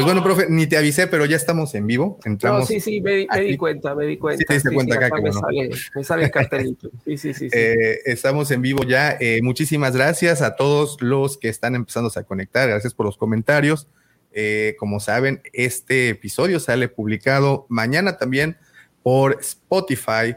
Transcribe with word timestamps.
Pues 0.00 0.14
bueno, 0.14 0.24
profe, 0.24 0.46
ni 0.48 0.66
te 0.66 0.78
avisé, 0.78 1.06
pero 1.08 1.26
ya 1.26 1.36
estamos 1.36 1.74
en 1.74 1.86
vivo. 1.86 2.18
Entramos 2.24 2.60
no, 2.60 2.66
sí, 2.66 2.80
sí, 2.80 3.02
me, 3.02 3.16
di 3.16 3.56
cuenta, 3.58 3.94
me 3.94 4.06
di 4.06 4.16
cuenta. 4.16 4.38
Sí, 4.38 4.44
te 4.46 4.54
diste 4.54 4.70
cuenta 4.72 4.94
acá. 4.94 5.14
me, 5.20 5.30
sale, 5.30 5.70
me, 5.94 6.04
sale, 6.04 6.24
el 6.24 6.30
cartelito. 6.30 6.90
Sí, 7.04 7.18
sí, 7.18 7.34
sí. 7.34 7.50
Eh, 7.52 7.98
estamos 8.06 8.50
en 8.50 8.62
vivo 8.62 8.82
ya. 8.82 9.18
Eh, 9.20 9.40
muchísimas 9.42 9.94
gracias 9.94 10.40
a 10.40 10.56
todos 10.56 10.96
los 11.02 11.36
que 11.36 11.50
están 11.50 11.74
empezando 11.74 12.10
a 12.16 12.22
conectar. 12.22 12.66
Gracias 12.66 12.94
por 12.94 13.04
los 13.04 13.18
comentarios. 13.18 13.88
Eh, 14.32 14.74
como 14.78 15.00
saben, 15.00 15.42
este 15.52 16.08
episodio 16.08 16.60
sale 16.60 16.88
publicado 16.88 17.66
mañana 17.68 18.16
también 18.16 18.56
por 19.02 19.36
Spotify. 19.40 20.34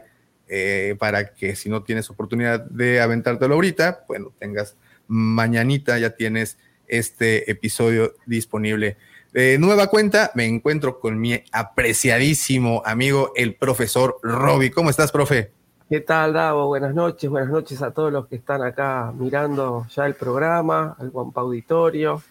para 0.98 1.32
que 1.32 1.56
si 1.56 1.70
no 1.70 1.84
tienes 1.84 2.10
oportunidad 2.10 2.60
de 2.60 3.00
aventártelo 3.00 3.54
ahorita, 3.54 4.04
bueno, 4.08 4.30
tengas 4.38 4.76
mañanita, 5.06 5.98
ya 5.98 6.10
tienes 6.10 6.58
este 6.86 7.50
episodio 7.50 8.14
disponible. 8.26 8.98
De 9.34 9.58
nueva 9.58 9.88
cuenta, 9.88 10.30
me 10.36 10.46
encuentro 10.46 11.00
con 11.00 11.18
mi 11.18 11.42
apreciadísimo 11.50 12.82
amigo, 12.84 13.32
el 13.34 13.56
profesor 13.56 14.16
Roby. 14.22 14.70
¿Cómo 14.70 14.90
estás, 14.90 15.10
profe? 15.10 15.50
¿Qué 15.90 16.02
tal, 16.02 16.34
Davo? 16.34 16.68
Buenas 16.68 16.94
noches, 16.94 17.28
buenas 17.28 17.50
noches 17.50 17.82
a 17.82 17.90
todos 17.90 18.12
los 18.12 18.28
que 18.28 18.36
están 18.36 18.62
acá 18.62 19.12
mirando 19.18 19.88
ya 19.92 20.06
el 20.06 20.14
programa, 20.14 20.94
al 21.00 21.10
Guampa 21.10 21.40
Auditorio. 21.40 22.22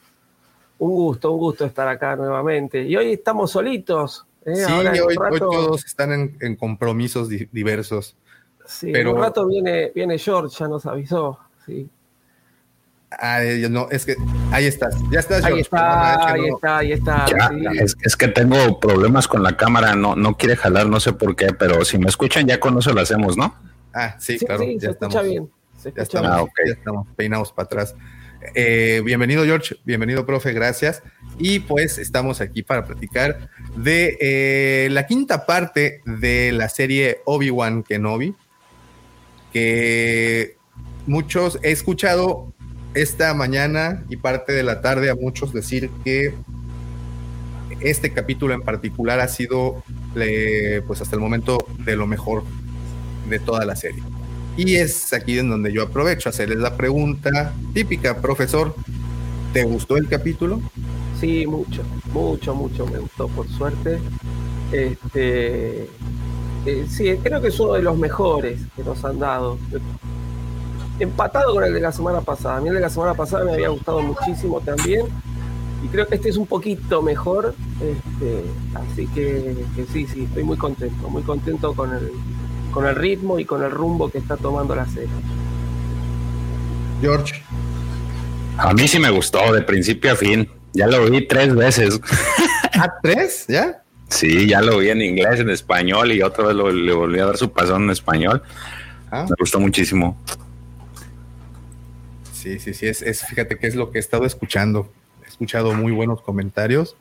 Un 0.80 0.92
gusto, 0.92 1.34
un 1.34 1.40
gusto 1.40 1.66
estar 1.66 1.90
acá 1.90 2.16
nuevamente. 2.16 2.84
Y 2.84 2.96
hoy 2.96 3.12
estamos 3.12 3.52
solitos. 3.52 4.26
¿eh? 4.46 4.56
Sí, 4.56 4.72
hoy, 4.72 5.18
todos 5.38 5.84
están 5.84 6.38
en, 6.40 6.56
compromisos 6.56 7.28
diversos. 7.28 8.16
Sí, 8.66 8.94
pero... 8.94 9.14
un 9.14 9.20
rato 9.20 9.46
viene, 9.46 9.92
viene 9.94 10.18
George, 10.18 10.56
ya 10.58 10.70
nos 10.70 10.86
avisó. 10.86 11.38
Sí. 11.66 11.90
Ay, 13.20 13.68
no, 13.70 13.88
es 13.92 14.06
que 14.06 14.16
ahí 14.52 14.66
estás, 14.66 14.96
ya 15.12 15.20
estás. 15.20 15.44
Ahí 15.44 15.60
está, 15.60 16.32
ahí 16.34 16.48
está, 16.48 16.78
ahí 16.78 16.92
está. 16.92 17.26
es, 18.02 18.16
que 18.16 18.28
tengo 18.28 18.80
problemas 18.80 19.28
con 19.28 19.44
la 19.44 19.58
cámara, 19.58 19.96
no, 19.96 20.16
no 20.16 20.36
quiere 20.38 20.56
jalar, 20.56 20.88
no 20.88 21.00
sé 21.00 21.14
por 21.14 21.36
qué, 21.36 21.54
pero 21.58 21.84
si 21.86 21.98
me 21.98 22.08
escuchan 22.08 22.48
ya 22.48 22.60
con 22.60 22.78
eso 22.78 22.94
lo 22.94 23.02
hacemos, 23.02 23.38
¿no? 23.38 23.56
Ah, 23.94 24.16
sí, 24.20 24.40
claro. 24.40 24.64
ya 24.64 24.80
se 24.80 24.92
estamos, 24.92 25.16
escucha 25.16 25.22
bien. 25.22 25.50
ya, 25.96 26.02
estamos, 26.02 26.32
ah, 26.32 26.46
ya 26.66 26.74
estamos 26.74 27.08
peinados 27.16 27.52
para 27.52 27.66
atrás. 27.66 27.96
Eh, 28.56 29.02
bienvenido, 29.06 29.46
George. 29.46 29.76
Bienvenido, 29.86 30.26
profe. 30.26 30.54
Gracias. 30.54 31.02
Y 31.38 31.60
pues 31.60 31.98
estamos 31.98 32.42
aquí 32.42 32.64
para 32.64 32.86
platicar 32.86 33.50
de 33.76 34.18
eh, 34.20 34.90
la 34.92 35.08
quinta 35.08 35.46
parte 35.46 36.02
de 36.06 36.52
la 36.52 36.70
serie 36.70 37.22
Obi-Wan 37.26 37.84
Kenobi. 37.84 38.36
Que 39.52 40.58
muchos 41.06 41.60
he 41.62 41.72
escuchado 41.72 42.54
esta 42.94 43.34
mañana 43.34 44.04
y 44.10 44.18
parte 44.18 44.54
de 44.54 44.64
la 44.64 44.82
tarde 44.82 45.10
a 45.10 45.16
muchos 45.16 45.54
decir 45.54 45.90
que 46.04 46.34
este 47.80 48.14
capítulo 48.14 48.54
en 48.54 48.62
particular 48.62 49.20
ha 49.20 49.28
sido, 49.28 49.84
pues 50.88 51.02
hasta 51.02 51.16
el 51.16 51.22
momento, 51.22 51.58
de 51.86 51.96
lo 51.96 52.08
mejor 52.08 52.44
de 53.30 53.40
toda 53.40 53.66
la 53.66 53.76
serie. 53.76 54.04
Y 54.56 54.76
es 54.76 55.12
aquí 55.14 55.40
en 55.40 55.50
donde 55.50 55.74
yo 55.74 55.84
aprovecho 55.84 56.30
a 56.30 56.32
hacerles 56.32 56.60
la 56.60 56.78
pregunta 56.78 57.54
típica, 57.74 58.22
profesor, 58.22 58.76
¿te 59.52 59.64
gustó 59.64 59.98
el 59.98 60.08
capítulo? 60.08 60.62
Sí, 61.20 61.46
mucho, 61.48 61.84
mucho, 62.14 62.54
mucho 62.54 62.86
me 62.86 63.00
gustó, 63.00 63.28
por 63.30 63.48
suerte. 63.50 63.98
Este, 64.72 65.88
eh, 66.66 66.86
sí, 66.88 67.18
creo 67.24 67.42
que 67.42 67.48
es 67.48 67.60
uno 67.60 67.74
de 67.74 67.82
los 67.82 67.98
mejores 67.98 68.60
que 68.76 68.84
nos 68.84 69.04
han 69.04 69.20
dado 69.20 69.58
empatado 71.00 71.54
con 71.54 71.64
el 71.64 71.74
de 71.74 71.82
la 71.82 71.92
semana 71.92 72.22
pasada. 72.22 72.58
A 72.58 72.62
mí 72.62 72.70
el 72.70 72.76
de 72.76 72.82
la 72.82 72.90
semana 72.90 73.14
pasada 73.14 73.46
me 73.46 73.54
había 73.54 73.70
gustado 73.70 74.02
muchísimo 74.02 74.62
también. 74.62 75.06
Y 75.84 75.88
creo 75.88 76.08
que 76.08 76.16
este 76.16 76.30
es 76.30 76.38
un 76.38 76.48
poquito 76.48 77.02
mejor. 77.02 77.56
Este, 77.82 78.44
así 78.76 79.08
que, 79.08 79.56
sí, 79.92 80.08
sí, 80.08 80.24
estoy 80.24 80.44
muy 80.44 80.58
contento. 80.58 81.10
Muy 81.10 81.24
contento 81.24 81.74
con 81.74 81.94
el, 81.94 82.12
con 82.72 82.86
el 82.86 82.96
ritmo 82.96 83.40
y 83.40 83.46
con 83.46 83.64
el 83.64 83.72
rumbo 83.72 84.10
que 84.10 84.20
está 84.20 84.38
tomando 84.38 84.76
la 84.76 84.86
serie. 84.86 85.10
George. 87.02 87.44
A 88.58 88.74
mí 88.74 88.88
sí 88.88 89.00
me 89.00 89.10
gustó, 89.10 89.52
de 89.52 89.62
principio 89.62 90.14
a 90.14 90.16
fin. 90.16 90.50
Ya 90.74 90.88
lo 90.88 91.10
vi 91.10 91.28
tres 91.28 91.54
veces. 91.54 92.00
¿A 92.74 92.84
¿Ah, 92.84 92.94
tres? 93.02 93.46
¿Ya? 93.48 93.84
Sí, 94.08 94.48
ya 94.48 94.62
lo 94.62 94.78
vi 94.78 94.90
en 94.90 95.02
inglés, 95.02 95.40
en 95.40 95.50
español 95.50 96.12
y 96.12 96.22
otra 96.22 96.46
vez 96.46 96.56
le 96.56 96.94
volví 96.94 97.20
a 97.20 97.26
dar 97.26 97.38
su 97.38 97.52
pasón 97.52 97.84
en 97.84 97.90
español. 97.90 98.44
Ah. 99.12 99.26
Me 99.28 99.36
gustó 99.40 99.60
muchísimo. 99.60 100.18
Sí, 102.44 102.60
sí, 102.60 102.74
sí, 102.74 102.88
es, 102.88 103.26
fíjate 103.26 103.58
que 103.58 103.68
es 103.68 103.76
lo 103.76 103.90
que 103.90 104.00
he 104.00 104.02
estado 104.02 104.26
escuchando. 104.26 104.92
He 105.24 105.30
escuchado 105.30 105.74
muy 105.74 105.94
buenos 105.94 106.22
comentarios 106.22 106.98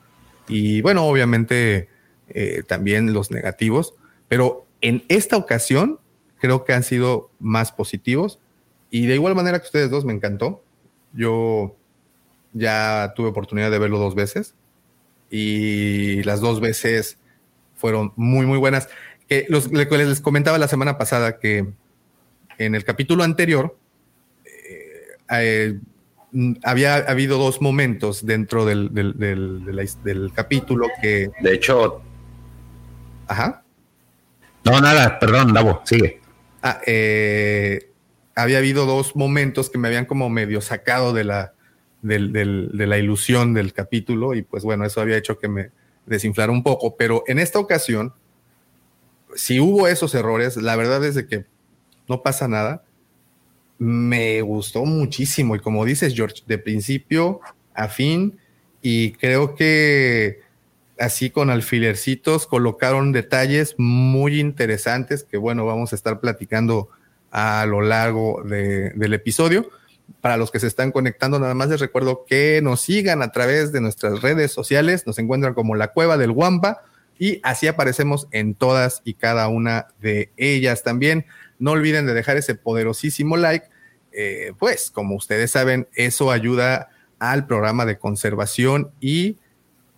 y 0.47 0.83
bueno, 0.83 1.05
obviamente 1.05 1.89
eh, 2.29 2.63
también 2.65 3.13
los 3.13 3.33
negativos, 3.33 3.95
pero 4.29 4.65
en 4.83 5.03
esta 5.09 5.37
ocasión 5.37 5.99
creo 6.39 6.63
que 6.65 6.75
han 6.75 6.85
sido 6.85 7.29
más 7.41 7.73
positivos 7.73 8.39
y 8.89 9.07
de 9.07 9.17
igual 9.17 9.35
manera 9.35 9.59
que 9.59 9.67
ustedes 9.67 9.91
dos 9.91 10.05
me 10.05 10.13
encantó. 10.13 10.63
Yo 11.13 11.75
ya 12.53 13.13
tuve 13.17 13.27
oportunidad 13.27 13.73
de 13.73 13.81
verlo 13.81 13.99
dos 13.99 14.15
veces 14.15 14.55
y 15.29 16.23
las 16.23 16.41
dos 16.41 16.61
veces 16.61 17.19
fueron 17.75 18.13
muy, 18.15 18.47
muy 18.47 18.59
buenas. 18.59 18.89
Los, 19.49 19.73
les 19.73 20.21
comentaba 20.21 20.57
la 20.59 20.69
semana 20.69 20.99
pasada 20.99 21.41
que 21.41 21.67
en 22.59 22.75
el 22.77 22.85
capítulo 22.85 23.25
anterior 23.25 23.77
eh, 25.41 25.79
había 26.65 26.97
habido 26.97 27.39
dos 27.39 27.61
momentos 27.61 28.25
dentro 28.25 28.65
del, 28.65 28.93
del, 28.93 30.33
capítulo 30.35 30.89
que... 31.01 31.31
De 31.41 31.55
hecho... 31.55 32.03
Ajá. 33.27 33.63
No, 34.65 34.81
nada, 34.81 35.19
perdón, 35.19 35.53
Davo, 35.53 35.81
sigue. 35.85 36.21
Ah, 36.63 36.81
eh, 36.87 37.91
había 38.35 38.59
habido 38.59 38.87
dos 38.87 39.17
momentos 39.17 39.71
que 39.71 39.79
me 39.79 39.89
habían 39.89 40.07
como 40.07 40.29
medio 40.31 40.61
sacado 40.61 41.13
de 41.13 41.25
la, 41.25 41.55
de 42.03 42.87
la 42.87 42.99
ilusión 42.99 43.55
del 43.55 43.73
capítulo 43.73 44.35
y 44.35 44.43
pues 44.43 44.65
bueno, 44.65 44.85
eso 44.85 45.01
había 45.01 45.17
hecho 45.17 45.39
que 45.39 45.49
me 45.49 45.71
desinflara 46.07 46.53
un 46.53 46.63
poco, 46.63 46.97
pero 46.97 47.25
en 47.27 47.39
esta 47.39 47.59
ocasión, 47.59 48.13
si 49.35 49.61
hubo 49.61 49.89
esos 49.89 50.15
errores, 50.15 50.57
la 50.57 50.77
verdad 50.77 51.05
es 51.05 51.15
de 51.15 51.27
que 51.27 51.47
no 52.09 52.23
pasa 52.23 52.49
nada 52.49 52.85
me 53.83 54.43
gustó 54.43 54.85
muchísimo 54.85 55.57
y 55.57 55.59
como 55.59 55.85
dices 55.85 56.15
George, 56.15 56.45
de 56.47 56.57
principio 56.57 57.41
a 57.75 57.89
fin 57.89 58.39
y 58.81 59.11
creo 59.15 59.57
que 59.57 60.39
así 61.01 61.31
con 61.31 61.51
alfilercitos 61.51 62.47
colocaron 62.47 63.11
detalles 63.11 63.75
muy 63.79 64.39
interesantes 64.39 65.25
que 65.25 65.37
bueno, 65.37 65.67
vamos 65.67 65.93
a 65.93 65.97
estar 65.97 66.21
platicando 66.21 66.91
a 67.33 67.67
lo 67.67 67.81
largo 67.81 68.45
del 68.45 69.15
episodio. 69.15 69.69
Para 70.21 70.37
los 70.37 70.53
que 70.53 70.61
se 70.61 70.69
están 70.69 70.93
conectando, 70.93 71.41
nada 71.41 71.55
más 71.55 71.69
les 71.69 71.81
recuerdo 71.81 72.25
que 72.25 72.61
nos 72.63 72.83
sigan 72.83 73.21
a 73.21 73.33
través 73.33 73.73
de 73.73 73.81
nuestras 73.81 74.23
redes 74.23 74.53
sociales, 74.53 75.09
nos 75.09 75.19
encuentran 75.19 75.55
como 75.55 75.75
la 75.75 75.89
cueva 75.89 76.17
del 76.19 76.31
Guampa 76.31 76.83
y 77.19 77.41
así 77.43 77.67
aparecemos 77.67 78.29
en 78.31 78.55
todas 78.55 79.01
y 79.05 79.15
cada 79.15 79.49
una 79.49 79.89
de 80.01 80.31
ellas 80.37 80.85
también. 80.85 81.27
No 81.59 81.73
olviden 81.73 82.07
de 82.07 82.15
dejar 82.15 82.37
ese 82.37 82.55
poderosísimo 82.55 83.37
like 83.37 83.72
eh, 84.13 84.53
pues 84.59 84.91
como 84.91 85.17
ustedes 85.17 85.51
saben, 85.51 85.89
eso 85.95 86.31
ayuda 86.31 86.91
al 87.19 87.47
programa 87.47 87.87
de 87.87 87.99
conservación 87.99 88.91
y 89.01 89.39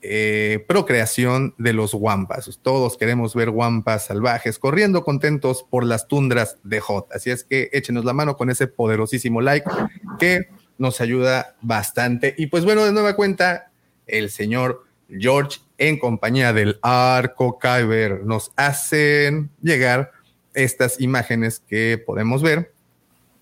eh, 0.03 0.63
procreación 0.69 1.55
de 1.57 1.73
los 1.73 1.95
guampas. 1.95 2.61
Todos 2.61 2.99
queremos 2.99 3.35
ver 3.35 3.49
guampas 3.49 4.05
salvajes 4.05 4.59
corriendo 4.59 5.03
contentos 5.03 5.65
por 5.71 5.83
las 5.83 6.09
tundras 6.09 6.59
de 6.63 6.81
Hot. 6.81 7.11
Así 7.11 7.31
es 7.31 7.43
que 7.43 7.71
échenos 7.73 8.05
la 8.05 8.13
mano 8.13 8.37
con 8.37 8.51
ese 8.51 8.67
poderosísimo 8.67 9.41
like 9.41 9.66
que 10.19 10.51
nos 10.77 11.01
ayuda 11.01 11.57
bastante. 11.63 12.34
Y 12.37 12.49
pues 12.49 12.67
bueno, 12.67 12.84
de 12.84 12.93
nueva 12.93 13.17
cuenta, 13.17 13.71
el 14.07 14.28
señor 14.28 14.84
George 15.09 15.60
en 15.78 15.99
compañía 15.99 16.53
del 16.53 16.78
Arco 16.83 17.59
Kyber 17.59 18.25
nos 18.25 18.53
hacen 18.57 19.49
llegar 19.63 20.13
estas 20.53 21.01
imágenes 21.01 21.63
que 21.67 21.97
podemos 22.05 22.43
ver 22.43 22.73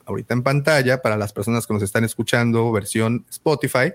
ahorita 0.06 0.34
en 0.34 0.42
pantalla 0.42 1.02
para 1.02 1.16
las 1.16 1.32
personas 1.32 1.66
que 1.66 1.74
nos 1.74 1.82
están 1.82 2.04
escuchando, 2.04 2.70
versión 2.72 3.24
Spotify, 3.30 3.92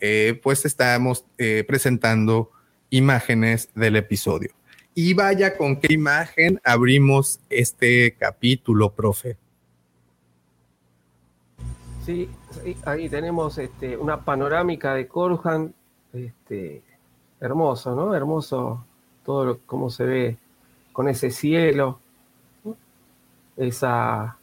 eh, 0.00 0.38
pues 0.42 0.64
estamos 0.64 1.24
eh, 1.38 1.64
presentando 1.66 2.50
imágenes 2.90 3.68
del 3.74 3.96
episodio. 3.96 4.50
Y 4.94 5.14
vaya 5.14 5.56
con 5.56 5.80
qué 5.80 5.92
imagen 5.92 6.60
abrimos 6.64 7.40
este 7.50 8.16
capítulo, 8.18 8.92
profe. 8.94 9.36
Sí, 12.04 12.28
ahí 12.84 13.08
tenemos 13.08 13.58
este, 13.58 13.96
una 13.96 14.24
panorámica 14.24 14.94
de 14.94 15.06
Corjan, 15.06 15.74
este, 16.12 16.82
hermoso, 17.40 17.94
¿no? 17.94 18.14
Hermoso 18.14 18.84
todo 19.24 19.44
lo, 19.44 19.58
cómo 19.66 19.90
se 19.90 20.04
ve 20.04 20.36
con 20.92 21.08
ese 21.08 21.30
cielo, 21.30 22.00
esa 23.56 24.37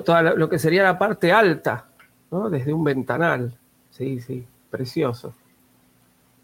todo, 0.00 0.22
lo 0.22 0.48
que 0.48 0.58
sería 0.58 0.82
la 0.82 0.98
parte 0.98 1.32
alta, 1.32 1.86
¿no? 2.30 2.48
Desde 2.48 2.72
un 2.72 2.84
ventanal. 2.84 3.58
Sí, 3.90 4.20
sí, 4.20 4.46
precioso. 4.70 5.34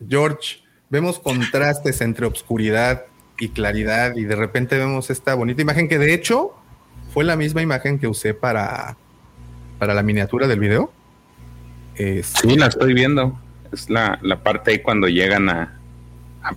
George, 0.06 0.59
vemos 0.91 1.19
contrastes 1.19 2.00
entre 2.03 2.27
obscuridad 2.27 3.05
y 3.39 3.49
claridad 3.50 4.17
y 4.17 4.25
de 4.25 4.37
repente 4.37 4.77
vemos 4.77 5.11
esta 5.11 5.35
bonita 5.35 5.62
imagen 5.62 5.89
que 5.89 5.99
de 5.99 6.12
hecho 6.12 6.55
fue 7.12 7.25
la 7.25 7.37
misma 7.37 7.62
imagen 7.62 7.99
que 7.99 8.06
usé 8.06 8.35
para, 8.35 8.97
para 9.79 9.95
la 9.95 10.03
miniatura 10.03 10.47
del 10.47 10.61
video. 10.61 10.93
sí, 11.97 12.56
la 12.56 12.67
estoy 12.67 12.93
viendo. 12.93 13.41
Es 13.73 13.89
la, 13.91 14.19
parte 14.43 14.73
ahí 14.73 14.79
cuando 14.81 15.09
llegan 15.09 15.49
a, 15.49 15.75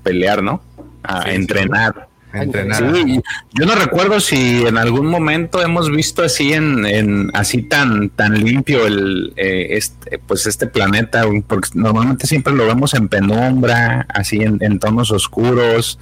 pelear, 0.04 0.42
¿no? 0.44 0.62
A 1.04 1.32
entrenar. 1.32 2.11
Sí, 2.32 3.22
yo 3.54 3.66
no 3.66 3.76
recuerdo 3.76 4.20
si 4.20 4.66
en 4.66 4.78
algún 4.78 5.08
momento 5.08 5.62
hemos 5.62 5.92
visto 5.92 6.24
así 6.24 6.54
en, 6.54 7.30
así 7.34 7.64
tan 7.64 8.10
tan 8.10 8.42
limpio 8.42 8.88
el 8.88 9.34
eh, 9.36 9.68
este, 9.72 10.20
pues 10.20 10.48
este 10.48 10.68
planeta, 10.68 11.26
porque 11.48 11.70
normalmente 11.74 12.28
siempre 12.28 12.54
lo 12.54 12.66
vemos 12.66 12.94
en 12.94 13.10
penumbra, 13.10 14.06
así 14.10 14.42
en, 14.42 14.80
tonos 14.80 15.12
oscuros. 15.12 16.00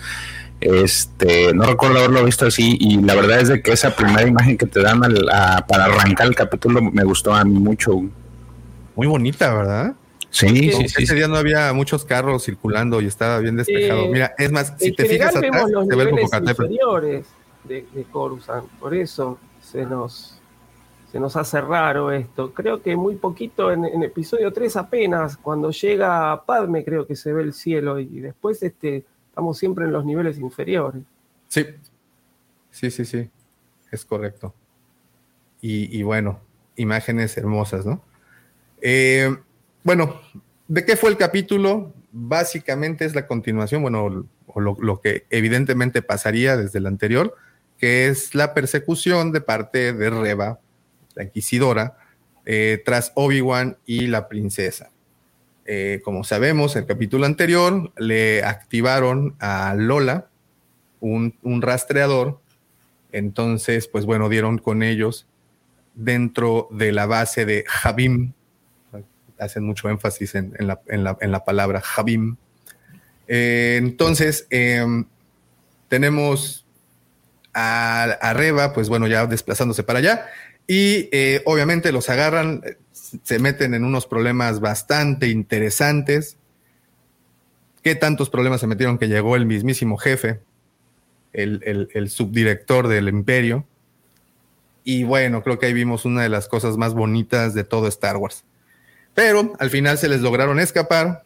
Este, 0.61 1.53
no 1.53 1.63
recuerdo 1.63 1.99
haberlo 1.99 2.25
visto 2.25 2.45
así 2.45 2.77
y 2.79 3.01
la 3.01 3.15
verdad 3.15 3.39
es 3.39 3.47
de 3.47 3.61
que 3.61 3.71
esa 3.71 3.95
primera 3.95 4.27
imagen 4.27 4.57
que 4.57 4.65
te 4.65 4.81
dan 4.81 4.99
para 5.67 5.85
arrancar 5.85 6.27
el 6.27 6.35
capítulo 6.35 6.81
me 6.81 7.03
gustó 7.03 7.33
a 7.33 7.43
mí 7.43 7.57
mucho. 7.59 8.01
Muy 8.95 9.07
bonita, 9.07 9.53
¿verdad? 9.53 9.93
Sí, 10.31 10.71
sí, 10.71 11.03
Ese 11.03 11.15
día 11.15 11.27
no 11.27 11.37
había 11.37 11.73
muchos 11.73 12.05
carros 12.05 12.45
circulando 12.45 13.01
y 13.01 13.07
estaba 13.07 13.39
bien 13.39 13.55
despejado. 13.55 14.07
Mira, 14.07 14.33
es 14.37 14.51
más, 14.51 14.73
si 14.77 14.91
te 14.91 15.05
fijas 15.05 15.35
atrás, 15.35 15.65
se 15.89 15.95
ve 15.95 16.03
el 16.03 16.19
inferiores 16.19 17.25
de, 17.63 17.85
de 17.93 18.03
Coruscant, 18.03 18.67
por 18.79 18.93
eso 18.93 19.39
se 19.61 19.85
nos 19.85 20.39
se 21.11 21.19
nos 21.19 21.35
hace 21.35 21.59
raro 21.59 22.11
esto. 22.11 22.53
Creo 22.53 22.83
que 22.83 22.95
muy 22.95 23.15
poquito 23.15 23.71
en, 23.71 23.83
episodio 24.03 24.53
3 24.53 24.75
apenas, 24.75 25.37
cuando 25.37 25.71
llega 25.71 26.43
Padme, 26.45 26.85
creo 26.85 27.07
que 27.07 27.15
se 27.15 27.33
ve 27.33 27.41
el 27.41 27.53
cielo 27.53 27.99
y 27.99 28.19
después 28.19 28.61
este, 28.61 29.05
estamos 29.27 29.57
siempre 29.57 29.85
en 29.85 29.91
los 29.91 30.05
niveles 30.05 30.37
inferiores. 30.37 31.01
Sí, 31.47 31.65
sí, 32.69 32.91
sí, 32.91 33.05
sí, 33.05 33.27
es 33.91 34.05
correcto. 34.05 34.53
Y, 35.61 35.97
y 35.97 36.03
bueno, 36.03 36.41
imágenes 36.75 37.35
hermosas, 37.37 37.87
¿no? 37.87 38.03
Eh, 38.79 39.35
bueno, 39.89 40.21
¿de 40.67 40.85
qué 40.85 40.95
fue 40.95 41.09
el 41.09 41.17
capítulo? 41.17 41.95
Básicamente 42.11 43.05
es 43.05 43.15
la 43.15 43.25
continuación, 43.25 43.81
bueno, 43.81 44.27
o 44.45 44.61
lo, 44.61 45.01
que 45.01 45.25
evidentemente 45.31 46.03
pasaría 46.03 46.55
desde 46.57 46.77
el 46.77 46.85
anterior, 46.85 47.35
que 47.79 48.07
es 48.07 48.35
la 48.35 48.53
persecución 48.53 49.31
de 49.31 49.41
parte 49.41 49.93
de 49.93 50.11
Reba, 50.11 50.59
la 51.15 51.23
inquisidora, 51.23 51.97
eh, 52.45 52.79
tras 52.85 53.13
Obi-Wan 53.15 53.79
y 53.87 54.05
la 54.05 54.29
princesa. 54.29 54.91
Eh, 55.65 56.01
como 56.03 56.23
sabemos, 56.23 56.75
el 56.75 56.85
capítulo 56.85 57.25
anterior 57.25 57.91
le 57.97 58.43
activaron 58.43 59.35
a 59.39 59.73
Lola 59.75 60.29
un, 60.99 61.33
rastreador, 61.63 62.39
entonces, 63.11 63.87
pues 63.87 64.05
bueno, 64.05 64.29
dieron 64.29 64.59
con 64.59 64.83
ellos 64.83 65.25
dentro 65.95 66.67
de 66.69 66.91
la 66.91 67.07
base 67.07 67.47
de 67.47 67.63
Javim, 67.67 68.33
hacen 69.39 69.63
mucho 69.63 69.89
énfasis 69.89 70.35
en, 70.35 70.53
la, 70.67 71.45
palabra 71.45 71.81
Javim. 71.81 72.37
Eh, 73.27 73.77
entonces, 73.77 74.47
em, 74.49 75.05
tenemos 75.87 76.65
a, 77.53 78.33
Reba, 78.33 78.73
pues 78.73 78.89
bueno, 78.89 79.07
ya 79.07 79.25
desplazándose 79.25 79.83
para 79.83 79.99
allá, 79.99 80.25
y 80.67 81.09
eh, 81.11 81.41
obviamente 81.45 81.91
los 81.91 82.09
agarran, 82.09 82.61
se 82.91 83.39
meten 83.39 83.73
en 83.73 83.83
unos 83.83 84.05
problemas 84.05 84.59
bastante 84.59 85.27
interesantes. 85.29 86.37
¿Qué 87.81 87.95
tantos 87.95 88.29
problemas 88.29 88.61
se 88.61 88.67
metieron 88.67 88.97
que 88.97 89.07
llegó 89.07 89.35
el 89.35 89.45
mismísimo 89.45 89.97
jefe, 89.97 90.41
el, 91.33 91.89
el 91.93 92.09
subdirector 92.09 92.87
del 92.87 93.09
imperio? 93.09 93.65
Y 94.83 95.03
bueno, 95.03 95.43
creo 95.43 95.59
que 95.59 95.67
ahí 95.67 95.73
vimos 95.73 96.05
una 96.05 96.23
de 96.23 96.29
las 96.29 96.47
cosas 96.47 96.77
más 96.77 96.93
bonitas 96.93 97.53
de 97.53 97.63
todo 97.63 97.87
Star 97.87 98.17
Wars. 98.17 98.43
Pero 99.19 99.51
al 99.59 99.69
final 99.69 99.97
se 99.97 100.07
les 100.07 100.21
lograron 100.21 100.61
escapar, 100.61 101.23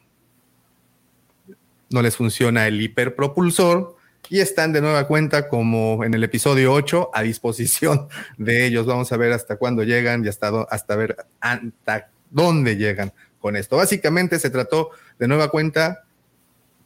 no 1.92 2.02
les 2.02 2.18
funciona 2.18 2.66
el 2.66 2.82
hiperpropulsor 2.82 3.98
y 4.30 4.40
están 4.40 4.74
de 4.74 4.82
nueva 4.82 5.06
cuenta 5.06 5.48
como 5.48 6.04
en 6.04 6.16
el 6.16 6.24
episodio 6.24 6.74
8 6.74 7.12
a 7.14 7.22
disposición 7.22 8.08
de 8.40 8.66
ellos. 8.66 8.88
Vamos 8.88 9.12
a 9.12 9.18
ver 9.18 9.32
hasta 9.32 9.58
cuándo 9.58 9.84
llegan 9.84 10.26
y 10.26 10.28
hasta, 10.28 10.50
ver 10.96 11.18
hasta 11.40 12.10
dónde 12.32 12.78
llegan 12.78 13.14
con 13.38 13.56
esto. 13.56 13.78
Básicamente 13.78 14.40
se 14.40 14.50
trató 14.50 14.90
de 15.20 15.28
nueva 15.28 15.52
cuenta, 15.52 16.04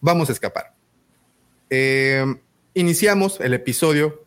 vamos 0.01 0.27
a 0.27 0.33
escapar. 0.33 0.73
Eh, 1.69 2.25
iniciamos 2.73 3.39
el 3.39 3.53
episodio 3.53 4.25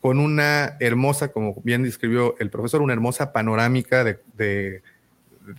con 0.00 0.18
una 0.18 0.76
hermosa, 0.80 1.28
como 1.28 1.54
bien 1.62 1.84
describió 1.84 2.34
el 2.40 2.50
profesor, 2.50 2.82
una 2.82 2.94
hermosa 2.94 3.32
panorámica 3.32 4.02
de 4.02 4.82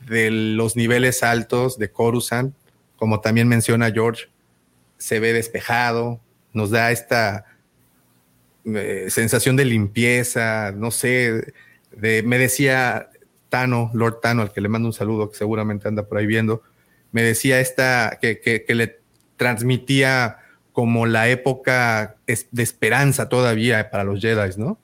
los 0.07 0.75
niveles 0.75 1.24
altos 1.24 1.78
de 1.78 1.92
Coruscant, 1.92 2.54
como 2.95 3.22
también 3.22 3.48
menciona 3.48 3.92
George, 3.92 4.25
se 4.98 5.19
ve 5.19 5.34
despejado, 5.34 6.19
nos 6.54 6.72
da 6.72 6.92
esta 6.92 7.45
eh, 8.66 9.07
sensación 9.10 9.56
de 9.56 9.66
limpieza, 9.66 10.74
no 10.75 10.92
sé, 10.92 11.54
de, 11.92 12.24
me 12.24 12.38
decía 12.38 13.10
Tano, 13.50 13.92
Lord 13.94 14.19
Tano, 14.19 14.42
al 14.42 14.51
que 14.51 14.62
le 14.62 14.69
mando 14.69 14.89
un 14.89 14.94
saludo, 14.94 15.30
que 15.30 15.38
seguramente 15.38 15.88
anda 15.88 16.04
por 16.07 16.18
ahí 16.18 16.25
viendo, 16.25 16.63
me 17.12 17.22
decía 17.22 17.60
esta, 17.60 18.18
que, 18.22 18.39
que, 18.39 18.75
le 18.75 19.00
transmitía 19.38 20.39
como 20.74 21.06
la 21.06 21.30
época 21.30 22.18
de 22.25 22.63
esperanza 22.63 23.30
todavía 23.30 23.89
para 23.89 24.04
los 24.04 24.19
Jedi, 24.19 24.57
¿no? 24.57 24.78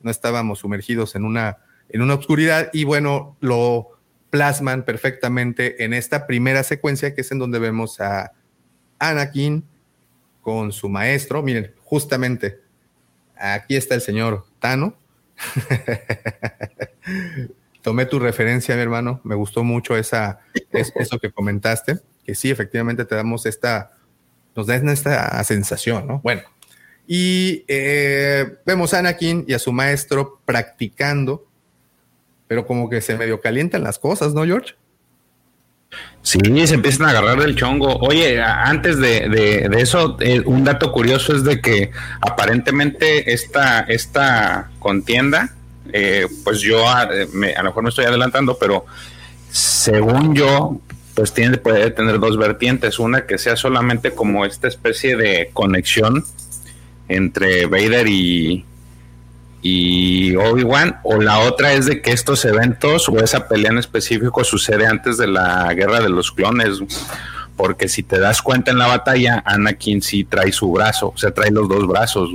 No 0.00 0.10
estábamos 0.10 0.60
sumergidos 0.60 1.14
en 1.14 1.24
una, 1.24 1.58
en 1.88 2.02
una 2.02 2.14
oscuridad 2.14 2.70
y 2.72 2.84
bueno, 2.84 3.36
lo, 3.40 3.95
plasman 4.36 4.84
perfectamente 4.84 5.82
en 5.82 5.94
esta 5.94 6.26
primera 6.26 6.62
secuencia, 6.62 7.14
que 7.14 7.22
es 7.22 7.32
en 7.32 7.38
donde 7.38 7.58
vemos 7.58 8.00
a 8.00 8.32
Anakin 8.98 9.64
con 10.42 10.72
su 10.72 10.90
maestro. 10.90 11.42
Miren, 11.42 11.72
justamente 11.82 12.60
aquí 13.34 13.76
está 13.76 13.94
el 13.94 14.02
señor 14.02 14.44
Tano. 14.58 14.94
Tomé 17.82 18.04
tu 18.04 18.18
referencia, 18.18 18.76
mi 18.76 18.82
hermano. 18.82 19.22
Me 19.24 19.34
gustó 19.34 19.64
mucho 19.64 19.96
esa, 19.96 20.40
eso 20.70 21.18
que 21.18 21.32
comentaste, 21.32 22.00
que 22.22 22.34
sí, 22.34 22.50
efectivamente 22.50 23.06
te 23.06 23.14
damos 23.14 23.46
esta, 23.46 23.92
nos 24.54 24.66
da 24.66 24.76
esta 24.76 25.42
sensación, 25.44 26.06
¿no? 26.06 26.20
Bueno, 26.22 26.42
y 27.06 27.64
eh, 27.68 28.58
vemos 28.66 28.92
a 28.92 28.98
Anakin 28.98 29.46
y 29.48 29.54
a 29.54 29.58
su 29.58 29.72
maestro 29.72 30.42
practicando 30.44 31.48
pero 32.48 32.66
como 32.66 32.88
que 32.88 33.00
se 33.00 33.16
medio 33.16 33.40
calientan 33.40 33.82
las 33.82 33.98
cosas, 33.98 34.34
¿no, 34.34 34.44
George? 34.44 34.74
Sí, 36.22 36.38
se 36.66 36.74
empiezan 36.74 37.06
a 37.06 37.10
agarrar 37.10 37.38
del 37.40 37.54
chongo. 37.54 37.98
Oye, 37.98 38.40
antes 38.42 38.98
de, 38.98 39.68
eso, 39.78 40.16
eh, 40.20 40.42
un 40.44 40.64
dato 40.64 40.90
curioso 40.90 41.34
es 41.34 41.44
de 41.44 41.60
que 41.60 41.92
aparentemente 42.20 43.32
esta, 43.32 43.80
esta 43.80 44.70
contienda, 44.80 45.54
eh, 45.92 46.26
pues 46.42 46.60
yo 46.60 46.88
a, 46.88 47.06
lo 47.06 47.62
mejor 47.62 47.82
me 47.84 47.90
estoy 47.90 48.06
adelantando, 48.06 48.58
pero 48.58 48.86
según 49.50 50.34
yo, 50.34 50.80
pues 51.14 51.32
tiene, 51.32 51.58
puede 51.58 51.92
tener 51.92 52.18
dos 52.18 52.36
vertientes. 52.36 52.98
Una 52.98 53.24
que 53.24 53.38
sea 53.38 53.54
solamente 53.54 54.10
como 54.10 54.44
esta 54.44 54.66
especie 54.66 55.16
de 55.16 55.50
conexión 55.52 56.24
entre 57.08 57.66
Vader 57.66 58.08
y, 58.08 58.64
y 59.68 60.36
Obi-Wan, 60.36 61.00
o 61.02 61.20
la 61.20 61.40
otra 61.40 61.72
es 61.72 61.86
de 61.86 62.00
que 62.00 62.12
estos 62.12 62.44
eventos 62.44 63.08
o 63.08 63.18
esa 63.18 63.48
pelea 63.48 63.72
en 63.72 63.78
específico 63.78 64.44
sucede 64.44 64.86
antes 64.86 65.18
de 65.18 65.26
la 65.26 65.72
guerra 65.74 66.00
de 66.00 66.08
los 66.08 66.30
clones, 66.30 66.78
porque 67.56 67.88
si 67.88 68.04
te 68.04 68.20
das 68.20 68.42
cuenta 68.42 68.70
en 68.70 68.78
la 68.78 68.86
batalla, 68.86 69.42
Anakin 69.44 70.02
sí 70.02 70.22
trae 70.22 70.52
su 70.52 70.70
brazo, 70.70 71.12
o 71.14 71.18
sea, 71.18 71.32
trae 71.32 71.50
los 71.50 71.68
dos 71.68 71.86
brazos. 71.88 72.30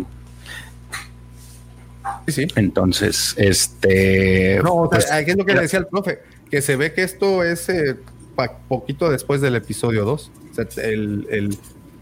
Sí, 2.27 2.33
sí. 2.33 2.47
Entonces, 2.55 3.33
este. 3.37 4.59
No, 4.61 4.89
pues, 4.89 5.09
es 5.09 5.37
lo 5.37 5.45
que 5.45 5.53
le 5.53 5.61
decía 5.61 5.79
el 5.79 5.87
profe, 5.87 6.19
que 6.49 6.61
se 6.61 6.75
ve 6.75 6.93
que 6.93 7.03
esto 7.03 7.43
es 7.43 7.69
eh, 7.69 7.95
poquito 8.67 9.09
después 9.09 9.39
del 9.39 9.55
episodio 9.55 10.03
2. 10.03 10.31
O 10.51 10.53
sea, 10.53 10.65
el, 10.83 11.57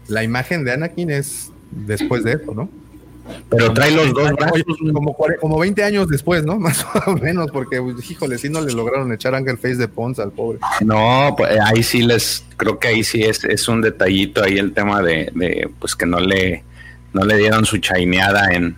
la 0.08 0.24
imagen 0.24 0.64
de 0.64 0.72
Anakin 0.72 1.10
es 1.10 1.52
después 1.70 2.24
de 2.24 2.32
eso, 2.32 2.52
¿no? 2.52 2.68
Pero 3.48 3.72
trae 3.72 3.90
los 3.90 4.12
dos 4.12 4.30
brazos. 4.32 4.62
Como, 4.92 5.16
como 5.40 5.58
20 5.58 5.84
años 5.84 6.08
después, 6.08 6.44
¿no? 6.44 6.56
Más 6.58 6.84
o 7.06 7.12
menos, 7.16 7.50
porque, 7.50 7.82
híjole, 8.08 8.38
si 8.38 8.48
no 8.48 8.60
le 8.60 8.72
lograron 8.72 9.12
echar 9.12 9.34
Ángel 9.34 9.58
Face 9.58 9.76
de 9.76 9.88
Pons 9.88 10.18
al 10.18 10.32
pobre. 10.32 10.58
No, 10.80 11.34
pues 11.36 11.58
ahí 11.60 11.82
sí 11.82 12.02
les, 12.02 12.44
creo 12.56 12.78
que 12.78 12.88
ahí 12.88 13.04
sí 13.04 13.22
es, 13.22 13.44
es 13.44 13.68
un 13.68 13.80
detallito 13.80 14.42
ahí 14.42 14.58
el 14.58 14.72
tema 14.72 15.02
de, 15.02 15.30
de 15.34 15.70
pues 15.78 15.94
que 15.94 16.06
no 16.06 16.20
le, 16.20 16.64
no 17.12 17.24
le 17.24 17.36
dieron 17.36 17.64
su 17.64 17.78
chaineada 17.78 18.52
en 18.52 18.76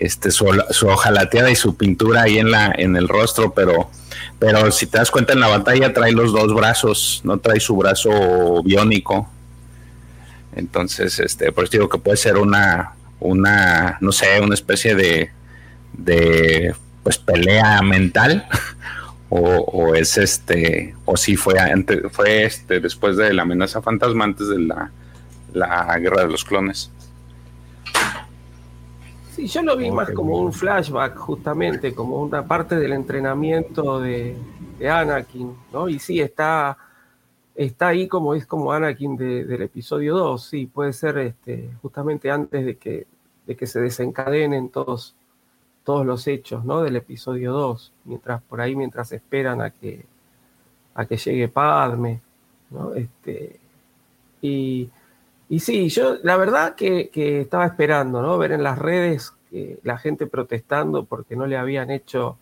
este 0.00 0.30
su, 0.30 0.46
su 0.70 0.86
hojalateada 0.86 1.50
y 1.50 1.56
su 1.56 1.76
pintura 1.76 2.22
ahí 2.22 2.38
en 2.38 2.50
la, 2.50 2.72
en 2.76 2.96
el 2.96 3.08
rostro, 3.08 3.52
pero, 3.52 3.90
pero 4.38 4.70
si 4.70 4.86
te 4.86 4.98
das 4.98 5.10
cuenta 5.10 5.32
en 5.32 5.40
la 5.40 5.48
batalla 5.48 5.92
trae 5.92 6.12
los 6.12 6.32
dos 6.32 6.54
brazos, 6.54 7.20
no 7.24 7.38
trae 7.38 7.60
su 7.60 7.76
brazo 7.76 8.62
biónico. 8.62 9.28
Entonces, 10.54 11.18
este, 11.20 11.52
por 11.52 11.64
eso 11.64 11.72
digo 11.72 11.88
que 11.88 11.98
puede 11.98 12.16
ser 12.16 12.36
una, 12.36 12.92
una, 13.20 13.98
no 14.00 14.12
sé, 14.12 14.40
una 14.40 14.54
especie 14.54 14.94
de, 14.94 15.30
de 15.92 16.74
pues 17.02 17.18
pelea 17.18 17.82
mental. 17.82 18.46
O, 19.30 19.94
es 19.94 20.16
este, 20.16 20.94
o 21.04 21.14
si 21.14 21.36
fue 21.36 21.58
antes, 21.58 22.00
fue 22.12 22.44
este 22.44 22.80
después 22.80 23.18
de 23.18 23.34
la 23.34 23.42
amenaza 23.42 23.82
fantasma, 23.82 24.24
antes 24.24 24.48
de 24.48 24.58
la, 24.58 24.90
la 25.52 25.98
guerra 25.98 26.22
de 26.22 26.28
los 26.30 26.46
clones. 26.46 26.90
Sí, 29.38 29.46
yo 29.46 29.62
lo 29.62 29.76
vi 29.76 29.90
más 29.90 30.10
como 30.10 30.36
un 30.38 30.52
flashback, 30.52 31.16
justamente, 31.16 31.94
como 31.94 32.22
una 32.22 32.44
parte 32.44 32.74
del 32.76 32.92
entrenamiento 32.92 34.00
de, 34.00 34.36
Anakin, 34.80 35.54
¿no? 35.72 35.88
Y 35.88 35.98
sí, 35.98 36.20
está, 36.20 36.76
está 37.58 37.88
ahí 37.88 38.08
como 38.08 38.34
es 38.34 38.46
como 38.46 38.72
Anakin 38.72 39.16
del 39.16 39.62
episodio 39.62 40.16
2, 40.16 40.42
sí, 40.42 40.66
puede 40.66 40.92
ser 40.92 41.18
este, 41.18 41.70
justamente 41.82 42.30
antes 42.30 42.64
de 42.64 42.76
que, 42.76 43.06
de 43.46 43.56
que 43.56 43.66
se 43.66 43.80
desencadenen 43.80 44.70
todos, 44.70 45.14
todos 45.84 46.06
los 46.06 46.26
hechos, 46.26 46.64
¿no? 46.64 46.82
Del 46.82 46.96
episodio 46.96 47.52
2, 47.52 47.92
mientras 48.04 48.42
por 48.42 48.60
ahí, 48.60 48.74
mientras 48.74 49.12
esperan 49.12 49.60
a 49.60 49.70
que, 49.70 50.06
a 50.94 51.04
que 51.04 51.16
llegue 51.16 51.48
Padme, 51.48 52.20
¿no? 52.70 52.94
Este, 52.94 53.60
y 54.40 54.90
y 55.48 55.60
sí, 55.60 55.88
yo 55.88 56.16
la 56.22 56.36
verdad 56.36 56.74
que, 56.74 57.10
estaba 57.40 57.66
esperando, 57.66 58.20
¿no? 58.20 58.36
Ver 58.38 58.52
en 58.52 58.62
las 58.62 58.78
redes 58.78 59.34
la 59.82 59.96
gente 59.96 60.26
protestando 60.26 61.04
porque 61.04 61.34
no 61.34 61.46
le 61.46 61.56
habían 61.56 61.90
hecho 61.90 62.36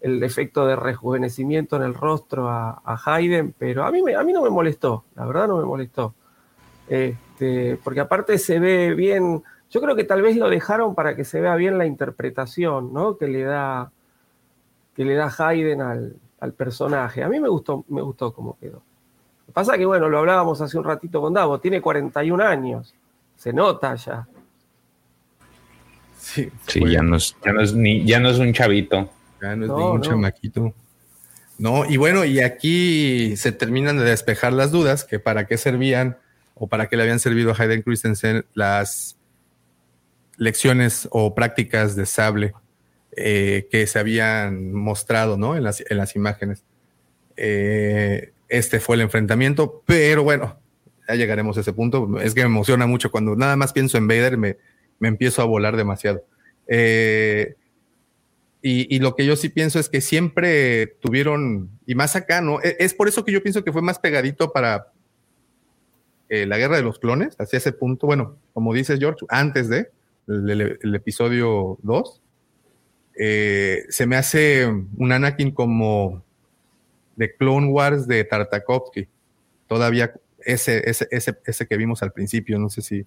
el 0.00 0.22
efecto 0.22 0.66
de 0.66 0.76
rejuvenecimiento 0.76 1.76
en 1.76 1.82
el 1.82 1.94
rostro 1.94 2.48
a, 2.48 2.80
Hayden, 3.04 3.54
pero 3.58 3.84
a 3.84 3.90
mí, 3.90 4.00
a 4.12 4.22
mí 4.22 4.32
no 4.32 4.42
me 4.42 4.50
molestó, 4.50 5.04
la 5.16 5.26
verdad 5.26 5.48
no 5.48 5.58
me 5.58 5.64
molestó. 5.64 6.14
Este, 6.88 7.78
porque 7.82 8.00
aparte 8.00 8.38
se 8.38 8.58
ve 8.58 8.94
bien, 8.94 9.42
yo 9.70 9.80
creo 9.80 9.96
que 9.96 10.04
tal 10.04 10.22
vez 10.22 10.36
lo 10.36 10.48
dejaron 10.48 10.94
para 10.94 11.16
que 11.16 11.24
se 11.24 11.40
vea 11.40 11.54
bien 11.56 11.78
la 11.78 11.86
interpretación, 11.86 12.92
¿no? 12.92 13.18
Que 13.18 13.28
le 13.28 13.42
da, 13.42 13.90
que 14.94 15.04
le 15.04 15.14
da 15.14 15.32
Hayden 15.36 15.82
al, 15.82 16.16
al 16.40 16.52
personaje. 16.52 17.22
A 17.22 17.28
mí 17.28 17.40
me 17.40 17.48
gustó, 17.48 17.84
me 17.88 18.02
gustó 18.02 18.32
cómo 18.32 18.56
quedó. 18.58 18.82
Pasa 19.52 19.76
que, 19.76 19.86
bueno, 19.86 20.08
lo 20.08 20.18
hablábamos 20.18 20.60
hace 20.60 20.78
un 20.78 20.84
ratito 20.84 21.20
con 21.20 21.34
Davo, 21.34 21.58
tiene 21.58 21.80
41 21.80 22.44
años, 22.44 22.94
se 23.36 23.52
nota 23.52 23.94
ya. 23.94 24.26
Sí, 26.18 26.50
ya, 26.66 27.02
no 27.02 27.16
es, 27.16 27.34
ya, 27.44 27.52
no 27.52 27.62
es 27.62 27.72
ni, 27.72 28.04
ya 28.04 28.20
no 28.20 28.28
es 28.28 28.38
un 28.38 28.52
chavito. 28.52 29.08
Ya 29.40 29.56
no 29.56 29.64
es 29.64 29.70
un 29.70 30.00
chamaquito. 30.02 30.74
No, 31.58 31.84
y 31.84 31.96
bueno, 31.96 32.24
y 32.24 32.40
aquí 32.40 33.36
se 33.36 33.50
terminan 33.50 33.98
de 33.98 34.04
despejar 34.04 34.52
las 34.52 34.70
dudas, 34.70 35.04
que 35.04 35.18
para 35.18 35.46
qué 35.46 35.58
servían 35.58 36.16
o 36.54 36.68
para 36.68 36.88
qué 36.88 36.96
le 36.96 37.02
habían 37.02 37.18
servido 37.18 37.50
a 37.50 37.56
Hayden 37.58 37.82
Christensen 37.82 38.44
las 38.54 39.16
lecciones 40.36 41.08
o 41.10 41.34
prácticas 41.34 41.96
de 41.96 42.06
sable 42.06 42.54
eh, 43.16 43.66
que 43.70 43.86
se 43.88 43.98
habían 43.98 44.72
mostrado 44.72 45.36
¿no? 45.36 45.56
en, 45.56 45.64
las, 45.64 45.82
en 45.88 45.96
las 45.96 46.14
imágenes. 46.14 46.62
Eh, 47.36 48.32
este 48.48 48.80
fue 48.80 48.96
el 48.96 49.02
enfrentamiento, 49.02 49.82
pero 49.84 50.22
bueno, 50.22 50.58
ya 51.08 51.16
llegaremos 51.16 51.56
a 51.56 51.60
ese 51.60 51.72
punto. 51.72 52.20
Es 52.20 52.34
que 52.34 52.42
me 52.42 52.46
emociona 52.46 52.86
mucho 52.86 53.10
cuando 53.10 53.34
nada 53.34 53.56
más 53.56 53.72
pienso 53.72 53.98
en 53.98 54.06
Vader, 54.06 54.36
me, 54.36 54.56
me 55.00 55.08
empiezo 55.08 55.42
a 55.42 55.46
volar 55.46 55.76
demasiado. 55.76 56.24
Eh, 56.68 57.56
y, 58.70 58.98
lo 58.98 59.14
que 59.14 59.24
yo 59.24 59.36
sí 59.36 59.48
pienso 59.48 59.78
es 59.78 59.88
que 59.88 60.00
siempre 60.00 60.86
tuvieron, 61.00 61.70
y 61.86 61.94
más 61.94 62.16
acá, 62.16 62.40
¿no? 62.40 62.60
E, 62.62 62.76
es, 62.80 62.92
por 62.92 63.08
eso 63.08 63.24
que 63.24 63.32
yo 63.32 63.42
pienso 63.42 63.64
que 63.64 63.72
fue 63.72 63.82
más 63.82 63.98
pegadito 63.98 64.52
para 64.52 64.92
eh, 66.28 66.44
la 66.44 66.58
guerra 66.58 66.76
de 66.76 66.82
los 66.82 66.98
clones, 66.98 67.34
hacia 67.38 67.56
ese 67.56 67.72
punto. 67.72 68.06
Bueno, 68.06 68.36
como 68.52 68.74
dices 68.74 68.98
George, 68.98 69.24
antes 69.28 69.68
de 69.68 69.90
el, 70.26 70.94
episodio 70.94 71.78
2, 71.82 72.20
eh, 73.18 73.84
se 73.88 74.06
me 74.06 74.16
hace 74.16 74.66
un 74.66 75.12
Anakin 75.12 75.52
como 75.52 76.22
de 77.16 77.34
Clone 77.34 77.68
Wars 77.68 78.06
de 78.06 78.24
Tartakovsky. 78.24 79.08
Todavía 79.66 80.12
ese, 80.40 80.88
ese, 80.88 81.08
ese, 81.10 81.38
ese 81.44 81.66
que 81.66 81.76
vimos 81.76 82.02
al 82.02 82.12
principio, 82.12 82.58
no 82.58 82.68
sé 82.68 82.82
si, 82.82 83.06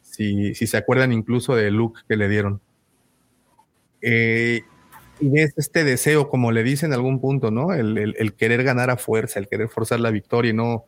si, 0.00 0.54
si 0.54 0.66
se 0.66 0.76
acuerdan 0.76 1.12
incluso 1.12 1.54
del 1.54 1.74
look 1.74 2.00
que 2.08 2.16
le 2.16 2.28
dieron. 2.28 2.60
Eh, 4.00 4.62
y 5.20 5.38
es 5.38 5.52
este 5.56 5.84
deseo, 5.84 6.28
como 6.28 6.52
le 6.52 6.62
dicen 6.62 6.90
en 6.90 6.94
algún 6.94 7.20
punto, 7.20 7.50
¿no? 7.50 7.72
El, 7.72 8.34
querer 8.36 8.64
ganar 8.64 8.90
a 8.90 8.96
fuerza, 8.96 9.38
el 9.38 9.48
querer 9.48 9.68
forzar 9.68 10.00
la 10.00 10.10
victoria 10.10 10.50
y 10.50 10.54
no 10.54 10.84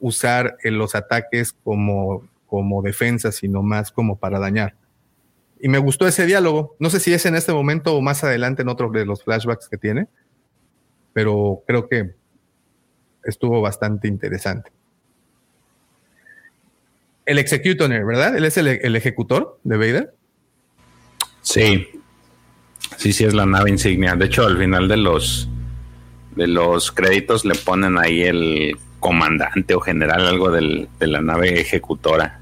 usar 0.00 0.56
eh, 0.62 0.70
los 0.70 0.94
ataques 0.94 1.54
como, 1.64 2.28
como 2.46 2.82
defensa, 2.82 3.32
sino 3.32 3.62
más 3.62 3.92
como 3.92 4.16
para 4.16 4.38
dañar. 4.38 4.74
Y 5.60 5.68
me 5.68 5.78
gustó 5.78 6.06
ese 6.06 6.26
diálogo. 6.26 6.76
No 6.78 6.90
sé 6.90 7.00
si 7.00 7.12
es 7.12 7.24
en 7.26 7.34
este 7.34 7.52
momento 7.52 7.94
o 7.94 8.02
más 8.02 8.22
adelante 8.24 8.62
en 8.62 8.68
otro 8.68 8.90
de 8.90 9.06
los 9.06 9.22
flashbacks 9.22 9.68
que 9.68 9.78
tiene, 9.78 10.08
pero 11.12 11.62
creo 11.66 11.88
que 11.88 12.14
estuvo 13.24 13.60
bastante 13.60 14.08
interesante. 14.08 14.70
El 17.24 17.38
Executioner, 17.38 18.04
¿verdad? 18.04 18.36
Él 18.36 18.44
es 18.44 18.56
el, 18.56 18.96
ejecutor 18.96 19.58
de 19.64 19.76
Vader. 19.76 20.14
Sí, 21.42 21.88
sí, 22.96 23.12
sí, 23.12 23.24
es 23.24 23.34
la 23.34 23.46
nave 23.46 23.70
insignia. 23.70 24.16
De 24.16 24.26
hecho, 24.26 24.46
al 24.46 24.58
final 24.58 24.88
de 24.88 24.96
los, 24.96 25.48
de 26.34 26.46
los 26.46 26.92
créditos 26.92 27.44
le 27.44 27.54
ponen 27.54 27.98
ahí 27.98 28.22
el 28.22 28.76
comandante 29.00 29.74
o 29.74 29.80
general, 29.80 30.26
algo 30.26 30.50
de 30.50 30.88
la 31.00 31.20
nave 31.20 31.60
ejecutora. 31.60 32.40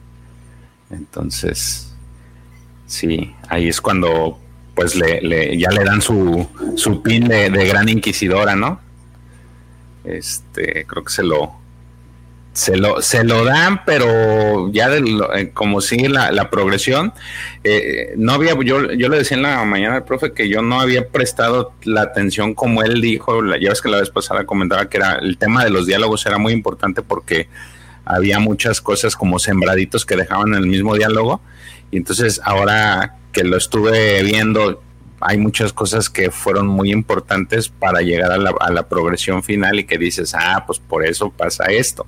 Entonces, 0.90 1.94
sí, 2.86 3.34
ahí 3.48 3.68
es 3.68 3.80
cuando 3.80 4.38
pues 4.74 4.96
le, 4.96 5.56
ya 5.56 5.70
le 5.70 5.84
dan 5.84 6.02
su, 6.02 6.46
su 6.76 7.02
pin 7.02 7.28
de, 7.28 7.48
gran 7.48 7.88
inquisidora, 7.88 8.56
¿no? 8.56 8.80
Este, 10.04 10.84
creo 10.84 11.04
que 11.04 11.12
se 11.12 11.22
lo, 11.22 11.54
se 12.54 12.76
lo, 12.76 13.02
se 13.02 13.24
lo 13.24 13.44
dan, 13.44 13.84
pero 13.84 14.70
ya 14.72 14.88
eh, 14.96 15.50
como 15.52 15.80
sigue 15.80 16.08
la, 16.08 16.50
progresión, 16.50 17.12
eh, 17.64 18.14
no 18.16 18.32
había, 18.32 18.54
yo, 18.64 18.92
yo 18.92 19.08
le 19.08 19.18
decía 19.18 19.36
en 19.36 19.42
la 19.42 19.64
mañana 19.64 19.96
al 19.96 20.04
profe 20.04 20.32
que 20.32 20.48
yo 20.48 20.62
no 20.62 20.80
había 20.80 21.08
prestado 21.08 21.72
la 21.82 22.02
atención 22.02 22.54
como 22.54 22.82
él 22.82 23.00
dijo, 23.00 23.44
ya 23.56 23.70
ves 23.70 23.82
que 23.82 23.88
la 23.88 23.98
vez 23.98 24.10
pasada 24.10 24.46
comentaba 24.46 24.88
que 24.88 24.98
era 24.98 25.14
el 25.14 25.36
tema 25.36 25.64
de 25.64 25.70
los 25.70 25.86
diálogos 25.86 26.24
era 26.26 26.38
muy 26.38 26.52
importante 26.52 27.02
porque 27.02 27.48
había 28.04 28.38
muchas 28.38 28.80
cosas 28.80 29.16
como 29.16 29.38
sembraditos 29.40 30.06
que 30.06 30.16
dejaban 30.16 30.48
en 30.48 30.62
el 30.62 30.66
mismo 30.66 30.94
diálogo, 30.94 31.40
y 31.90 31.96
entonces 31.96 32.40
ahora 32.44 33.16
que 33.32 33.42
lo 33.42 33.56
estuve 33.56 34.22
viendo, 34.22 34.80
hay 35.20 35.38
muchas 35.38 35.72
cosas 35.72 36.08
que 36.08 36.30
fueron 36.30 36.66
muy 36.66 36.92
importantes 36.92 37.68
para 37.68 38.00
llegar 38.00 38.30
a 38.30 38.38
la, 38.38 38.88
progresión 38.88 39.42
final 39.42 39.80
y 39.80 39.84
que 39.84 39.98
dices, 39.98 40.34
ah, 40.34 40.62
pues 40.66 40.78
por 40.78 41.04
eso 41.04 41.30
pasa 41.30 41.64
esto. 41.64 42.06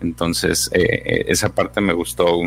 Entonces, 0.00 0.70
eh, 0.72 0.82
eh, 0.82 1.24
esa 1.28 1.54
parte 1.54 1.80
me 1.80 1.92
gustó. 1.92 2.40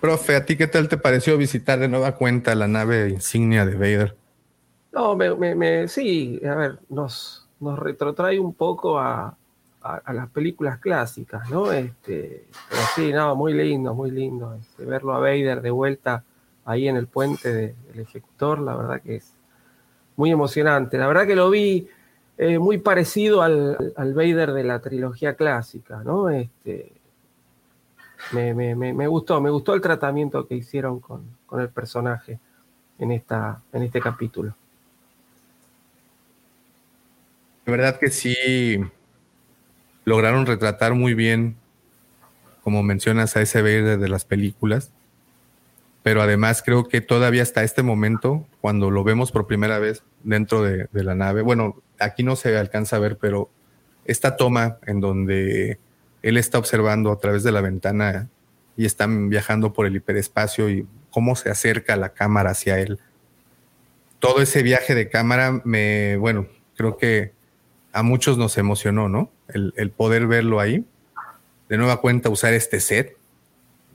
Profe, 0.00 0.36
¿a 0.36 0.44
ti 0.44 0.56
qué 0.56 0.66
tal 0.66 0.88
te 0.88 0.96
pareció 0.96 1.36
visitar 1.36 1.78
de 1.78 1.88
nueva 1.88 2.16
cuenta 2.16 2.54
la 2.54 2.66
nave 2.66 3.10
insignia 3.10 3.64
de 3.64 3.74
Vader? 3.74 4.16
No, 4.92 5.16
me, 5.16 5.88
sí, 5.88 6.40
a 6.44 6.54
ver, 6.54 6.78
nos, 6.88 7.48
nos 7.60 7.78
retrotrae 7.78 8.38
un 8.38 8.52
poco 8.52 8.98
a, 8.98 9.36
a, 9.82 10.12
las 10.12 10.28
películas 10.30 10.78
clásicas, 10.78 11.48
¿no? 11.50 11.72
Este, 11.72 12.46
pero 12.68 12.82
sí, 12.94 13.12
no, 13.12 13.34
muy 13.34 13.54
lindo, 13.54 13.94
muy 13.94 14.10
lindo. 14.10 14.54
Este, 14.54 14.84
verlo 14.84 15.14
a 15.14 15.18
Vader 15.18 15.60
de 15.62 15.70
vuelta 15.70 16.24
ahí 16.64 16.88
en 16.88 16.96
el 16.96 17.06
puente 17.06 17.52
del 17.52 18.00
ejecutor, 18.00 18.60
la 18.60 18.76
verdad 18.76 19.02
que 19.02 19.16
es 19.16 19.32
muy 20.16 20.30
emocionante. 20.30 20.98
La 20.98 21.06
verdad 21.06 21.26
que 21.26 21.36
lo 21.36 21.50
vi 21.50 21.88
eh, 22.38 22.58
muy 22.58 22.78
parecido 22.78 23.42
al, 23.42 23.92
al, 23.96 24.14
Vader 24.14 24.52
de 24.52 24.64
la 24.64 24.80
trilogía 24.80 25.34
clásica, 25.34 26.02
¿no? 26.02 26.30
Este, 26.30 26.92
me, 28.32 28.54
me, 28.54 28.74
me, 28.74 29.06
gustó, 29.06 29.40
me 29.40 29.50
gustó 29.50 29.74
el 29.74 29.80
tratamiento 29.80 30.46
que 30.46 30.54
hicieron 30.54 31.00
con, 31.00 31.24
con 31.46 31.60
el 31.60 31.68
personaje 31.68 32.38
en, 32.98 33.12
esta, 33.12 33.60
en 33.72 33.82
este 33.82 34.00
capítulo. 34.00 34.54
La 37.64 37.70
verdad 37.72 37.98
que 37.98 38.10
sí, 38.10 38.78
lograron 40.04 40.46
retratar 40.46 40.94
muy 40.94 41.14
bien, 41.14 41.56
como 42.62 42.82
mencionas, 42.82 43.36
a 43.36 43.42
ese 43.42 43.62
verde 43.62 43.96
de 43.96 44.08
las 44.08 44.24
películas. 44.24 44.90
Pero 46.02 46.22
además 46.22 46.62
creo 46.64 46.88
que 46.88 47.00
todavía 47.00 47.42
hasta 47.42 47.62
este 47.62 47.82
momento, 47.82 48.46
cuando 48.60 48.90
lo 48.90 49.04
vemos 49.04 49.30
por 49.30 49.46
primera 49.46 49.78
vez 49.78 50.02
dentro 50.24 50.62
de, 50.62 50.88
la 50.92 51.14
nave, 51.14 51.42
bueno, 51.42 51.80
aquí 51.98 52.22
no 52.22 52.36
se 52.36 52.56
alcanza 52.56 52.96
a 52.96 53.00
ver, 53.00 53.18
pero 53.18 53.50
esta 54.04 54.36
toma 54.36 54.78
en 54.86 55.00
donde 55.00 55.78
él 56.22 56.36
está 56.36 56.58
observando 56.58 57.12
a 57.12 57.18
través 57.18 57.44
de 57.44 57.52
la 57.52 57.60
ventana 57.60 58.28
y 58.76 58.86
están 58.86 59.28
viajando 59.28 59.72
por 59.72 59.86
el 59.86 59.94
hiperespacio 59.94 60.68
y 60.70 60.86
cómo 61.10 61.36
se 61.36 61.50
acerca 61.50 61.96
la 61.96 62.10
cámara 62.10 62.50
hacia 62.50 62.80
él. 62.80 62.98
Todo 64.18 64.42
ese 64.42 64.62
viaje 64.62 64.94
de 64.94 65.08
cámara 65.08 65.60
me, 65.64 66.16
bueno, 66.16 66.46
creo 66.76 66.96
que 66.96 67.32
a 67.92 68.02
muchos 68.02 68.38
nos 68.38 68.56
emocionó, 68.58 69.08
¿no? 69.08 69.30
El, 69.48 69.90
poder 69.90 70.26
verlo 70.26 70.60
ahí, 70.60 70.84
de 71.68 71.76
nueva 71.76 72.00
cuenta 72.00 72.30
usar 72.30 72.54
este 72.54 72.80
set 72.80 73.16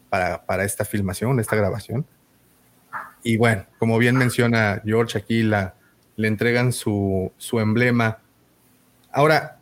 para, 0.09 0.45
para 0.45 0.63
esta 0.63 0.85
filmación, 0.85 1.39
esta 1.39 1.55
grabación. 1.55 2.05
Y 3.23 3.37
bueno, 3.37 3.65
como 3.79 3.97
bien 3.97 4.15
menciona 4.15 4.81
George, 4.85 5.17
aquí 5.17 5.43
le 5.43 5.73
entregan 6.17 6.71
su, 6.71 7.31
su 7.37 7.59
emblema. 7.59 8.19
Ahora, 9.11 9.59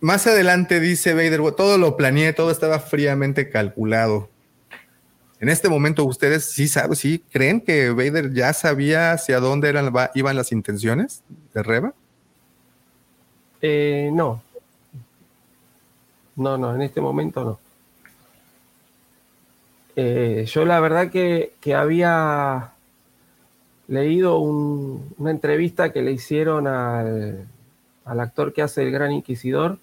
más 0.00 0.26
adelante 0.26 0.80
dice 0.80 1.14
Vader, 1.14 1.40
todo 1.52 1.78
lo 1.78 1.96
planeé, 1.96 2.32
todo 2.32 2.50
estaba 2.50 2.78
fríamente 2.78 3.48
calculado. 3.48 4.28
En 5.40 5.48
este 5.48 5.68
momento, 5.68 6.04
¿ustedes 6.04 6.44
sí 6.44 6.68
saben, 6.68 6.94
sí 6.94 7.24
creen 7.30 7.60
que 7.60 7.90
Vader 7.90 8.32
ya 8.32 8.52
sabía 8.52 9.12
hacia 9.12 9.40
dónde 9.40 9.68
eran, 9.68 9.92
iban 10.14 10.36
las 10.36 10.52
intenciones 10.52 11.22
de 11.52 11.62
Reba? 11.62 11.94
Eh, 13.60 14.10
no. 14.12 14.42
No, 16.36 16.58
no, 16.58 16.74
en 16.74 16.82
este 16.82 17.00
momento 17.00 17.44
no. 17.44 17.63
Eh, 19.96 20.44
yo 20.46 20.64
la 20.64 20.80
verdad 20.80 21.10
que, 21.10 21.52
había 21.74 22.72
leído 23.86 24.38
una 24.38 25.30
entrevista 25.30 25.92
que 25.92 26.02
le 26.02 26.12
hicieron 26.12 26.66
al, 26.66 27.46
actor 28.04 28.52
que 28.52 28.62
hace 28.62 28.82
el 28.82 28.90
Gran 28.90 29.12
Inquisidor, 29.12 29.78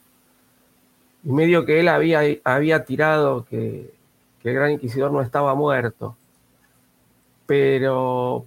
y 1.24 1.32
medio 1.32 1.66
que 1.66 1.80
él 1.80 1.88
había, 1.88 2.22
había 2.44 2.84
tirado 2.86 3.46
que, 3.46 3.94
el 4.44 4.54
Gran 4.54 4.72
Inquisidor 4.72 5.12
no 5.12 5.22
estaba 5.22 5.54
muerto. 5.56 6.18
Pero 7.46 8.46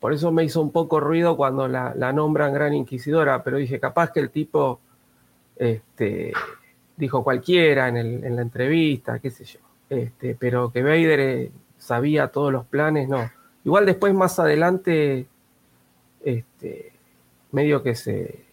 por 0.00 0.12
eso 0.12 0.32
me 0.32 0.44
hizo 0.44 0.60
un 0.62 0.70
poco 0.72 1.00
ruido 1.00 1.36
cuando 1.36 1.68
la, 1.68 1.94
nombran 2.12 2.52
Gran 2.54 2.74
Inquisidora, 2.74 3.42
pero 3.44 3.58
dije, 3.58 3.78
capaz 3.78 4.12
que 4.12 4.20
el 4.20 4.30
tipo 4.30 4.80
este, 5.56 6.32
dijo 6.96 7.22
cualquiera 7.22 7.88
en 7.88 8.36
la 8.36 8.42
entrevista, 8.42 9.18
qué 9.18 9.30
sé 9.30 9.44
yo. 9.44 9.67
Este, 9.90 10.36
pero 10.38 10.70
que 10.70 10.82
Vader 10.82 11.20
eh, 11.20 11.52
sabía 11.78 12.28
todos 12.28 12.52
los 12.52 12.66
planes, 12.66 13.08
no. 13.08 13.30
Igual 13.64 13.86
después 13.86 14.14
más 14.14 14.38
adelante, 14.38 15.26
este, 16.24 16.92
medio 17.52 17.82
que 17.82 17.94
se, 17.94 18.44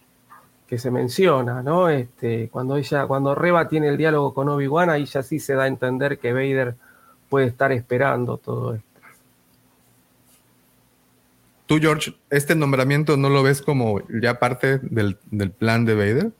que 0.66 0.78
se 0.78 0.90
menciona, 0.90 1.62
¿no? 1.62 1.88
Este, 1.88 2.48
cuando 2.48 2.76
ella, 2.76 3.06
cuando 3.06 3.34
Reba 3.34 3.68
tiene 3.68 3.88
el 3.88 3.96
diálogo 3.96 4.34
con 4.34 4.48
Obi-Wan, 4.48 4.90
ahí 4.90 5.04
ya 5.04 5.22
sí 5.22 5.38
se 5.38 5.54
da 5.54 5.64
a 5.64 5.68
entender 5.68 6.18
que 6.18 6.32
Vader 6.32 6.74
puede 7.28 7.46
estar 7.46 7.72
esperando 7.72 8.38
todo 8.38 8.74
esto. 8.74 8.86
Tú, 11.66 11.78
George, 11.80 12.14
¿este 12.30 12.54
nombramiento 12.54 13.16
no 13.16 13.28
lo 13.28 13.42
ves 13.42 13.60
como 13.60 14.00
ya 14.08 14.38
parte 14.38 14.78
del, 14.78 15.18
del 15.30 15.50
plan 15.50 15.84
de 15.84 15.94
Vader? 15.94 16.30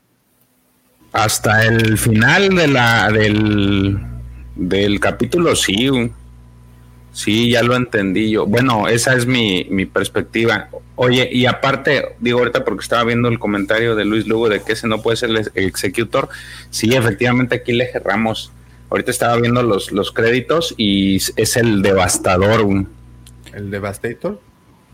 Hasta 1.13 1.65
el 1.65 1.99
final 1.99 2.55
de 2.55 2.69
la, 2.69 3.11
del, 3.11 3.99
del 4.57 4.99
capítulo 5.01 5.55
sí, 5.55 6.11
sí, 7.13 7.51
ya 7.51 7.63
lo 7.63 7.77
entendí 7.77 8.31
yo. 8.31 8.47
Bueno, 8.47 8.89
esa 8.89 9.15
es 9.15 9.27
mi, 9.27 9.65
perspectiva. 9.87 10.69
Oye, 10.97 11.29
y 11.31 11.47
aparte, 11.47 12.17
digo 12.19 12.39
ahorita 12.39 12.65
porque 12.65 12.83
estaba 12.83 13.05
viendo 13.05 13.29
el 13.29 13.39
comentario 13.39 13.95
de 13.95 14.05
Luis 14.05 14.27
Lugo 14.27 14.49
de 14.49 14.63
que 14.63 14.73
ese 14.73 14.89
no 14.89 15.03
puede 15.03 15.19
ser 15.19 15.31
el 15.31 15.51
executor. 15.55 16.29
Sí, 16.71 16.95
efectivamente 16.95 17.57
aquí 17.57 17.73
le 17.73 17.87
cerramos. 17.93 18.51
Ahorita 18.91 19.11
estaba 19.11 19.37
viendo 19.37 19.63
los, 19.63 19.93
los 19.93 20.11
créditos 20.11 20.75
y 20.77 21.17
es 21.17 21.57
el 21.57 21.83
devastador. 21.83 22.87
¿El 23.53 23.71
devastator? 23.71 24.41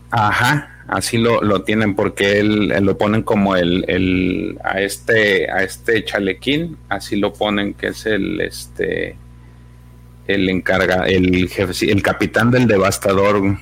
Ajá, 0.09 0.83
así 0.87 1.17
lo, 1.17 1.41
lo 1.41 1.63
tienen 1.63 1.95
porque 1.95 2.39
él, 2.39 2.67
lo 2.67 2.97
ponen 2.97 3.23
como 3.23 3.55
el, 3.55 3.83
el, 3.87 4.59
a 4.63 4.79
este 4.81 5.49
a 5.49 5.63
este 5.63 6.05
chalequín, 6.05 6.77
así 6.87 7.15
lo 7.15 7.33
ponen 7.33 7.73
que 7.73 7.87
es 7.87 8.05
el 8.05 8.39
este 8.41 9.15
el 10.27 10.49
encarga, 10.49 11.05
el 11.07 11.49
jefe, 11.49 11.91
el 11.91 12.01
capitán 12.01 12.51
del 12.51 12.67
devastador. 12.67 13.57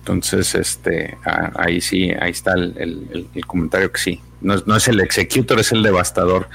Entonces, 0.00 0.54
este, 0.54 1.16
ahí 1.56 1.80
sí, 1.80 2.10
ahí 2.18 2.30
está 2.30 2.54
el, 2.54 3.28
comentario 3.46 3.92
que 3.92 4.00
sí. 4.00 4.20
No, 4.40 4.56
no, 4.64 4.76
es 4.76 4.88
el 4.88 5.00
executor, 5.00 5.60
es 5.60 5.70
el 5.72 5.82
devastador. 5.82 6.48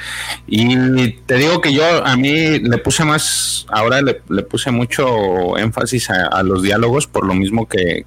Y 0.47 1.11
te 1.25 1.35
digo 1.35 1.61
que 1.61 1.71
yo 1.71 2.05
a 2.05 2.17
mí 2.17 2.59
le 2.59 2.77
puse 2.79 3.05
más, 3.05 3.65
ahora 3.69 4.01
le, 4.01 4.15
puse 4.43 4.71
mucho 4.71 5.57
énfasis 5.57 6.09
a, 6.09 6.41
los 6.43 6.63
diálogos, 6.63 7.07
por 7.07 7.25
lo 7.25 7.35
mismo 7.35 7.67
que, 7.67 8.05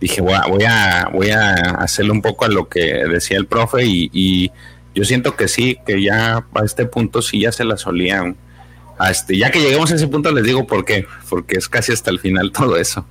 dije, 0.00 0.20
voy 0.20 0.34
a, 0.34 0.46
voy 0.46 0.64
a, 0.64 1.08
voy 1.12 1.30
hacerle 1.30 2.12
un 2.12 2.22
poco 2.22 2.44
a 2.44 2.48
lo 2.48 2.68
que 2.68 2.80
decía 3.08 3.36
el 3.36 3.46
profe 3.46 3.82
y 3.84 4.52
yo 4.96 5.04
siento 5.04 5.36
que 5.36 5.46
sí, 5.46 5.78
que 5.84 6.02
ya 6.02 6.46
a 6.54 6.64
este 6.64 6.86
punto 6.86 7.20
sí 7.20 7.40
ya 7.40 7.52
se 7.52 7.64
la 7.64 7.76
solían. 7.76 8.34
Este, 9.10 9.36
ya 9.36 9.50
que 9.50 9.60
lleguemos 9.60 9.92
a 9.92 9.96
ese 9.96 10.08
punto 10.08 10.32
les 10.32 10.42
digo 10.42 10.66
por 10.66 10.86
qué, 10.86 11.06
porque 11.28 11.58
es 11.58 11.68
casi 11.68 11.92
hasta 11.92 12.10
el 12.10 12.18
final 12.18 12.50
todo 12.50 12.78
eso. 12.78 13.04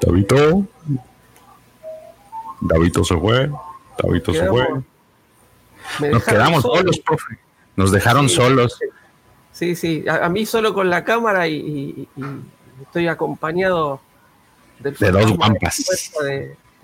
Davito. 0.00 0.68
Davito 2.60 3.02
se 3.02 3.16
fue. 3.16 3.50
Davito 4.00 4.32
se 4.32 4.46
fue. 4.46 4.68
Nos 6.12 6.22
quedamos 6.22 6.62
solos, 6.62 7.00
profe. 7.00 7.38
Nos 7.74 7.90
dejaron 7.90 8.28
solos. 8.28 8.78
Sí, 9.50 9.74
sí. 9.74 10.04
A, 10.08 10.28
mí 10.28 10.46
solo 10.46 10.74
con 10.74 10.90
la 10.90 11.02
cámara 11.02 11.48
y, 11.48 12.08
estoy 12.82 13.08
acompañado 13.08 14.00
de 14.78 15.10
dos 15.10 15.36
guampas. 15.36 15.84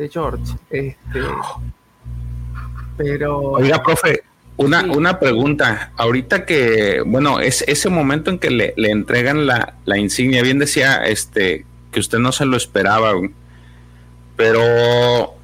George. 0.09 0.55
Este, 0.71 1.21
pero. 2.97 3.41
Oiga, 3.53 3.83
profe, 3.83 4.23
una, 4.57 4.83
una 4.83 5.19
pregunta. 5.19 5.93
Ahorita 5.97 6.45
que, 6.45 7.03
bueno, 7.05 7.41
es 7.41 7.63
ese 7.67 7.89
momento 7.89 8.31
en 8.31 8.39
que 8.39 8.51
le, 8.51 8.75
entregan 8.77 9.47
la, 9.47 9.75
insignia, 9.97 10.43
bien 10.43 10.59
decía 10.59 11.05
este 11.05 11.65
que 11.93 12.01
usted 12.01 12.19
no 12.19 12.31
se 12.31 12.45
lo 12.45 12.57
esperaba, 12.57 13.13
pero 14.37 15.35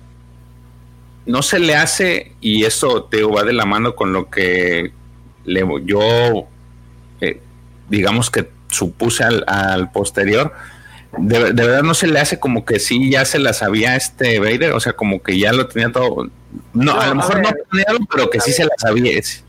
no 1.24 1.42
se 1.42 1.58
le 1.58 1.74
hace, 1.74 2.34
y 2.40 2.64
eso 2.64 3.04
te 3.04 3.24
va 3.24 3.42
de 3.42 3.52
la 3.52 3.64
mano 3.64 3.96
con 3.96 4.12
lo 4.12 4.30
que 4.30 4.92
le, 5.44 5.64
yo, 5.84 6.46
eh, 7.20 7.40
digamos 7.88 8.30
que 8.30 8.48
supuse 8.68 9.24
al, 9.24 9.44
al 9.48 9.90
posterior 9.90 10.52
de, 11.18 11.52
verdad 11.52 11.82
no 11.82 11.94
se 11.94 12.06
le 12.06 12.18
hace 12.18 12.38
como 12.38 12.64
que 12.64 12.78
sí 12.78 13.10
ya 13.10 13.24
se 13.24 13.38
la 13.38 13.52
sabía 13.52 13.96
este 13.96 14.38
Vader, 14.38 14.72
o 14.72 14.80
sea, 14.80 14.92
como 14.92 15.22
que 15.22 15.38
ya 15.38 15.52
lo 15.52 15.66
tenía 15.66 15.90
todo. 15.92 16.28
No, 16.72 17.00
a 17.00 17.08
lo 17.08 17.16
mejor 17.16 17.42
no 17.42 17.50
planeado, 17.70 17.98
pero 18.10 18.30
que 18.30 18.40
sí 18.40 18.52
se 18.52 18.64
la 18.64 18.74
sabía. 18.78 19.18
Ese. 19.18 19.42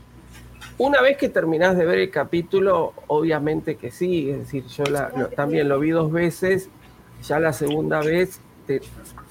Una 0.78 1.00
vez 1.00 1.16
que 1.16 1.28
terminás 1.28 1.76
de 1.76 1.84
ver 1.84 1.98
el 1.98 2.10
capítulo, 2.10 2.94
obviamente 3.08 3.76
que 3.76 3.90
sí, 3.90 4.30
es 4.30 4.38
decir, 4.38 4.64
yo 4.66 4.84
también 5.34 5.68
lo 5.68 5.80
vi 5.80 5.90
dos 5.90 6.12
veces, 6.12 6.68
ya 7.26 7.40
la 7.40 7.52
segunda 7.52 8.00
vez 8.00 8.40
te, 8.66 8.80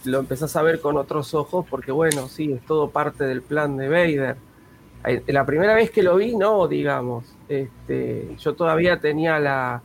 lo 0.04 0.20
empezás 0.20 0.56
a 0.56 0.62
ver 0.62 0.82
con 0.82 0.98
otros 0.98 1.34
ojos, 1.34 1.66
porque 1.70 1.92
bueno, 1.92 2.28
sí, 2.28 2.52
es 2.52 2.66
todo 2.66 2.90
parte 2.90 3.24
del 3.24 3.42
plan 3.42 3.78
de 3.78 3.88
Vader. 3.88 4.36
La 5.28 5.46
primera 5.46 5.74
vez 5.74 5.90
que 5.90 6.04
lo 6.04 6.18
vi, 6.18 6.36
no, 6.36 6.68
digamos, 6.68 7.24
este, 7.48 8.36
yo 8.40 8.56
todavía 8.56 9.00
tenía 9.00 9.40
la, 9.40 9.82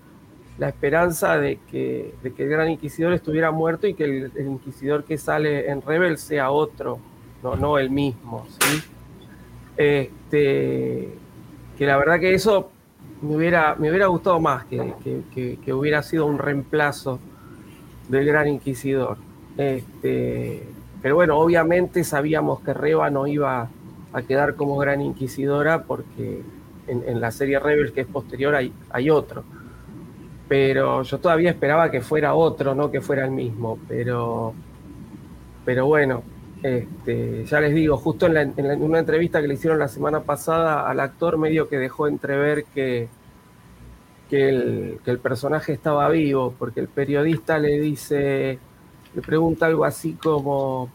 la 0.59 0.69
esperanza 0.69 1.38
de 1.38 1.59
que, 1.71 2.15
que 2.37 2.43
el 2.43 2.49
gran 2.49 2.71
inquisidor 2.71 3.12
estuviera 3.12 3.51
muerto 3.51 3.87
y 3.87 3.95
que 3.95 4.05
el, 4.05 4.33
inquisidor 4.47 5.05
que 5.05 5.17
sale 5.17 5.71
en 5.71 5.83
Rebel 5.83 6.19
sea 6.19 6.51
otro, 6.51 6.99
no, 7.43 7.57
no 7.57 7.79
el 7.79 7.91
mismo. 7.91 8.47
¿sí? 8.61 8.83
Este, 9.77 11.09
que 11.79 11.87
la 11.87 11.97
verdad 11.97 12.21
que 12.21 12.35
eso 12.35 12.71
me 13.23 13.37
hubiera, 13.37 13.75
me 13.77 13.88
hubiera 13.88 14.07
gustado 14.07 14.41
más, 14.41 14.65
que, 14.67 14.93
que, 15.65 15.73
hubiera 15.73 16.03
sido 16.03 16.27
un 16.27 16.38
reemplazo 16.38 17.19
del 18.09 18.27
gran 18.27 18.47
inquisidor. 18.49 19.17
Este, 19.57 20.62
pero 21.01 21.15
bueno, 21.15 21.38
obviamente 21.38 22.05
sabíamos 22.05 22.61
que 22.61 22.75
Reba 22.75 23.11
no 23.11 23.27
iba 23.27 23.69
a 24.12 24.23
quedar 24.23 24.55
como 24.55 24.77
gran 24.77 25.01
inquisidora 25.01 25.85
porque 25.85 26.43
en, 26.87 27.05
en 27.07 27.21
la 27.21 27.31
serie 27.31 27.59
Rebel 27.59 27.93
que 27.93 28.03
es 28.03 28.07
posterior 28.07 28.55
hay, 28.55 28.73
hay 28.91 29.09
otro 29.09 29.45
pero 30.53 31.03
yo 31.03 31.19
todavía 31.19 31.49
esperaba 31.49 31.91
que 31.91 32.03
fuera 32.03 32.35
otro, 32.35 32.75
no 32.75 32.91
que 32.91 33.01
fuera 33.01 33.25
el 33.25 33.31
mismo, 33.31 33.79
pero, 33.88 34.53
pero 35.65 35.87
bueno, 35.87 36.23
este, 36.62 37.47
ya 37.47 37.59
les 37.59 37.75
digo, 37.75 37.97
justo 37.97 38.27
en, 38.27 38.83
una 38.83 38.99
entrevista 38.99 39.41
que 39.41 39.49
le 39.49 39.55
hicieron 39.55 39.79
la 39.79 39.88
semana 39.88 40.21
pasada 40.21 40.91
al 40.91 41.01
actor 41.01 41.38
medio 41.38 41.71
que 41.71 41.79
dejó 41.79 42.07
entrever 42.07 42.67
que, 42.75 43.09
que, 44.29 44.51
el, 44.51 45.19
personaje 45.23 45.73
estaba 45.73 46.07
vivo, 46.11 46.55
porque 46.59 46.81
el 46.81 46.88
periodista 46.88 47.59
le 47.59 47.81
dice, 47.81 48.59
le 49.15 49.23
pregunta 49.23 49.65
algo 49.65 49.87
así 49.87 50.19
como, 50.23 50.91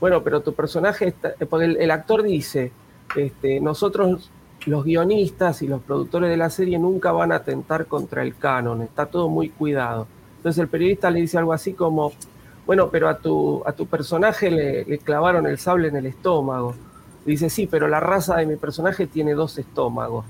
bueno, 0.00 0.22
pero 0.22 0.40
tu 0.40 0.54
personaje, 0.54 1.08
está, 1.08 1.34
porque 1.50 1.66
el, 1.66 1.90
actor 1.90 2.22
dice, 2.22 2.72
este, 3.14 3.60
nosotros 3.60 4.30
los 4.66 4.84
guionistas 4.84 5.62
y 5.62 5.66
los 5.66 5.82
productores 5.82 6.30
de 6.30 6.36
la 6.36 6.50
serie 6.50 6.78
nunca 6.78 7.12
van 7.12 7.32
a 7.32 7.36
atentar 7.36 7.86
contra 7.86 8.22
el 8.22 8.36
canon, 8.36 8.82
está 8.82 9.06
todo 9.06 9.28
muy 9.28 9.48
cuidado. 9.48 10.06
Entonces 10.36 10.60
el 10.60 10.68
periodista 10.68 11.10
le 11.10 11.20
dice 11.20 11.38
algo 11.38 11.52
así 11.52 11.72
como, 11.72 12.12
bueno, 12.66 12.90
pero 12.90 13.08
a 13.08 13.18
tu, 13.18 13.62
a 13.66 13.72
tu 13.72 13.86
personaje 13.86 14.50
le, 14.50 14.98
clavaron 14.98 15.46
el 15.46 15.58
sable 15.58 15.88
en 15.88 15.96
el 15.96 16.06
estómago. 16.06 16.74
Dice, 17.24 17.50
sí, 17.50 17.68
pero 17.70 17.86
la 17.88 18.00
raza 18.00 18.36
de 18.36 18.46
mi 18.46 18.56
personaje 18.56 19.06
tiene 19.06 19.34
dos 19.34 19.58
estómagos. 19.58 20.24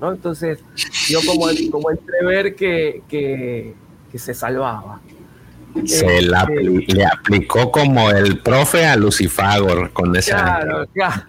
¿no? 0.00 0.12
Entonces, 0.12 0.58
yo 1.08 1.20
como, 1.26 1.46
como 1.70 1.90
entrever 1.90 2.54
que, 2.54 3.02
que, 3.08 3.74
que 4.10 4.18
se 4.18 4.34
salvaba. 4.34 5.00
Se 5.84 6.22
la, 6.22 6.42
este, 6.42 6.94
le 6.94 7.04
aplicó 7.04 7.70
como 7.70 8.10
el 8.10 8.38
profe 8.38 8.86
a 8.86 8.96
Lucifagor 8.96 9.92
con 9.92 10.14
esa. 10.14 10.36
Claro, 10.36 10.86
claro, 10.92 11.22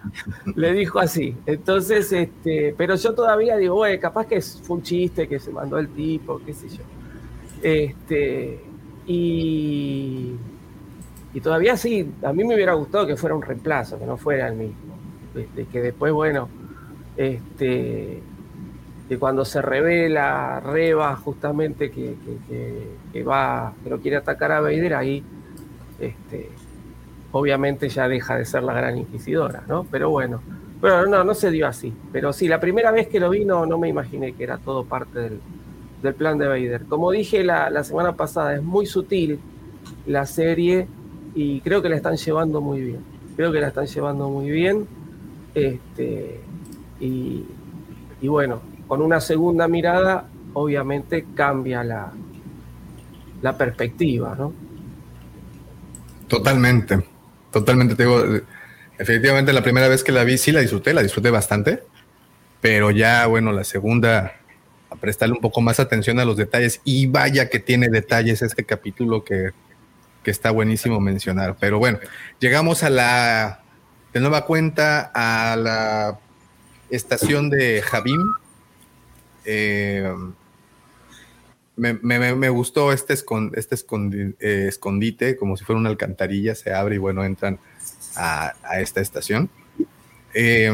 le 0.54 0.72
dijo 0.72 1.00
así. 1.00 1.36
Entonces, 1.46 2.12
este, 2.12 2.74
pero 2.78 2.94
yo 2.94 3.12
todavía 3.12 3.56
digo, 3.56 3.74
güey, 3.74 3.98
capaz 3.98 4.26
que 4.26 4.40
fue 4.40 4.76
un 4.76 4.82
chiste 4.82 5.26
que 5.28 5.40
se 5.40 5.50
mandó 5.50 5.78
el 5.78 5.88
tipo, 5.88 6.40
qué 6.46 6.54
sé 6.54 6.68
yo. 6.68 6.82
Este, 7.62 8.62
y, 9.06 10.32
y 11.34 11.40
todavía 11.40 11.76
sí, 11.76 12.08
a 12.22 12.32
mí 12.32 12.44
me 12.44 12.54
hubiera 12.54 12.74
gustado 12.74 13.06
que 13.06 13.16
fuera 13.16 13.34
un 13.34 13.42
reemplazo, 13.42 13.98
que 13.98 14.06
no 14.06 14.16
fuera 14.16 14.48
el 14.48 14.56
mismo. 14.56 14.96
De, 15.34 15.66
que 15.66 15.80
después, 15.82 16.12
bueno, 16.12 16.48
este, 17.16 18.22
que 19.08 19.18
cuando 19.18 19.44
se 19.44 19.62
revela 19.62 20.60
Reba 20.60 21.14
justamente 21.16 21.90
que, 21.90 23.22
va, 23.22 23.72
que 23.82 23.90
lo 23.90 24.00
quiere 24.00 24.16
atacar 24.16 24.52
a 24.52 24.60
Vader, 24.60 24.94
ahí 24.94 25.22
este, 26.00 26.50
obviamente 27.32 27.88
ya 27.88 28.08
deja 28.08 28.36
de 28.36 28.44
ser 28.44 28.62
la 28.62 28.74
gran 28.74 28.98
inquisidora, 28.98 29.62
¿no? 29.68 29.86
Pero 29.90 30.10
bueno, 30.10 30.40
pero 30.80 31.06
no, 31.06 31.22
no 31.22 31.34
se 31.34 31.50
dio 31.50 31.66
así. 31.66 31.92
Pero 32.12 32.32
sí, 32.32 32.48
la 32.48 32.60
primera 32.60 32.90
vez 32.90 33.08
que 33.08 33.20
lo 33.20 33.30
vi 33.30 33.44
no, 33.44 33.66
me 33.78 33.88
imaginé 33.88 34.32
que 34.32 34.42
era 34.44 34.58
todo 34.58 34.84
parte 34.84 35.20
del, 35.20 35.40
plan 36.14 36.38
de 36.38 36.46
Vader. 36.46 36.84
Como 36.84 37.10
dije 37.10 37.42
la, 37.42 37.68
la, 37.68 37.82
semana 37.82 38.14
pasada, 38.14 38.54
es 38.54 38.62
muy 38.62 38.86
sutil 38.86 39.40
la 40.06 40.24
serie 40.24 40.86
y 41.34 41.60
creo 41.62 41.82
que 41.82 41.88
la 41.88 41.96
están 41.96 42.16
llevando 42.16 42.60
muy 42.60 42.80
bien. 42.80 43.00
Creo 43.34 43.50
que 43.50 43.60
la 43.60 43.68
están 43.68 43.86
llevando 43.86 44.28
muy 44.28 44.48
bien. 44.50 44.86
Este, 45.52 46.40
y, 47.00 47.44
y 48.20 48.28
bueno, 48.28 48.60
con 48.88 49.02
una 49.02 49.20
segunda 49.20 49.68
mirada, 49.68 50.28
obviamente 50.52 51.26
cambia 51.34 51.82
la, 51.84 52.12
la 53.42 53.58
perspectiva, 53.58 54.34
¿no? 54.38 54.52
Totalmente, 56.28 57.04
totalmente. 57.52 57.94
Te 57.94 58.06
efectivamente 58.98 59.52
la 59.52 59.62
primera 59.62 59.88
vez 59.88 60.02
que 60.02 60.12
la 60.12 60.24
vi 60.24 60.38
sí 60.38 60.52
la 60.52 60.60
disfruté, 60.60 60.94
la 60.94 61.02
disfruté 61.02 61.30
bastante, 61.30 61.82
pero 62.60 62.90
ya, 62.90 63.26
bueno, 63.26 63.52
la 63.52 63.64
segunda, 63.64 64.32
a 64.90 64.96
prestarle 64.96 65.34
un 65.34 65.40
poco 65.40 65.60
más 65.60 65.78
atención 65.78 66.18
a 66.18 66.24
los 66.24 66.36
detalles 66.36 66.80
y 66.84 67.06
vaya 67.06 67.48
que 67.48 67.60
tiene 67.60 67.88
detalles 67.88 68.42
este 68.42 68.64
capítulo 68.64 69.24
que, 69.24 69.50
que 70.24 70.30
está 70.30 70.50
buenísimo 70.50 71.00
mencionar. 71.00 71.56
Pero 71.60 71.78
bueno, 71.78 71.98
llegamos 72.40 72.82
a 72.82 72.90
la, 72.90 73.60
de 74.12 74.20
nueva 74.20 74.46
cuenta, 74.46 75.10
a 75.14 75.56
la 75.56 76.18
estación 76.90 77.50
de 77.50 77.82
Javim, 77.82 78.20
eh, 79.46 80.12
me, 81.76 82.48
gustó 82.48 82.92
este, 82.92 83.14
este 83.14 83.76
eh, 84.40 84.66
escondite, 84.68 85.36
como 85.36 85.56
si 85.56 85.64
fuera 85.64 85.78
una 85.78 85.90
alcantarilla, 85.90 86.54
se 86.54 86.72
abre 86.72 86.96
y 86.96 86.98
bueno, 86.98 87.24
entran 87.24 87.58
a, 88.16 88.54
esta 88.78 89.00
estación. 89.00 89.50
Eh, 90.34 90.72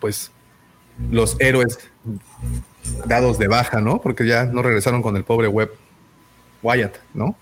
pues 0.00 0.30
los 1.10 1.40
héroes 1.40 1.78
dados 3.06 3.38
de 3.38 3.48
baja, 3.48 3.80
¿no? 3.80 4.00
Porque 4.00 4.26
ya 4.26 4.44
no 4.44 4.62
regresaron 4.62 5.02
con 5.02 5.16
el 5.16 5.24
pobre 5.24 5.48
Web 5.48 5.72
Wyatt, 6.62 6.96
¿no? 7.14 7.36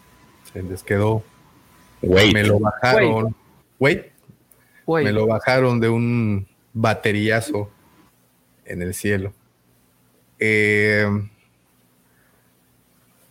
Se 0.53 0.63
les 0.63 0.83
quedó. 0.83 1.23
Me 2.03 2.45
lo 2.45 2.59
bajaron. 2.59 3.35
Wait. 3.79 4.07
Me 4.87 5.13
lo 5.13 5.27
bajaron 5.27 5.81
de 5.81 5.89
un 5.89 6.49
bateriazo 6.73 7.71
en 8.65 8.83
el 8.83 8.95
cielo. 8.95 9.33
Eh, 10.41 11.07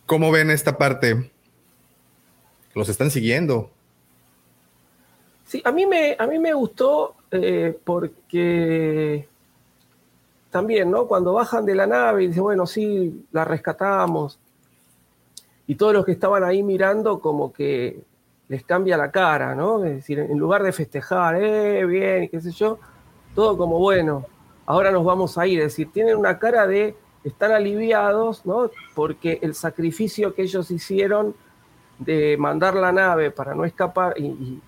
¿Cómo 0.05 0.31
ven 0.31 0.51
esta 0.51 0.77
parte? 0.77 1.31
¿Los 2.75 2.87
están 2.87 3.11
siguiendo? 3.11 3.71
Sí, 5.45 5.61
a 5.65 5.71
mí 5.71 5.85
me, 5.87 6.15
a 6.17 6.27
mí 6.27 6.37
me 6.37 6.53
gustó 6.53 7.15
eh, 7.31 7.77
porque 7.83 9.27
también, 10.51 10.91
¿no? 10.91 11.07
Cuando 11.07 11.33
bajan 11.33 11.65
de 11.65 11.75
la 11.75 11.87
nave 11.87 12.23
y 12.23 12.27
dicen, 12.27 12.43
bueno, 12.43 12.67
sí, 12.67 13.25
la 13.31 13.45
rescatamos. 13.45 14.39
Y 15.65 15.75
todos 15.75 15.93
los 15.93 16.05
que 16.05 16.11
estaban 16.11 16.43
ahí 16.43 16.63
mirando, 16.63 17.19
como 17.19 17.51
que 17.51 18.01
les 18.47 18.63
cambia 18.63 18.97
la 18.97 19.11
cara, 19.11 19.53
¿no? 19.55 19.83
Es 19.85 19.95
decir, 19.95 20.19
en 20.19 20.37
lugar 20.37 20.63
de 20.63 20.71
festejar, 20.71 21.35
eh, 21.41 21.85
bien, 21.85 22.29
qué 22.29 22.41
sé 22.41 22.51
yo, 22.51 22.79
todo 23.35 23.57
como 23.57 23.77
bueno, 23.79 24.25
ahora 24.69 24.91
nos 24.91 25.03
vamos 25.03 25.37
a 25.37 25.47
ir. 25.47 25.59
Es 25.59 25.65
decir, 25.73 25.91
tienen 25.91 26.15
una 26.15 26.37
cara 26.37 26.67
de 26.67 26.95
estar 27.23 27.51
aliviados, 27.51 28.45
¿no? 28.45 28.69
Porque 28.93 29.39
el 29.41 29.55
sacrificio 29.55 30.35
que 30.35 30.43
ellos 30.43 30.69
hicieron 30.69 31.35
de 31.97 32.37
mandar 32.37 32.75
la 32.75 32.91
nave 32.91 33.31
para 33.31 33.55
no 33.55 33.65
escapar 33.65 34.13
y, 34.17 34.61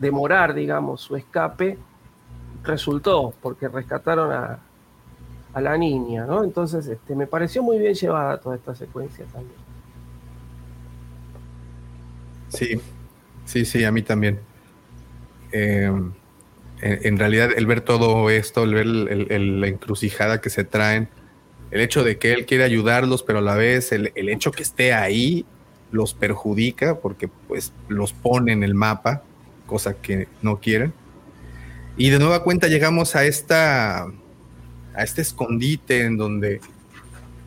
demorar, 0.00 0.54
digamos, 0.54 1.02
su 1.02 1.14
escape, 1.14 1.76
resultó, 2.62 3.34
porque 3.42 3.68
rescataron 3.68 4.32
a, 4.32 4.58
la 5.60 5.76
niña, 5.76 6.24
¿no? 6.24 6.42
Entonces, 6.42 6.86
este, 6.86 7.14
me 7.14 7.28
pareció 7.28 7.62
muy 7.62 7.78
bien 7.78 7.94
llevada 7.94 8.40
toda 8.40 8.56
esta 8.56 8.74
secuencia 8.74 9.24
también. 9.26 9.60
Sí, 12.48 12.80
sí, 13.44 13.64
sí, 13.64 13.84
a 13.84 13.92
mí 13.92 14.02
también. 14.02 14.40
Eh, 15.52 15.92
en, 16.84 17.18
realidad 17.18 17.50
el 17.56 17.66
ver 17.66 17.80
todo 17.80 18.28
esto, 18.28 18.64
el 18.64 18.74
ver 18.74 18.86
la 18.86 19.68
encrucijada 19.68 20.42
que 20.42 20.50
se 20.50 20.64
traen, 20.64 21.08
el 21.70 21.80
hecho 21.80 22.04
de 22.04 22.18
que 22.18 22.34
él 22.34 22.44
quiere 22.44 22.62
ayudarlos, 22.62 23.22
pero 23.22 23.38
a 23.38 23.42
la 23.42 23.54
vez 23.54 23.90
el, 23.90 24.12
hecho 24.14 24.52
que 24.52 24.62
esté 24.62 24.92
ahí 24.92 25.46
los 25.92 26.12
perjudica 26.12 27.00
porque 27.00 27.28
pues 27.48 27.72
los 27.88 28.12
pone 28.12 28.52
en 28.52 28.62
el 28.62 28.74
mapa, 28.74 29.22
cosa 29.66 29.94
que 29.94 30.28
no 30.42 30.60
quieren. 30.60 30.92
Y 31.96 32.10
de 32.10 32.18
nueva 32.18 32.42
cuenta 32.44 32.68
llegamos 32.68 33.16
a 33.16 33.24
esta 33.24 34.02
a 34.02 35.02
este 35.02 35.22
escondite 35.22 36.02
en 36.02 36.18
donde 36.18 36.60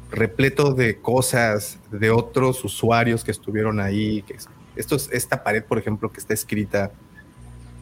repleto 0.09 0.73
de 0.73 0.97
cosas 0.97 1.77
de 1.91 2.09
otros 2.09 2.65
usuarios 2.65 3.23
que 3.23 3.31
estuvieron 3.31 3.79
ahí, 3.79 4.25
esto 4.75 4.95
es, 4.95 5.09
esta 5.11 5.43
pared, 5.43 5.63
por 5.63 5.77
ejemplo, 5.77 6.11
que 6.11 6.19
está 6.19 6.33
escrita 6.33 6.91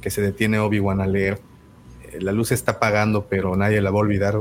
que 0.05 0.11
se 0.11 0.21
detiene 0.21 0.59
Obi-Wan 0.59 1.01
a 1.01 1.07
leer. 1.07 1.39
Eh, 2.03 2.21
la 2.21 2.31
luz 2.31 2.51
está 2.51 2.73
apagando, 2.73 3.25
pero 3.27 3.55
nadie 3.55 3.81
la 3.81 3.89
va 3.89 3.97
a 3.97 4.01
olvidar. 4.01 4.39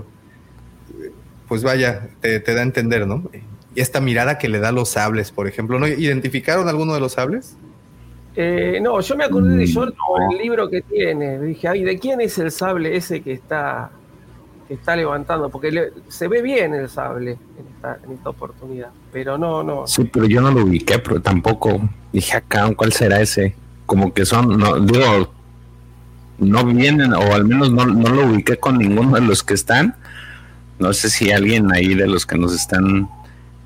Pues 1.48 1.62
vaya, 1.62 2.11
te, 2.20 2.38
da 2.38 2.61
a 2.61 2.62
entender, 2.62 3.07
¿no? 3.07 3.31
Y 3.74 3.81
esta 3.81 3.98
mirada 4.03 4.37
que 4.37 4.50
le 4.50 4.59
da 4.59 4.72
los 4.72 4.90
sables, 4.90 5.33
por 5.33 5.48
ejemplo, 5.48 5.79
¿no 5.79 5.88
identificaron 5.88 6.68
alguno 6.68 6.92
de 6.92 7.00
los 7.00 7.12
sables? 7.12 7.57
Eh, 8.37 8.79
no, 8.83 9.00
yo 9.00 9.16
me 9.16 9.24
acordé 9.24 9.57
de 9.57 9.72
John 9.72 9.94
por 10.07 10.20
el 10.31 10.37
libro 10.37 10.68
que 10.68 10.83
tiene. 10.83 11.40
Dije, 11.40 11.66
ay, 11.66 11.83
¿de 11.83 11.98
quién 11.98 12.20
es 12.20 12.37
el 12.37 12.50
sable 12.50 12.94
ese 12.94 13.22
que 13.22 13.33
está, 13.33 13.90
que 14.68 14.74
está 14.74 14.94
levantando? 14.94 15.48
Porque 15.48 15.92
se 16.09 16.29
ve 16.29 16.42
bien 16.42 16.74
el 16.74 16.90
sable 16.90 17.38
en 17.59 17.74
esta, 17.74 17.98
en 18.05 18.12
esta, 18.12 18.29
oportunidad, 18.29 18.90
pero 19.11 19.38
no, 19.38 19.62
no. 19.62 19.87
Sí, 19.87 20.05
pero 20.12 20.27
yo 20.27 20.42
no 20.42 20.50
lo 20.50 20.64
ubiqué, 20.64 20.98
pero 20.98 21.22
tampoco 21.22 21.81
dije 22.12 22.37
acá, 22.37 22.70
¿cuál 22.77 22.92
será 22.92 23.22
ese? 23.22 23.55
Como 23.87 24.12
que 24.12 24.27
son, 24.27 24.59
no, 24.59 24.79
digo, 24.79 25.33
no 26.38 26.64
vienen, 26.64 27.12
o 27.12 27.35
al 27.35 27.44
menos 27.44 27.70
no, 27.70 27.85
lo 27.87 28.27
ubiqué 28.27 28.57
con 28.57 28.79
ninguno 28.79 29.14
de 29.14 29.23
los 29.23 29.42
que 29.42 29.55
están. 29.55 29.94
No 30.79 30.92
sé 30.92 31.11
si 31.11 31.31
alguien 31.31 31.73
ahí 31.73 31.94
de 31.94 32.07
los 32.07 32.27
que 32.27 32.37
nos 32.37 32.55
están 32.55 33.09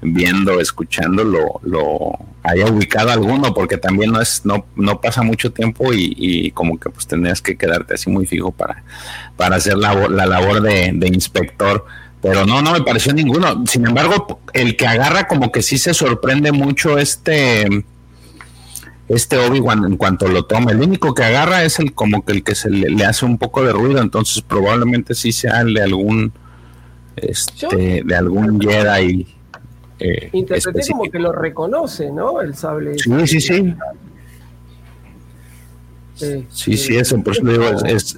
viendo, 0.00 0.60
escuchando, 0.60 1.24
lo, 1.24 1.60
lo 1.62 2.18
haya 2.42 2.66
ubicado 2.66 3.10
alguno, 3.10 3.54
porque 3.54 3.78
también 3.78 4.12
no 4.12 4.20
es, 4.20 4.44
no, 4.44 4.66
no 4.76 5.00
pasa 5.00 5.22
mucho 5.22 5.52
tiempo 5.52 5.92
y, 5.92 6.50
como 6.52 6.78
que 6.78 6.90
pues 6.90 7.06
tendrías 7.06 7.42
que 7.42 7.56
quedarte 7.56 7.94
así 7.94 8.10
muy 8.10 8.26
fijo 8.26 8.52
para, 8.52 8.84
para 9.36 9.56
hacer 9.56 9.76
la, 9.76 9.94
la 10.08 10.26
labor 10.26 10.60
de, 10.60 10.92
de 10.94 11.08
inspector. 11.08 11.84
Pero 12.20 12.44
no, 12.46 12.62
no 12.62 12.72
me 12.72 12.82
pareció 12.82 13.12
ninguno. 13.12 13.64
Sin 13.66 13.86
embargo, 13.86 14.40
el 14.52 14.76
que 14.76 14.86
agarra 14.86 15.28
como 15.28 15.52
que 15.52 15.62
sí 15.62 15.78
se 15.78 15.94
sorprende 15.94 16.50
mucho 16.50 16.98
este 16.98 17.84
este 19.08 19.38
Obi-Wan 19.38 19.84
en 19.84 19.96
cuanto 19.96 20.28
lo 20.28 20.44
toma, 20.44 20.72
el 20.72 20.80
único 20.80 21.14
que 21.14 21.24
agarra 21.24 21.64
es 21.64 21.78
el 21.78 21.94
como 21.94 22.24
que 22.24 22.32
el 22.32 22.44
que 22.44 22.54
se 22.54 22.68
le, 22.70 23.04
hace 23.04 23.24
un 23.24 23.38
poco 23.38 23.62
de 23.62 23.72
ruido, 23.72 24.00
entonces 24.00 24.42
probablemente 24.42 25.14
sí 25.14 25.32
sea 25.32 25.62
el 25.62 25.74
de 25.74 25.82
algún 25.82 26.32
este, 27.16 28.02
de 28.04 28.16
algún 28.16 28.60
Jedi. 28.60 29.26
Eh, 29.98 30.30
Interpreté 30.32 30.92
como 30.92 31.10
que 31.10 31.18
lo 31.18 31.32
reconoce, 31.32 32.10
¿no? 32.12 32.40
El 32.40 32.54
sable. 32.54 32.98
Sí, 32.98 33.10
sí, 33.26 33.40
sí. 33.40 33.74
sí, 36.50 36.76
sí, 36.76 36.96
eso, 36.96 37.20
por 37.22 37.32
eso 37.32 37.44
digo, 37.44 37.64
es, 37.86 38.16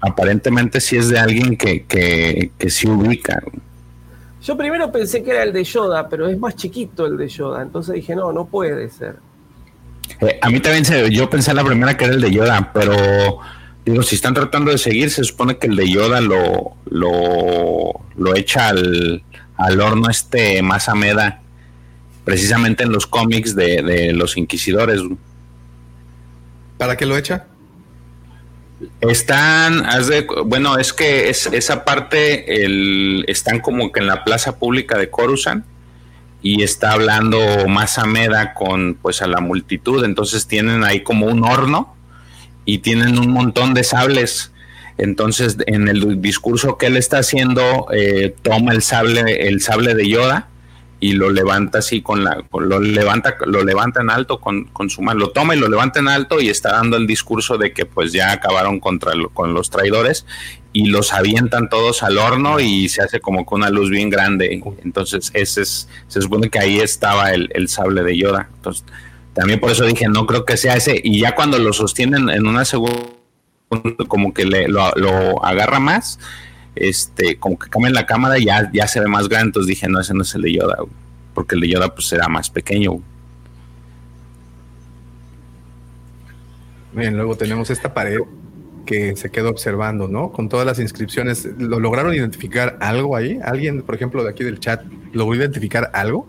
aparentemente 0.00 0.80
sí 0.80 0.96
es 0.96 1.08
de 1.08 1.18
alguien 1.18 1.56
que, 1.56 1.84
que, 1.84 2.52
que 2.56 2.70
sí 2.70 2.88
ubica. 2.88 3.42
Yo 4.42 4.56
primero 4.56 4.90
pensé 4.92 5.22
que 5.22 5.32
era 5.32 5.42
el 5.42 5.52
de 5.52 5.64
Yoda, 5.64 6.08
pero 6.08 6.28
es 6.28 6.38
más 6.38 6.54
chiquito 6.54 7.04
el 7.06 7.16
de 7.16 7.28
Yoda, 7.28 7.62
entonces 7.62 7.96
dije, 7.96 8.14
no, 8.14 8.32
no 8.32 8.46
puede 8.46 8.88
ser. 8.88 9.16
Eh, 10.20 10.38
a 10.40 10.50
mí 10.50 10.60
también 10.60 10.84
se, 10.84 11.10
yo 11.10 11.30
pensé 11.30 11.54
la 11.54 11.64
primera 11.64 11.96
que 11.96 12.04
era 12.04 12.14
el 12.14 12.20
de 12.20 12.30
Yoda, 12.30 12.72
pero 12.72 13.38
digo, 13.84 14.02
si 14.02 14.16
están 14.16 14.34
tratando 14.34 14.70
de 14.70 14.78
seguir, 14.78 15.10
se 15.10 15.24
supone 15.24 15.58
que 15.58 15.66
el 15.66 15.76
de 15.76 15.88
Yoda 15.90 16.20
lo, 16.20 16.76
lo, 16.90 18.00
lo 18.16 18.36
echa 18.36 18.68
al, 18.68 19.22
al 19.56 19.80
horno 19.80 20.10
este 20.10 20.62
Masameda, 20.62 21.40
precisamente 22.24 22.82
en 22.82 22.92
los 22.92 23.06
cómics 23.06 23.54
de, 23.54 23.82
de 23.82 24.12
los 24.12 24.36
inquisidores. 24.36 25.00
¿Para 26.76 26.96
qué 26.96 27.06
lo 27.06 27.16
echa? 27.16 27.46
Están, 29.00 29.84
bueno, 30.44 30.78
es 30.78 30.92
que 30.92 31.28
es, 31.30 31.46
esa 31.46 31.84
parte 31.84 32.64
el, 32.64 33.24
están 33.26 33.58
como 33.60 33.90
que 33.90 33.98
en 34.00 34.06
la 34.06 34.22
plaza 34.22 34.58
pública 34.58 34.96
de 34.96 35.10
Coruscant 35.10 35.64
y 36.42 36.62
está 36.62 36.92
hablando 36.92 37.38
Masameda 37.68 38.54
con 38.54 38.94
pues 38.94 39.22
a 39.22 39.26
la 39.26 39.40
multitud, 39.40 40.04
entonces 40.04 40.46
tienen 40.46 40.84
ahí 40.84 41.02
como 41.02 41.26
un 41.26 41.44
horno 41.44 41.94
y 42.64 42.78
tienen 42.78 43.18
un 43.18 43.30
montón 43.30 43.74
de 43.74 43.84
sables. 43.84 44.52
Entonces, 44.98 45.56
en 45.66 45.86
el 45.88 46.20
discurso 46.20 46.76
que 46.76 46.86
él 46.86 46.96
está 46.96 47.18
haciendo, 47.18 47.86
eh, 47.92 48.34
toma 48.42 48.72
el 48.72 48.82
sable, 48.82 49.48
el 49.48 49.60
sable 49.60 49.94
de 49.94 50.08
Yoda 50.08 50.48
y 51.00 51.12
lo 51.12 51.30
levanta 51.30 51.78
así 51.78 52.02
con 52.02 52.24
la, 52.24 52.44
lo 52.52 52.80
levanta, 52.80 53.36
lo 53.46 53.62
levanta 53.64 54.00
en 54.00 54.10
alto 54.10 54.40
con, 54.40 54.64
con, 54.64 54.90
su 54.90 55.00
mano, 55.00 55.20
lo 55.20 55.30
toma 55.30 55.54
y 55.54 55.58
lo 55.58 55.68
levanta 55.68 56.00
en 56.00 56.08
alto 56.08 56.40
y 56.40 56.48
está 56.48 56.72
dando 56.72 56.96
el 56.96 57.06
discurso 57.06 57.56
de 57.56 57.72
que 57.72 57.86
pues 57.86 58.12
ya 58.12 58.32
acabaron 58.32 58.80
contra 58.80 59.12
con 59.32 59.54
los 59.54 59.70
traidores 59.70 60.26
y 60.72 60.86
los 60.86 61.12
avientan 61.12 61.68
todos 61.68 62.02
al 62.02 62.18
horno 62.18 62.60
y 62.60 62.88
se 62.88 63.02
hace 63.02 63.20
como 63.20 63.46
con 63.46 63.60
una 63.60 63.70
luz 63.70 63.90
bien 63.90 64.10
grande. 64.10 64.62
Entonces, 64.84 65.30
ese 65.34 65.62
es, 65.62 65.88
se 66.08 66.20
supone 66.20 66.50
que 66.50 66.58
ahí 66.58 66.78
estaba 66.78 67.32
el, 67.32 67.48
el 67.54 67.68
sable 67.68 68.02
de 68.02 68.16
Yoda. 68.16 68.48
Entonces, 68.56 68.84
también 69.34 69.60
por 69.60 69.70
eso 69.70 69.84
dije, 69.84 70.08
no 70.08 70.26
creo 70.26 70.44
que 70.44 70.56
sea 70.56 70.76
ese. 70.76 71.00
Y 71.02 71.20
ya 71.20 71.34
cuando 71.34 71.58
lo 71.58 71.72
sostienen 71.72 72.28
en 72.28 72.46
una 72.46 72.64
segunda, 72.64 72.98
como 74.08 74.34
que 74.34 74.44
le, 74.44 74.68
lo, 74.68 74.90
lo 74.96 75.44
agarra 75.44 75.80
más, 75.80 76.18
este, 76.80 77.38
como 77.38 77.58
que 77.58 77.70
cambia 77.70 77.90
la 77.90 78.06
cámara 78.06 78.38
y 78.38 78.46
ya, 78.46 78.70
ya 78.72 78.86
se 78.86 79.00
ve 79.00 79.08
más 79.08 79.28
grande. 79.28 79.48
Entonces 79.48 79.68
dije, 79.68 79.88
no, 79.88 80.00
ese 80.00 80.14
no 80.14 80.22
es 80.22 80.34
el 80.34 80.42
de 80.42 80.54
Yoda, 80.54 80.76
porque 81.34 81.54
el 81.54 81.60
de 81.62 81.68
Yoda 81.68 81.94
pues 81.94 82.12
era 82.12 82.28
más 82.28 82.50
pequeño. 82.50 83.00
Bien, 86.92 87.16
luego 87.16 87.36
tenemos 87.36 87.70
esta 87.70 87.94
pared 87.94 88.18
que 88.86 89.14
se 89.16 89.30
quedó 89.30 89.50
observando, 89.50 90.08
¿no? 90.08 90.32
Con 90.32 90.48
todas 90.48 90.66
las 90.66 90.78
inscripciones. 90.78 91.46
¿Lo 91.58 91.78
lograron 91.78 92.14
identificar 92.14 92.78
algo 92.80 93.16
ahí? 93.16 93.38
¿Alguien, 93.44 93.82
por 93.82 93.94
ejemplo, 93.94 94.24
de 94.24 94.30
aquí 94.30 94.44
del 94.44 94.58
chat, 94.58 94.82
logró 95.12 95.36
identificar 95.36 95.90
algo? 95.92 96.26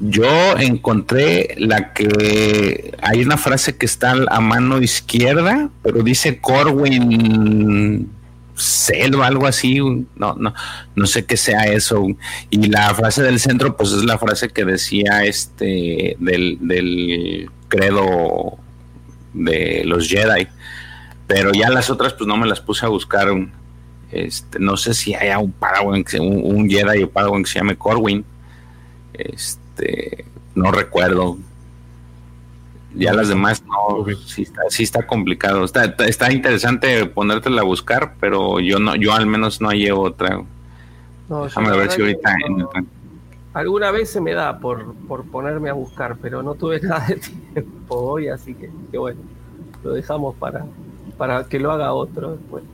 Yo 0.00 0.58
encontré 0.58 1.54
la 1.56 1.94
que 1.94 2.94
hay 3.00 3.22
una 3.22 3.38
frase 3.38 3.76
que 3.76 3.86
está 3.86 4.14
a 4.28 4.40
mano 4.40 4.82
izquierda, 4.82 5.70
pero 5.82 6.02
dice 6.02 6.40
Corwin 6.40 8.10
selva, 8.54 9.26
algo 9.26 9.46
así, 9.46 9.78
no, 9.80 10.34
no, 10.34 10.54
no 10.94 11.06
sé 11.06 11.24
qué 11.24 11.36
sea 11.36 11.64
eso. 11.64 12.06
Y 12.50 12.68
la 12.68 12.94
frase 12.94 13.22
del 13.22 13.40
centro, 13.40 13.76
pues 13.76 13.92
es 13.92 14.04
la 14.04 14.18
frase 14.18 14.48
que 14.48 14.64
decía 14.64 15.24
este 15.24 16.16
del, 16.18 16.58
del 16.60 17.50
credo 17.68 18.58
de 19.32 19.82
los 19.84 20.08
Jedi. 20.08 20.48
Pero 21.26 21.52
ya 21.52 21.70
las 21.70 21.90
otras, 21.90 22.12
pues 22.12 22.28
no 22.28 22.36
me 22.36 22.46
las 22.46 22.60
puse 22.60 22.86
a 22.86 22.88
buscar. 22.88 23.28
Este, 24.12 24.58
no 24.60 24.76
sé 24.76 24.94
si 24.94 25.14
haya 25.14 25.38
un 25.38 25.52
Padawan, 25.52 26.04
un, 26.20 26.56
un 26.56 26.70
Jedi 26.70 27.02
o 27.02 27.10
Padawan 27.10 27.42
que 27.42 27.50
se 27.50 27.58
llame 27.58 27.76
Corwin. 27.76 28.24
Este, 29.14 30.24
no 30.54 30.70
recuerdo. 30.70 31.38
Ya 32.96 33.12
las 33.12 33.28
demás 33.28 33.62
no, 33.64 34.04
sí 34.24 34.42
está, 34.42 34.62
sí 34.68 34.84
está 34.84 35.06
complicado. 35.06 35.64
Está, 35.64 35.84
está 36.06 36.32
interesante 36.32 37.06
ponértela 37.06 37.62
a 37.62 37.64
buscar, 37.64 38.14
pero 38.20 38.60
yo 38.60 38.78
no, 38.78 38.94
yo 38.94 39.12
al 39.12 39.26
menos 39.26 39.60
no 39.60 39.68
hallé 39.68 39.92
otra. 39.92 40.42
Déjame 41.28 41.76
ver 41.76 41.90
si 41.90 42.00
ahorita 42.00 42.36
Alguna 43.54 43.92
vez 43.92 44.10
se 44.10 44.20
me 44.20 44.32
da 44.32 44.58
por, 44.58 44.94
por 45.06 45.24
ponerme 45.24 45.70
a 45.70 45.72
buscar, 45.72 46.16
pero 46.20 46.42
no 46.42 46.54
tuve 46.54 46.80
nada 46.82 47.06
de 47.06 47.16
tiempo 47.16 47.96
hoy, 47.96 48.28
así 48.28 48.54
que, 48.54 48.70
que 48.90 48.98
bueno, 48.98 49.20
lo 49.82 49.92
dejamos 49.92 50.34
para, 50.36 50.66
para 51.16 51.44
que 51.44 51.60
lo 51.60 51.70
haga 51.70 51.92
otro 51.92 52.32
después. 52.32 52.64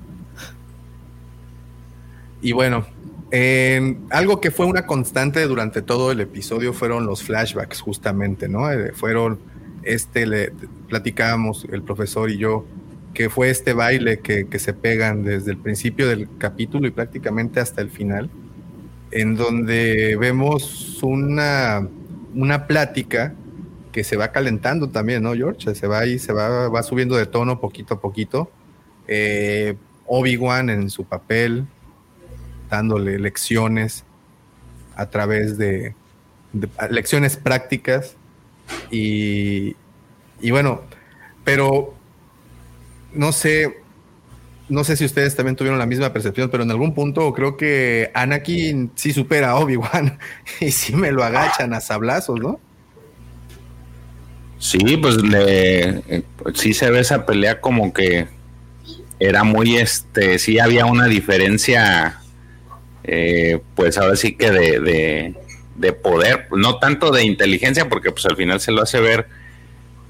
Y 2.43 2.53
bueno, 2.53 2.87
eh, 3.31 3.99
algo 4.11 4.41
que 4.41 4.51
fue 4.51 4.67
una 4.67 4.87
constante 4.87 5.47
durante 5.47 5.83
todo 5.83 6.11
el 6.11 6.21
episodio 6.21 6.73
fueron 6.73 7.07
los 7.07 7.23
flashbacks, 7.23 7.81
justamente, 7.81 8.49
¿no? 8.49 8.71
Eh, 8.71 8.93
fueron 8.93 9.39
este, 9.83 10.27
le 10.27 10.53
platicábamos 10.89 11.67
el 11.71 11.83
profesor 11.83 12.31
y 12.31 12.39
yo, 12.39 12.67
que 13.15 13.29
fue 13.31 13.51
este 13.51 13.73
baile 13.73 14.21
que, 14.21 14.47
se 14.59 14.73
pegan 14.73 15.25
desde 15.25 15.51
el 15.51 15.57
principio 15.57 16.09
del 16.09 16.29
capítulo 16.39 16.87
y 16.87 16.91
prácticamente 16.91 17.61
hasta 17.61 17.81
el 17.81 17.91
final, 17.91 18.31
en 19.11 19.35
donde 19.35 20.17
vemos 20.17 21.03
una, 21.03 21.87
una 22.35 22.67
plática 22.67 23.35
que 23.93 24.05
se 24.05 24.17
va 24.17 24.31
calentando 24.31 24.89
también, 24.89 25.23
¿no, 25.23 25.35
George? 25.35 25.75
Se 25.75 25.87
va 25.87 25.99
ahí, 25.99 26.19
se 26.19 26.33
va, 26.33 26.69
va 26.69 26.83
subiendo 26.83 27.17
de 27.17 27.27
tono 27.27 27.61
poquito 27.61 27.95
a 27.95 28.01
poquito. 28.01 28.51
Eh, 29.09 29.75
Obi-Wan 30.07 30.71
en 30.71 30.91
su 30.91 31.05
papel, 31.05 31.67
dándole 32.69 33.19
lecciones 33.19 34.05
a 34.95 35.07
través 35.07 35.59
de 35.59 35.95
lecciones 36.91 37.37
prácticas 37.37 38.17
y, 38.91 39.75
bueno, 40.51 40.83
pero 41.45 41.95
no 43.13 43.33
sé, 43.33 43.83
no 44.69 44.85
sé 44.85 44.97
si 44.97 45.05
ustedes 45.05 45.35
también 45.37 45.57
tuvieron 45.57 45.79
la 45.79 45.87
misma 45.87 46.13
percepción, 46.13 46.51
pero 46.51 46.63
en 46.63 46.71
algún 46.71 46.95
punto 46.95 47.33
creo 47.33 47.57
que 47.57 48.11
Anakin 48.15 48.93
sí 48.95 49.13
supera 49.13 49.51
a 49.51 49.57
Obi-Wan 49.57 50.19
y 50.61 50.71
sí 50.71 50.95
me 50.95 51.13
lo 51.13 51.25
agachan 51.25 51.75
a 51.75 51.81
sablazos, 51.81 52.41
¿no? 52.41 52.61
Sí, 54.59 54.99
pues 54.99 55.17
le 55.17 56.23
sí 56.55 56.75
se 56.75 56.91
ve 56.91 57.01
esa 57.01 57.25
pelea 57.25 57.63
como 57.63 57.95
que 57.95 58.29
era 59.19 59.43
muy 59.43 59.77
este, 59.77 60.39
sí 60.39 60.59
había 60.59 60.85
una 60.85 61.07
diferencia, 61.07 62.21
eh, 63.05 63.59
pues 63.75 63.97
ahora 63.97 64.17
sí 64.17 64.35
que 64.35 64.51
de 64.51 65.35
poder, 65.93 66.47
no 66.57 66.79
tanto 66.79 67.11
de 67.11 67.25
inteligencia, 67.25 67.89
porque 67.89 68.13
pues 68.13 68.27
al 68.27 68.37
final 68.37 68.61
se 68.61 68.73
lo 68.73 68.83
hace 68.83 69.01
ver, 69.01 69.27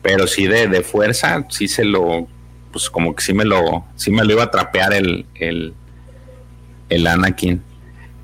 pero 0.03 0.27
sí 0.27 0.47
de, 0.47 0.67
de 0.67 0.83
fuerza, 0.83 1.47
sí 1.49 1.69
se 1.69 1.85
lo, 1.85 2.27
pues 2.73 2.91
como 2.91 3.15
que 3.15 3.23
sí 3.23 3.33
me 3.33 3.45
lo, 3.45 3.85
sí 3.97 4.11
me 4.11 4.25
lo 4.25 4.33
iba 4.33 4.45
a 4.45 4.51
trapear 4.51 4.93
el, 4.93 5.27
el, 5.35 5.75
el 6.89 7.07
Anakin. 7.07 7.63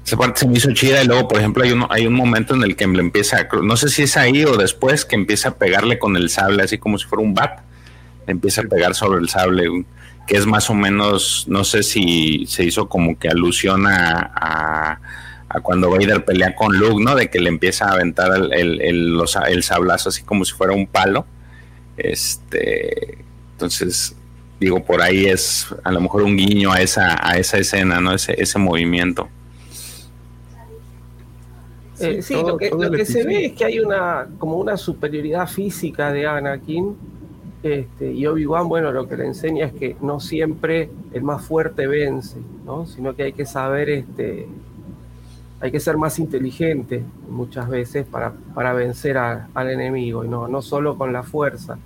Esa 0.04 0.16
parte 0.16 0.40
se 0.40 0.48
me 0.48 0.58
hizo 0.58 0.72
chida 0.72 1.02
y 1.02 1.06
luego, 1.06 1.26
por 1.26 1.38
ejemplo, 1.38 1.64
hay 1.64 1.72
un, 1.72 1.86
hay 1.90 2.06
un 2.06 2.14
momento 2.14 2.54
en 2.54 2.62
el 2.62 2.76
que 2.76 2.84
empieza, 2.84 3.48
no 3.62 3.76
sé 3.76 3.88
si 3.88 4.02
es 4.02 4.16
ahí 4.16 4.44
o 4.44 4.56
después, 4.56 5.04
que 5.04 5.16
empieza 5.16 5.50
a 5.50 5.54
pegarle 5.56 5.98
con 5.98 6.16
el 6.16 6.30
sable, 6.30 6.62
así 6.62 6.78
como 6.78 6.98
si 6.98 7.06
fuera 7.06 7.24
un 7.24 7.34
bat, 7.34 7.60
empieza 8.26 8.60
a 8.60 8.64
pegar 8.64 8.94
sobre 8.94 9.20
el 9.20 9.28
sable, 9.28 9.84
que 10.26 10.36
es 10.36 10.46
más 10.46 10.70
o 10.70 10.74
menos, 10.74 11.46
no 11.48 11.64
sé 11.64 11.82
si 11.82 12.46
se 12.46 12.64
hizo 12.64 12.88
como 12.88 13.18
que 13.18 13.28
alusión 13.28 13.86
a 13.86 14.32
a 14.34 15.00
cuando 15.62 15.90
Vader 15.90 16.24
pelea 16.24 16.54
con 16.54 16.76
Luke, 16.76 17.02
¿no? 17.02 17.14
De 17.14 17.30
que 17.30 17.40
le 17.40 17.48
empieza 17.48 17.86
a 17.86 17.92
aventar 17.92 18.32
el, 18.36 18.52
el, 18.52 19.20
el, 19.48 19.62
sablazo 19.62 20.08
así 20.08 20.22
como 20.22 20.44
si 20.44 20.52
fuera 20.52 20.72
un 20.72 20.86
palo. 20.86 21.24
Este, 21.96 23.18
entonces, 23.52 24.16
digo, 24.60 24.84
por 24.84 25.00
ahí 25.00 25.26
es 25.26 25.66
a 25.84 25.92
lo 25.92 26.00
mejor 26.00 26.22
un 26.22 26.36
guiño 26.36 26.72
a 26.72 26.80
esa, 26.80 27.16
a 27.26 27.38
esa 27.38 27.58
escena, 27.58 28.00
¿no? 28.00 28.12
Ese, 28.12 28.34
ese 28.40 28.58
movimiento. 28.58 29.28
Eh, 31.98 32.20
sí, 32.20 32.34
lo 32.34 32.58
que, 32.58 32.70
lo 32.70 32.90
que 32.90 33.06
se 33.06 33.24
ve 33.24 33.46
es 33.46 33.52
que 33.52 33.64
hay 33.64 33.80
una 33.80 34.26
como 34.38 34.58
una 34.58 34.76
superioridad 34.76 35.48
física 35.48 36.12
de 36.12 36.26
Anakin 36.26 36.94
este, 37.62 38.12
y 38.12 38.26
Obi-Wan, 38.26 38.68
bueno, 38.68 38.92
lo 38.92 39.08
que 39.08 39.16
le 39.16 39.26
enseña 39.26 39.66
es 39.66 39.72
que 39.72 39.96
no 40.00 40.20
siempre 40.20 40.90
el 41.12 41.22
más 41.22 41.44
fuerte 41.44 41.86
vence, 41.86 42.36
¿no? 42.64 42.86
sino 42.86 43.16
que 43.16 43.24
hay 43.24 43.32
que 43.32 43.46
saber 43.46 43.88
este, 43.88 44.46
hay 45.60 45.70
que 45.70 45.80
ser 45.80 45.96
más 45.96 46.18
inteligente 46.18 47.02
muchas 47.30 47.68
veces 47.68 48.06
para, 48.06 48.32
para 48.54 48.72
vencer 48.74 49.16
al 49.16 49.70
enemigo 49.70 50.24
y 50.24 50.28
no, 50.28 50.48
no 50.48 50.60
solo 50.60 50.96
con 50.96 51.12
la 51.12 51.22
fuerza. 51.22 51.78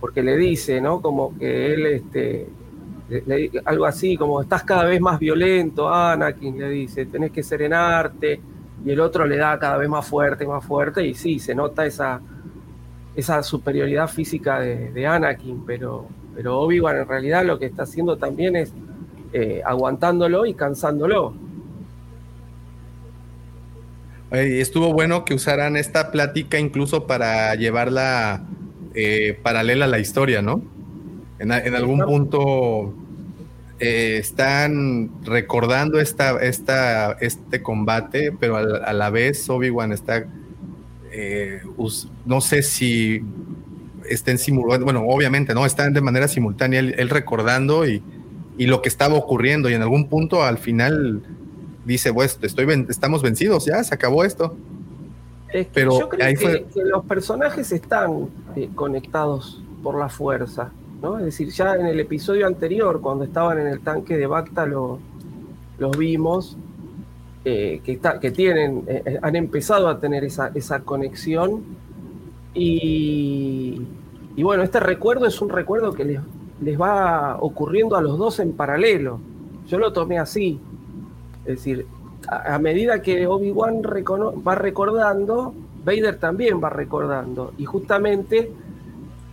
Porque 0.00 0.22
le 0.22 0.36
dice, 0.36 0.80
¿no? 0.80 1.00
Como 1.00 1.36
que 1.38 1.74
él, 1.74 1.86
este, 1.86 2.48
algo 3.64 3.84
así, 3.84 4.16
como 4.16 4.40
estás 4.40 4.64
cada 4.64 4.84
vez 4.84 5.00
más 5.00 5.18
violento, 5.18 5.92
Anakin, 5.92 6.58
le 6.58 6.70
dice, 6.70 7.06
tenés 7.06 7.30
que 7.30 7.42
serenarte, 7.42 8.40
y 8.84 8.90
el 8.90 9.00
otro 9.00 9.26
le 9.26 9.36
da 9.36 9.58
cada 9.58 9.76
vez 9.76 9.88
más 9.88 10.06
fuerte, 10.06 10.46
más 10.46 10.64
fuerte, 10.64 11.06
y 11.06 11.14
sí, 11.14 11.38
se 11.38 11.54
nota 11.54 11.86
esa, 11.86 12.20
esa 13.14 13.42
superioridad 13.42 14.08
física 14.08 14.60
de, 14.60 15.06
Anakin, 15.06 15.64
pero, 15.64 16.06
pero 16.34 16.60
Obi-Wan 16.60 16.98
en 16.98 17.08
realidad 17.08 17.44
lo 17.44 17.58
que 17.58 17.66
está 17.66 17.84
haciendo 17.84 18.16
también 18.16 18.56
es 18.56 18.72
eh, 19.32 19.62
aguantándolo 19.64 20.46
y 20.46 20.54
cansándolo 20.54 21.34
estuvo 24.34 24.92
bueno 24.92 25.24
que 25.24 25.34
usaran 25.34 25.76
esta 25.76 26.10
plática 26.10 26.58
incluso 26.58 27.06
para 27.06 27.54
llevarla 27.54 28.44
eh, 28.94 29.38
paralela 29.42 29.86
a 29.86 29.88
la 29.88 29.98
historia, 29.98 30.42
¿no? 30.42 30.62
En, 31.40 31.50
algún 31.50 32.00
punto 32.00 32.94
eh, 33.80 34.18
están 34.18 35.10
recordando 35.24 35.98
esta, 35.98 36.38
esta, 36.42 37.12
este 37.20 37.60
combate, 37.60 38.32
pero 38.32 38.56
a, 38.56 38.92
la 38.92 39.10
vez 39.10 39.50
Obi-Wan 39.50 39.92
está, 39.92 40.26
eh, 41.10 41.60
no 42.24 42.40
sé 42.40 42.62
si 42.62 43.20
estén 44.08 44.38
simulando, 44.38 44.84
bueno, 44.84 45.04
obviamente, 45.06 45.54
¿no? 45.54 45.66
Están 45.66 45.92
de 45.92 46.00
manera 46.00 46.28
simultánea 46.28 46.80
él, 46.80 47.10
recordando 47.10 47.86
y, 47.86 48.00
y, 48.56 48.66
lo 48.66 48.80
que 48.80 48.88
estaba 48.88 49.14
ocurriendo 49.14 49.68
y 49.68 49.74
en 49.74 49.82
algún 49.82 50.08
punto 50.08 50.44
al 50.44 50.58
final 50.58 51.22
dice, 51.84 52.12
pues, 52.12 52.38
estoy, 52.42 52.86
estamos 52.88 53.22
vencidos, 53.22 53.66
ya, 53.66 53.82
se 53.84 53.94
acabó 53.94 54.24
esto. 54.24 54.56
Pero 55.72 56.00
yo 56.00 56.08
creo 56.08 56.36
que, 56.36 56.66
los 56.84 57.04
personajes 57.04 57.70
están 57.70 58.28
eh, 58.56 58.68
conectados 58.74 59.62
por 59.82 59.98
la 59.98 60.08
fuerza, 60.08 60.72
¿no? 61.00 61.18
Es 61.18 61.26
decir, 61.26 61.50
ya 61.50 61.74
en 61.74 61.86
el 61.86 62.00
episodio 62.00 62.46
anterior, 62.46 63.00
cuando 63.00 63.24
estaban 63.24 63.60
en 63.60 63.68
el 63.68 63.80
tanque 63.80 64.16
de 64.16 64.26
Bacta, 64.26 64.66
lo, 64.66 64.98
los 65.78 65.96
vimos, 65.96 66.56
eh, 67.44 67.82
que, 67.84 68.00
que 68.20 68.30
tienen, 68.30 68.84
eh, 68.88 69.18
han 69.22 69.36
empezado 69.36 69.88
a 69.88 70.00
tener 70.00 70.24
esa, 70.24 70.50
esa 70.54 70.80
conexión. 70.80 71.62
Y, 72.52 73.82
y, 74.34 74.42
bueno, 74.42 74.62
este 74.62 74.80
recuerdo 74.80 75.26
es 75.26 75.40
un 75.40 75.50
recuerdo 75.50 75.92
que 75.92 76.04
les, 76.04 76.20
les 76.62 76.80
va 76.80 77.36
ocurriendo 77.40 77.96
a 77.96 78.02
los 78.02 78.18
dos 78.18 78.40
en 78.40 78.54
paralelo. 78.54 79.20
Yo 79.68 79.78
lo 79.78 79.92
tomé 79.92 80.18
así. 80.18 80.58
Es 81.44 81.56
decir, 81.56 81.86
a, 82.28 82.58
medida 82.58 83.02
que 83.02 83.26
Obi-Wan 83.26 83.82
va 83.82 84.54
recordando, 84.54 85.54
Vader 85.84 86.18
también 86.18 86.62
va 86.62 86.70
recordando. 86.70 87.52
Y 87.58 87.64
justamente 87.64 88.50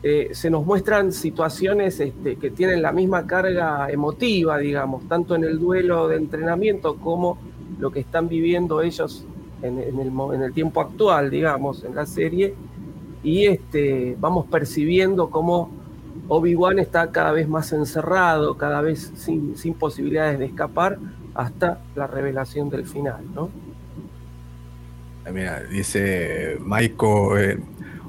eh, 0.04 0.30
se 0.34 0.50
nos 0.50 0.66
muestran 0.66 1.12
situaciones 1.12 2.00
este, 2.00 2.36
que 2.36 2.50
tienen 2.52 2.82
la 2.82 2.92
misma 2.92 3.26
carga 3.26 3.90
emotiva, 3.90 4.58
digamos, 4.58 5.08
tanto 5.08 5.36
en 5.36 5.44
el 5.44 5.60
duelo 5.60 6.08
de 6.08 6.18
entrenamiento 6.18 6.98
como 6.98 7.38
lo 7.80 7.92
que 7.92 8.02
están 8.02 8.28
viviendo 8.28 8.82
ellos 8.82 9.26
en, 9.62 9.78
el, 9.78 10.54
tiempo 10.54 10.82
actual, 10.82 11.30
digamos, 11.30 11.84
en 11.84 11.96
la 11.96 12.06
serie. 12.06 12.56
Y 13.24 13.46
este, 13.46 14.18
vamos 14.20 14.48
percibiendo 14.48 15.30
cómo 15.30 15.70
Obi-Wan 16.28 16.80
está 16.80 17.12
cada 17.12 17.32
vez 17.32 17.48
más 17.48 17.72
encerrado, 17.72 18.58
cada 18.58 18.82
vez 18.82 19.12
sin, 19.16 19.56
sin 19.56 19.76
posibilidades 19.76 20.40
de 20.40 20.46
escapar, 20.46 20.98
hasta 21.36 21.80
la 21.96 22.08
revelación 22.08 22.70
del 22.70 22.86
final, 22.86 23.24
¿no? 23.34 23.50
Mira, 25.32 25.62
dice 25.64 26.58
Maiko 26.60 27.38
eh, 27.38 27.60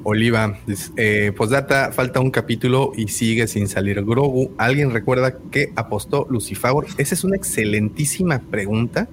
Oliva, 0.04 0.58
eh, 0.96 1.32
postdata, 1.36 1.92
falta 1.92 2.20
un 2.20 2.30
capítulo 2.30 2.92
y 2.96 3.08
sigue 3.08 3.46
sin 3.46 3.68
salir 3.68 4.02
Grogu. 4.04 4.52
¿Alguien 4.58 4.90
recuerda 4.90 5.36
qué 5.50 5.72
apostó 5.76 6.26
Lucifer? 6.30 6.72
Esa 6.96 7.14
es 7.14 7.22
una 7.22 7.36
excelentísima 7.36 8.40
pregunta, 8.40 9.08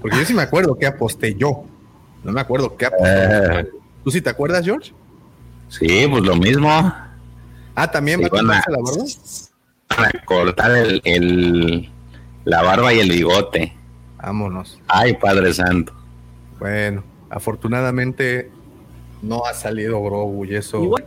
porque 0.00 0.18
yo 0.18 0.24
sí 0.24 0.34
me 0.34 0.42
acuerdo 0.42 0.76
qué 0.76 0.86
aposté 0.86 1.34
yo. 1.34 1.64
No 2.22 2.32
me 2.32 2.40
acuerdo 2.40 2.76
qué 2.76 2.86
apostó. 2.86 3.06
Eh. 3.06 3.68
¿Tú 4.04 4.10
sí 4.10 4.20
te 4.20 4.30
acuerdas, 4.30 4.64
George? 4.64 4.92
Sí, 5.68 6.06
pues 6.08 6.22
lo 6.22 6.36
mismo. 6.36 6.70
Ah, 7.74 7.90
también 7.90 8.20
va 8.22 8.26
a 8.26 8.30
cortarse 8.30 8.70
la 8.70 8.78
barba. 8.78 9.04
Para 9.88 10.24
cortar 10.24 10.70
el 11.04 11.90
la 12.48 12.62
barba 12.62 12.94
y 12.94 13.00
el 13.00 13.10
bigote. 13.10 13.74
Vámonos. 14.16 14.80
Ay, 14.88 15.14
Padre 15.14 15.52
Santo. 15.52 15.92
Bueno, 16.58 17.04
afortunadamente 17.28 18.50
no 19.20 19.44
ha 19.44 19.52
salido 19.52 20.02
Grogu 20.02 20.46
y 20.46 20.54
eso. 20.54 20.82
Igual, 20.82 21.04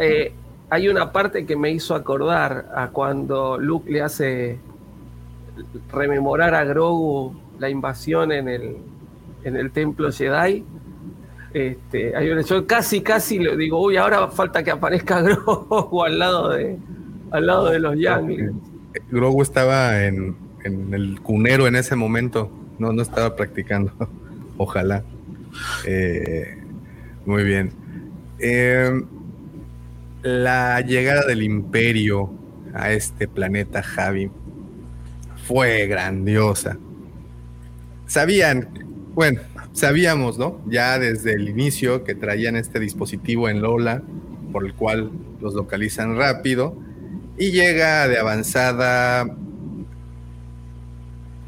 eh, 0.00 0.32
hay 0.70 0.88
una 0.88 1.12
parte 1.12 1.44
que 1.44 1.56
me 1.56 1.70
hizo 1.70 1.94
acordar 1.94 2.70
a 2.74 2.88
cuando 2.88 3.58
Luke 3.58 3.90
le 3.90 4.00
hace 4.00 4.58
rememorar 5.92 6.54
a 6.54 6.64
Grogu 6.64 7.38
la 7.58 7.68
invasión 7.68 8.32
en 8.32 8.48
el, 8.48 8.76
en 9.44 9.56
el 9.56 9.70
templo 9.72 10.10
Jedi. 10.10 10.64
Este, 11.52 12.16
hay 12.16 12.30
yo 12.44 12.66
casi, 12.66 13.02
casi 13.02 13.38
le 13.38 13.58
digo, 13.58 13.82
uy, 13.82 13.98
ahora 13.98 14.28
falta 14.28 14.64
que 14.64 14.70
aparezca 14.70 15.20
Grogu 15.20 16.02
al 16.02 16.18
lado 16.18 16.48
de, 16.48 16.78
al 17.30 17.46
lado 17.46 17.66
de 17.66 17.78
los 17.78 17.94
Younglings. 17.98 18.54
Grogu 19.10 19.42
estaba 19.42 20.02
en, 20.06 20.45
en 20.66 20.92
el 20.94 21.20
cunero 21.20 21.66
en 21.66 21.76
ese 21.76 21.96
momento. 21.96 22.50
No, 22.78 22.92
no 22.92 23.02
estaba 23.02 23.36
practicando. 23.36 23.92
Ojalá. 24.56 25.02
Eh, 25.86 26.58
muy 27.24 27.44
bien. 27.44 27.72
Eh, 28.38 29.02
la 30.22 30.80
llegada 30.80 31.26
del 31.26 31.42
imperio 31.42 32.30
a 32.74 32.92
este 32.92 33.26
planeta 33.28 33.82
Javi 33.82 34.30
fue 35.46 35.86
grandiosa. 35.86 36.76
Sabían, 38.06 38.68
bueno, 39.14 39.40
sabíamos, 39.72 40.38
¿no? 40.38 40.60
Ya 40.66 40.98
desde 40.98 41.34
el 41.34 41.48
inicio 41.48 42.04
que 42.04 42.14
traían 42.14 42.56
este 42.56 42.80
dispositivo 42.80 43.48
en 43.48 43.62
Lola, 43.62 44.02
por 44.52 44.66
el 44.66 44.74
cual 44.74 45.10
los 45.40 45.54
localizan 45.54 46.16
rápido, 46.16 46.76
y 47.38 47.50
llega 47.50 48.08
de 48.08 48.18
avanzada 48.18 49.36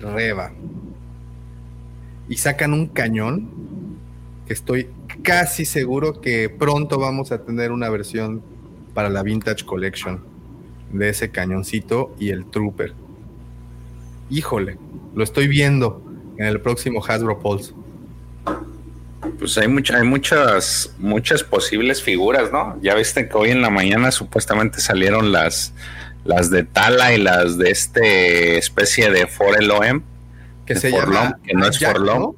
Reba. 0.00 0.52
Y 2.28 2.36
sacan 2.36 2.72
un 2.72 2.88
cañón 2.88 3.50
que 4.46 4.52
estoy 4.52 4.88
casi 5.22 5.64
seguro 5.64 6.20
que 6.20 6.48
pronto 6.48 6.98
vamos 6.98 7.32
a 7.32 7.42
tener 7.42 7.72
una 7.72 7.88
versión 7.88 8.42
para 8.94 9.08
la 9.08 9.22
Vintage 9.22 9.64
Collection 9.64 10.24
de 10.92 11.10
ese 11.10 11.30
cañoncito 11.30 12.14
y 12.18 12.30
el 12.30 12.46
Trooper. 12.46 12.94
Híjole, 14.30 14.78
lo 15.14 15.24
estoy 15.24 15.48
viendo 15.48 16.02
en 16.36 16.46
el 16.46 16.60
próximo 16.60 17.04
Hasbro 17.04 17.38
Pulse. 17.40 17.72
Pues 19.38 19.58
hay, 19.58 19.66
hay 19.66 20.04
muchas, 20.04 20.94
muchas 20.98 21.42
posibles 21.42 22.02
figuras, 22.02 22.52
¿no? 22.52 22.78
Ya 22.82 22.94
viste 22.94 23.28
que 23.28 23.36
hoy 23.36 23.50
en 23.50 23.62
la 23.62 23.70
mañana 23.70 24.10
supuestamente 24.10 24.80
salieron 24.80 25.32
las, 25.32 25.72
las 26.28 26.50
de 26.50 26.62
Tala 26.62 27.14
y 27.14 27.22
las 27.22 27.56
de 27.56 27.70
este 27.70 28.58
especie 28.58 29.10
de 29.10 29.26
Foreloem. 29.26 30.02
Que 30.66 30.74
se 30.74 30.92
llama. 30.92 31.38
que 31.42 31.54
no 31.54 31.66
es 31.66 31.78
Forlom. 31.78 32.34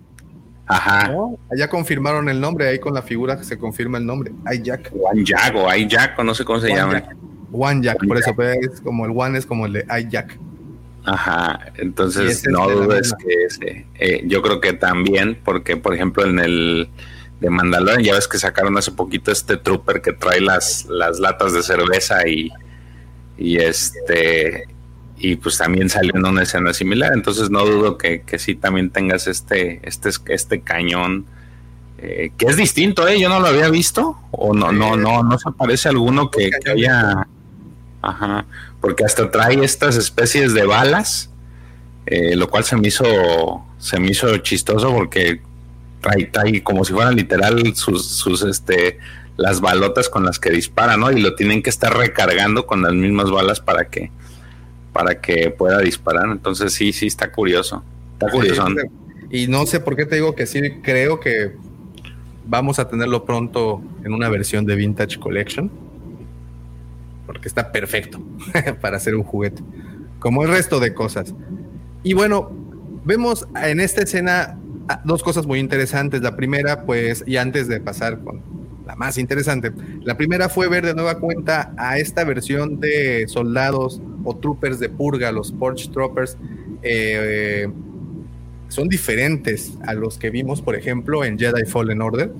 Ajá. 0.66 1.12
allá 1.50 1.68
confirmaron 1.68 2.29
el 2.29 2.40
nombre, 2.40 2.68
ahí 2.68 2.79
con 2.79 2.94
la 2.94 3.03
figura 3.03 3.42
se 3.42 3.59
confirma 3.59 3.98
el 3.98 4.07
nombre. 4.07 4.31
Jack. 4.62 4.92
One 4.94 5.24
Jack 5.24 5.57
o 5.57 5.74
Jack 5.74 6.16
o 6.16 6.22
no 6.22 6.33
sé 6.37 6.44
cómo 6.44 6.61
se 6.61 6.68
llama. 6.68 7.03
One 7.50 7.83
Jack, 7.83 8.07
por 8.07 8.16
eso 8.16 8.33
es 8.38 8.81
como 8.81 9.07
el 9.07 9.12
One 9.12 9.37
es 9.37 9.44
como 9.44 9.66
el 9.66 9.72
de 9.72 9.85
Jack. 10.09 10.38
Ajá, 11.05 11.72
entonces 11.76 12.46
no 12.48 12.70
dudes 12.70 13.12
que 13.14 13.44
ese, 13.44 13.87
eh, 13.98 14.22
yo 14.26 14.40
creo 14.42 14.61
que 14.61 14.74
también, 14.74 15.37
porque 15.44 15.76
por 15.76 15.94
ejemplo 15.94 16.24
en 16.24 16.38
el 16.38 16.88
de 17.40 17.50
Mandalorian 17.50 18.05
ya 18.05 18.14
ves 18.14 18.29
que 18.29 18.38
sacaron 18.38 18.79
hace 18.79 18.92
poquito 18.92 19.33
este 19.33 19.57
trooper 19.57 20.00
que 20.00 20.12
trae 20.12 20.40
las, 20.40 20.85
las 20.85 21.18
latas 21.18 21.55
de 21.55 21.62
cerveza 21.64 22.29
y, 22.29 22.53
y 23.40 23.57
este 23.57 24.68
y 25.16 25.37
pues 25.37 25.59
también 25.59 25.88
salió 25.88 26.12
en 26.14 26.24
una 26.24 26.42
escena 26.42 26.72
similar. 26.72 27.12
Entonces 27.12 27.50
no 27.50 27.64
dudo 27.66 27.98
que, 27.98 28.22
que 28.22 28.38
sí 28.38 28.55
también 28.55 28.90
tengas 28.90 29.26
este 29.26 29.81
este 29.83 30.11
este 30.29 30.61
cañón 30.61 31.26
eh, 32.03 32.33
que 32.38 32.46
es 32.46 32.57
distinto 32.57 33.07
eh 33.07 33.20
yo 33.20 33.29
no 33.29 33.40
lo 33.40 33.48
había 33.48 33.68
visto 33.68 34.16
o 34.31 34.55
no 34.55 34.72
no 34.72 34.96
no 34.96 35.22
no 35.22 35.38
se 35.38 35.50
parece 35.53 35.90
alguno 35.90 36.31
que, 36.31 36.50
haya 36.66 37.26
ajá 38.00 38.46
porque 38.81 39.04
hasta 39.04 39.31
trae 39.31 39.62
estas 39.62 39.96
especies 39.96 40.54
de 40.54 40.65
balas 40.65 41.29
eh, 42.06 42.37
lo 42.37 42.48
cual 42.48 42.65
se 42.65 42.77
me 42.77 42.88
hizo 42.88 43.04
se 43.77 44.00
me 44.00 44.12
hizo 44.12 44.35
chistoso 44.38 44.90
porque 44.94 45.42
trae, 46.00 46.25
trae 46.25 46.62
como 46.62 46.87
si 46.87 46.94
fueran 46.94 47.17
literal 47.17 47.75
sus 47.77 48.06
sus 48.06 48.44
este 48.44 48.98
las 49.41 49.63
balotas 49.63 50.11
con 50.11 50.25
las 50.25 50.38
que 50.38 50.51
dispara, 50.51 50.99
¿no? 50.99 51.11
Y 51.11 51.19
lo 51.19 51.35
tienen 51.35 51.63
que 51.63 51.71
estar 51.71 51.97
recargando 51.97 52.67
con 52.67 52.83
las 52.83 52.93
mismas 52.93 53.31
balas 53.31 53.59
para 53.61 53.88
que 53.88 54.11
para 54.93 55.21
que 55.21 55.51
pueda 55.51 55.79
disparar. 55.79 56.29
Entonces 56.31 56.75
sí, 56.75 56.93
sí 56.93 57.07
está 57.07 57.33
curioso. 57.33 57.83
Está 58.13 58.31
curioso. 58.31 58.67
y 59.31 59.47
no 59.47 59.65
sé 59.65 59.81
por 59.81 59.97
qué 59.97 60.05
te 60.05 60.17
digo 60.17 60.35
que 60.35 60.47
sí, 60.47 60.61
creo 60.83 61.21
que 61.21 61.57
vamos 62.45 62.79
a 62.79 62.88
tenerlo 62.88 63.25
pronto 63.25 63.81
en 64.05 64.13
una 64.13 64.29
versión 64.29 64.67
de 64.67 64.77
Vintage 64.77 65.19
Collection. 65.19 65.71
Porque 67.25 67.49
está 67.49 67.73
perfecto 67.73 68.21
para 68.83 68.99
hacer 68.99 69.15
un 69.15 69.23
juguete. 69.23 69.63
Como 70.19 70.43
el 70.43 70.51
resto 70.51 70.81
de 70.81 70.93
cosas. 70.93 71.35
Y 72.03 72.13
bueno, 72.13 72.51
vemos 73.07 73.49
en 73.63 73.81
esta 73.81 74.03
escena 74.03 74.59
ah, 74.88 75.01
dos 75.07 75.23
cosas 75.23 75.47
muy 75.47 75.61
interesantes. 75.61 76.21
La 76.21 76.37
primera, 76.37 76.85
pues, 76.85 77.25
y 77.27 77.38
antes 77.38 77.69
de 77.69 77.81
pasar 77.81 78.19
con 78.21 78.60
más 78.97 79.19
interesante. 79.19 79.73
La 80.03 80.17
primera 80.17 80.49
fue 80.49 80.69
ver 80.69 80.85
de 80.87 80.95
nueva 80.95 81.19
cuenta 81.19 81.73
a 81.77 81.99
esta 81.99 82.25
versión 82.25 82.81
de 82.81 83.27
soldados 83.29 84.01
o 84.25 84.37
troopers 84.37 84.79
de 84.79 84.88
purga, 84.88 85.33
los 85.33 85.53
Porch 85.53 85.91
Troopers. 85.91 86.37
Eh, 86.83 87.69
son 88.69 88.88
diferentes 88.88 89.77
a 89.85 89.95
los 89.95 90.17
que 90.17 90.31
vimos, 90.31 90.63
por 90.63 90.77
ejemplo, 90.77 91.25
en 91.25 91.38
Jedi 91.38 91.65
Fallen 91.67 92.01
Order, 92.01 92.33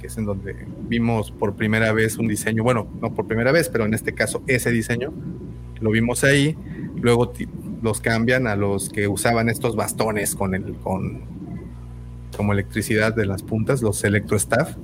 que 0.00 0.06
es 0.06 0.16
en 0.16 0.24
donde 0.24 0.54
vimos 0.88 1.30
por 1.30 1.56
primera 1.56 1.92
vez 1.92 2.18
un 2.18 2.28
diseño, 2.28 2.62
bueno, 2.62 2.86
no 3.00 3.14
por 3.14 3.26
primera 3.26 3.52
vez, 3.52 3.68
pero 3.68 3.84
en 3.84 3.92
este 3.92 4.14
caso 4.14 4.42
ese 4.46 4.70
diseño, 4.70 5.12
lo 5.80 5.90
vimos 5.90 6.24
ahí, 6.24 6.56
luego 7.00 7.32
los 7.82 8.00
cambian 8.00 8.46
a 8.46 8.56
los 8.56 8.90
que 8.90 9.08
usaban 9.08 9.48
estos 9.48 9.74
bastones 9.74 10.34
con 10.34 10.54
el, 10.54 10.74
con 10.74 11.22
como 12.36 12.52
electricidad 12.52 13.14
de 13.14 13.26
las 13.26 13.42
puntas, 13.42 13.82
los 13.82 14.02
electrostaff, 14.04 14.76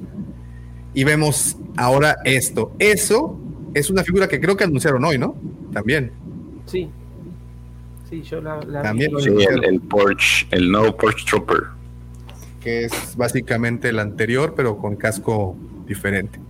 y 0.96 1.04
vemos 1.04 1.58
ahora 1.76 2.16
esto. 2.24 2.72
Eso 2.78 3.38
es 3.74 3.90
una 3.90 4.02
figura 4.02 4.28
que 4.28 4.40
creo 4.40 4.56
que 4.56 4.64
anunciaron 4.64 5.04
hoy, 5.04 5.18
¿no? 5.18 5.36
También. 5.70 6.10
Sí. 6.64 6.88
Sí, 8.08 8.22
yo 8.22 8.40
la, 8.40 8.60
También 8.82 9.12
sí, 9.20 9.28
el, 9.28 9.64
el 9.64 9.80
Porsche, 9.80 10.46
el 10.52 10.70
nuevo 10.70 10.96
Porsche 10.96 11.26
Trooper. 11.28 11.64
Que 12.60 12.86
es 12.86 13.14
básicamente 13.14 13.90
el 13.90 13.98
anterior, 13.98 14.54
pero 14.56 14.78
con 14.78 14.96
casco 14.96 15.54
diferente. 15.86 16.40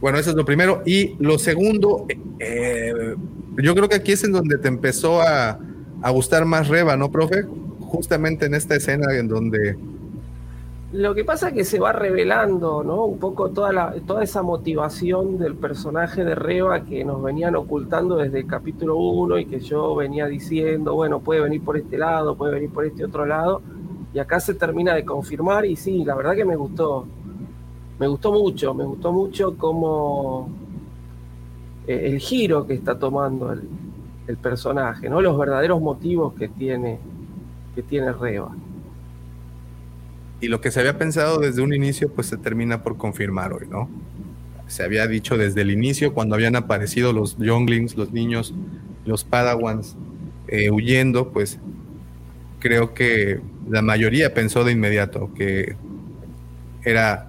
Bueno, 0.00 0.16
eso 0.18 0.30
es 0.30 0.36
lo 0.36 0.44
primero. 0.44 0.84
Y 0.86 1.16
lo 1.18 1.36
segundo, 1.36 2.06
eh, 2.38 3.16
yo 3.56 3.74
creo 3.74 3.88
que 3.88 3.96
aquí 3.96 4.12
es 4.12 4.22
en 4.22 4.30
donde 4.30 4.58
te 4.58 4.68
empezó 4.68 5.20
a, 5.22 5.58
a 6.02 6.10
gustar 6.10 6.44
más 6.44 6.68
Reba, 6.68 6.96
¿no, 6.96 7.10
profe? 7.10 7.46
Justamente 7.80 8.46
en 8.46 8.54
esta 8.54 8.76
escena 8.76 9.12
en 9.16 9.26
donde 9.26 9.76
lo 10.92 11.14
que 11.14 11.22
pasa 11.22 11.48
es 11.48 11.54
que 11.54 11.64
se 11.64 11.78
va 11.78 11.92
revelando, 11.92 12.82
¿no? 12.82 13.04
Un 13.04 13.18
poco 13.18 13.50
toda, 13.50 13.72
la, 13.72 13.94
toda 14.06 14.24
esa 14.24 14.42
motivación 14.42 15.38
del 15.38 15.54
personaje 15.54 16.24
de 16.24 16.34
Reba 16.34 16.84
que 16.84 17.04
nos 17.04 17.22
venían 17.22 17.56
ocultando 17.56 18.16
desde 18.16 18.40
el 18.40 18.46
capítulo 18.46 18.96
1 18.96 19.38
y 19.38 19.44
que 19.44 19.60
yo 19.60 19.94
venía 19.94 20.26
diciendo, 20.26 20.94
bueno, 20.94 21.20
puede 21.20 21.42
venir 21.42 21.62
por 21.62 21.76
este 21.76 21.98
lado, 21.98 22.36
puede 22.36 22.54
venir 22.54 22.70
por 22.70 22.86
este 22.86 23.04
otro 23.04 23.26
lado. 23.26 23.60
Y 24.14 24.18
acá 24.18 24.40
se 24.40 24.54
termina 24.54 24.94
de 24.94 25.04
confirmar 25.04 25.66
y 25.66 25.76
sí, 25.76 26.04
la 26.04 26.14
verdad 26.14 26.34
que 26.34 26.46
me 26.46 26.56
gustó. 26.56 27.06
Me 27.98 28.06
gustó 28.06 28.32
mucho, 28.32 28.72
me 28.72 28.84
gustó 28.84 29.12
mucho 29.12 29.58
como 29.58 30.48
eh, 31.86 32.00
el 32.06 32.18
giro 32.18 32.66
que 32.66 32.72
está 32.72 32.98
tomando 32.98 33.52
el, 33.52 33.68
el 34.26 34.36
personaje, 34.38 35.10
¿no? 35.10 35.20
Los 35.20 35.36
verdaderos 35.36 35.82
motivos 35.82 36.32
que 36.32 36.48
tiene, 36.48 36.98
que 37.74 37.82
tiene 37.82 38.10
Reba 38.12 38.54
y 40.40 40.48
lo 40.48 40.60
que 40.60 40.70
se 40.70 40.80
había 40.80 40.98
pensado 40.98 41.38
desde 41.38 41.62
un 41.62 41.74
inicio, 41.74 42.12
pues 42.12 42.28
se 42.28 42.36
termina 42.36 42.82
por 42.82 42.96
confirmar 42.96 43.52
hoy, 43.52 43.66
¿no? 43.68 43.88
Se 44.68 44.82
había 44.82 45.06
dicho 45.06 45.36
desde 45.36 45.62
el 45.62 45.70
inicio, 45.70 46.14
cuando 46.14 46.34
habían 46.34 46.54
aparecido 46.54 47.12
los 47.12 47.36
younglings, 47.38 47.96
los 47.96 48.12
niños, 48.12 48.54
los 49.04 49.24
padawans 49.24 49.96
eh, 50.46 50.70
huyendo, 50.70 51.30
pues 51.32 51.58
creo 52.60 52.94
que 52.94 53.40
la 53.68 53.82
mayoría 53.82 54.34
pensó 54.34 54.64
de 54.64 54.72
inmediato 54.72 55.32
que 55.34 55.76
era 56.84 57.28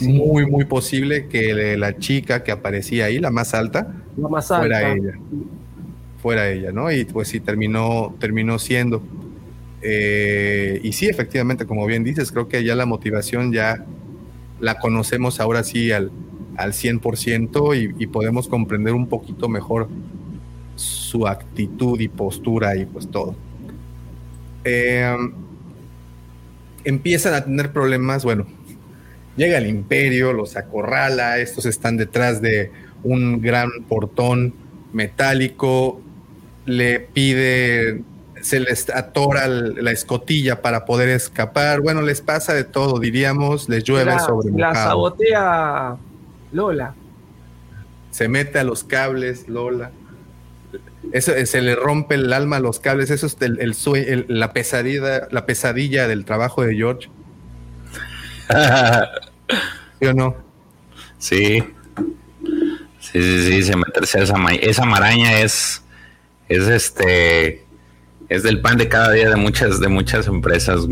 muy, 0.00 0.46
muy 0.46 0.64
posible 0.64 1.28
que 1.28 1.76
la 1.76 1.96
chica 1.98 2.42
que 2.42 2.52
aparecía 2.52 3.06
ahí, 3.06 3.18
la 3.18 3.30
más 3.30 3.54
alta, 3.54 3.94
fuera 4.16 4.92
ella. 4.92 5.18
Fuera 6.22 6.50
ella, 6.50 6.72
¿no? 6.72 6.90
Y 6.90 7.04
pues 7.04 7.28
sí, 7.28 7.40
terminó, 7.40 8.14
terminó 8.18 8.58
siendo. 8.58 9.02
Eh, 9.82 10.80
y 10.82 10.92
sí, 10.92 11.06
efectivamente, 11.06 11.66
como 11.66 11.86
bien 11.86 12.04
dices, 12.04 12.32
creo 12.32 12.48
que 12.48 12.64
ya 12.64 12.74
la 12.74 12.86
motivación 12.86 13.52
ya 13.52 13.84
la 14.60 14.78
conocemos 14.78 15.40
ahora 15.40 15.62
sí 15.62 15.92
al, 15.92 16.10
al 16.56 16.72
100% 16.72 17.96
y, 17.98 18.06
podemos 18.08 18.48
comprender 18.48 18.92
un 18.92 19.06
poquito 19.06 19.48
mejor 19.48 19.88
su 20.74 21.26
actitud 21.26 22.00
y 22.00 22.08
postura 22.08 22.76
y 22.76 22.84
pues 22.84 23.08
todo. 23.08 23.36
Em, 24.64 25.32
empiezan 26.84 27.34
a 27.34 27.44
tener 27.44 27.72
problemas, 27.72 28.24
bueno, 28.24 28.46
llega 29.36 29.58
el 29.58 29.68
imperio, 29.68 30.32
los 30.32 30.56
acorrala, 30.56 31.38
estos 31.38 31.64
están 31.64 31.96
detrás 31.96 32.42
de 32.42 32.72
un 33.04 33.40
gran 33.40 33.70
portón 33.88 34.54
metálico, 34.92 36.00
le 36.66 36.98
pide 36.98 38.02
se 38.42 38.60
les 38.60 38.90
atora 38.90 39.46
la 39.48 39.90
escotilla 39.90 40.62
para 40.62 40.84
poder 40.84 41.08
escapar. 41.08 41.80
Bueno, 41.80 42.02
les 42.02 42.20
pasa 42.20 42.54
de 42.54 42.64
todo, 42.64 42.98
diríamos, 42.98 43.68
les 43.68 43.84
llueve 43.84 44.18
sobre 44.20 44.50
La 44.52 44.74
sabotea 44.74 45.96
Lola. 46.52 46.94
Se 48.10 48.28
mete 48.28 48.58
a 48.58 48.64
los 48.64 48.84
cables, 48.84 49.48
Lola. 49.48 49.90
Eso, 51.12 51.32
eh, 51.34 51.46
se 51.46 51.62
le 51.62 51.74
rompe 51.74 52.16
el 52.16 52.32
alma 52.32 52.56
a 52.56 52.60
los 52.60 52.80
cables. 52.80 53.10
Eso 53.10 53.26
es 53.26 53.36
el, 53.40 54.26
la, 54.28 54.52
pesadilla, 54.52 55.28
la 55.30 55.46
pesadilla 55.46 56.08
del 56.08 56.24
trabajo 56.24 56.62
de 56.62 56.74
George. 56.74 57.08
¿Sí 60.00 60.06
o 60.06 60.12
no? 60.14 60.36
Sí. 61.18 61.62
Sí, 63.00 63.22
sí, 63.22 63.44
sí, 63.46 63.62
se 63.62 63.76
meterse 63.76 64.20
a 64.20 64.22
esa, 64.22 64.36
esa 64.60 64.84
maraña 64.84 65.40
es, 65.40 65.82
es 66.48 66.68
este, 66.68 67.64
es 68.28 68.42
del 68.42 68.60
pan 68.60 68.76
de 68.76 68.88
cada 68.88 69.12
día 69.12 69.30
de 69.30 69.36
muchas, 69.36 69.80
de 69.80 69.88
muchas 69.88 70.26
empresas. 70.26 70.86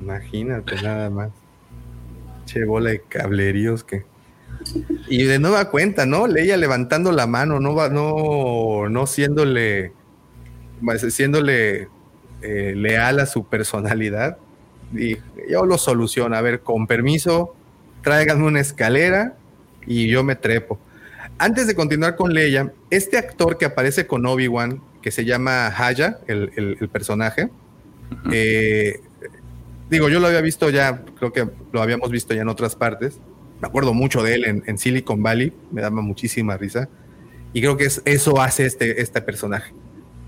Imagínate 0.00 0.76
nada 0.82 1.10
más. 1.10 1.30
Che 2.46 2.64
bola 2.64 2.90
de 2.90 3.00
cableríos 3.00 3.84
que. 3.84 4.04
Y 5.08 5.24
de 5.24 5.38
nueva 5.38 5.70
cuenta, 5.70 6.06
¿no? 6.06 6.26
Leia 6.26 6.56
levantando 6.56 7.12
la 7.12 7.26
mano, 7.26 7.60
no 7.60 7.74
va, 7.74 7.88
no, 7.88 8.88
no 8.88 9.06
siéndole, 9.06 9.92
siéndole 11.08 11.88
eh, 12.42 12.74
leal 12.76 13.20
a 13.20 13.26
su 13.26 13.46
personalidad. 13.46 14.38
Y 14.94 15.18
yo 15.48 15.64
lo 15.64 15.78
soluciono. 15.78 16.34
A 16.34 16.40
ver, 16.40 16.60
con 16.60 16.86
permiso, 16.86 17.54
tráiganme 18.02 18.46
una 18.46 18.60
escalera 18.60 19.36
y 19.86 20.08
yo 20.08 20.24
me 20.24 20.34
trepo. 20.34 20.78
Antes 21.38 21.66
de 21.66 21.74
continuar 21.74 22.16
con 22.16 22.34
Leia, 22.34 22.72
este 22.90 23.16
actor 23.16 23.56
que 23.56 23.64
aparece 23.64 24.06
con 24.06 24.26
Obi-Wan, 24.26 24.82
que 25.02 25.10
se 25.10 25.24
llama 25.24 25.72
Haya, 25.76 26.18
el, 26.26 26.88
personaje. 26.92 27.50
Eh, 28.32 29.00
digo, 29.88 30.08
yo 30.08 30.20
lo 30.20 30.26
había 30.26 30.40
visto 30.40 30.70
ya, 30.70 31.04
creo 31.18 31.32
que 31.32 31.48
lo 31.72 31.82
habíamos 31.82 32.10
visto 32.10 32.34
ya 32.34 32.42
en 32.42 32.48
otras 32.48 32.76
partes. 32.76 33.20
Me 33.60 33.68
acuerdo 33.68 33.92
mucho 33.92 34.22
de 34.22 34.34
él 34.34 34.62
en, 34.64 34.78
Silicon 34.78 35.22
Valley, 35.22 35.52
me 35.70 35.82
daba 35.82 36.00
muchísima 36.00 36.56
risa. 36.56 36.88
Y 37.52 37.60
creo 37.60 37.76
que 37.76 37.84
es, 37.84 38.00
eso 38.04 38.40
hace 38.40 38.66
este, 38.66 39.02
este 39.02 39.20
personaje. 39.22 39.74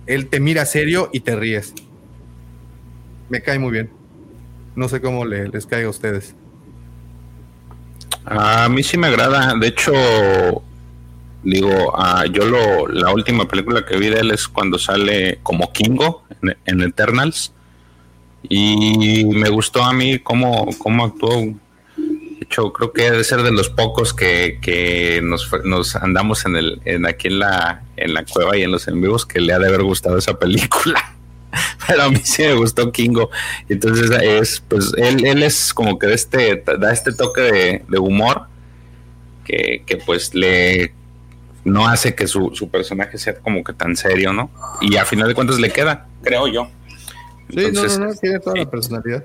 Él 0.07 0.29
te 0.29 0.41
mira 0.41 0.65
serio 0.67 1.09
y 1.13 1.21
te 1.21 1.37
ríes. 1.37 1.75
Me 3.29 3.41
cae 3.41 3.59
muy 3.59 3.71
bien. 3.71 3.91
No 4.75 4.89
sé 4.89 5.01
cómo 5.01 5.25
les 5.25 5.67
caiga 5.67 5.87
a 5.87 5.91
ustedes. 5.91 6.35
A 8.25 8.69
mí 8.69 8.83
sí 8.83 8.97
me 8.97 9.09
agrada. 9.09 9.55
De 9.59 9.69
hecho, 9.69 9.93
Digo, 11.43 11.93
uh, 11.93 12.25
yo 12.31 12.45
lo, 12.45 12.87
la 12.87 13.13
última 13.13 13.49
película 13.49 13.85
que 13.85 13.97
vi 13.97 14.09
de 14.09 14.21
él 14.21 14.31
es 14.31 14.47
cuando 14.47 14.79
sale 14.79 15.41
como 15.43 15.73
Kingo 15.73 16.25
en, 16.65 16.83
Eternals. 16.83 17.53
Y 18.49 19.25
me 19.25 19.49
gustó 19.49 19.83
a 19.83 19.93
mí 19.93 20.19
cómo, 20.19 20.69
cómo 20.79 21.05
actuó. 21.05 21.31
De 21.37 22.39
hecho, 22.41 22.73
creo 22.73 22.93
que 22.93 23.11
debe 23.11 23.25
ser 23.25 23.43
de 23.43 23.53
los 23.53 23.71
pocos 23.71 24.15
que, 24.15 24.59
que 24.61 25.21
nos, 25.23 25.49
nos, 25.65 25.97
andamos 25.97 26.45
en 26.47 26.57
el, 26.57 26.81
en 26.85 27.07
aquí 27.07 27.29
en 27.29 27.41
la, 27.41 27.85
en 27.97 28.15
la 28.15 28.25
cueva 28.25 28.57
y 28.57 28.63
en 28.63 28.71
los 28.71 28.87
en 28.89 29.01
vivos 29.01 29.27
que 29.27 29.41
le 29.41 29.53
ha 29.53 29.59
de 29.59 29.69
haber 29.69 29.83
gustado 29.83 30.19
esa 30.19 30.39
película. 30.39 31.17
Pero 31.87 32.05
a 32.05 32.09
mí 32.11 32.21
sí 32.23 32.43
me 32.43 32.55
gustó 32.55 32.93
Kingo. 32.93 33.31
Entonces 33.69 34.11
es, 34.11 34.63
pues 34.69 34.93
él, 34.97 35.25
él 35.25 35.43
es 35.43 35.75
como 35.75 35.99
que 35.99 36.13
este, 36.13 36.63
da 36.79 36.93
este 36.93 37.13
toque 37.13 37.41
de, 37.41 37.85
de 37.89 37.99
humor 37.99 38.47
que, 39.45 39.83
que 39.87 39.97
pues 39.97 40.35
le 40.35 40.95
no 41.65 41.87
hace 41.87 42.15
que 42.15 42.27
su, 42.27 42.69
personaje 42.71 43.19
sea 43.19 43.39
como 43.39 43.63
que 43.63 43.73
tan 43.73 43.97
serio, 43.97 44.33
¿no? 44.33 44.51
Y 44.81 44.97
a 44.97 45.05
final 45.05 45.29
de 45.29 45.35
cuentas 45.35 45.61
le 45.61 45.71
queda, 45.71 46.09
creo 46.23 46.49
yo. 46.49 46.69
sí, 47.51 47.71
no, 47.73 47.83
no, 47.83 48.07
no, 48.07 48.15
tiene 48.15 48.41
toda 48.41 48.57
la 48.57 48.71
personalidad. 48.71 49.25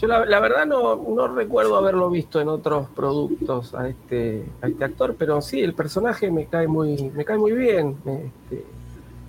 Yo 0.00 0.06
la, 0.06 0.40
verdad 0.40 0.64
no, 0.64 0.96
no, 0.96 1.28
recuerdo 1.28 1.76
haberlo 1.76 2.08
visto 2.08 2.40
en 2.40 2.48
otros 2.48 2.88
productos 2.96 3.74
a 3.74 3.86
este, 3.86 4.46
a 4.62 4.68
este 4.68 4.82
actor, 4.82 5.14
pero 5.18 5.42
sí, 5.42 5.60
el 5.60 5.74
personaje 5.74 6.30
me 6.30 6.46
cae 6.46 6.66
muy, 6.66 7.10
me 7.14 7.22
cae 7.22 7.36
muy 7.36 7.52
bien. 7.52 7.96
Este, 8.06 8.64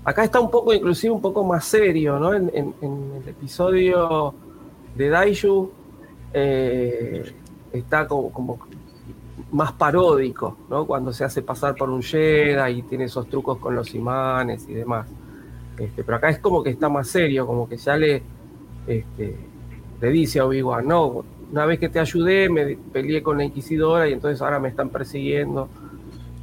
acá 0.06 0.24
está 0.24 0.40
un 0.40 0.50
poco, 0.50 0.74
inclusive 0.74 1.12
un 1.12 1.22
poco 1.22 1.44
más 1.44 1.66
serio, 1.66 2.20
¿no? 2.20 2.34
En, 2.34 2.74
el 2.82 3.28
episodio 3.28 4.34
de 4.96 5.10
Daiju 5.10 5.72
eh, 6.34 7.34
está 7.74 8.08
como, 8.08 8.32
como 8.32 8.58
más 9.52 9.74
paródico, 9.74 10.58
¿no? 10.70 10.86
Cuando 10.86 11.12
se 11.12 11.24
hace 11.24 11.41
pasar 11.41 11.76
por 11.76 11.89
un 11.89 12.02
Jedi 12.02 12.80
y 12.80 12.82
tiene 12.84 13.06
esos 13.06 13.28
trucos 13.28 13.58
con 13.58 13.76
los 13.76 13.93
imanes 13.93 14.68
y 14.70 14.74
demás. 14.74 15.08
Este, 15.78 16.04
pero 16.04 16.18
acá 16.18 16.30
es 16.30 16.39
como 16.39 16.64
que 16.64 16.70
está 16.70 16.89
más 16.89 17.08
serio, 17.08 17.45
como 17.45 17.68
que 17.68 17.78
ya 17.78 17.97
le, 17.97 18.22
este, 18.88 19.36
le 19.99 20.10
dice 20.10 20.39
a 20.39 20.45
Obi-Wan, 20.45 20.88
no, 20.88 21.26
una 21.52 21.66
vez 21.66 21.80
que 21.80 21.89
te 21.89 21.99
ayudé, 21.99 22.49
me 22.49 22.78
peleé 22.93 23.22
con 23.22 23.38
la 23.38 23.43
Inquisidora 23.43 24.08
y 24.08 24.14
entonces 24.14 24.41
ahora 24.41 24.60
me 24.60 24.70
están 24.70 24.89
persiguiendo. 24.89 25.68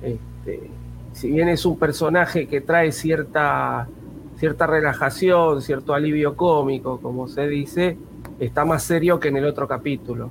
Este, 0.03 0.71
si 1.13 1.31
bien 1.31 1.49
es 1.49 1.65
un 1.65 1.79
personaje 1.79 2.47
que 2.47 2.61
trae 2.61 2.93
cierta, 2.93 3.89
cierta 4.37 4.67
relajación, 4.67 5.63
cierto 5.63 5.95
alivio 5.95 6.37
cómico, 6.37 7.01
como 7.01 7.27
se 7.27 7.49
dice, 7.49 7.97
está 8.39 8.65
más 8.65 8.83
serio 8.83 9.19
que 9.19 9.29
en 9.29 9.39
el 9.39 9.47
otro 9.47 9.67
capítulo. 9.67 10.31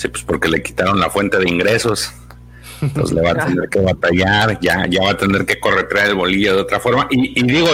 Sí, 0.00 0.08
pues 0.08 0.22
porque 0.22 0.48
le 0.48 0.62
quitaron 0.62 0.98
la 0.98 1.10
fuente 1.10 1.36
de 1.36 1.46
ingresos. 1.46 2.10
Entonces 2.80 3.14
le 3.14 3.20
va 3.20 3.32
a 3.32 3.46
tener 3.46 3.68
que 3.68 3.80
batallar, 3.80 4.58
ya, 4.58 4.86
ya 4.86 5.02
va 5.02 5.10
a 5.10 5.16
tener 5.18 5.44
que 5.44 5.60
corretear 5.60 6.08
el 6.08 6.14
bolillo 6.14 6.54
de 6.54 6.62
otra 6.62 6.80
forma. 6.80 7.06
Y, 7.10 7.38
y 7.38 7.42
digo, 7.42 7.68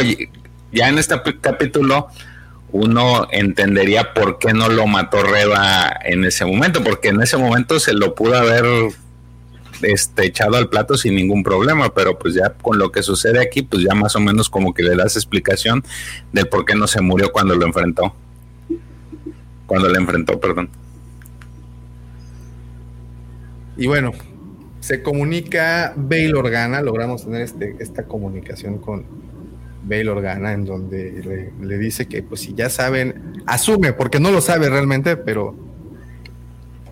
ya 0.72 0.88
en 0.88 0.98
este 0.98 1.14
capítulo 1.40 2.08
uno 2.72 3.28
entendería 3.30 4.12
por 4.12 4.40
qué 4.40 4.52
no 4.52 4.68
lo 4.68 4.88
mató 4.88 5.22
Reba 5.22 5.88
en 6.04 6.24
ese 6.24 6.44
momento, 6.44 6.82
porque 6.82 7.10
en 7.10 7.22
ese 7.22 7.36
momento 7.36 7.78
se 7.78 7.92
lo 7.92 8.16
pudo 8.16 8.36
haber 8.36 8.64
este, 9.82 10.26
echado 10.26 10.56
al 10.56 10.68
plato 10.68 10.96
sin 10.96 11.14
ningún 11.14 11.44
problema, 11.44 11.94
pero 11.94 12.18
pues 12.18 12.34
ya 12.34 12.54
con 12.54 12.76
lo 12.76 12.90
que 12.90 13.04
sucede 13.04 13.40
aquí, 13.40 13.62
pues 13.62 13.84
ya 13.84 13.94
más 13.94 14.16
o 14.16 14.20
menos 14.20 14.50
como 14.50 14.74
que 14.74 14.82
le 14.82 14.96
das 14.96 15.14
explicación 15.14 15.84
del 16.32 16.48
por 16.48 16.64
qué 16.64 16.74
no 16.74 16.88
se 16.88 17.00
murió 17.02 17.30
cuando 17.30 17.54
lo 17.54 17.66
enfrentó. 17.66 18.16
Cuando 19.68 19.88
le 19.88 19.98
enfrentó, 19.98 20.40
perdón. 20.40 20.70
Y 23.76 23.86
bueno, 23.86 24.12
se 24.80 25.02
comunica 25.02 25.92
Bail 25.96 26.34
Organa, 26.36 26.80
logramos 26.80 27.24
tener 27.24 27.42
este, 27.42 27.76
esta 27.78 28.04
comunicación 28.04 28.78
con 28.78 29.04
Bail 29.84 30.08
Organa, 30.08 30.52
en 30.52 30.64
donde 30.64 31.52
le, 31.60 31.78
dice 31.78 32.06
que 32.06 32.22
pues 32.22 32.40
si 32.40 32.54
ya 32.54 32.70
saben, 32.70 33.42
asume, 33.46 33.92
porque 33.92 34.20
no 34.20 34.30
lo 34.30 34.40
sabe 34.40 34.68
realmente, 34.68 35.16
pero 35.16 35.54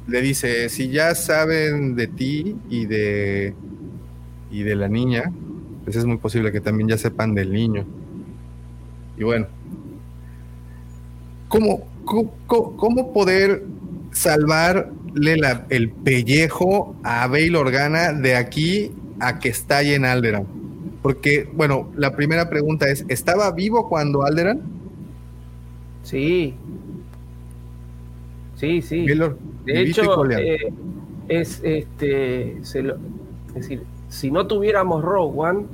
le 0.06 0.20
dice, 0.20 0.68
si 0.68 0.90
ya 0.90 1.14
saben 1.14 1.96
de 1.96 2.06
ti 2.06 2.56
y 2.68 2.86
de, 2.86 3.54
y 4.50 4.62
de 4.62 4.74
la 4.76 4.88
niña, 4.88 5.32
pues 5.84 5.96
es 5.96 6.04
muy 6.04 6.18
posible 6.18 6.52
que 6.52 6.60
también 6.60 6.88
ya 6.88 6.98
sepan 6.98 7.34
del 7.34 7.52
niño. 7.52 7.84
Y 9.16 9.24
bueno, 9.24 9.46
¿cómo, 11.48 11.84
cómo, 12.46 13.12
poder 13.12 13.64
el 15.70 15.90
pellejo 15.90 16.96
a 17.02 17.26
Bail 17.26 17.56
Organa 17.56 18.12
de 18.12 18.36
aquí 18.36 18.92
a 19.20 19.38
que 19.38 19.48
estalle 19.48 19.94
en 19.94 20.04
Alderan? 20.04 20.46
Porque, 21.02 21.48
bueno, 21.52 21.90
la 21.96 22.16
primera 22.16 22.48
pregunta 22.48 22.88
es, 22.88 23.04
¿estaba 23.08 23.50
vivo 23.52 23.88
cuando 23.88 24.22
Alderan? 24.22 24.62
Sí. 26.02 26.54
Sí, 28.56 28.80
sí. 28.82 29.04
de 29.04 29.80
hecho, 29.82 30.24
eh, 30.30 30.72
es 31.28 31.60
este, 31.62 32.58
es 32.58 32.74
decir, 33.54 33.82
si 34.08 34.30
no 34.30 34.46
tuviéramos 34.46 35.02
Rogue 35.02 35.32
One, 35.36 35.66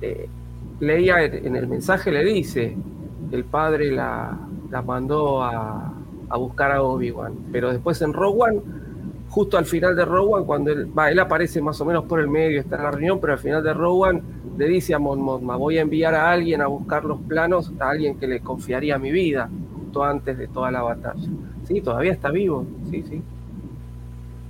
eh, 0.00 0.28
leía 0.80 1.24
en 1.24 1.54
el 1.56 1.68
mensaje 1.68 2.10
le 2.10 2.24
dice, 2.24 2.76
el 3.30 3.44
padre 3.44 3.92
la, 3.92 4.38
la 4.70 4.82
mandó 4.82 5.42
a, 5.42 5.92
a 6.28 6.36
buscar 6.36 6.72
a 6.72 6.82
Obi-Wan, 6.82 7.34
pero 7.52 7.70
después 7.72 8.00
en 8.02 8.12
Rogue 8.12 8.60
justo 9.28 9.58
al 9.58 9.66
final 9.66 9.94
de 9.94 10.04
Rowan, 10.04 10.44
cuando 10.44 10.72
él, 10.72 10.98
va, 10.98 11.10
él 11.10 11.18
aparece 11.18 11.60
más 11.60 11.80
o 11.80 11.84
menos 11.84 12.04
por 12.04 12.20
el 12.20 12.28
medio, 12.28 12.60
está 12.60 12.76
en 12.76 12.82
la 12.82 12.90
reunión, 12.90 13.20
pero 13.20 13.34
al 13.34 13.38
final 13.38 13.62
de 13.62 13.74
Rowan 13.74 14.22
le 14.56 14.66
dice 14.66 14.94
a 14.94 14.98
Mon 14.98 15.20
Mothma, 15.20 15.56
voy 15.56 15.78
a 15.78 15.82
enviar 15.82 16.14
a 16.14 16.30
alguien 16.30 16.60
a 16.62 16.66
buscar 16.66 17.04
los 17.04 17.20
planos, 17.20 17.72
a 17.78 17.90
alguien 17.90 18.18
que 18.18 18.26
le 18.26 18.40
confiaría 18.40 18.98
mi 18.98 19.12
vida, 19.12 19.48
justo 19.76 20.02
antes 20.02 20.38
de 20.38 20.48
toda 20.48 20.70
la 20.70 20.82
batalla. 20.82 21.28
Sí, 21.66 21.80
todavía 21.80 22.12
está 22.12 22.30
vivo, 22.30 22.66
sí, 22.90 23.04
sí. 23.08 23.22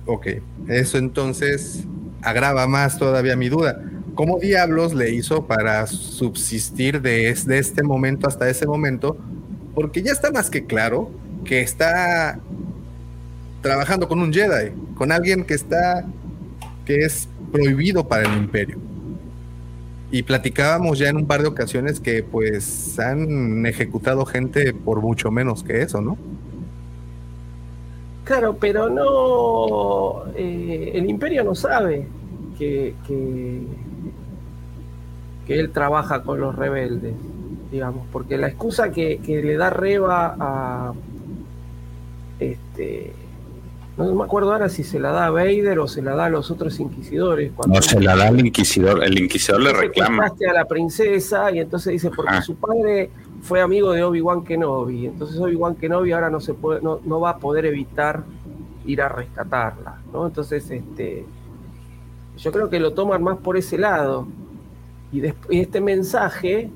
Ok, 0.05 0.27
eso 0.67 0.97
entonces 0.97 1.85
agrava 2.21 2.65
más 2.65 2.97
todavía 2.97 3.35
mi 3.35 3.49
duda. 3.49 3.81
¿Cómo 4.15 4.39
diablos 4.39 4.93
le 4.93 5.11
hizo 5.11 5.45
para 5.45 5.85
subsistir 5.87 7.01
desde 7.01 7.59
este 7.59 7.83
momento 7.83 8.27
hasta 8.27 8.49
ese 8.49 8.65
momento? 8.65 9.17
Porque 9.75 10.01
ya 10.01 10.11
está 10.11 10.31
más 10.31 10.49
que 10.49 10.65
claro 10.65 11.11
que 11.45 11.61
está 11.61 12.39
trabajando 13.61 14.07
con 14.07 14.19
un 14.19 14.33
Jedi, 14.33 14.71
con 14.95 15.11
alguien 15.11 15.43
que 15.43 15.53
está, 15.53 16.05
que 16.85 16.97
es 16.97 17.27
prohibido 17.51 18.07
para 18.07 18.27
el 18.27 18.37
imperio. 18.37 18.77
Y 20.11 20.23
platicábamos 20.23 20.97
ya 20.97 21.09
en 21.09 21.17
un 21.17 21.27
par 21.27 21.41
de 21.41 21.49
ocasiones 21.49 21.99
que 21.99 22.23
pues 22.23 22.97
han 22.99 23.65
ejecutado 23.65 24.25
gente 24.25 24.73
por 24.73 25.01
mucho 25.01 25.29
menos 25.29 25.63
que 25.63 25.81
eso, 25.81 26.01
¿no? 26.01 26.17
Claro, 28.23 28.57
pero 28.59 28.89
no, 28.89 30.31
eh, 30.35 30.91
el 30.93 31.09
imperio 31.09 31.43
no 31.43 31.55
sabe 31.55 32.07
que, 32.57 32.93
que, 33.07 33.65
él 35.47 35.71
trabaja 35.71 36.21
con 36.21 36.39
los 36.39 36.55
rebeldes, 36.55 37.15
digamos, 37.71 38.05
porque 38.11 38.37
la 38.37 38.49
excusa 38.49 38.91
que, 38.91 39.17
que 39.17 39.41
le 39.41 39.57
da 39.57 39.71
Reba 39.71 40.35
a, 40.39 40.93
este, 42.39 43.13
no 43.97 44.15
me 44.15 44.23
acuerdo 44.23 44.53
ahora 44.53 44.69
si 44.69 44.83
se 44.83 44.97
la 44.97 45.11
da 45.11 45.25
a 45.25 45.29
Vader 45.29 45.79
o 45.79 45.87
se 45.87 46.01
la 46.01 46.15
da 46.15 46.25
a 46.25 46.29
los 46.29 46.49
otros 46.51 46.79
inquisidores. 46.79 47.51
Cuando 47.53 47.75
no, 47.75 47.81
se 47.81 47.99
la 47.99 48.15
da 48.15 48.27
al 48.27 48.39
inquisidor. 48.39 49.03
El 49.03 49.19
inquisidor 49.19 49.61
le 49.61 49.73
reclama. 49.73 50.25
a 50.25 50.53
la 50.53 50.65
princesa 50.65 51.51
y 51.51 51.59
entonces 51.59 51.93
dice, 51.93 52.09
porque 52.09 52.35
ah. 52.35 52.41
su 52.41 52.55
padre 52.55 53.09
fue 53.41 53.59
amigo 53.59 53.91
de 53.91 54.03
Obi-Wan 54.03 54.45
Kenobi. 54.45 55.07
Entonces 55.07 55.37
Obi-Wan 55.37 55.75
Kenobi 55.75 56.13
ahora 56.13 56.29
no, 56.29 56.39
se 56.39 56.53
puede, 56.53 56.81
no, 56.81 57.01
no, 57.03 57.19
va 57.19 57.31
a 57.31 57.37
poder 57.39 57.65
evitar 57.65 58.23
ir 58.85 59.01
a 59.01 59.09
rescatarla. 59.09 60.01
¿no? 60.13 60.27
Entonces, 60.27 60.69
este, 60.71 61.25
yo 62.37 62.51
creo 62.53 62.69
que 62.69 62.79
lo 62.79 62.93
toman 62.93 63.21
más 63.21 63.37
por 63.39 63.57
ese 63.57 63.77
lado. 63.77 64.27
Y, 65.11 65.25
y 65.25 65.59
este 65.59 65.81
mensaje... 65.81 66.69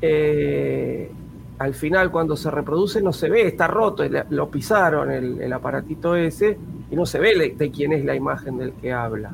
Eh, 0.00 1.10
al 1.58 1.74
final 1.74 2.10
cuando 2.10 2.36
se 2.36 2.50
reproduce 2.50 3.00
no 3.00 3.12
se 3.12 3.28
ve, 3.28 3.46
está 3.46 3.66
roto, 3.66 4.04
lo 4.30 4.50
pisaron 4.50 5.10
el, 5.10 5.52
aparatito 5.52 6.16
ese 6.16 6.58
y 6.90 6.96
no 6.96 7.06
se 7.06 7.18
ve 7.18 7.54
de 7.56 7.70
quién 7.70 7.92
es 7.92 8.04
la 8.04 8.14
imagen 8.14 8.58
del 8.58 8.72
que 8.72 8.92
habla. 8.92 9.32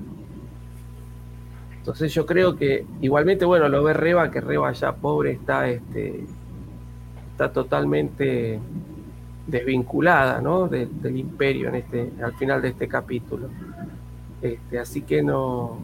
Entonces 1.79 2.12
yo 2.12 2.27
creo 2.27 2.57
que 2.57 2.85
igualmente, 3.01 3.47
bueno, 3.47 3.68
lo 3.68 3.83
ve 3.83 3.95
Reba, 3.95 4.31
que 4.31 4.41
Reba 4.41 4.71
ya 4.73 4.95
pobre 4.95 5.33
está, 5.33 5.68
este, 5.68 6.27
está 7.33 7.51
totalmente 7.51 8.61
desvinculada 9.47 10.43
¿no? 10.43 10.68
del 10.68 11.16
imperio 11.16 11.71
en 11.71 11.77
este, 11.77 12.11
al 12.23 12.35
final 12.35 12.61
de 12.61 12.68
este 12.68 12.87
capítulo. 12.87 13.49
Este, 14.43 14.79
así 14.79 15.03
que 15.03 15.23
no, 15.23 15.79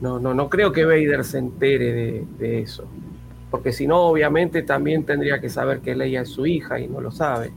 no, 0.00 0.18
no, 0.18 0.34
no 0.34 0.48
creo 0.50 0.72
que 0.72 0.84
Vader 0.84 1.24
se 1.24 1.38
entere 1.38 2.24
de 2.36 2.60
eso 2.62 2.88
porque 3.50 3.72
si 3.72 3.86
no, 3.86 4.02
obviamente 4.02 4.62
también 4.62 5.04
tendría 5.04 5.40
que 5.40 5.48
saber 5.48 5.80
que 5.80 5.94
Leia 5.94 6.22
es 6.22 6.28
su 6.28 6.46
hija 6.46 6.78
y 6.78 6.88
no 6.88 7.00
lo 7.00 7.10
sabe. 7.10 7.50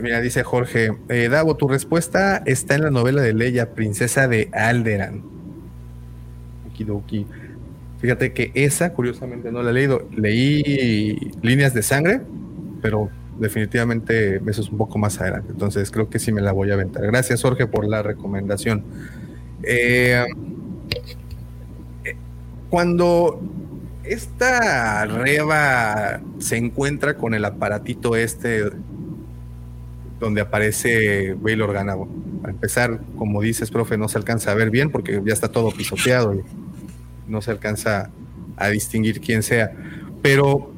Mira, 0.00 0.20
dice 0.20 0.42
Jorge, 0.42 0.92
eh, 1.08 1.28
Davo, 1.28 1.56
tu 1.56 1.68
respuesta 1.68 2.42
está 2.46 2.76
en 2.76 2.84
la 2.84 2.90
novela 2.90 3.20
de 3.20 3.34
Leia, 3.34 3.74
Princesa 3.74 4.26
de 4.26 4.48
Alderan. 4.52 5.22
Okidoki. 6.70 7.26
Fíjate 8.00 8.32
que 8.32 8.50
esa, 8.54 8.94
curiosamente, 8.94 9.52
no 9.52 9.62
la 9.62 9.70
he 9.70 9.74
leído. 9.74 10.08
Leí 10.16 11.32
Líneas 11.42 11.74
de 11.74 11.82
Sangre, 11.82 12.20
pero 12.80 13.10
definitivamente 13.38 14.36
eso 14.46 14.62
es 14.62 14.70
un 14.70 14.78
poco 14.78 14.98
más 14.98 15.20
adelante. 15.20 15.52
Entonces 15.52 15.90
creo 15.90 16.08
que 16.08 16.18
sí 16.18 16.32
me 16.32 16.40
la 16.40 16.52
voy 16.52 16.70
a 16.70 16.74
aventar. 16.74 17.04
Gracias, 17.06 17.42
Jorge, 17.42 17.66
por 17.66 17.86
la 17.86 18.02
recomendación. 18.02 18.84
Eh, 19.62 20.24
eh, 22.04 22.16
cuando 22.70 23.40
esta 24.04 25.04
reba 25.06 26.20
se 26.38 26.56
encuentra 26.56 27.16
con 27.16 27.34
el 27.34 27.44
aparatito 27.44 28.16
este 28.16 28.70
donde 30.18 30.40
aparece 30.40 31.34
Bail 31.34 31.62
Organa. 31.62 31.96
Para 32.40 32.52
empezar, 32.52 33.00
como 33.16 33.42
dices, 33.42 33.70
profe, 33.70 33.98
no 33.98 34.08
se 34.08 34.18
alcanza 34.18 34.52
a 34.52 34.54
ver 34.54 34.70
bien 34.70 34.90
porque 34.90 35.20
ya 35.24 35.32
está 35.32 35.48
todo 35.48 35.72
pisoteado 35.72 36.34
y 36.34 36.42
no 37.26 37.42
se 37.42 37.50
alcanza 37.50 38.10
a 38.56 38.68
distinguir 38.68 39.20
quién 39.20 39.42
sea. 39.42 39.72
Pero 40.22 40.72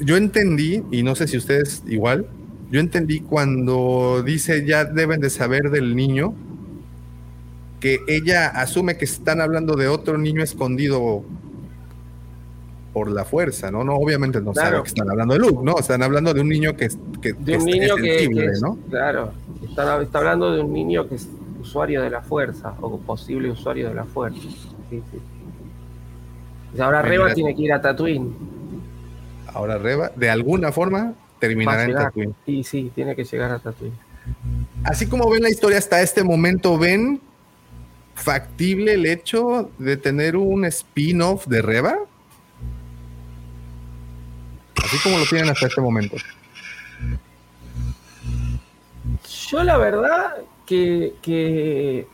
yo 0.00 0.16
entendí, 0.16 0.82
y 0.90 1.04
no 1.04 1.14
sé 1.14 1.28
si 1.28 1.36
ustedes 1.36 1.84
igual, 1.86 2.26
yo 2.72 2.80
entendí 2.80 3.20
cuando 3.20 4.22
dice 4.24 4.66
ya 4.66 4.84
deben 4.84 5.20
de 5.20 5.30
saber 5.30 5.70
del 5.70 5.94
niño, 5.94 6.34
que 7.78 8.00
ella 8.08 8.48
asume 8.48 8.96
que 8.96 9.04
están 9.04 9.40
hablando 9.40 9.76
de 9.76 9.88
otro 9.88 10.18
niño 10.18 10.42
escondido 10.42 11.24
por 12.92 13.10
la 13.10 13.24
fuerza, 13.24 13.70
¿no? 13.70 13.84
No, 13.84 13.94
obviamente 13.94 14.40
no 14.40 14.54
sabe 14.54 14.82
que 14.82 14.88
están 14.88 15.08
hablando 15.10 15.34
de 15.34 15.40
Luke, 15.40 15.60
¿no? 15.62 15.78
Están 15.78 16.02
hablando 16.02 16.34
de 16.34 16.40
un 16.40 16.48
niño 16.48 16.76
que, 16.76 16.88
que, 17.20 17.32
de 17.32 17.56
un 17.56 17.64
niño 17.64 17.96
que, 17.96 18.28
¿no? 18.60 18.78
Claro, 18.90 19.32
está, 19.62 19.94
hablando 20.18 20.52
de 20.52 20.60
un 20.60 20.72
niño 20.72 21.08
que 21.08 21.14
es 21.14 21.28
usuario 21.60 22.02
de 22.02 22.10
la 22.10 22.20
fuerza 22.20 22.74
o 22.80 22.98
posible 22.98 23.50
usuario 23.50 23.88
de 23.88 23.94
la 23.94 24.04
fuerza. 24.04 24.40
Sí, 24.90 25.02
sí. 25.10 25.18
Y 26.76 26.80
ahora 26.80 27.02
Reba 27.02 27.32
tiene 27.32 27.54
que 27.54 27.62
ir 27.62 27.72
a 27.72 27.80
Tatooine. 27.80 28.34
Ahora 29.54 29.78
Reba, 29.78 30.10
de 30.14 30.30
alguna 30.30 30.72
forma, 30.72 31.14
terminará 31.38 31.84
en 31.84 31.94
Tatooine. 31.94 32.34
Sí, 32.44 32.64
sí, 32.64 32.92
tiene 32.94 33.16
que 33.16 33.24
llegar 33.24 33.50
a 33.50 33.58
Tatooine. 33.58 33.96
Así 34.84 35.06
como 35.06 35.30
ven 35.30 35.42
la 35.42 35.50
historia 35.50 35.78
hasta 35.78 36.02
este 36.02 36.24
momento, 36.24 36.78
ven 36.78 37.20
factible 38.14 38.94
el 38.94 39.06
hecho 39.06 39.70
de 39.78 39.96
tener 39.96 40.36
un 40.36 40.64
spin-off 40.66 41.46
de 41.46 41.62
Reba? 41.62 41.98
Así 44.92 45.02
como 45.02 45.18
lo 45.18 45.24
tienen 45.24 45.48
hasta 45.48 45.68
este 45.68 45.80
momento. 45.80 46.16
Yo 49.48 49.64
la 49.64 49.78
verdad 49.78 50.36
que, 50.66 51.14
que 51.22 52.06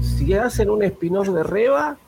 si 0.00 0.32
hacen 0.32 0.70
un 0.70 0.82
spin-off 0.84 1.28
de 1.28 1.42
Reba, 1.42 1.98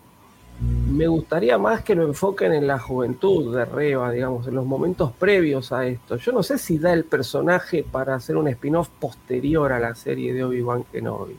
me 0.60 1.06
gustaría 1.06 1.58
más 1.58 1.82
que 1.82 1.94
lo 1.94 2.04
enfoquen 2.04 2.54
en 2.54 2.66
la 2.66 2.78
juventud 2.78 3.54
de 3.54 3.66
Reba, 3.66 4.10
digamos, 4.10 4.46
en 4.46 4.54
los 4.54 4.64
momentos 4.64 5.12
previos 5.12 5.70
a 5.70 5.86
esto. 5.86 6.16
Yo 6.16 6.32
no 6.32 6.42
sé 6.42 6.56
si 6.56 6.78
da 6.78 6.94
el 6.94 7.04
personaje 7.04 7.82
para 7.84 8.14
hacer 8.14 8.38
un 8.38 8.48
spin-off 8.48 8.88
posterior 8.98 9.70
a 9.70 9.78
la 9.78 9.94
serie 9.94 10.32
de 10.32 10.44
Obi-Wan 10.44 10.84
Kenobi. 10.84 11.36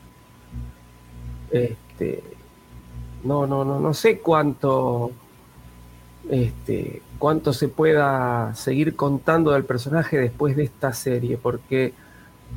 Este, 1.50 2.22
no, 3.24 3.44
no, 3.44 3.64
no, 3.64 3.80
no 3.80 3.92
sé 3.92 4.20
cuánto, 4.20 5.10
este, 6.30 7.02
cuánto 7.18 7.52
se 7.52 7.68
pueda 7.68 8.54
seguir 8.54 8.96
contando 8.96 9.52
del 9.52 9.64
personaje 9.64 10.18
después 10.18 10.56
de 10.56 10.64
esta 10.64 10.92
serie, 10.92 11.38
porque 11.38 11.92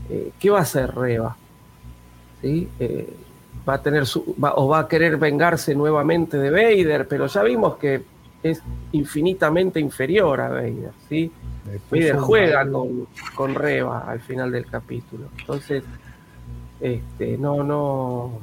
eh, 0.09 0.32
¿qué 0.39 0.49
va 0.49 0.59
a 0.59 0.63
hacer 0.63 0.93
Reba? 0.93 1.36
¿Sí? 2.41 2.67
Eh, 2.80 3.13
va 3.67 3.76
a 3.76 3.82
tener 3.82 4.05
su, 4.05 4.36
o 4.39 4.67
va 4.67 4.80
a 4.80 4.88
querer 4.88 5.17
vengarse 5.17 5.76
nuevamente 5.76 6.38
de 6.38 6.49
Vader, 6.49 7.07
pero 7.07 7.28
ya 7.28 7.43
vimos 7.43 7.78
que 7.78 8.03
es 8.43 8.61
infinitamente 8.91 9.80
inferior 9.80 10.41
a 10.41 10.49
Vader, 10.49 10.91
¿sí? 11.07 11.32
Vader 11.91 12.17
juega 12.17 12.69
con, 12.69 13.07
con, 13.36 13.53
Reba 13.53 13.99
al 14.07 14.19
final 14.19 14.51
del 14.51 14.65
capítulo. 14.65 15.28
Entonces, 15.39 15.84
este, 16.80 17.38
no, 17.38 17.63
no, 17.63 18.39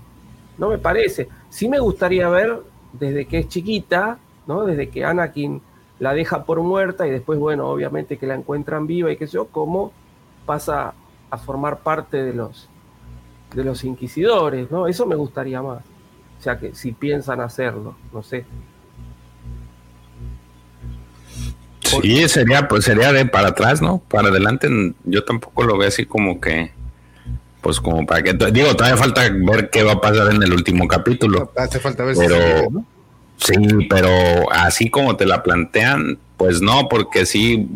no 0.57 0.69
me 0.69 0.79
parece. 0.79 1.29
Sí 1.51 1.69
me 1.69 1.81
gustaría 1.81 2.29
ver 2.29 2.63
desde 2.93 3.27
que 3.27 3.41
es 3.41 3.49
chiquita, 3.49 4.19
¿no? 4.49 4.65
Desde 4.65 4.89
que 4.89 5.05
Anakin 5.05 5.63
la 6.01 6.15
deja 6.15 6.45
por 6.45 6.61
muerta 6.63 7.07
y 7.07 7.11
después, 7.11 7.39
bueno, 7.39 7.69
obviamente 7.69 8.17
que 8.17 8.27
la 8.27 8.35
encuentran 8.35 8.87
viva 8.89 9.13
y 9.13 9.17
qué 9.17 9.27
sé 9.27 9.35
yo, 9.35 9.47
cómo 9.47 9.93
pasa 10.47 10.95
a 11.31 11.39
formar 11.39 11.79
parte 11.79 12.25
de 12.25 12.33
los 12.33 12.69
de 13.55 13.65
los 13.65 13.85
inquisidores, 13.85 14.71
¿no? 14.71 14.89
Eso 14.89 15.07
me 15.07 15.15
gustaría 15.15 15.63
más. 15.63 15.83
O 16.39 16.43
sea, 16.43 16.59
que 16.59 16.75
si 16.75 16.93
piensan 16.93 17.41
hacerlo, 17.41 17.97
no 18.13 18.23
sé. 18.23 18.45
Sí, 21.81 22.29
sería, 22.29 22.69
pues 22.69 22.85
sería 22.85 23.13
de 23.13 23.25
para 23.25 23.49
atrás, 23.49 23.81
¿no? 23.81 23.99
Para 23.99 24.29
adelante, 24.29 24.69
yo 25.05 25.25
tampoco 25.25 25.65
lo 25.65 25.79
veo 25.79 25.89
así 25.89 26.05
como 26.05 26.41
que, 26.41 26.71
pues 27.63 27.81
como 27.81 28.05
para 28.07 28.23
que, 28.23 28.35
digo, 28.53 28.77
todavía 28.77 28.99
falta 28.99 29.23
ver 29.31 29.71
qué 29.71 29.83
va 29.83 29.93
a 29.93 30.01
pasar 30.01 30.33
en 30.33 30.43
el 30.43 30.53
último 30.53 30.87
capítulo. 30.87 31.51
Hace 31.57 31.81
falta 31.81 32.05
ver 32.05 32.17
pero, 32.17 32.85
Sí, 33.39 33.55
pero 33.89 34.51
así 34.53 34.91
como 34.91 35.17
te 35.17 35.25
la 35.25 35.43
plantean, 35.43 36.19
pues 36.37 36.61
no, 36.61 36.89
porque 36.89 37.25
sí, 37.25 37.69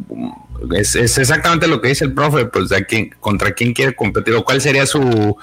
es, 0.75 0.97
exactamente 0.97 1.69
lo 1.69 1.81
que 1.81 1.89
dice 1.89 2.05
el 2.05 2.15
profe, 2.15 2.47
pues 2.47 2.69
de 2.69 3.11
contra 3.21 3.53
quién 3.53 3.73
quiere 3.73 3.95
competir 3.95 4.35
o 4.35 4.45
cuál 4.45 4.61
sería 4.61 4.87
su, 4.87 5.37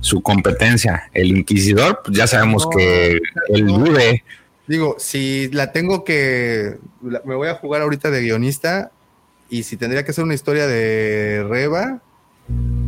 su 0.00 0.22
competencia. 0.22 1.10
El 1.14 1.28
inquisidor, 1.36 2.00
pues 2.04 2.16
ya 2.16 2.26
sabemos 2.26 2.68
que 2.76 3.20
él 3.48 3.64
vive. 3.64 4.24
Digo, 4.66 4.96
si 4.98 5.48
la 5.50 5.72
tengo 5.72 6.04
que, 6.04 6.78
me 7.00 7.34
voy 7.34 7.48
a 7.48 7.54
jugar 7.54 7.82
ahorita 7.82 8.10
de 8.10 8.22
guionista 8.22 8.90
y 9.48 9.62
si 9.62 9.76
tendría 9.76 10.04
que 10.04 10.12
ser 10.12 10.24
una 10.24 10.34
historia 10.34 10.66
de 10.66 11.44
Reba, 11.48 12.00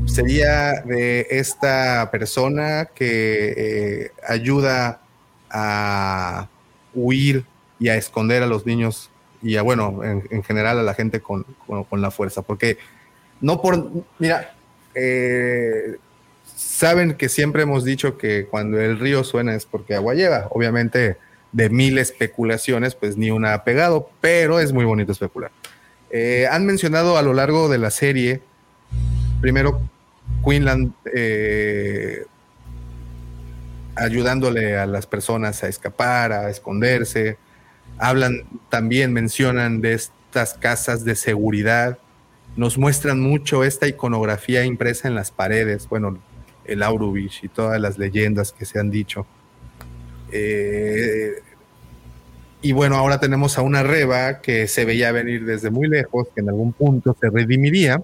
sería 0.07 0.83
de 0.83 1.27
esta 1.31 2.11
persona 2.11 2.89
que 2.95 3.55
eh, 3.57 4.11
ayuda 4.27 5.01
a 5.51 6.49
huir 6.95 7.45
y 7.79 7.89
a 7.89 7.97
esconder 7.97 8.43
a 8.43 8.47
los 8.47 8.67
niños 8.67 9.11
y 9.43 9.57
a, 9.57 9.63
bueno, 9.63 10.01
en, 10.03 10.43
general 10.43 10.79
a 10.79 10.83
la 10.83 10.95
gente 10.95 11.21
con, 11.21 11.45
la 11.91 12.11
fuerza, 12.11 12.43
porque 12.43 12.79
no 13.41 13.61
por, 13.61 13.91
mira, 14.19 14.55
eh, 14.95 15.97
saben 16.57 17.15
que 17.15 17.29
siempre 17.29 17.63
hemos 17.63 17.85
dicho 17.85 18.17
que 18.17 18.47
cuando 18.47 18.81
el 18.81 18.99
río 18.99 19.23
suena 19.23 19.55
es 19.55 19.67
porque 19.67 19.95
agua 19.95 20.15
lleva, 20.15 20.49
obviamente 20.51 21.19
de 21.53 21.71
mil 21.71 21.99
especulaciones, 21.99 22.95
pues 22.95 23.17
ni 23.17 23.31
una 23.31 23.55
ha 23.55 23.65
pegado, 23.65 24.11
pero 24.21 24.61
es 24.61 24.73
muy 24.73 24.85
bonito 24.85 25.13
especular. 25.13 25.51
Eh, 26.11 26.47
han 26.51 26.65
mencionado 26.65 27.17
a 27.17 27.23
lo 27.23 27.33
largo 27.33 27.69
de 27.69 27.79
la 27.79 27.91
serie, 27.91 28.41
primero 29.41 29.81
Queenland 30.45 30.93
eh, 31.15 32.25
ayudándole 33.97 34.77
a 34.77 34.87
las 34.87 35.07
personas 35.07 35.63
a 35.63 35.69
escapar, 35.69 36.33
a 36.33 36.51
esconderse, 36.51 37.39
hablan 37.99 38.43
también, 38.69 39.13
mencionan 39.13 39.81
de 39.81 39.95
estas 39.95 40.55
casas 40.55 41.05
de 41.05 41.15
seguridad, 41.15 41.99
nos 42.57 42.79
muestran 42.79 43.21
mucho 43.21 43.65
esta 43.65 43.87
iconografía 43.87 44.65
impresa 44.65 45.09
en 45.09 45.15
las 45.15 45.31
paredes, 45.31 45.89
bueno, 45.89 46.19
el 46.65 46.83
Aurubich 46.83 47.43
y 47.43 47.49
todas 47.49 47.81
las 47.81 47.99
leyendas 47.99 48.53
que 48.53 48.65
se 48.65 48.79
han 48.79 48.91
dicho. 48.91 49.27
Eh, 50.31 51.35
y 52.63 52.73
bueno, 52.73 52.97
ahora 52.97 53.21
tenemos 53.21 53.59
a 53.59 53.63
una 53.63 53.83
Reba 53.83 54.41
que 54.41 54.69
se 54.69 54.85
veía 54.85 55.13
venir 55.13 55.45
desde 55.45 55.71
muy 55.71 55.89
lejos, 55.89 56.29
que 56.35 56.41
en 56.41 56.49
algún 56.49 56.73
punto 56.73 57.17
se 57.21 57.29
redimiría. 57.29 58.03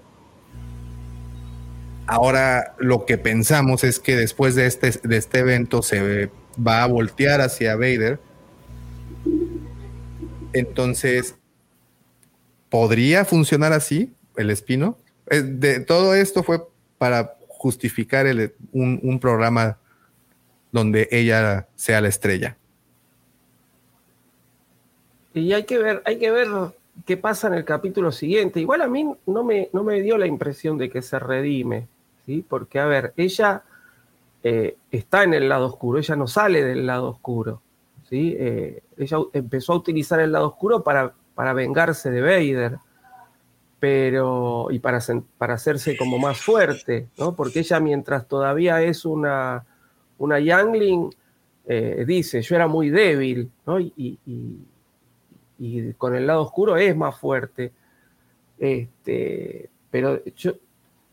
Ahora 2.11 2.75
lo 2.77 3.05
que 3.05 3.17
pensamos 3.17 3.83
es 3.83 3.99
que 3.99 4.15
después 4.17 4.55
de 4.55 4.65
este, 4.65 4.91
de 5.03 5.17
este 5.17 5.39
evento 5.39 5.81
se 5.81 6.29
va 6.57 6.83
a 6.83 6.87
voltear 6.87 7.39
hacia 7.39 7.75
Vader 7.75 8.19
entonces, 10.53 11.37
¿podría 12.69 13.25
funcionar 13.25 13.73
así 13.73 14.13
el 14.35 14.49
espino? 14.49 14.97
Eh, 15.29 15.41
de, 15.41 15.79
todo 15.79 16.15
esto 16.15 16.43
fue 16.43 16.61
para 16.97 17.37
justificar 17.47 18.25
un, 18.71 19.19
programa 19.19 19.77
donde 20.71 21.07
ella 21.11 21.67
sea 21.75 22.01
la 22.01 22.07
estrella. 22.07 22.57
Y 25.33 25.53
hay 25.53 25.63
que 25.63 25.77
ver, 25.77 26.01
hay 26.05 26.17
que 26.17 26.31
ver 26.31 26.47
qué 27.05 27.17
pasa 27.17 27.47
en 27.47 27.53
el 27.53 27.65
capítulo 27.65 28.11
siguiente. 28.11 28.59
Igual 28.59 28.81
a 28.81 28.87
mí 28.87 29.09
no 29.25 29.43
me, 29.43 29.69
no 29.73 29.83
me 29.83 30.01
dio 30.01 30.17
la 30.17 30.27
impresión 30.27 30.77
de 30.77 30.89
que 30.89 31.01
se 31.01 31.19
redime, 31.19 31.87
¿sí? 32.25 32.45
Porque, 32.47 32.79
a 32.79 32.85
ver, 32.85 33.13
ella 33.17 33.63
eh, 34.43 34.77
está 34.91 35.23
en 35.23 35.33
el 35.33 35.49
lado 35.49 35.67
oscuro, 35.67 35.99
ella 35.99 36.15
no 36.15 36.27
sale 36.27 36.63
del 36.63 36.85
lado 36.85 37.09
oscuro. 37.09 37.61
Eh, 38.11 38.83
ella 38.97 39.17
empezó 39.31 39.73
a 39.73 39.77
utilizar 39.77 40.19
el 40.19 40.33
lado 40.33 40.47
oscuro 40.47 40.83
para, 40.83 41.13
para 41.33 41.53
vengarse 41.53 42.11
de 42.11 42.21
Vader, 42.21 42.77
pero, 43.79 44.67
y 44.69 44.79
para, 44.79 44.99
para 45.37 45.53
hacerse 45.53 45.95
como 45.95 46.19
más 46.19 46.39
fuerte, 46.39 47.07
¿no? 47.17 47.35
Porque 47.35 47.59
ella 47.59 47.79
mientras 47.79 48.27
todavía 48.27 48.81
es 48.81 49.05
una, 49.05 49.65
una 50.17 50.39
Youngling, 50.39 51.09
eh, 51.65 52.03
dice, 52.05 52.41
yo 52.41 52.55
era 52.55 52.67
muy 52.67 52.89
débil, 52.89 53.49
¿no? 53.65 53.79
Y, 53.79 54.19
con 55.97 56.15
el 56.15 56.25
lado 56.25 56.41
oscuro 56.41 56.75
es 56.75 56.95
más 56.95 57.17
fuerte. 57.17 57.71
Este, 58.57 59.69
pero 59.89 60.23
yo, 60.35 60.53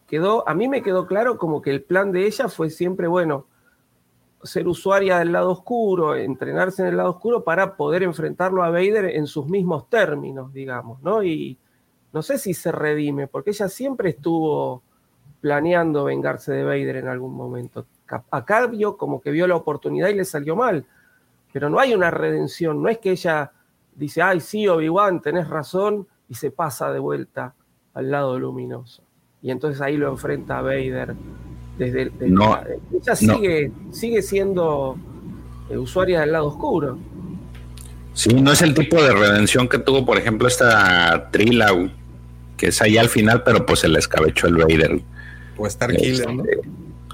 quedó, 0.09 0.49
a 0.49 0.55
mí 0.55 0.67
me 0.69 0.83
quedó 0.83 1.07
claro 1.07 1.39
como 1.39 1.63
que 1.63 1.71
el 1.71 1.83
plan 1.83 2.11
de 2.11 2.27
ella 2.27 2.49
fue 2.49 2.71
siempre, 2.71 3.07
bueno, 3.07 3.47
ser 4.43 4.67
usuaria 4.67 5.19
del 5.19 5.33
lado 5.33 5.51
oscuro, 5.51 6.17
entrenarse 6.17 6.83
en 6.83 6.89
el 6.89 6.97
lado 6.97 7.11
oscuro 7.11 7.45
para 7.45 7.77
poder 7.77 8.03
enfrentarlo 8.03 8.63
a 8.65 8.71
Vader 8.71 9.17
en 9.17 9.27
sus 9.27 9.47
mismos 9.47 9.89
términos, 9.89 10.53
digamos, 10.53 11.03
¿no? 11.03 11.23
Y 11.23 11.59
no 12.13 12.23
sé 12.23 12.39
si 12.39 12.55
se 12.55 12.73
redime, 12.73 13.27
porque 13.27 13.51
ella 13.51 13.69
siempre 13.69 14.11
estuvo 14.11 14.83
planeando 15.41 16.05
vengarse 16.05 16.53
de 16.53 16.65
Vader 16.65 16.97
en 16.97 17.09
algún 17.09 17.35
momento. 17.35 17.87
Acá 18.31 18.67
vio 18.67 18.97
como 18.97 19.21
que 19.21 19.31
vio 19.31 19.47
la 19.47 19.57
oportunidad 19.57 20.09
y 20.09 20.15
le 20.15 20.25
salió 20.25 20.57
mal, 20.57 20.87
pero 21.53 21.69
no 21.69 21.79
hay 21.79 21.95
una 21.95 22.11
redención, 22.11 22.83
no 22.83 22.89
es 22.89 22.99
que 22.99 23.11
ella 23.11 23.53
dice, 23.95 24.23
ay, 24.23 24.41
sí, 24.41 24.67
Obi-Wan, 24.67 25.21
tenés 25.21 25.49
razón, 25.49 26.07
y 26.29 26.35
se 26.35 26.51
pasa 26.51 26.93
de 26.93 26.99
vuelta 26.99 27.55
al 27.95 28.11
lado 28.11 28.39
luminoso. 28.39 29.08
Y 29.43 29.51
entonces 29.51 29.81
ahí 29.81 29.97
lo 29.97 30.11
enfrenta 30.11 30.59
a 30.59 30.63
Vader 30.63 31.15
desde, 31.79 32.11
no, 32.21 32.59
ella 32.93 33.15
sigue, 33.15 33.71
sigue 33.93 34.21
siendo 34.21 34.97
eh, 35.71 35.79
usuaria 35.79 36.21
del 36.21 36.33
lado 36.33 36.49
oscuro. 36.49 36.99
Sí, 38.15 38.35
no 38.35 38.51
es 38.51 38.63
el 38.63 38.75
tipo 38.75 39.01
de 39.01 39.13
redención 39.15 39.69
que 39.69 39.79
tuvo, 39.79 40.05
por 40.05 40.19
ejemplo, 40.19 40.49
esta 40.49 41.31
Trila, 41.31 41.69
que 42.57 42.67
es 42.69 42.83
ahí 42.83 42.99
al 42.99 43.09
final, 43.09 43.45
pero 43.45 43.65
pues 43.65 43.79
se 43.81 43.89
le 43.89 44.01
escabechó 44.01 44.49
el 44.49 44.57
Vader. 44.57 45.01
O 45.57 45.69
Star 45.69 45.95
Killer, 45.95 46.35
¿no? 46.35 46.43
Este, 46.43 46.69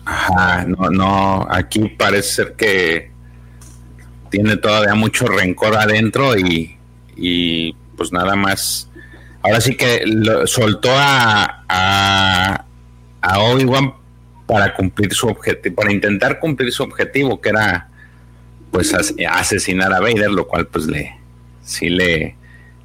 ajá, 0.07 0.65
no, 0.65 0.89
no, 0.89 1.47
aquí 1.51 1.91
parece 1.91 2.29
ser 2.31 2.55
que 2.55 3.11
tiene 4.31 4.57
todavía 4.57 4.95
mucho 4.95 5.27
rencor 5.27 5.77
adentro 5.77 6.39
y, 6.39 6.79
y 7.17 7.75
pues 7.99 8.13
nada 8.13 8.35
más. 8.35 8.91
Ahora 9.45 9.61
sí 9.61 9.77
que 9.77 10.03
soltó 10.47 10.89
a, 10.91 11.65
a, 11.69 13.39
Obi-Wan 13.41 13.93
para 14.47 14.75
cumplir 14.75 15.13
su 15.13 15.27
objetivo, 15.27 15.77
para 15.77 15.93
intentar 15.93 16.39
cumplir 16.41 16.73
su 16.73 16.83
objetivo, 16.83 17.39
que 17.43 17.51
era 17.51 17.91
pues 18.71 18.95
asesinar 18.95 19.93
a 19.93 20.01
Vader, 20.01 20.31
lo 20.31 20.47
cual 20.47 20.67
pues 20.67 20.87
le 20.87 21.15
sí 21.63 21.91
le, 21.91 22.37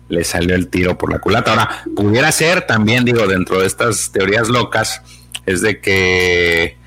le 0.09 0.23
salió 0.25 0.53
el 0.53 0.67
tiro 0.67 0.97
por 0.97 1.11
la 1.13 1.19
culata. 1.19 1.51
Ahora, 1.51 1.83
pudiera 1.95 2.29
ser 2.33 2.67
también, 2.67 3.05
digo, 3.05 3.25
dentro 3.25 3.61
de 3.61 3.65
estas 3.67 4.11
teorías 4.11 4.49
locas, 4.49 5.01
es 5.45 5.61
de 5.61 5.79
que, 5.79 6.77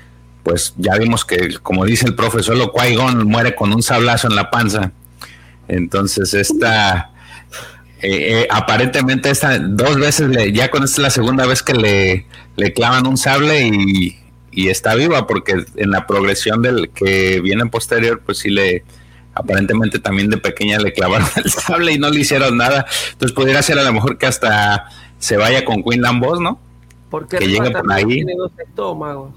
pues 0.43 0.75
ya 0.77 0.97
vimos 0.97 1.25
que, 1.25 1.57
como 1.63 1.83
dice 1.83 2.05
el 2.05 2.13
profesor, 2.13 2.55
lo 2.57 2.71
qui 2.71 2.95
muere 3.25 3.55
con 3.55 3.73
un 3.73 3.81
sablazo 3.81 4.27
en 4.27 4.35
la 4.35 4.51
panza. 4.51 4.91
Entonces, 5.67 6.35
esta, 6.35 7.12
eh, 8.03 8.47
aparentemente, 8.49 9.29
esta, 9.29 9.57
dos 9.59 9.97
veces, 9.97 10.27
le, 10.29 10.51
ya 10.51 10.69
con 10.69 10.83
esta 10.83 10.95
es 10.95 11.03
la 11.03 11.09
segunda 11.09 11.45
vez 11.45 11.63
que 11.63 11.73
le, 11.73 12.25
le 12.57 12.73
clavan 12.73 13.07
un 13.07 13.17
sable 13.17 13.67
y, 13.67 14.19
y 14.51 14.67
está 14.67 14.95
viva, 14.95 15.25
porque 15.25 15.65
en 15.77 15.91
la 15.91 16.05
progresión 16.05 16.61
del 16.61 16.89
que 16.89 17.39
viene 17.39 17.65
posterior, 17.67 18.21
pues 18.25 18.39
sí 18.39 18.49
le 18.49 18.83
aparentemente 19.35 19.97
también 19.99 20.29
de 20.29 20.37
pequeña 20.37 20.77
le 20.77 20.93
clavaron 20.93 21.27
el 21.43 21.49
sable 21.49 21.93
y 21.93 21.97
no 21.97 22.09
le 22.09 22.19
hicieron 22.19 22.57
nada. 22.57 22.85
Entonces 23.13 23.33
pudiera 23.33 23.61
ser 23.61 23.79
a 23.79 23.83
lo 23.83 23.93
mejor 23.93 24.17
que 24.17 24.25
hasta 24.25 24.89
se 25.17 25.37
vaya 25.37 25.63
con 25.65 25.81
Queen 25.83 26.01
Lambos, 26.01 26.39
¿no? 26.39 26.59
Porque 27.09 27.37
que 27.37 27.47
llegue 27.47 27.71
por 27.71 27.91
ahí. 27.91 28.05
Tiene 28.05 28.35
dos 28.35 28.51
estómagos. 28.57 29.33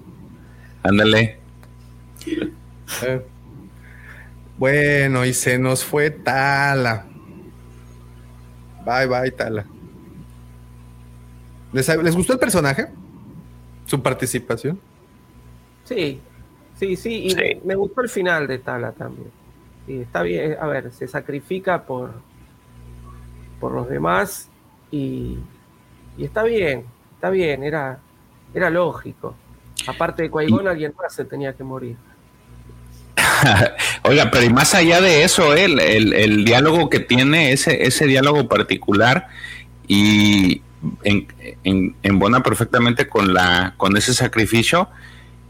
Ándale. 0.83 1.39
Eh, 3.03 3.23
bueno, 4.59 5.25
y 5.25 5.33
se 5.35 5.59
nos 5.59 5.85
fue 5.85 6.11
Tala. 6.11 7.07
Bye, 8.87 9.07
bye, 9.07 9.31
Tala. 9.33 9.67
¿Les, 11.73 11.89
¿Les, 12.03 12.17
gustó 12.17 12.33
el 12.33 12.39
personaje? 12.39 12.89
¿Su 13.85 14.01
participación? 14.01 14.81
Sí, 15.85 16.21
sí, 16.79 16.97
sí. 16.97 17.29
Y 17.29 17.67
me 17.67 17.75
gustó 17.75 18.01
el 18.01 18.09
final 18.09 18.47
de 18.47 18.59
Tala 18.59 18.93
también 18.93 19.31
está 19.87 20.23
bien, 20.23 20.57
a 20.61 20.67
ver, 20.67 20.93
se 20.93 21.07
sacrifica 21.07 21.83
por, 21.83 22.13
por 23.61 23.73
los 23.73 23.89
demás 23.89 24.49
y, 24.91 25.39
está 26.19 26.43
bien, 26.43 26.85
está 27.15 27.31
bien, 27.31 27.63
era, 27.63 27.99
era 28.55 28.71
lógico. 28.71 29.35
Aparte 29.87 30.25
de 30.25 30.31
Cuaigón, 30.31 30.67
alguien 30.67 30.95
más 30.99 31.15
se 31.15 31.25
tenía 31.25 31.53
que 31.53 31.63
morir. 31.63 31.97
Oiga, 34.09 34.31
pero 34.31 34.45
y 34.45 34.51
más 34.51 34.75
allá 34.75 35.01
de 35.01 35.25
eso, 35.25 35.55
el, 35.55 35.81
el, 35.81 36.45
diálogo 36.45 36.89
que 36.89 37.01
tiene, 37.01 37.53
ese, 37.53 37.87
ese 37.87 38.07
diálogo 38.07 38.47
particular, 38.49 39.27
y 39.89 40.63
en, 41.03 41.27
en, 41.65 41.97
embona 42.05 42.43
perfectamente 42.43 43.09
con, 43.09 43.35
la, 43.35 43.75
con 43.77 43.97
ese 43.97 44.15
sacrificio, 44.15 44.89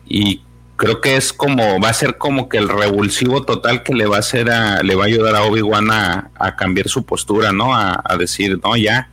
y 0.06 0.42
creo 0.76 1.02
que 1.02 1.16
es 1.16 1.34
como, 1.34 1.80
va 1.80 1.90
a 1.90 1.92
ser 1.92 2.16
como 2.16 2.48
que 2.48 2.56
el 2.56 2.68
revulsivo 2.68 3.42
total 3.44 3.82
que 3.82 3.92
le 3.92 4.06
va 4.06 4.16
a 4.16 4.20
hacer 4.20 4.50
a, 4.50 4.82
le 4.82 4.94
va 4.94 5.04
a 5.04 5.06
ayudar 5.06 5.34
a 5.34 5.42
Obi-Wan 5.42 5.90
a, 5.90 6.30
cambiar 6.56 6.88
su 6.88 7.04
postura, 7.04 7.52
¿no? 7.52 7.74
A, 7.74 8.16
decir, 8.18 8.58
no, 8.62 8.74
ya, 8.76 9.10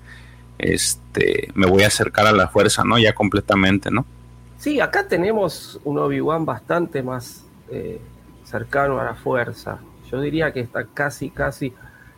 este, 0.58 1.50
me 1.54 1.68
voy 1.68 1.84
a 1.84 1.88
acercar 1.88 2.28
a 2.28 2.32
la 2.32 2.48
fuerza, 2.48 2.84
¿no? 2.86 2.98
Ya 2.98 3.14
completamente, 3.14 3.92
¿no? 3.92 4.06
Sí, 4.58 4.80
acá 4.80 5.06
tenemos 5.06 5.82
un 5.84 6.00
Obi-Wan 6.00 6.46
bastante 6.46 7.04
más 7.04 7.44
eh, 7.70 8.00
cercano 8.54 9.00
a 9.00 9.04
la 9.04 9.16
fuerza. 9.16 9.80
Yo 10.12 10.22
diría 10.22 10.54
que 10.54 10.60
está 10.60 10.86
casi, 10.86 11.32
casi. 11.32 11.74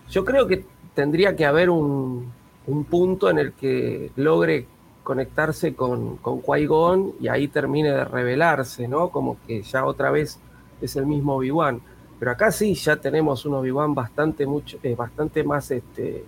Yo 0.10 0.26
creo 0.26 0.46
que 0.48 0.66
tendría 0.94 1.34
que 1.34 1.46
haber 1.46 1.70
un, 1.70 2.30
un 2.68 2.84
punto 2.84 3.30
en 3.30 3.40
el 3.40 3.54
que 3.54 4.12
logre 4.18 4.68
conectarse 5.02 5.74
con, 5.76 6.18
con 6.18 6.42
Qui-Gon 6.42 7.14
y 7.22 7.30
ahí 7.30 7.48
termine 7.48 7.92
de 7.92 8.04
revelarse, 8.04 8.86
¿no? 8.86 9.12
Como 9.12 9.38
que 9.48 9.62
ya 9.62 9.86
otra 9.86 10.12
vez 10.12 10.38
es 10.82 10.98
el 10.98 11.06
mismo 11.06 11.36
Obi-Wan. 11.36 11.80
Pero 12.20 12.32
acá 12.32 12.52
sí 12.52 12.74
ya 12.74 12.98
tenemos 12.98 13.46
un 13.46 13.54
Obi-Wan 13.54 13.96
bastante, 13.96 14.46
mucho, 14.46 14.78
eh, 14.84 14.94
bastante 14.94 15.42
más, 15.42 15.72
este, 15.72 16.26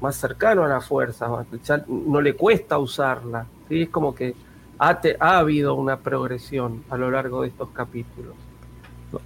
más 0.00 0.16
cercano 0.16 0.64
a 0.64 0.68
la 0.68 0.80
fuerza, 0.80 1.28
no 1.88 2.20
le 2.22 2.34
cuesta 2.36 2.78
usarla. 2.78 3.44
¿sí? 3.68 3.82
Es 3.82 3.90
como 3.90 4.14
que 4.14 4.34
ha 4.78 5.38
habido 5.38 5.74
una 5.74 5.98
progresión 5.98 6.84
a 6.88 6.96
lo 6.96 7.10
largo 7.10 7.42
de 7.42 7.48
estos 7.48 7.68
capítulos. 7.68 8.34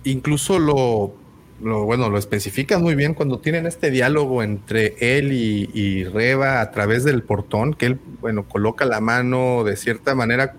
Incluso 0.05 0.59
lo, 0.59 1.15
lo, 1.63 1.85
bueno, 1.85 2.11
lo 2.11 2.19
especifican 2.19 2.83
muy 2.83 2.95
bien 2.95 3.15
cuando 3.15 3.39
tienen 3.39 3.67
este 3.67 3.91
diálogo 3.91 4.43
entre 4.43 4.95
él 5.01 5.33
y, 5.33 6.05
Reba 6.05 6.61
a 6.61 6.71
través 6.71 7.05
del 7.05 7.23
portón, 7.23 7.75
que 7.75 7.87
él, 7.87 8.01
bueno, 8.21 8.45
coloca 8.45 8.85
la 8.85 9.01
mano 9.01 9.65
de 9.65 9.77
cierta 9.77 10.15
manera, 10.15 10.55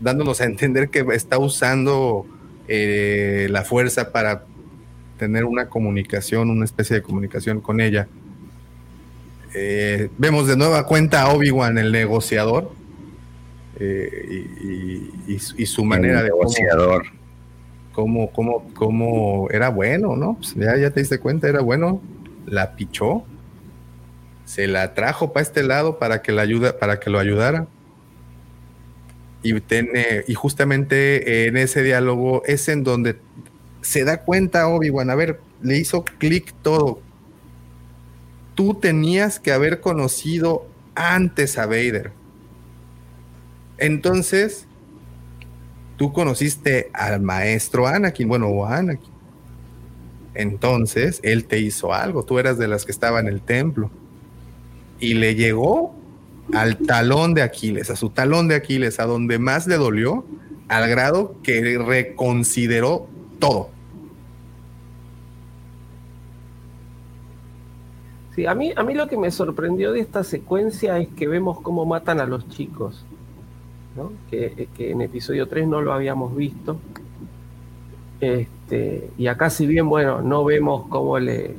dándonos 0.00 0.40
a 0.40 0.44
entender 0.44 0.90
que 0.90 1.04
está 1.12 1.38
usando 1.38 2.26
eh, 2.68 3.48
la 3.50 3.62
fuerza 3.62 4.12
para 4.12 4.44
tener 5.18 5.44
una 5.44 5.68
comunicación, 5.68 6.50
una 6.50 6.64
especie 6.64 6.96
de 6.96 7.02
comunicación 7.02 7.60
con 7.60 7.80
ella. 7.80 8.08
Eh, 9.54 10.10
vemos 10.18 10.48
de 10.48 10.56
nueva 10.56 10.84
cuenta 10.84 11.22
a 11.22 11.28
Obi-Wan, 11.32 11.78
el 11.78 11.92
negociador, 11.92 12.72
eh, 13.78 14.46
y, 15.26 15.66
su 15.66 15.84
manera 15.84 16.22
de 16.22 16.28
negociador 16.28 17.06
cómo, 17.94 18.30
cómo, 18.32 18.68
cómo 18.74 19.48
era 19.50 19.70
bueno, 19.70 20.16
¿no? 20.16 20.34
Pues 20.34 20.54
ya, 20.54 20.76
ya 20.76 20.90
te 20.90 21.00
diste 21.00 21.18
cuenta, 21.18 21.48
era 21.48 21.60
bueno. 21.60 22.02
La 22.46 22.76
pichó, 22.76 23.24
se 24.44 24.66
la 24.66 24.92
trajo 24.92 25.32
para 25.32 25.42
este 25.42 25.62
lado 25.62 25.98
para 25.98 26.20
que, 26.20 26.32
la 26.32 26.42
ayuda, 26.42 26.78
para 26.78 27.00
que 27.00 27.08
lo 27.08 27.18
ayudara. 27.18 27.66
Y, 29.42 29.58
tiene, 29.60 30.24
y 30.26 30.34
justamente 30.34 31.46
en 31.46 31.56
ese 31.56 31.82
diálogo 31.82 32.42
es 32.46 32.68
en 32.68 32.82
donde 32.82 33.16
se 33.82 34.04
da 34.04 34.22
cuenta 34.22 34.68
Obi-Wan, 34.68 35.10
a 35.10 35.14
ver, 35.14 35.40
le 35.62 35.78
hizo 35.78 36.04
clic 36.04 36.52
todo. 36.62 37.00
Tú 38.54 38.74
tenías 38.74 39.40
que 39.40 39.52
haber 39.52 39.80
conocido 39.80 40.66
antes 40.94 41.58
a 41.58 41.66
Vader. 41.66 42.12
Entonces, 43.78 44.66
tú 45.96 46.12
conociste 46.12 46.90
al 46.92 47.20
maestro 47.20 47.86
Anakin, 47.86 48.28
bueno, 48.28 48.48
o 48.48 48.66
Anakin. 48.66 49.12
Entonces, 50.34 51.20
él 51.22 51.44
te 51.44 51.60
hizo 51.60 51.94
algo, 51.94 52.24
tú 52.24 52.38
eras 52.38 52.58
de 52.58 52.68
las 52.68 52.84
que 52.84 52.92
estaba 52.92 53.20
en 53.20 53.28
el 53.28 53.40
templo. 53.40 53.90
Y 54.98 55.14
le 55.14 55.34
llegó 55.34 55.94
al 56.52 56.78
talón 56.78 57.34
de 57.34 57.42
Aquiles, 57.42 57.90
a 57.90 57.96
su 57.96 58.10
talón 58.10 58.48
de 58.48 58.56
Aquiles, 58.56 58.98
a 58.98 59.06
donde 59.06 59.38
más 59.38 59.66
le 59.66 59.76
dolió, 59.76 60.24
al 60.68 60.88
grado 60.88 61.36
que 61.42 61.78
reconsideró 61.78 63.06
todo. 63.38 63.70
Sí, 68.34 68.46
a 68.46 68.54
mí, 68.54 68.72
a 68.74 68.82
mí 68.82 68.94
lo 68.94 69.06
que 69.06 69.16
me 69.16 69.30
sorprendió 69.30 69.92
de 69.92 70.00
esta 70.00 70.24
secuencia 70.24 70.98
es 70.98 71.08
que 71.08 71.28
vemos 71.28 71.60
cómo 71.60 71.86
matan 71.86 72.18
a 72.18 72.26
los 72.26 72.48
chicos 72.48 73.06
que, 74.30 74.68
en 74.78 75.00
episodio 75.00 75.46
3 75.48 75.68
no 75.68 75.80
lo 75.80 75.92
habíamos 75.92 76.34
visto. 76.34 76.78
Este, 78.20 79.10
y 79.18 79.26
acá 79.26 79.50
si 79.50 79.66
bien, 79.66 79.88
bueno, 79.88 80.22
no 80.22 80.44
vemos 80.44 80.86
cómo 80.88 81.18
le, 81.18 81.54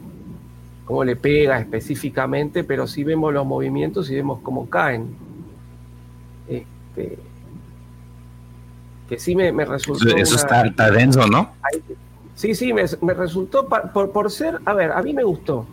cómo 0.86 1.04
le 1.04 1.16
pega 1.16 1.60
específicamente, 1.60 2.64
pero 2.64 2.88
sí 2.88 3.04
vemos 3.04 3.34
los 3.34 3.46
movimientos 3.46 4.10
y 4.10 4.16
vemos 4.16 4.40
cómo 4.42 4.70
caen. 4.70 5.16
Este, 6.48 7.18
que 9.10 9.20
sí 9.20 9.36
me, 9.36 9.52
resultó... 9.66 10.08
Eso 10.16 10.36
está, 10.36 10.92
denso, 10.92 11.28
¿no? 11.28 11.52
Sí, 12.34 12.56
sí, 12.56 12.74
me, 12.74 12.84
me 13.02 13.14
resultó 13.14 13.68
por, 13.68 14.12
por 14.12 14.32
ser, 14.32 14.60
a 14.66 14.74
ver, 14.74 14.92
a 14.92 15.02
mí 15.02 15.14
me 15.14 15.24
gustó, 15.24 15.66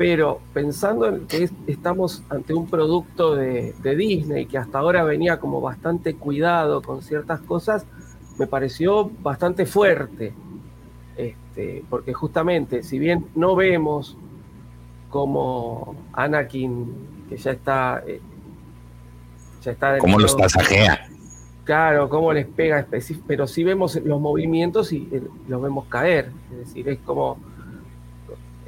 pero 0.00 0.40
pensando 0.54 1.08
en 1.08 1.26
que 1.26 1.50
estamos 1.66 2.22
ante 2.30 2.54
un 2.54 2.70
producto 2.70 3.34
de, 3.36 3.74
Disney 3.82 4.46
que 4.46 4.56
hasta 4.56 4.78
ahora 4.78 5.04
venía 5.04 5.38
como 5.38 5.60
bastante 5.60 6.14
cuidado 6.14 6.80
con 6.80 7.02
ciertas 7.02 7.40
cosas, 7.40 7.84
me 8.38 8.46
pareció 8.46 9.10
bastante 9.20 9.66
fuerte. 9.66 10.32
Este, 11.18 11.84
porque 11.90 12.14
justamente, 12.14 12.82
si 12.82 12.98
bien 12.98 13.26
no 13.34 13.54
vemos 13.54 14.16
como 15.10 15.94
Anakin, 16.14 17.26
que 17.28 17.36
ya 17.36 17.50
está. 17.50 18.02
Eh, 18.06 18.22
ya 19.62 19.72
está 19.72 19.98
¿Cómo 19.98 20.18
los 20.18 20.34
pasajea? 20.34 21.10
Claro, 21.64 22.08
cómo 22.08 22.32
les 22.32 22.46
pega, 22.46 22.86
pero 23.26 23.46
sí 23.46 23.64
vemos 23.64 23.96
los 23.96 24.18
movimientos 24.18 24.94
y 24.94 25.06
eh, 25.12 25.22
los 25.46 25.60
vemos 25.60 25.84
caer. 25.90 26.32
Es 26.52 26.68
decir, 26.68 26.88
es 26.88 27.00
como. 27.00 27.36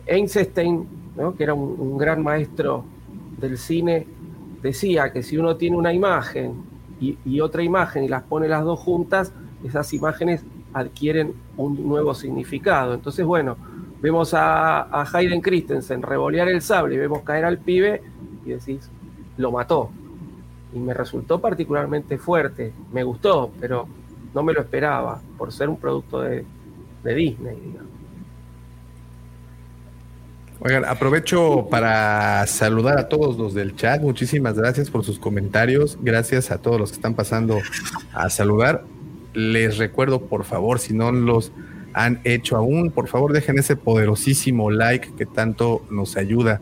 Einstein 0.04 1.01
que 1.36 1.42
era 1.44 1.54
un, 1.54 1.98
gran 1.98 2.22
maestro 2.22 2.84
del 3.38 3.58
cine, 3.58 4.06
decía 4.62 5.12
que 5.12 5.22
si 5.22 5.36
uno 5.36 5.56
tiene 5.56 5.76
una 5.76 5.92
imagen 5.92 6.54
y, 7.00 7.40
otra 7.40 7.62
imagen 7.62 8.04
y 8.04 8.08
las 8.08 8.22
pone 8.22 8.48
las 8.48 8.64
dos 8.64 8.78
juntas, 8.78 9.32
esas 9.64 9.92
imágenes 9.92 10.44
adquieren 10.72 11.34
un 11.56 11.86
nuevo 11.86 12.14
significado. 12.14 12.94
Entonces, 12.94 13.26
bueno, 13.26 13.56
vemos 14.00 14.34
a, 14.34 14.82
a 14.82 15.04
Hayden 15.12 15.40
Christensen 15.40 16.02
revolear 16.02 16.48
el 16.48 16.62
sable 16.62 16.94
y 16.94 16.98
vemos 16.98 17.22
caer 17.22 17.44
al 17.44 17.58
pibe 17.58 18.02
y 18.44 18.50
decís, 18.50 18.88
lo 19.36 19.50
mató. 19.50 19.90
Y 20.72 20.78
me 20.78 20.94
resultó 20.94 21.40
particularmente 21.40 22.18
fuerte, 22.18 22.72
me 22.92 23.02
gustó, 23.02 23.50
pero 23.60 23.86
no 24.32 24.42
me 24.42 24.52
lo 24.52 24.60
esperaba 24.60 25.20
por 25.36 25.52
ser 25.52 25.68
un 25.68 25.76
producto 25.76 26.20
de, 26.20 26.44
de 27.02 27.14
Disney, 27.14 27.56
digamos. 27.56 27.91
Oigan, 30.64 30.84
aprovecho 30.84 31.66
para 31.68 32.46
saludar 32.46 32.96
a 32.96 33.08
todos 33.08 33.36
los 33.36 33.52
del 33.52 33.74
chat. 33.74 34.00
Muchísimas 34.00 34.54
gracias 34.54 34.90
por 34.90 35.04
sus 35.04 35.18
comentarios. 35.18 35.98
Gracias 36.00 36.52
a 36.52 36.58
todos 36.58 36.78
los 36.78 36.90
que 36.90 36.96
están 36.98 37.14
pasando 37.14 37.58
a 38.12 38.30
saludar. 38.30 38.84
Les 39.34 39.78
recuerdo, 39.78 40.28
por 40.28 40.44
favor, 40.44 40.78
si 40.78 40.94
no 40.94 41.10
los 41.10 41.50
han 41.94 42.20
hecho 42.22 42.56
aún, 42.56 42.92
por 42.92 43.08
favor 43.08 43.32
dejen 43.32 43.58
ese 43.58 43.74
poderosísimo 43.74 44.70
like 44.70 45.16
que 45.16 45.26
tanto 45.26 45.84
nos 45.90 46.16
ayuda. 46.16 46.60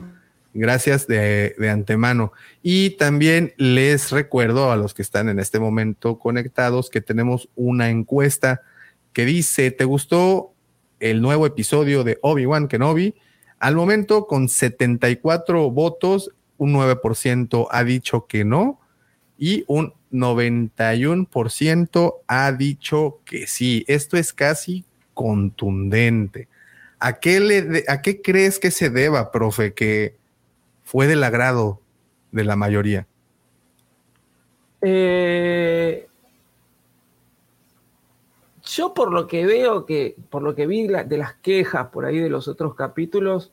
Gracias 0.55 1.07
de, 1.07 1.55
de, 1.59 1.69
antemano. 1.69 2.33
Y 2.63 2.97
también 2.97 3.53
les 3.59 4.13
recuerdo 4.13 4.73
a 4.73 4.77
los 4.77 4.95
que 4.95 5.03
están 5.03 5.29
en 5.29 5.39
este 5.39 5.61
momento 5.61 6.19
conectados 6.19 6.89
que 6.89 7.03
tenemos 7.03 7.51
una 7.55 7.91
encuesta 7.91 8.63
que 9.13 9.27
dice, 9.27 9.71
¿te 9.73 9.85
gustó 9.85 10.55
el 11.01 11.21
nuevo 11.21 11.45
episodio 11.45 12.03
de 12.03 12.19
Obi-Wan 12.23 12.67
Kenobi? 12.67 13.15
Al 13.61 13.77
momento, 13.77 14.27
con 14.27 14.49
74 14.49 15.71
votos, 15.71 16.33
un 16.57 16.73
9% 16.73 17.69
ha 17.71 17.85
dicho 17.85 18.27
que 18.27 18.45
no 18.45 18.81
y 19.39 19.65
un 19.69 19.95
91% 20.13 22.15
ha 22.27 22.53
dicho 22.53 23.21
que 23.25 23.47
sí. 23.47 23.85
Esto 23.87 24.17
es 24.17 24.33
casi 24.33 24.85
contundente. 25.15 26.49
¿A 26.99 27.21
qué, 27.21 27.41
le 27.41 27.85
¿A 27.89 28.03
qué 28.03 28.21
crees 28.21 28.59
que 28.59 28.71
se 28.71 28.91
deba, 28.91 29.31
profe, 29.31 29.73
que 29.73 30.17
fue 30.83 31.07
del 31.07 31.23
agrado 31.23 31.81
de 32.33 32.45
la 32.45 32.57
mayoría? 32.57 33.07
Eh, 34.83 36.09
yo 38.71 38.95
por 38.95 39.13
lo 39.13 39.27
que 39.27 39.47
veo, 39.47 39.85
que 39.85 40.17
por 40.31 40.43
lo 40.43 40.55
que 40.55 40.67
vi 40.67 40.87
de 40.87 41.19
las 41.19 41.35
quejas 41.35 41.89
por 41.89 42.05
ahí 42.05 42.19
de 42.19 42.31
los 42.31 42.47
otros 42.47 42.75
capítulos, 42.75 43.53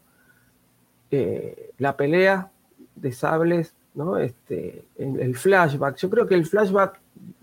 eh, 1.09 1.71
la 1.77 1.97
pelea 1.97 2.51
de 2.95 3.11
sables, 3.11 3.73
¿no? 3.95 4.17
Este, 4.17 4.83
el, 4.97 5.35
flashback. 5.35 5.95
Yo 5.97 6.09
creo 6.09 6.27
que 6.27 6.35
el 6.35 6.45
flashback 6.45 6.99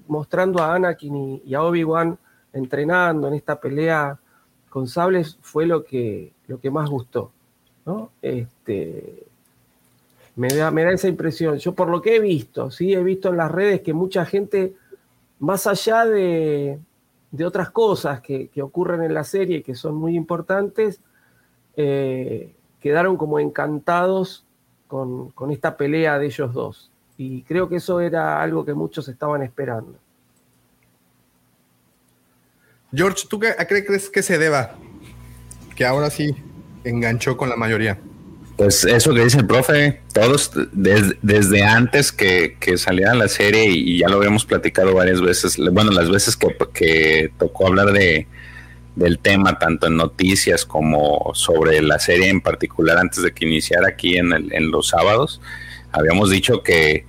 mostrando 0.07 0.63
a 0.63 0.75
Anakin 0.75 1.43
y, 1.45 1.55
a 1.55 1.63
Obi-Wan 1.63 2.17
entrenando 2.53 3.29
en 3.29 3.35
esta 3.35 3.59
pelea 3.59 4.19
con 4.69 4.87
sables 4.87 5.39
fue 5.41 5.67
lo 5.67 5.85
que, 5.85 6.33
lo 6.47 6.61
que 6.61 6.71
más 6.71 6.89
gustó. 6.89 7.33
¿no? 7.87 8.13
Este, 8.23 9.27
me, 10.37 10.49
da, 10.49 10.71
me 10.71 10.85
da 10.85 10.93
esa 10.93 11.09
impresión. 11.09 11.59
Yo 11.59 11.75
por 11.75 11.89
lo 11.89 12.01
que 12.01 12.17
he 12.17 12.21
visto, 12.21 12.71
¿sí? 12.71 12.93
he 12.93 13.03
visto 13.03 13.31
en 13.31 13.39
las 13.39 13.51
redes 13.51 13.81
que 13.81 13.93
mucha 13.93 14.25
gente, 14.25 14.75
más 15.41 15.67
allá 15.67 16.05
de, 16.05 16.79
de 17.35 17.45
otras 17.45 17.71
cosas 17.71 18.21
que, 18.21 18.49
ocurren 18.63 19.03
en 19.03 19.13
la 19.13 19.25
serie 19.25 19.65
que 19.65 19.75
son 19.75 19.97
muy 19.97 20.15
importantes, 20.15 21.01
eh, 21.77 22.55
quedaron 22.81 23.17
como 23.17 23.41
encantados 23.41 24.47
con, 24.87 25.33
esta 25.51 25.77
pelea 25.77 26.17
de 26.21 26.27
ellos 26.27 26.53
dos. 26.55 26.93
Y 27.17 27.43
creo 27.43 27.69
que 27.69 27.77
eso 27.77 27.99
era 28.01 28.41
algo 28.41 28.65
que 28.65 28.73
muchos 28.73 29.09
estaban 29.09 29.43
esperando. 29.43 29.99
George, 32.93 33.27
¿tú 33.29 33.41
a 33.59 33.65
qué 33.65 33.85
crees 33.85 34.09
que 34.11 34.23
se 34.23 34.39
deba? 34.39 34.77
Que 35.75 35.85
ahora 35.85 36.11
sí 36.11 36.37
enganchó 36.85 37.37
con 37.37 37.49
la 37.49 37.57
mayoría. 37.57 37.99
Pues 38.57 38.85
eso 38.85 39.13
que 39.13 39.25
dice 39.25 39.39
el 39.39 39.47
profe, 39.47 40.01
todos 40.13 40.53
desde 40.73 41.65
antes 41.65 42.13
que, 42.13 42.57
que, 42.61 42.79
saliera 42.79 43.13
la 43.15 43.27
serie 43.27 43.65
y, 43.69 43.99
ya 43.99 44.09
lo 44.09 44.19
habíamos 44.19 44.45
platicado 44.45 44.95
varias 44.95 45.21
veces, 45.21 45.57
bueno, 45.73 45.91
las 45.91 46.09
veces 46.09 46.37
que, 46.37 47.33
tocó 47.37 47.67
hablar 47.67 47.93
de, 47.93 48.29
del 48.95 49.19
tema, 49.19 49.59
tanto 49.59 49.89
en 49.89 49.97
noticias 49.97 50.65
como 50.65 51.33
sobre 51.35 51.83
la 51.83 51.99
serie 51.99 52.29
en 52.29 52.41
particular, 52.41 52.99
antes 52.99 53.25
de 53.25 53.33
que 53.33 53.45
iniciara 53.45 53.89
aquí 53.89 54.19
en, 54.19 54.33
en 54.33 54.71
los 54.71 54.89
sábados, 54.89 55.41
habíamos 55.91 56.31
dicho 56.31 56.63
que, 56.63 57.05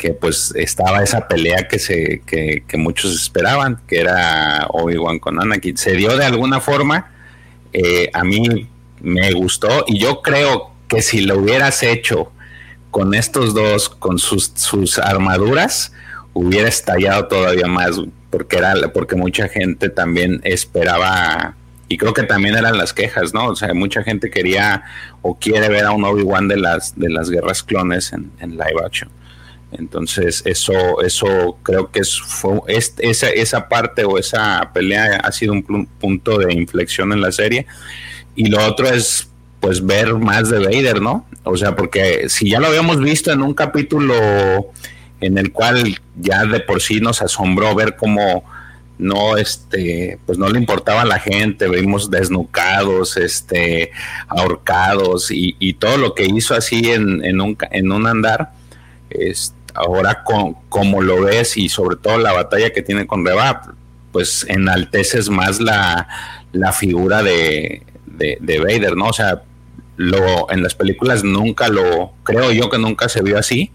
que 0.00 0.12
pues 0.12 0.52
estaba 0.56 1.02
esa 1.02 1.28
pelea 1.28 1.68
que, 1.68 1.78
se, 1.78 2.22
que, 2.26 2.64
que 2.66 2.76
muchos 2.78 3.14
esperaban, 3.14 3.80
que 3.86 4.00
era 4.00 4.66
Obi-Wan 4.70 5.18
con 5.18 5.40
Anakin. 5.40 5.76
Se 5.76 5.92
dio 5.92 6.16
de 6.16 6.24
alguna 6.24 6.60
forma, 6.60 7.12
eh, 7.72 8.10
a 8.14 8.24
mí 8.24 8.66
me 9.00 9.32
gustó 9.32 9.84
y 9.86 9.98
yo 9.98 10.22
creo 10.22 10.69
que 10.90 11.00
si 11.02 11.20
lo 11.20 11.38
hubieras 11.38 11.82
hecho 11.84 12.32
con 12.90 13.14
estos 13.14 13.54
dos, 13.54 13.88
con 13.88 14.18
sus, 14.18 14.52
sus 14.56 14.98
armaduras, 14.98 15.92
hubiera 16.34 16.68
estallado 16.68 17.28
todavía 17.28 17.68
más, 17.68 17.92
porque 18.28 18.58
era 18.58 18.74
porque 18.92 19.14
mucha 19.14 19.48
gente 19.48 19.88
también 19.88 20.40
esperaba 20.42 21.54
y 21.88 21.96
creo 21.96 22.12
que 22.12 22.24
también 22.24 22.56
eran 22.56 22.76
las 22.76 22.92
quejas, 22.92 23.32
¿no? 23.32 23.46
O 23.46 23.56
sea, 23.56 23.72
mucha 23.72 24.02
gente 24.02 24.30
quería 24.30 24.82
o 25.22 25.38
quiere 25.38 25.68
ver 25.68 25.84
a 25.84 25.92
un 25.92 26.04
Obi-Wan 26.04 26.48
de 26.48 26.56
las 26.56 26.98
de 26.98 27.08
las 27.08 27.30
guerras 27.30 27.62
clones 27.62 28.12
en, 28.12 28.32
live 28.40 28.84
action. 28.84 29.10
Entonces, 29.72 30.42
eso, 30.44 31.00
eso 31.02 31.56
creo 31.62 31.92
que 31.92 32.00
es, 32.00 32.20
fue, 32.20 32.60
esa, 32.66 33.28
esa 33.28 33.68
parte 33.68 34.04
o 34.04 34.18
esa 34.18 34.72
pelea 34.74 35.20
ha 35.22 35.30
sido 35.30 35.52
un 35.52 35.86
punto 35.86 36.38
de 36.38 36.52
inflexión 36.52 37.12
en 37.12 37.20
la 37.20 37.30
serie. 37.30 37.66
Y 38.34 38.46
lo 38.46 38.64
otro 38.64 38.88
es 38.88 39.29
pues 39.60 39.84
ver 39.84 40.14
más 40.14 40.48
de 40.48 40.58
Vader, 40.58 41.00
¿no? 41.00 41.26
O 41.44 41.56
sea, 41.56 41.76
porque 41.76 42.28
si 42.28 42.50
ya 42.50 42.60
lo 42.60 42.66
habíamos 42.66 43.00
visto 43.00 43.30
en 43.30 43.42
un 43.42 43.54
capítulo 43.54 44.14
en 45.20 45.38
el 45.38 45.52
cual 45.52 46.00
ya 46.16 46.44
de 46.44 46.60
por 46.60 46.80
sí 46.80 47.00
nos 47.00 47.22
asombró 47.22 47.74
ver 47.74 47.96
cómo 47.96 48.44
no 48.98 49.38
este 49.38 50.18
pues 50.26 50.36
no 50.36 50.48
le 50.48 50.58
importaba 50.58 51.02
a 51.02 51.06
la 51.06 51.18
gente 51.18 51.68
vimos 51.68 52.10
desnucados 52.10 53.16
este 53.16 53.92
ahorcados 54.28 55.30
y, 55.30 55.72
todo 55.74 55.96
lo 55.96 56.14
que 56.14 56.26
hizo 56.26 56.54
así 56.54 56.90
en, 56.90 57.40
un, 57.40 57.56
en 57.70 57.92
un 57.92 58.06
andar 58.06 58.52
es, 59.08 59.54
ahora 59.74 60.22
como 60.68 61.00
lo 61.00 61.22
ves 61.22 61.56
y 61.56 61.70
sobre 61.70 61.96
todo 61.96 62.18
la 62.18 62.32
batalla 62.32 62.72
que 62.72 62.82
tiene 62.82 63.06
con 63.06 63.24
Reba 63.24 63.74
pues 64.12 64.44
enalteces 64.48 65.30
más 65.30 65.60
la, 65.60 66.06
la 66.52 66.72
figura 66.72 67.22
de, 67.22 67.82
de, 68.04 68.36
de 68.40 68.58
Vader 68.58 68.96
no 68.96 69.06
o 69.06 69.12
sea 69.14 69.42
lo, 70.00 70.50
en 70.50 70.62
las 70.62 70.74
películas 70.74 71.24
nunca 71.24 71.68
lo, 71.68 72.14
creo 72.22 72.52
yo 72.52 72.70
que 72.70 72.78
nunca 72.78 73.10
se 73.10 73.20
vio 73.20 73.38
así. 73.38 73.70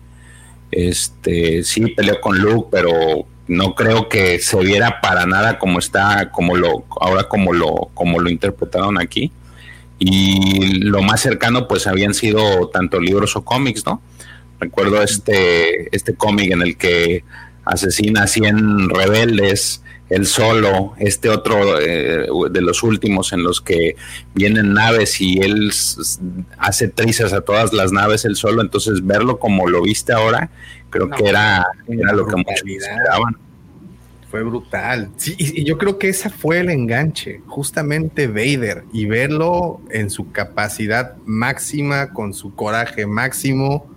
Este, 0.71 1.63
sí 1.63 1.86
peleó 1.91 2.19
con 2.19 2.39
Luke, 2.39 2.69
pero 2.71 3.28
no 3.47 3.76
creo 3.76 4.09
que 4.09 4.39
se 4.39 4.57
viera 4.57 5.01
para 5.01 5.28
nada 5.28 5.59
como 5.59 5.78
está, 5.78 6.32
como 6.32 6.55
lo, 6.55 6.84
ahora 6.99 7.26
como 7.26 7.53
lo, 7.53 7.91
como 7.93 8.19
lo 8.19 8.32
interpretaron 8.32 8.99
aquí. 8.99 9.32
Y 9.99 10.80
lo 10.80 11.03
más 11.03 11.21
cercano, 11.21 11.67
pues 11.67 11.86
habían 11.86 12.15
sido 12.15 12.69
tanto 12.69 12.99
libros 12.99 13.36
o 13.36 13.45
cómics, 13.45 13.86
¿no? 13.86 14.01
Recuerdo 14.59 15.03
este, 15.03 15.95
este 15.95 16.15
cómic 16.15 16.51
en 16.51 16.63
el 16.63 16.76
que 16.76 17.23
asesina 17.65 18.23
a 18.23 18.28
100 18.28 18.89
rebeldes 18.89 19.84
el 20.10 20.28
solo, 20.28 20.93
este 20.97 21.30
otro 21.30 21.80
eh, 21.80 22.28
de 22.51 22.62
los 22.62 22.84
últimos 22.84 23.34
en 23.34 23.43
los 23.43 23.60
que 23.60 23.95
vienen 24.34 24.74
naves 24.74 25.20
y 25.20 25.39
él 25.39 25.72
hace 26.58 26.88
trizas 26.89 27.34
a 27.34 27.41
todas 27.41 27.74
las 27.74 27.91
naves 27.91 28.26
el 28.26 28.36
solo, 28.36 28.62
entonces 28.62 29.06
verlo 29.06 29.39
como 29.39 29.68
lo 29.68 29.82
viste 29.82 30.14
ahora, 30.14 30.49
creo 30.89 31.10
que 31.10 31.28
era, 31.28 31.66
era 31.88 32.14
lo 32.14 32.28
que 32.28 32.36
muchos 32.36 32.64
esperaban. 32.66 33.38
Fue 34.30 34.43
brutal. 34.43 35.10
Sí, 35.18 35.36
y 35.38 35.64
yo 35.64 35.78
creo 35.78 35.97
que 35.97 36.10
ese 36.10 36.30
fue 36.30 36.60
el 36.60 36.70
enganche, 36.70 37.41
justamente 37.47 38.28
Vader, 38.28 38.84
y 38.91 39.06
verlo 39.06 39.82
en 39.91 40.10
su 40.10 40.32
capacidad 40.32 41.16
máxima, 41.26 42.12
con 42.12 42.34
su 42.34 42.53
coraje 42.53 43.08
máximo, 43.08 43.89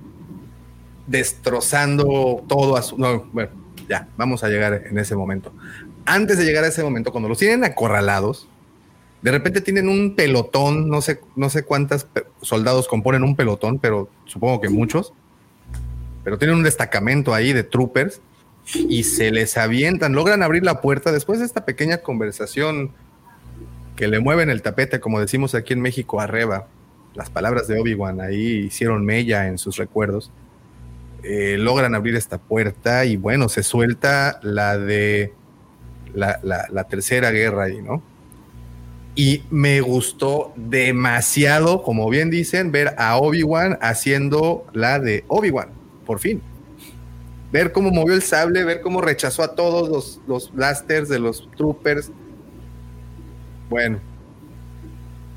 destrozando 1.06 2.44
todo 2.46 2.76
a 2.76 2.82
su... 2.82 2.96
No, 2.98 3.24
bueno, 3.32 3.50
ya, 3.88 4.08
vamos 4.16 4.44
a 4.44 4.48
llegar 4.48 4.84
en 4.88 4.98
ese 4.98 5.16
momento 5.16 5.52
antes 6.08 6.38
de 6.38 6.44
llegar 6.44 6.64
a 6.64 6.68
ese 6.68 6.82
momento, 6.82 7.12
cuando 7.12 7.28
los 7.28 7.38
tienen 7.38 7.64
acorralados, 7.64 8.48
de 9.20 9.30
repente 9.30 9.60
tienen 9.60 9.88
un 9.88 10.16
pelotón, 10.16 10.88
no 10.88 11.02
sé, 11.02 11.20
no 11.36 11.50
sé 11.50 11.64
cuántos 11.64 12.06
soldados 12.40 12.88
componen 12.88 13.22
un 13.22 13.36
pelotón, 13.36 13.78
pero 13.78 14.08
supongo 14.24 14.60
que 14.60 14.70
muchos, 14.70 15.12
pero 16.24 16.38
tienen 16.38 16.56
un 16.56 16.62
destacamento 16.62 17.34
ahí 17.34 17.52
de 17.52 17.62
troopers 17.62 18.22
y 18.74 19.02
se 19.02 19.30
les 19.30 19.56
avientan, 19.58 20.14
logran 20.14 20.42
abrir 20.42 20.64
la 20.64 20.80
puerta 20.80 21.12
después 21.12 21.40
de 21.40 21.44
esta 21.46 21.64
pequeña 21.64 21.98
conversación 21.98 22.92
que 23.94 24.08
le 24.08 24.20
mueven 24.20 24.48
el 24.48 24.62
tapete, 24.62 25.00
como 25.00 25.20
decimos 25.20 25.54
aquí 25.54 25.74
en 25.74 25.80
México, 25.80 26.20
arriba. 26.20 26.68
Las 27.14 27.28
palabras 27.30 27.66
de 27.66 27.80
Obi-Wan 27.80 28.20
ahí 28.20 28.66
hicieron 28.66 29.04
mella 29.04 29.48
en 29.48 29.58
sus 29.58 29.76
recuerdos. 29.76 30.30
Eh, 31.22 31.56
logran 31.58 31.94
abrir 31.94 32.14
esta 32.14 32.38
puerta 32.38 33.04
y 33.04 33.16
bueno, 33.16 33.48
se 33.48 33.64
suelta 33.64 34.38
la 34.42 34.78
de 34.78 35.32
la, 36.14 36.84
tercera 36.88 37.30
guerra 37.30 37.64
ahí, 37.64 37.82
¿no? 37.82 38.02
Y 39.14 39.42
me 39.50 39.80
gustó 39.80 40.52
demasiado, 40.56 41.82
como 41.82 42.08
bien 42.08 42.30
dicen, 42.30 42.70
ver 42.70 42.94
a 42.98 43.16
Obi-Wan 43.16 43.78
haciendo 43.80 44.66
la 44.72 45.00
de 45.00 45.24
Obi-Wan, 45.28 45.70
por 46.06 46.20
fin. 46.20 46.40
Ver 47.50 47.72
cómo 47.72 47.90
movió 47.90 48.14
el 48.14 48.22
sable, 48.22 48.64
ver 48.64 48.80
cómo 48.80 49.00
rechazó 49.00 49.42
a 49.42 49.54
todos 49.54 49.88
los, 49.88 50.20
los 50.28 50.52
blasters 50.52 51.08
de 51.08 51.18
los 51.18 51.48
troopers. 51.56 52.12
Bueno, 53.68 54.00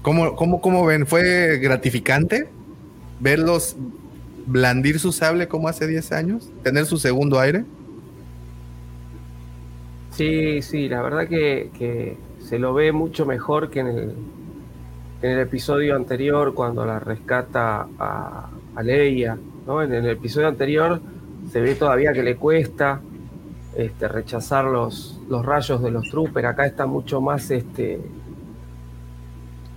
¿Cómo, 0.02 0.36
cómo, 0.36 0.62
cómo 0.62 0.86
ven? 0.86 1.06
¿Fue 1.06 1.60
gratificante 1.60 2.50
verlos 3.20 3.76
blandir 4.48 5.00
su 5.00 5.12
sable 5.12 5.48
como 5.48 5.68
hace 5.68 5.86
10 5.86 6.12
años? 6.12 6.50
¿Tener 6.64 6.86
su 6.86 6.98
segundo 6.98 7.40
aire? 7.40 7.66
Sí, 10.22 10.62
sí, 10.62 10.88
la 10.88 11.02
verdad 11.02 11.28
que, 11.28 12.16
se 12.38 12.60
lo 12.60 12.76
ve 12.76 12.92
mucho 12.92 13.26
mejor 13.26 13.72
que 13.72 13.80
en 13.80 13.88
el, 13.88 14.16
en 15.24 15.32
el 15.32 15.40
episodio 15.40 15.96
anterior 15.96 16.54
cuando 16.54 16.86
la 16.86 17.00
rescata 17.00 17.88
a, 17.98 18.48
a 18.76 18.84
Leia. 18.84 19.36
¿no? 19.66 19.82
En 19.82 19.92
el 19.92 20.06
episodio 20.06 20.48
anterior 20.48 21.02
se 21.52 21.60
ve 21.60 21.74
todavía 21.74 22.14
que 22.14 22.22
le 22.22 22.36
cuesta 22.36 23.02
este, 23.76 24.08
rechazar 24.08 24.66
los, 24.66 25.20
rayos 25.28 25.82
de 25.82 25.90
los 25.90 26.08
troopers. 26.08 26.50
Acá 26.50 26.68
está 26.68 26.86
mucho 26.86 27.20
más, 27.20 27.50
este, 27.50 28.00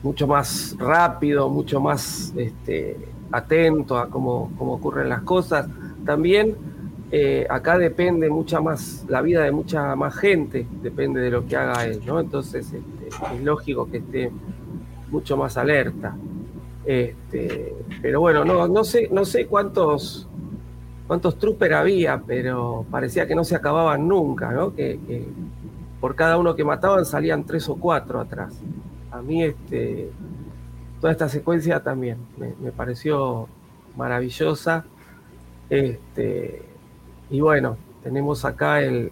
mucho 0.03 0.27
más 0.27 0.77
rápido, 0.79 1.49
mucho 1.49 1.81
más 1.81 2.35
este, 2.37 2.99
atento 3.33 3.97
a 3.97 4.11
cómo 4.11 4.51
ocurren 4.59 5.09
las 5.09 5.23
cosas. 5.23 5.69
También 6.05 6.74
eh, 7.11 7.47
acá 7.49 7.79
depende 7.79 8.29
mucha 8.29 8.61
más, 8.61 9.05
la 9.09 9.23
vida 9.23 9.43
de 9.43 9.53
mucha 9.53 9.95
más 9.95 10.17
gente, 10.17 10.67
depende 10.83 11.21
de 11.21 11.31
lo 11.31 11.47
que 11.47 11.57
haga 11.57 11.85
él, 11.85 12.01
¿no? 12.05 12.21
Entonces 12.21 12.73
este, 12.73 13.09
es 13.09 13.43
lógico 13.43 13.89
que 13.91 13.99
esté 13.99 14.31
mucho 15.11 15.37
más 15.37 15.57
alerta. 15.57 16.17
Este, 16.85 17.75
pero 18.03 18.21
bueno, 18.21 18.45
no, 18.45 18.69
no 18.69 18.85
sé, 18.85 19.09
no 19.11 19.25
sé 19.25 19.47
cuántos, 19.47 20.29
cuántos 21.07 21.39
troopers 21.39 21.75
había, 21.75 22.21
pero 22.21 22.85
parecía 22.91 23.27
que 23.27 23.35
no 23.35 23.45
se 23.45 23.57
acababan 23.57 24.07
nunca, 24.07 24.51
¿no? 24.51 24.75
Que, 24.75 24.99
por 26.01 26.15
cada 26.15 26.37
uno 26.37 26.55
que 26.55 26.65
mataban 26.65 27.07
salían 27.07 27.45
tres 27.45 27.69
o 27.69 27.77
cuatro 27.77 28.21
atrás. 28.21 28.61
A 29.11 29.23
mí 29.23 29.43
este, 29.43 30.11
toda 31.01 31.13
esta 31.13 31.29
secuencia 31.29 31.83
también 31.83 32.19
me, 32.37 32.73
pareció 32.73 33.49
maravillosa. 33.97 34.85
Este, 35.71 36.74
y 37.35 37.41
bueno, 37.41 37.77
tenemos 38.05 38.45
acá 38.45 38.81
el, 38.81 39.11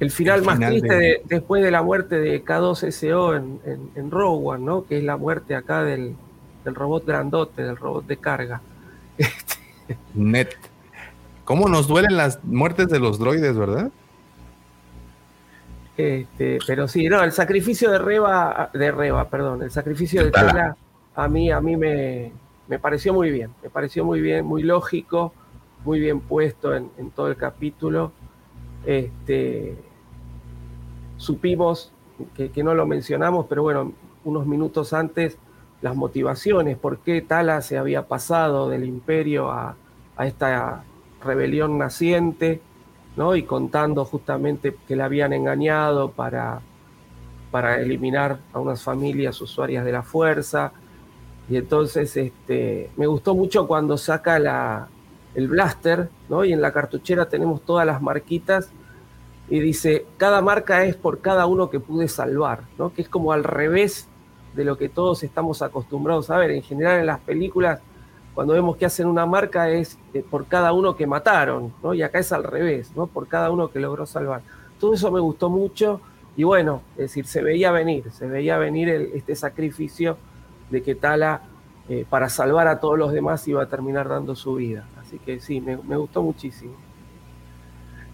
el, 0.00 0.10
final 0.10 0.42
más 0.42 0.58
triste 0.58 1.20
después 1.26 1.62
de 1.62 1.70
la 1.70 1.82
muerte 1.82 2.18
de 2.18 2.42
K2SO 2.42 3.36
en, 3.36 3.60
en, 3.70 3.90
en 3.94 4.10
One, 4.10 4.64
¿no? 4.64 4.86
Que 4.86 4.96
es 4.96 5.04
la 5.04 5.18
muerte 5.18 5.54
acá 5.54 5.84
del, 5.84 6.16
robot 6.64 7.04
grandote, 7.04 7.62
del 7.62 7.76
robot 7.76 8.06
de 8.06 8.16
carga. 8.16 8.62
Net. 10.14 10.48
¿Cómo 11.44 11.68
nos 11.68 11.86
duelen 11.88 12.16
las 12.16 12.42
muertes 12.42 12.88
de 12.88 13.00
los 13.00 13.18
droides, 13.18 13.58
verdad? 13.58 13.90
Este, 15.94 16.58
pero 16.66 16.88
sí, 16.88 17.06
no, 17.10 17.22
el 17.22 17.32
sacrificio 17.32 17.90
de 17.90 17.98
Reba, 17.98 18.70
de 18.72 18.90
Reba, 18.92 19.28
perdón, 19.28 19.62
el 19.62 19.70
sacrificio 19.70 20.24
de 20.24 20.30
Tala, 20.30 20.74
a 21.14 21.28
mí, 21.28 21.50
a 21.50 21.60
mí 21.60 21.76
me, 21.76 22.32
me 22.66 22.78
pareció 22.78 23.12
muy 23.12 23.30
bien, 23.30 23.50
me 23.62 23.68
pareció 23.68 24.06
muy 24.06 24.22
bien, 24.22 24.46
muy 24.46 24.62
lógico 24.62 25.34
muy 25.84 26.00
bien 26.00 26.20
puesto 26.20 26.74
en, 26.74 26.90
todo 27.14 27.28
el 27.28 27.36
capítulo. 27.36 28.12
Este, 28.84 29.76
supimos, 31.16 31.92
que, 32.34 32.62
no 32.62 32.74
lo 32.74 32.86
mencionamos, 32.86 33.46
pero 33.48 33.62
bueno, 33.62 33.92
unos 34.24 34.46
minutos 34.46 34.92
antes, 34.92 35.38
las 35.80 35.94
motivaciones, 35.94 36.76
por 36.76 36.98
qué 36.98 37.20
Tala 37.20 37.62
se 37.62 37.78
había 37.78 38.08
pasado 38.08 38.68
del 38.68 38.84
imperio 38.84 39.50
a, 39.50 39.76
esta 40.20 40.82
rebelión 41.22 41.78
naciente, 41.78 42.60
¿no? 43.16 43.36
y 43.36 43.44
contando 43.44 44.04
justamente 44.04 44.74
que 44.88 44.96
la 44.96 45.04
habían 45.04 45.32
engañado 45.32 46.10
para, 46.10 46.60
para 47.52 47.80
eliminar 47.80 48.40
a 48.52 48.58
unas 48.58 48.82
familias 48.82 49.40
usuarias 49.40 49.84
de 49.84 49.92
la 49.92 50.02
fuerza. 50.02 50.72
Y 51.48 51.56
entonces 51.56 52.16
este, 52.16 52.90
me 52.96 53.06
gustó 53.06 53.36
mucho 53.36 53.68
cuando 53.68 53.96
saca 53.96 54.40
la, 54.40 54.88
el 55.34 55.48
blaster, 55.48 56.08
¿no? 56.28 56.44
Y 56.44 56.52
en 56.52 56.60
la 56.60 56.72
cartuchera 56.72 57.28
tenemos 57.28 57.62
todas 57.62 57.86
las 57.86 58.02
marquitas 58.02 58.70
y 59.48 59.60
dice, 59.60 60.06
cada 60.16 60.42
marca 60.42 60.84
es 60.84 60.96
por 60.96 61.20
cada 61.20 61.46
uno 61.46 61.70
que 61.70 61.80
pude 61.80 62.08
salvar, 62.08 62.62
¿no? 62.78 62.92
Que 62.92 63.02
es 63.02 63.08
como 63.08 63.32
al 63.32 63.44
revés 63.44 64.08
de 64.54 64.64
lo 64.64 64.76
que 64.76 64.88
todos 64.88 65.22
estamos 65.22 65.62
acostumbrados 65.62 66.30
a 66.30 66.36
ver. 66.36 66.50
En 66.50 66.62
general 66.62 67.00
en 67.00 67.06
las 67.06 67.20
películas, 67.20 67.80
cuando 68.34 68.52
vemos 68.54 68.76
que 68.76 68.86
hacen 68.86 69.06
una 69.06 69.26
marca 69.26 69.70
es 69.70 69.98
eh, 70.14 70.24
por 70.28 70.46
cada 70.46 70.72
uno 70.72 70.96
que 70.96 71.06
mataron, 71.06 71.72
¿no? 71.82 71.94
Y 71.94 72.02
acá 72.02 72.18
es 72.18 72.32
al 72.32 72.44
revés, 72.44 72.92
¿no? 72.94 73.06
Por 73.06 73.26
cada 73.26 73.50
uno 73.50 73.70
que 73.70 73.80
logró 73.80 74.06
salvar. 74.06 74.42
Todo 74.78 74.94
eso 74.94 75.10
me 75.10 75.20
gustó 75.20 75.48
mucho 75.48 76.00
y 76.36 76.44
bueno, 76.44 76.82
es 76.92 77.06
decir, 77.06 77.26
se 77.26 77.42
veía 77.42 77.72
venir, 77.72 78.12
se 78.12 78.28
veía 78.28 78.58
venir 78.58 78.88
este 78.88 79.34
sacrificio 79.34 80.16
de 80.70 80.84
que 80.84 80.94
Tala, 80.94 81.42
eh, 81.88 82.06
para 82.08 82.28
salvar 82.28 82.68
a 82.68 82.78
todos 82.78 82.96
los 82.96 83.12
demás, 83.12 83.48
iba 83.48 83.62
a 83.62 83.66
terminar 83.66 84.08
dando 84.08 84.36
su 84.36 84.54
vida. 84.54 84.86
Así 85.08 85.18
que 85.24 85.40
sí, 85.40 85.62
me, 85.62 85.96
gustó 85.96 86.22
muchísimo. 86.22 86.76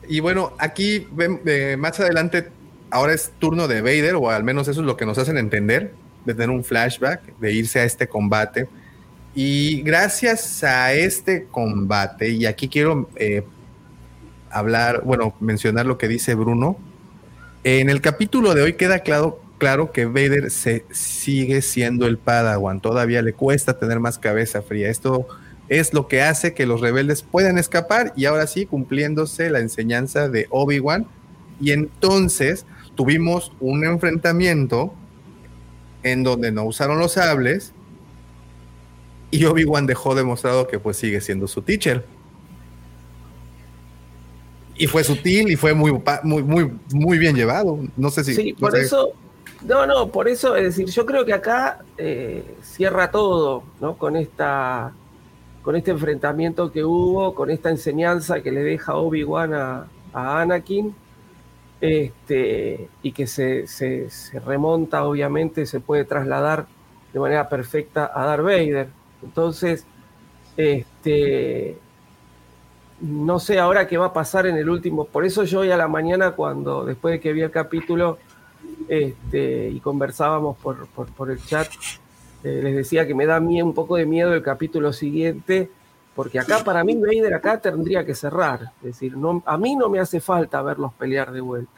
Y 0.09 0.21
bueno, 0.21 0.53
aquí 0.59 1.09
eh, 1.19 1.77
más 1.77 1.99
adelante, 1.99 2.51
ahora 2.89 3.15
es 3.15 3.33
turno 3.41 3.67
de 3.67 3.81
Vader, 3.81 4.15
o 4.15 4.31
al 4.31 4.45
menos 4.45 4.69
eso 4.69 4.81
es 4.81 4.87
lo 4.87 4.97
que 4.97 5.05
nos 5.05 5.19
hacen 5.19 5.37
entender, 5.37 5.93
de 6.25 6.35
tener 6.35 6.51
un 6.51 6.63
flashback, 6.63 7.37
de 7.39 7.53
irse 7.53 7.81
a 7.81 7.85
este 7.85 8.07
combate. 8.07 8.69
Y 9.35 9.83
gracias 9.83 10.63
a 10.63 10.93
este 10.93 11.47
combate, 11.47 12.29
y 12.29 12.47
aquí 12.47 12.69
quiero 12.69 13.11
eh, 13.17 13.43
hablar, 14.51 15.03
bueno, 15.03 15.35
mencionar 15.41 15.87
lo 15.87 15.99
que 15.99 16.07
dice 16.07 16.37
Bruno. 16.37 16.77
En 17.65 17.91
el 17.91 18.01
capítulo 18.01 18.55
de 18.55 18.63
hoy 18.63 18.75
queda 18.75 19.01
claro, 19.01 19.41
claro 19.59 19.91
que 19.91 20.05
Vader 20.05 20.53
se 20.53 20.85
sigue 20.93 21.61
siendo 21.61 22.07
el 22.07 22.19
Padawan, 22.19 22.81
todavía 22.81 23.21
le 23.21 23.33
cuesta 23.33 23.81
tener 23.81 23.99
más 23.99 24.17
cabeza 24.17 24.63
fría. 24.63 24.91
Esto 24.91 25.27
es 25.69 25.95
lo 25.95 26.09
que 26.09 26.23
hace 26.23 26.55
que 26.55 26.67
los 26.67 26.81
rebeldes 26.81 27.23
puedan 27.23 27.59
escapar 27.59 28.13
y 28.17 28.27
ahora 28.27 28.47
sí 28.47 28.67
cumpliéndose 28.67 29.51
la 29.51 29.61
enseñanza 29.61 30.29
de 30.29 30.47
Obi-Wan. 30.51 31.07
Y 31.61 31.73
entonces 31.73 32.67
tuvimos 32.95 33.53
un 33.61 33.85
enfrentamiento 33.85 34.93
en 36.03 36.23
donde 36.23 36.53
no 36.53 36.65
usaron 36.65 36.99
los 36.99 37.13
sables 37.13 37.73
y 39.31 39.45
Obi-Wan 39.47 39.87
dejó 39.87 40.15
demostrado 40.15 40.69
que 40.69 40.79
pues 40.79 40.97
sigue 40.97 41.21
siendo 41.21 41.49
su 41.49 41.63
teacher. 41.63 42.05
Y 44.77 44.87
fue 44.87 45.05
sutil 45.05 45.51
y 45.51 45.57
fue 45.57 45.73
muy, 45.73 45.93
muy, 46.23 46.43
muy, 46.43 46.73
muy 46.93 47.19
bien 47.19 47.37
llevado. 47.37 47.79
No 47.97 48.11
sé 48.11 48.25
si. 48.25 48.35
Sí, 48.35 48.53
por 48.53 48.77
eso. 48.77 49.13
No, 49.63 49.87
no, 49.87 50.09
por 50.09 50.29
eso, 50.29 50.57
es 50.57 50.77
decir, 50.77 50.87
yo 50.93 51.07
creo 51.07 51.25
que 51.25 51.33
acá 51.33 51.85
eh, 51.97 52.45
cierra 52.63 53.11
todo, 53.11 53.63
¿no? 53.81 53.97
Con 53.97 54.15
esta 54.15 54.93
con 55.65 55.77
este 55.77 55.93
enfrentamiento 55.93 56.71
que 56.71 56.85
hubo, 56.85 57.35
con 57.35 57.51
esta 57.51 57.71
enseñanza 57.71 58.43
que 58.43 58.53
le 58.53 58.63
deja 58.63 58.97
Obi-Wan 58.97 59.55
a, 59.55 59.87
Anakin, 60.13 60.95
este, 61.81 62.89
y 63.03 63.13
que 63.13 63.27
se, 63.27 63.65
remonta, 64.45 65.05
obviamente, 65.05 65.65
se 65.65 65.81
puede 65.81 66.05
trasladar 66.05 66.67
de 67.13 67.19
manera 67.19 67.49
perfecta 67.49 68.13
a 68.15 68.27
Darth 68.27 68.45
Vader. 68.45 68.89
Entonces, 69.23 69.87
este, 70.59 71.79
no 73.01 73.39
sé 73.39 73.59
ahora 73.59 73.89
qué 73.89 73.97
va 73.97 74.07
a 74.07 74.13
pasar 74.13 74.47
en 74.47 74.57
el 74.57 74.69
último. 74.69 75.07
Por 75.07 75.25
eso 75.25 75.45
yo 75.45 75.61
hoy 75.61 75.71
a 75.71 75.79
la 75.79 75.89
mañana, 75.89 76.33
cuando 76.33 76.85
después 76.85 77.13
de 77.13 77.21
que 77.21 77.33
vi 77.33 77.41
el 77.41 77.51
capítulo 77.51 78.19
este, 78.87 79.71
y 79.71 79.81
conversábamos 79.81 80.59
por, 80.59 80.87
por 80.89 81.31
el 81.31 81.43
chat, 81.43 81.69
eh, 82.45 82.61
les 82.63 82.77
decía 82.77 83.07
que 83.07 83.15
me 83.15 83.25
da 83.25 83.41
un 83.41 83.73
poco 83.73 83.97
de 83.97 84.05
miedo 84.05 84.35
el 84.35 84.43
capítulo 84.43 84.93
siguiente, 84.93 85.71
porque 86.15 86.39
acá 86.39 86.63
para 86.63 86.85
mí 86.85 86.95
Vader 86.95 87.33
acá 87.33 87.59
tendría 87.59 88.05
que 88.05 88.15
cerrar. 88.15 88.73
Es 88.81 88.83
decir, 88.83 89.17
no, 89.17 89.43
a 89.47 89.57
mí 89.57 89.75
no 89.75 89.89
me 89.89 89.99
hace 89.99 90.21
falta 90.21 90.61
verlos 90.61 90.93
pelear 90.93 91.33
de 91.33 91.41
vuelta. 91.41 91.73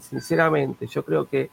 Sinceramente, 0.00 0.88
yo 0.88 1.04
creo 1.04 1.26
que, 1.26 1.50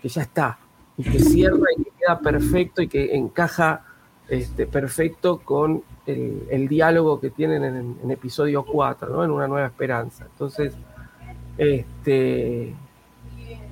que 0.00 0.08
ya 0.08 0.22
está. 0.22 0.58
Y 0.96 1.04
que 1.04 1.20
cierra 1.20 1.66
y 1.76 1.84
que 1.84 1.90
queda 1.90 2.18
perfecto 2.18 2.80
y 2.80 2.88
que 2.88 3.14
encaja 3.14 3.84
este, 4.28 4.66
perfecto 4.66 5.38
con 5.44 5.84
el, 6.06 6.68
diálogo 6.68 7.20
que 7.20 7.30
tienen 7.30 7.62
en, 7.64 7.98
en, 8.02 8.10
episodio 8.10 8.64
4, 8.64 9.10
¿no? 9.10 9.24
En 9.24 9.30
Una 9.30 9.46
Nueva 9.46 9.66
Esperanza. 9.66 10.24
Entonces, 10.24 10.74
este, 11.58 12.74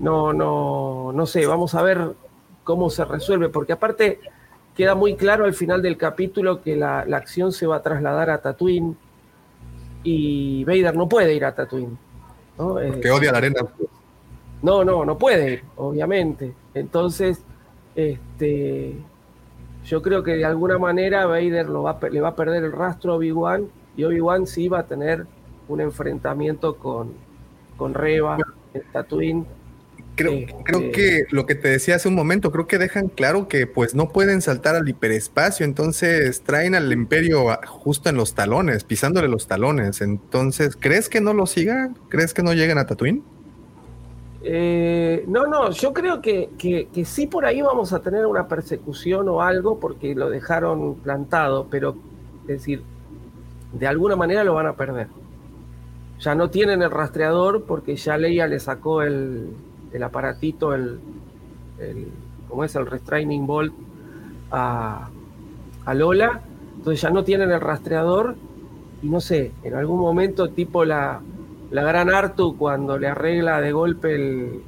no, 0.01 0.34
no, 0.34 1.12
no 1.14 1.26
sé, 1.26 1.47
vamos 1.47 1.74
a 1.74 1.82
ver 1.82 2.14
cómo 2.67 2.91
se 2.91 3.05
resuelve, 3.05 3.49
porque 3.49 3.73
aparte 3.73 4.19
queda 4.75 4.97
muy 4.97 5.14
claro 5.14 5.45
al 5.45 5.55
final 5.55 5.81
del 5.81 5.97
capítulo 5.97 6.61
que 6.61 6.75
la, 6.75 6.99
acción 6.99 7.53
se 7.53 7.64
va 7.64 7.77
a 7.77 7.83
trasladar 7.83 8.29
a 8.29 8.43
Tatooine 8.43 8.97
y 10.03 10.64
Vader 10.64 10.97
no 10.97 11.09
puede 11.09 11.33
ir 11.33 11.45
a 11.45 11.55
Tatooine. 11.55 11.97
¿no? 12.59 12.81
Eh, 12.81 13.11
odia 13.11 13.31
la 13.31 13.39
arena. 13.39 13.61
No, 14.62 14.85
no, 14.85 15.05
no 15.05 15.17
puede 15.17 15.53
ir, 15.53 15.62
obviamente. 15.77 16.55
Entonces, 16.75 17.41
este, 17.95 18.97
yo 19.85 20.03
creo 20.03 20.25
que 20.25 20.33
de 20.33 20.45
alguna 20.45 20.77
manera 20.77 21.25
Vader 21.27 21.69
lo 21.69 21.85
va, 21.85 22.01
le 22.11 22.21
va 22.21 22.31
a 22.31 22.35
perder 22.35 22.64
el 22.64 22.73
rastro 22.73 23.12
a 23.12 23.17
Obi-Wan 23.17 23.69
y 23.97 24.03
Obi-Wan 24.03 24.49
sí 24.49 24.67
va 24.67 24.81
a 24.81 24.87
tener 24.87 25.25
un 25.69 25.81
enfrentamiento 25.81 26.77
con, 26.79 27.12
con 27.77 27.95
Reva 27.95 28.39
en 28.75 28.83
Tatooine 28.93 29.47
Creo, 30.17 30.47
creo 30.64 30.93
que 30.93 31.27
lo 31.31 31.45
que 31.45 31.55
te 31.55 31.69
decía 31.69 31.97
hace 31.97 32.09
un 32.09 32.14
momento, 32.14 32.51
creo 32.51 32.67
que 32.67 32.79
dejan 32.79 33.09
claro 33.09 33.49
que 33.49 33.67
pues 33.67 33.95
no 33.95 34.09
pueden 34.09 34.41
saltar 34.41 34.75
al 34.75 34.89
hiperespacio, 34.89 35.67
entonces 35.67 36.41
traen 36.41 36.75
al 36.75 36.91
imperio 36.91 37.45
justo 37.67 38.09
en 38.09 38.17
los 38.17 38.35
talones, 38.35 38.83
pisándole 38.83 39.29
los 39.29 39.47
talones. 39.47 40.01
Entonces, 40.01 40.75
¿crees 40.75 41.11
que 41.11 41.21
no 41.21 41.35
lo 41.35 41.45
sigan? 41.45 41.99
¿Crees 42.09 42.33
que 42.33 42.43
no 42.43 42.55
lleguen 42.55 42.79
a 42.79 42.87
Tatooine? 42.87 43.23
Eh, 44.43 45.25
no, 45.27 45.47
no, 45.47 45.71
yo 45.73 45.93
creo 45.93 46.23
que, 46.23 46.49
que, 46.57 47.05
sí 47.05 47.27
por 47.27 47.45
ahí 47.45 47.61
vamos 47.61 47.93
a 47.93 48.01
tener 48.01 48.25
una 48.25 48.49
persecución 48.49 49.29
o 49.29 49.43
algo 49.43 49.81
porque 49.81 50.14
lo 50.14 50.31
dejaron 50.31 50.95
plantado, 50.95 51.67
pero 51.69 51.97
es 52.43 52.47
decir, 52.47 52.83
de 53.73 53.87
alguna 53.87 54.17
manera 54.17 54.45
lo 54.45 54.55
van 54.55 54.67
a 54.67 54.77
perder. 54.77 55.09
Ya 56.21 56.35
no 56.35 56.49
tienen 56.49 56.81
el 56.81 56.91
rastreador 56.91 57.64
porque 57.64 57.97
ya 57.97 58.17
Leia 58.17 58.47
le 58.47 58.61
sacó 58.61 59.03
el, 59.03 59.49
aparatito, 60.03 60.74
el, 60.74 61.01
el, 61.78 62.09
¿cómo 62.49 62.64
es? 62.64 62.74
El 62.74 62.86
restraining 62.86 63.47
bolt 63.47 63.74
a, 64.51 65.09
a 65.84 65.94
Lola. 65.94 66.42
Entonces 66.76 67.01
ya 67.01 67.11
no 67.11 67.24
tienen 67.24 67.51
el 67.51 67.61
rastreador 67.61 68.36
y 69.03 69.09
no 69.09 69.20
sé, 69.20 69.53
en 69.62 69.74
algún 69.74 70.01
momento 70.01 70.49
tipo 70.51 70.84
la, 70.84 71.20
la 71.70 71.82
gran 71.82 72.11
Artu 72.11 72.57
cuando 72.57 72.99
le 72.99 73.09
arregla 73.09 73.61
de 73.61 73.72
golpe 73.72 74.14
el, 74.14 74.62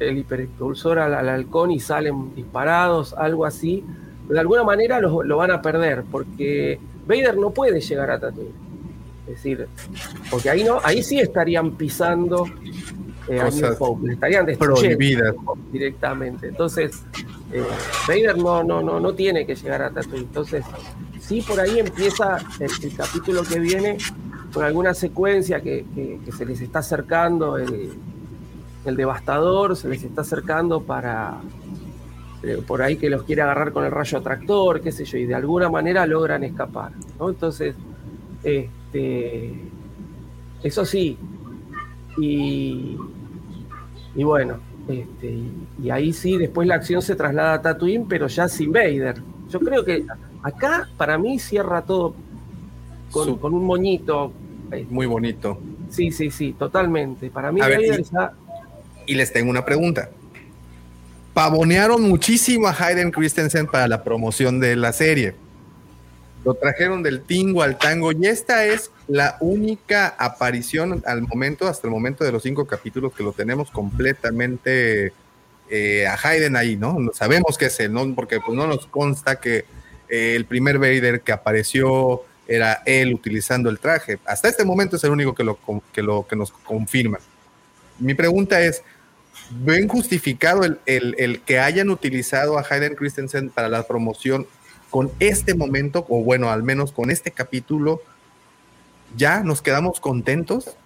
el 0.00 0.18
hiperexpulsor 0.18 0.98
al, 0.98 1.28
halcón 1.28 1.70
y 1.70 1.80
salen 1.80 2.34
disparados, 2.34 3.14
algo 3.14 3.44
así, 3.44 3.84
de 4.28 4.40
alguna 4.40 4.64
manera 4.64 5.00
lo, 5.00 5.36
van 5.36 5.50
a 5.50 5.62
perder, 5.62 6.04
porque 6.10 6.80
Vader 7.06 7.36
no 7.36 7.50
puede 7.50 7.80
llegar 7.80 8.10
a 8.10 8.18
Tatooine. 8.18 8.64
Es 9.26 9.36
decir, 9.36 9.66
porque 10.30 10.50
ahí 10.50 10.64
no, 10.64 10.80
ahí 10.82 11.02
sí 11.02 11.18
estarían 11.18 11.72
pisando 11.72 12.46
eh, 13.28 13.42
estarían 14.10 14.46
directamente. 15.72 16.48
Entonces, 16.48 17.02
eh, 17.52 17.64
Vader 18.06 18.36
no, 18.36 18.62
no, 18.62 18.82
no, 18.82 19.00
no 19.00 19.14
tiene 19.14 19.46
que 19.46 19.54
llegar 19.54 19.82
a 19.82 19.90
Tatooine. 19.90 20.24
Entonces, 20.24 20.64
sí 21.20 21.40
por 21.42 21.58
ahí 21.60 21.78
empieza 21.78 22.38
el 22.60 22.96
capítulo 22.96 23.42
que 23.42 23.58
viene 23.58 23.96
con 24.52 24.64
alguna 24.64 24.94
secuencia 24.94 25.60
que, 25.60 25.84
se 26.36 26.46
les 26.46 26.60
está 26.60 26.78
acercando 26.78 27.56
el, 27.56 27.92
devastador, 28.84 29.76
se 29.76 29.88
les 29.88 30.04
está 30.04 30.20
acercando 30.20 30.82
para 30.82 31.40
eh, 32.42 32.62
por 32.64 32.82
ahí 32.82 32.96
que 32.96 33.08
los 33.08 33.24
quiere 33.24 33.42
agarrar 33.42 33.72
con 33.72 33.84
el 33.84 33.90
rayo 33.90 34.18
atractor, 34.18 34.80
qué 34.80 34.92
sé 34.92 35.04
yo, 35.06 35.18
y 35.18 35.24
de 35.26 35.34
alguna 35.34 35.70
manera 35.70 36.06
logran 36.06 36.44
escapar. 36.44 36.92
Entonces, 37.18 37.74
este, 38.44 39.54
eso 40.62 40.84
sí, 40.84 41.18
y, 42.16 42.96
bueno, 44.14 44.58
este, 44.88 45.38
y, 45.82 45.90
ahí 45.90 46.12
sí, 46.12 46.36
después 46.36 46.68
la 46.68 46.76
acción 46.76 47.02
se 47.02 47.16
traslada 47.16 47.54
a 47.54 47.62
Tatooine, 47.62 48.06
pero 48.08 48.26
ya 48.26 48.48
sin 48.48 48.72
Vader. 48.72 49.16
Yo 49.48 49.60
creo 49.60 49.84
que 49.84 50.04
acá 50.42 50.88
para 50.96 51.18
mí 51.18 51.38
cierra 51.38 51.82
todo 51.82 52.14
con, 53.10 53.38
con 53.38 53.54
un 53.54 53.64
moñito 53.64 54.32
muy 54.90 55.06
bonito. 55.06 55.58
Sí, 55.90 56.10
sí, 56.10 56.30
sí, 56.30 56.54
totalmente. 56.58 57.30
Para 57.30 57.52
mí, 57.52 57.60
y, 59.06 59.14
les 59.14 59.32
tengo 59.32 59.50
una 59.50 59.64
pregunta. 59.64 60.10
Pavonearon 61.32 62.02
muchísimo 62.02 62.68
a 62.68 62.72
Hayden 62.72 63.10
Christensen 63.10 63.66
para 63.66 63.88
la 63.88 64.02
promoción 64.02 64.60
de 64.60 64.76
la 64.76 64.92
serie. 64.92 65.34
Lo 66.44 66.54
trajeron 66.54 67.02
del 67.02 67.22
tingo 67.22 67.62
al 67.62 67.78
tango 67.78 68.12
y 68.12 68.26
esta 68.26 68.64
es 68.66 68.90
la 69.06 69.36
única 69.40 70.14
aparición 70.18 71.02
al 71.06 71.22
momento, 71.22 71.66
hasta 71.66 71.86
el 71.86 71.92
momento 71.92 72.24
de 72.24 72.32
los 72.32 72.42
cinco 72.42 72.66
capítulos 72.66 73.12
que 73.14 73.22
lo 73.22 73.32
tenemos 73.32 73.70
completamente 73.70 75.12
eh, 75.70 76.06
a 76.06 76.18
Hayden 76.22 76.56
ahí, 76.56 76.76
¿no? 76.76 77.10
Sabemos 77.14 77.58
que 77.58 77.66
es 77.66 77.80
él, 77.80 77.92
¿no? 77.92 78.14
Porque 78.14 78.40
pues 78.40 78.56
no 78.56 78.66
nos 78.66 78.86
consta 78.86 79.40
que 79.40 79.64
eh, 80.08 80.34
el 80.36 80.44
primer 80.46 80.78
Vader 80.78 81.22
que 81.22 81.32
apareció 81.32 82.22
era 82.46 82.82
él 82.84 83.14
utilizando 83.14 83.70
el 83.70 83.78
traje. 83.78 84.18
Hasta 84.26 84.48
este 84.48 84.64
momento 84.64 84.96
es 84.96 85.04
el 85.04 85.10
único 85.10 85.34
que, 85.34 85.44
lo, 85.44 85.58
que, 85.92 86.02
lo, 86.02 86.26
que 86.26 86.36
nos 86.36 86.52
confirma. 86.52 87.18
Mi 87.98 88.14
pregunta 88.14 88.60
es, 88.60 88.82
¿ven 89.50 89.88
justificado 89.88 90.62
el, 90.64 91.42
que 91.46 91.58
hayan 91.58 91.90
utilizado 91.90 92.58
a 92.58 92.66
Hayden 92.68 92.94
Christensen 92.96 93.50
para 93.50 93.68
la 93.68 93.86
promoción 93.86 94.46
con 94.90 95.10
este 95.18 95.54
momento, 95.54 96.04
o 96.08 96.22
bueno, 96.22 96.50
al 96.50 96.62
menos 96.62 96.92
con 96.92 97.10
este 97.10 97.30
capítulo? 97.30 98.02
¿Ya 99.16 99.40
nos 99.40 99.62
quedamos 99.62 100.00
contentos 100.00 100.76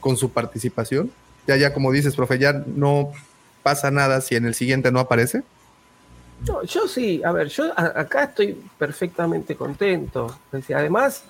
con 0.00 0.16
su 0.16 0.30
participación? 0.30 1.10
Ya, 1.46 1.56
ya, 1.56 1.72
como 1.72 1.90
dices, 1.90 2.14
profe, 2.14 2.38
ya 2.38 2.52
no 2.52 3.12
pasa 3.62 3.90
nada 3.90 4.20
si 4.20 4.36
en 4.36 4.46
el 4.46 4.54
siguiente 4.54 4.92
no 4.92 5.00
aparece. 5.00 5.42
yo 6.64 6.88
sí, 6.88 7.22
a 7.24 7.32
ver, 7.32 7.48
yo 7.48 7.72
acá 7.76 8.24
estoy 8.24 8.60
perfectamente 8.78 9.56
contento. 9.56 10.36
Además, 10.74 11.24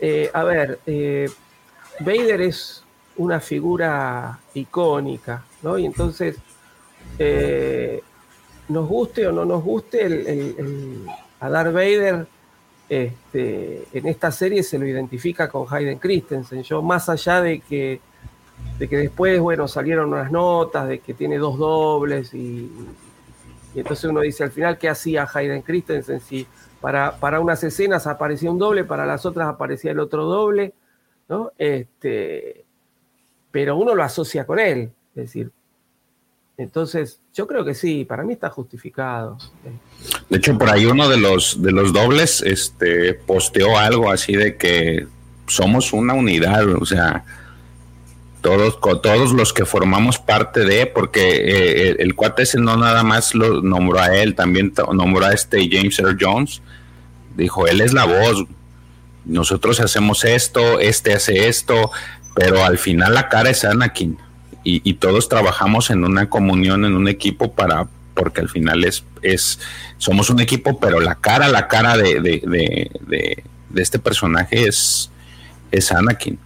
eh, 0.00 0.30
a 0.32 0.44
ver, 0.44 0.78
eh, 0.86 1.28
Vader 2.00 2.42
es 2.42 2.82
una 3.16 3.40
figura 3.40 4.38
icónica, 4.54 5.42
¿no? 5.62 5.78
Y 5.78 5.86
entonces, 5.86 6.36
eh, 7.18 8.02
nos 8.68 8.88
guste 8.88 9.26
o 9.26 9.32
no 9.32 9.44
nos 9.44 9.62
guste, 9.62 10.04
el, 10.04 11.06
Darth 11.40 11.72
Vader 11.72 12.26
este, 12.88 13.84
en 13.92 14.06
esta 14.06 14.30
serie 14.30 14.62
se 14.62 14.78
lo 14.78 14.86
identifica 14.86 15.48
con 15.48 15.66
Hayden 15.68 15.98
Christensen. 15.98 16.62
Yo, 16.62 16.82
más 16.82 17.08
allá 17.08 17.40
de 17.40 17.60
que, 17.60 18.00
de 18.78 18.88
que 18.88 18.96
después, 18.96 19.40
bueno, 19.40 19.66
salieron 19.68 20.12
unas 20.12 20.30
notas 20.30 20.88
de 20.88 21.00
que 21.00 21.14
tiene 21.14 21.38
dos 21.38 21.58
dobles 21.58 22.32
y, 22.34 22.70
y 23.74 23.78
entonces 23.78 24.04
uno 24.10 24.20
dice 24.20 24.44
al 24.44 24.52
final, 24.52 24.78
¿qué 24.78 24.88
hacía 24.88 25.28
Hayden 25.32 25.62
Christensen? 25.62 26.20
Si 26.20 26.46
para, 26.80 27.16
para 27.18 27.40
unas 27.40 27.62
escenas 27.64 28.06
aparecía 28.06 28.50
un 28.50 28.58
doble, 28.58 28.84
para 28.84 29.06
las 29.06 29.26
otras 29.26 29.48
aparecía 29.48 29.90
el 29.90 29.98
otro 29.98 30.24
doble, 30.24 30.72
¿no? 31.28 31.52
Este, 31.58 32.64
pero 33.50 33.76
uno 33.76 33.94
lo 33.94 34.02
asocia 34.02 34.46
con 34.46 34.58
él, 34.58 34.92
es 35.14 35.24
decir, 35.24 35.50
entonces, 36.58 37.20
yo 37.34 37.46
creo 37.46 37.64
que 37.64 37.74
sí, 37.74 38.04
para 38.04 38.22
mí 38.22 38.32
está 38.32 38.48
justificado. 38.48 39.36
De 40.30 40.38
hecho, 40.38 40.56
por 40.56 40.70
ahí 40.70 40.86
uno 40.86 41.08
de 41.08 41.18
los 41.18 41.60
de 41.60 41.70
los 41.70 41.92
dobles 41.92 42.42
este 42.42 43.12
posteó 43.14 43.78
algo 43.78 44.10
así 44.10 44.34
de 44.34 44.56
que 44.56 45.06
somos 45.46 45.92
una 45.92 46.14
unidad, 46.14 46.66
o 46.80 46.86
sea, 46.86 47.24
todos, 48.40 48.80
todos 48.80 49.32
los 49.32 49.52
que 49.52 49.64
formamos 49.64 50.18
parte 50.18 50.60
de, 50.60 50.86
porque 50.86 51.90
eh, 51.90 51.96
el, 51.98 52.14
cuate 52.14 52.44
ese 52.44 52.58
no 52.58 52.76
nada 52.76 53.02
más 53.02 53.34
lo 53.34 53.60
nombró 53.60 53.98
a 53.98 54.16
él, 54.16 54.34
también 54.34 54.72
nombró 54.92 55.26
a 55.26 55.32
este 55.32 55.68
James 55.70 55.98
Earl 55.98 56.16
Jones. 56.18 56.62
Dijo, 57.36 57.66
él 57.66 57.80
es 57.80 57.92
la 57.92 58.04
voz, 58.04 58.46
nosotros 59.24 59.80
hacemos 59.80 60.24
esto, 60.24 60.78
este 60.78 61.12
hace 61.12 61.48
esto, 61.48 61.90
pero 62.34 62.64
al 62.64 62.78
final 62.78 63.14
la 63.14 63.28
cara 63.28 63.50
es 63.50 63.64
Anakin. 63.64 64.18
Y, 64.68 64.94
todos 64.94 65.28
trabajamos 65.28 65.90
en 65.90 66.02
una 66.02 66.28
comunión, 66.28 66.84
en 66.84 66.96
un 66.96 67.06
equipo 67.06 67.52
para, 67.52 67.86
porque 68.14 68.40
al 68.40 68.48
final 68.48 68.82
es, 68.82 69.04
es 69.22 69.60
somos 69.96 70.28
un 70.28 70.40
equipo, 70.40 70.80
pero 70.80 70.98
la 70.98 71.14
cara, 71.14 71.46
la 71.46 71.68
cara 71.68 71.96
de, 71.96 72.20
de, 72.20 72.90
de, 73.06 73.44
de 73.70 73.82
este 73.82 74.00
personaje 74.00 74.66
es, 74.66 75.10
es 75.70 75.92
Anakin. 75.92 76.38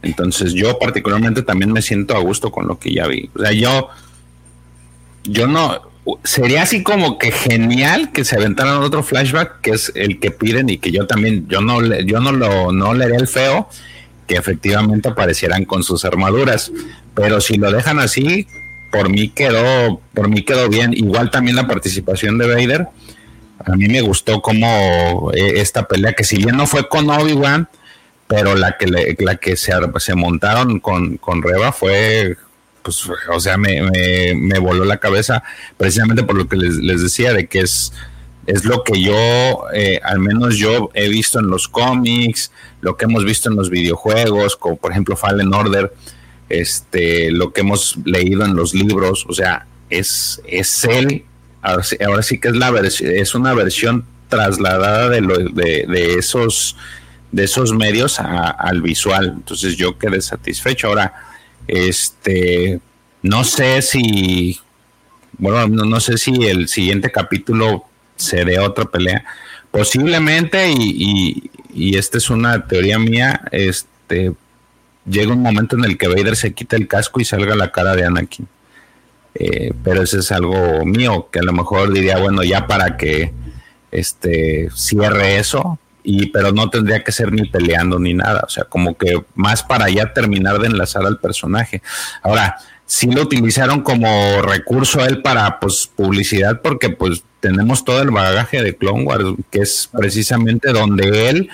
Entonces 0.00 0.54
yo 0.54 0.78
particularmente 0.78 1.42
también 1.42 1.70
me 1.70 1.82
siento 1.82 2.16
a 2.16 2.20
gusto 2.20 2.50
con 2.50 2.66
lo 2.66 2.78
que 2.78 2.94
ya 2.94 3.06
vi. 3.06 3.28
O 3.34 3.40
sea, 3.40 3.52
yo, 3.52 3.88
yo 5.24 5.46
no, 5.46 5.82
sería 6.24 6.62
así 6.62 6.82
como 6.82 7.18
que 7.18 7.32
genial 7.32 8.12
que 8.12 8.24
se 8.24 8.36
aventaran 8.36 8.82
otro 8.82 9.02
flashback, 9.02 9.60
que 9.60 9.72
es 9.72 9.92
el 9.94 10.20
que 10.20 10.30
piden 10.30 10.68
y 10.68 10.78
que 10.78 10.92
yo 10.92 11.06
también, 11.06 11.46
yo 11.48 11.60
no, 11.60 11.82
yo 11.82 12.20
no 12.20 12.32
lo, 12.32 12.72
no 12.72 12.92
el 12.92 13.26
feo, 13.26 13.68
que 14.26 14.36
efectivamente 14.36 15.08
aparecieran 15.08 15.64
con 15.64 15.82
sus 15.82 16.04
armaduras. 16.04 16.72
Pero 17.16 17.40
si 17.40 17.56
lo 17.56 17.72
dejan 17.72 17.98
así, 17.98 18.46
por 18.92 19.08
mí 19.08 19.30
quedó, 19.30 20.00
por 20.14 20.28
mí 20.28 20.42
quedó 20.42 20.68
bien. 20.68 20.92
Igual 20.92 21.30
también 21.30 21.56
la 21.56 21.66
participación 21.66 22.38
de 22.38 22.46
Vader. 22.46 22.86
A 23.64 23.74
mí 23.74 23.88
me 23.88 24.02
gustó 24.02 24.42
como 24.42 25.32
eh, 25.34 25.54
esta 25.56 25.88
pelea, 25.88 26.12
que 26.12 26.24
si 26.24 26.36
bien 26.36 26.56
no 26.56 26.66
fue 26.66 26.88
con 26.88 27.08
Obi-Wan, 27.08 27.68
pero 28.26 28.54
la 28.54 28.76
que, 28.76 28.86
la 29.18 29.36
que 29.36 29.56
se, 29.56 29.72
se 29.98 30.14
montaron 30.14 30.78
con, 30.78 31.16
con 31.16 31.42
Reba 31.42 31.72
fue, 31.72 32.36
pues, 32.82 33.08
o 33.32 33.40
sea, 33.40 33.56
me, 33.56 33.80
me, 34.34 34.58
voló 34.58 34.84
la 34.84 34.98
cabeza 34.98 35.42
precisamente 35.76 36.22
por 36.22 36.36
lo 36.36 36.48
que 36.48 36.56
les, 36.56 37.02
decía, 37.02 37.32
de 37.32 37.46
que 37.46 37.60
es, 37.60 37.92
es 38.46 38.64
lo 38.64 38.84
que 38.84 39.00
yo, 39.00 39.64
eh, 39.72 40.00
al 40.04 40.18
menos 40.18 40.56
yo 40.56 40.90
he 40.92 41.08
visto 41.08 41.38
en 41.38 41.46
los 41.46 41.66
cómics, 41.66 42.52
lo 42.82 42.96
que 42.96 43.06
hemos 43.06 43.24
visto 43.24 43.48
en 43.48 43.56
los 43.56 43.70
videojuegos, 43.70 44.56
como 44.56 44.76
por 44.76 44.90
ejemplo 44.90 45.16
Fallen 45.16 45.54
Order, 45.54 45.92
este, 46.48 47.30
lo 47.30 47.52
que 47.52 47.62
hemos 47.62 47.98
leído 48.04 48.44
en 48.44 48.54
los 48.54 48.74
libros, 48.74 49.26
o 49.28 49.32
sea, 49.32 49.66
es, 49.90 50.40
es 50.46 50.84
él, 50.84 51.24
ahora 51.62 52.22
sí, 52.22 52.38
que 52.38 52.48
es, 52.48 52.56
la 52.56 52.70
es 52.78 53.34
una 53.34 53.54
versión 53.54 54.04
trasladada 54.28 55.08
de, 55.08 55.20
de, 55.86 56.14
esos 56.14 56.76
de 57.32 57.44
esos 57.44 57.72
medios 57.72 58.18
al 58.20 58.82
visual. 58.82 59.34
Entonces 59.36 59.76
yo 59.76 59.98
quedé 59.98 60.20
satisfecho. 60.20 60.88
Ahora, 60.88 61.14
este, 61.66 62.80
no 63.22 63.44
sé 63.44 63.82
si, 63.82 64.58
bueno, 65.38 65.66
no, 65.68 66.00
sé 66.00 66.18
si 66.18 66.32
el 66.44 66.68
siguiente 66.68 67.10
capítulo 67.10 67.84
se 68.16 68.44
dé 68.44 68.58
otra 68.58 68.84
pelea. 68.86 69.24
Posiblemente, 69.70 70.70
y, 70.70 71.50
y, 71.74 71.96
esta 71.98 72.18
es 72.18 72.30
una 72.30 72.66
teoría 72.66 72.98
mía, 72.98 73.42
este 73.50 74.32
llega 75.06 75.32
un 75.32 75.42
momento 75.42 75.76
en 75.76 75.84
el 75.84 75.96
que 75.96 76.08
Vader 76.08 76.36
se 76.36 76.52
quita 76.52 76.76
el 76.76 76.88
casco 76.88 77.20
y 77.20 77.24
salga 77.24 77.54
la 77.54 77.72
cara 77.72 77.94
de 77.94 78.04
Anakin. 78.04 78.48
Eh, 79.34 79.72
pero 79.84 80.02
eso 80.02 80.18
es 80.18 80.32
algo 80.32 80.84
mío, 80.84 81.28
que 81.30 81.40
a 81.40 81.42
lo 81.42 81.52
mejor 81.52 81.92
diría, 81.92 82.18
bueno, 82.18 82.42
ya 82.42 82.66
para 82.66 82.96
que 82.96 83.32
este 83.90 84.68
cierre 84.74 85.38
eso, 85.38 85.78
y 86.02 86.26
pero 86.26 86.52
no 86.52 86.70
tendría 86.70 87.02
que 87.04 87.12
ser 87.12 87.32
ni 87.32 87.46
peleando 87.46 87.98
ni 87.98 88.14
nada, 88.14 88.44
o 88.46 88.48
sea, 88.48 88.64
como 88.64 88.96
que 88.96 89.24
más 89.34 89.62
para 89.62 89.90
ya 89.90 90.12
terminar 90.12 90.58
de 90.58 90.68
enlazar 90.68 91.04
al 91.04 91.18
personaje. 91.18 91.82
Ahora, 92.22 92.56
sí 92.86 93.10
lo 93.10 93.22
utilizaron 93.22 93.82
como 93.82 94.40
recurso 94.42 95.00
a 95.00 95.06
él 95.06 95.20
para 95.20 95.58
pues 95.58 95.90
publicidad 95.94 96.62
porque 96.62 96.88
pues 96.88 97.24
tenemos 97.40 97.84
todo 97.84 98.00
el 98.00 98.10
bagaje 98.10 98.62
de 98.62 98.76
Clone 98.76 99.04
Wars, 99.04 99.24
que 99.50 99.60
es 99.60 99.90
precisamente 99.92 100.72
donde 100.72 101.28
él 101.28 101.48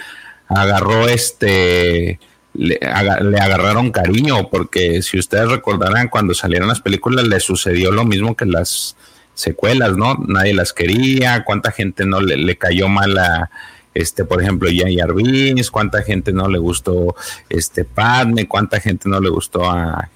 agarró 0.48 1.08
este 1.08 2.20
le, 2.54 2.78
agarraron 2.82 3.90
cariño, 3.90 4.48
porque 4.50 5.02
si 5.02 5.18
ustedes 5.18 5.48
recordarán 5.48 6.08
cuando 6.08 6.34
salieron 6.34 6.68
las 6.68 6.80
películas 6.80 7.26
le 7.26 7.40
sucedió 7.40 7.92
lo 7.92 8.04
mismo 8.04 8.36
que 8.36 8.46
las 8.46 8.96
secuelas, 9.34 9.96
¿no? 9.96 10.16
Nadie 10.26 10.54
las 10.54 10.72
quería, 10.72 11.44
cuánta 11.44 11.72
gente 11.72 12.04
no 12.04 12.20
le, 12.20 12.36
le 12.36 12.56
cayó 12.56 12.88
mal 12.88 13.16
a 13.18 13.50
este, 13.94 14.24
por 14.24 14.42
ejemplo, 14.42 14.70
Jar 14.74 15.14
Binks, 15.14 15.70
cuánta 15.70 16.02
gente 16.02 16.32
no 16.32 16.48
le 16.48 16.58
gustó 16.58 17.14
este 17.48 17.84
Padme, 17.84 18.48
cuánta 18.48 18.80
gente 18.80 19.08
no 19.08 19.20
le 19.20 19.28
gustó 19.28 19.70
a, 19.70 20.08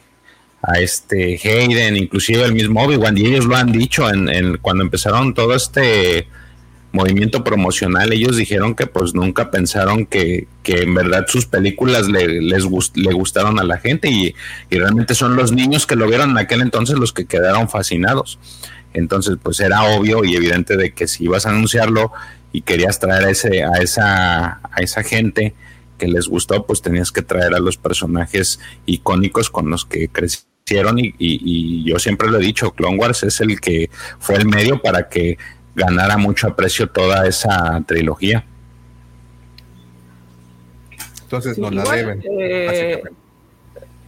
a 0.63 0.81
este 0.81 1.39
Hayden, 1.43 1.97
inclusive 1.97 2.45
el 2.45 2.55
mismo 2.55 2.83
Obi-Wan, 2.83 3.19
y 3.19 3.27
ellos 3.27 3.45
lo 3.45 3.57
han 3.57 3.73
dicho 3.73 4.09
en, 4.11 4.59
cuando 4.59 4.83
empezaron 4.83 5.35
todo 5.35 5.55
este 5.55 6.29
movimiento 6.93 7.45
promocional, 7.45 8.13
ellos 8.13 8.37
dijeron 8.37 8.75
que 8.75 8.87
pues 8.87 9.15
nunca 9.15 9.51
pensaron 9.51 10.07
que, 10.07 10.47
que 10.63 10.83
en 10.83 10.95
verdad 10.95 11.27
sus 11.29 11.47
películas 11.47 12.09
le, 12.09 12.41
les 12.41 12.65
le 12.95 13.13
gustaron 13.13 13.59
a 13.59 13.65
la 13.65 13.79
gente 13.79 14.09
y, 14.09 14.35
y, 14.71 14.79
realmente 14.79 15.15
son 15.15 15.37
los 15.37 15.53
niños 15.53 15.87
que 15.87 15.97
lo 15.97 16.07
vieron 16.09 16.31
en 16.31 16.39
aquel 16.39 16.63
entonces 16.63 16.99
los 16.99 17.13
que 17.13 17.27
quedaron 17.27 17.69
fascinados. 17.69 18.39
Entonces 18.95 19.37
pues 19.43 19.61
era 19.61 19.83
obvio 19.83 20.25
y 20.25 20.37
evidente 20.37 20.77
de 20.77 20.93
que 20.93 21.07
si 21.07 21.25
ibas 21.25 21.45
a 21.45 21.51
anunciarlo 21.51 22.13
y 22.53 22.63
querías 22.63 22.99
traer 22.99 23.25
a, 23.25 23.31
ese, 23.31 23.63
a, 23.63 23.73
esa, 23.83 24.61
a 24.63 24.81
esa 24.81 25.03
gente 25.03 25.55
que 25.99 26.09
les 26.09 26.29
gustó, 26.29 26.67
pues 26.67 26.83
tenías 26.83 27.13
que 27.13 27.23
traer 27.23 27.55
a 27.55 27.59
los 27.59 27.77
personajes 27.77 28.61
icónicos 28.87 29.51
con 29.51 29.71
los 29.71 29.85
que 29.85 30.09
crecieron 30.09 30.99
y, 30.99 31.15
y, 31.19 31.85
yo 31.85 31.99
siempre 31.99 32.29
lo 32.29 32.39
he 32.39 32.43
dicho, 32.43 32.73
Clone 32.73 32.97
Wars 32.97 33.23
es 33.23 33.41
el 33.41 33.61
que 33.61 33.89
fue 34.19 34.35
el 34.37 34.47
medio 34.47 34.83
para 34.83 35.09
que 35.09 35.39
ganara 35.77 36.17
mucho 36.17 36.49
aprecio 36.49 36.89
toda 36.89 37.29
esa 37.29 37.81
trilogía. 37.87 38.45
Entonces 41.23 41.59
no 41.59 41.71
la 41.71 41.85
deben. 41.85 42.23
Eh, 42.25 43.03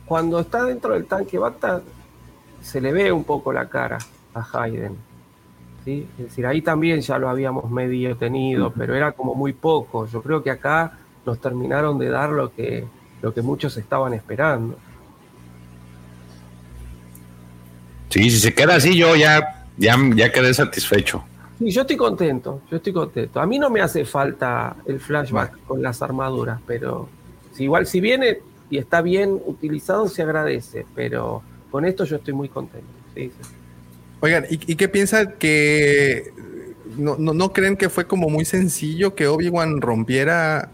cuando 0.06 0.40
está 0.40 0.64
dentro 0.64 0.94
del 0.94 1.04
tanque 1.04 1.38
Bacta, 1.38 1.82
se 2.62 2.80
le 2.80 2.92
ve 2.92 3.12
un 3.12 3.24
poco 3.24 3.52
la 3.52 3.68
cara 3.68 3.98
a 4.34 4.62
Hayden. 4.62 4.96
Es 5.84 6.18
decir, 6.18 6.46
ahí 6.46 6.60
también 6.60 7.00
ya 7.00 7.18
lo 7.18 7.30
habíamos 7.30 7.70
medio 7.70 8.14
tenido, 8.16 8.72
pero 8.72 8.94
era 8.94 9.12
como 9.12 9.34
muy 9.34 9.52
poco. 9.52 10.06
Yo 10.06 10.22
creo 10.22 10.42
que 10.42 10.50
acá 10.50 10.98
nos 11.24 11.40
terminaron 11.40 11.98
de 11.98 12.10
dar 12.10 12.30
lo 12.30 12.52
que, 12.54 12.84
lo 13.22 13.32
que 13.32 13.40
muchos 13.40 13.76
estaban 13.76 14.12
esperando. 14.12 14.78
Sí, 18.10 18.30
si 18.30 18.38
se 18.38 18.54
queda 18.54 18.76
así, 18.76 18.96
yo 18.96 19.16
ya, 19.16 19.66
ya, 19.78 19.96
ya 20.14 20.30
quedé 20.30 20.52
satisfecho. 20.52 21.24
Sí, 21.58 21.70
yo 21.70 21.80
estoy 21.82 21.96
contento, 21.96 22.62
yo 22.70 22.76
estoy 22.76 22.92
contento. 22.92 23.40
A 23.40 23.46
mí 23.46 23.58
no 23.58 23.68
me 23.68 23.80
hace 23.80 24.04
falta 24.04 24.76
el 24.86 25.00
flashback 25.00 25.64
con 25.66 25.82
las 25.82 26.02
armaduras, 26.02 26.60
pero 26.66 27.08
si 27.52 27.64
igual 27.64 27.86
si 27.86 28.00
viene 28.00 28.38
y 28.70 28.78
está 28.78 29.02
bien 29.02 29.40
utilizado, 29.44 30.08
se 30.08 30.22
agradece, 30.22 30.86
pero 30.94 31.42
con 31.70 31.84
esto 31.84 32.04
yo 32.04 32.16
estoy 32.16 32.34
muy 32.34 32.48
contento. 32.48 32.86
Sí, 33.14 33.30
sí. 33.30 33.50
Oigan, 34.20 34.46
¿y, 34.50 34.74
qué 34.74 34.88
piensan 34.88 35.34
que 35.38 36.32
no, 36.96 37.52
creen 37.52 37.76
que 37.76 37.88
fue 37.88 38.06
como 38.06 38.28
muy 38.28 38.44
sencillo 38.44 39.14
que 39.14 39.28
Obi-Wan 39.28 39.80
rompiera 39.80 40.70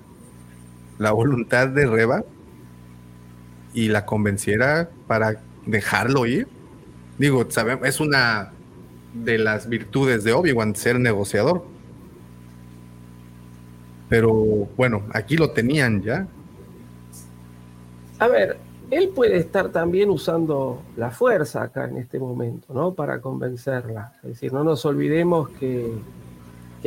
la 0.98 1.12
voluntad 1.12 1.68
de 1.68 1.86
Reba 1.86 2.24
y 3.74 3.88
la 3.88 4.06
convenciera 4.06 4.88
para 5.06 5.42
dejarlo 5.66 6.24
ir? 6.24 6.48
Digo, 7.18 7.46
sabemos, 7.50 7.86
es 7.86 8.00
una 8.00 8.53
de 9.14 9.38
las 9.38 9.68
virtudes 9.68 10.24
de 10.24 10.32
Obi-Wan 10.32 10.74
ser 10.74 10.98
negociador. 10.98 11.64
Pero 14.08 14.32
bueno, 14.76 15.04
aquí 15.12 15.36
lo 15.36 15.50
tenían 15.50 16.02
ya. 16.02 16.26
A 18.18 18.28
ver, 18.28 18.58
él 18.90 19.08
puede 19.08 19.38
estar 19.38 19.70
también 19.70 20.10
usando 20.10 20.82
la 20.96 21.10
fuerza 21.10 21.62
acá 21.62 21.88
en 21.88 21.96
este 21.96 22.18
momento, 22.18 22.72
¿no? 22.74 22.94
Para 22.94 23.20
convencerla. 23.20 24.12
Es 24.22 24.30
decir, 24.30 24.52
no 24.52 24.62
nos 24.62 24.84
olvidemos 24.84 25.48
que, 25.50 25.90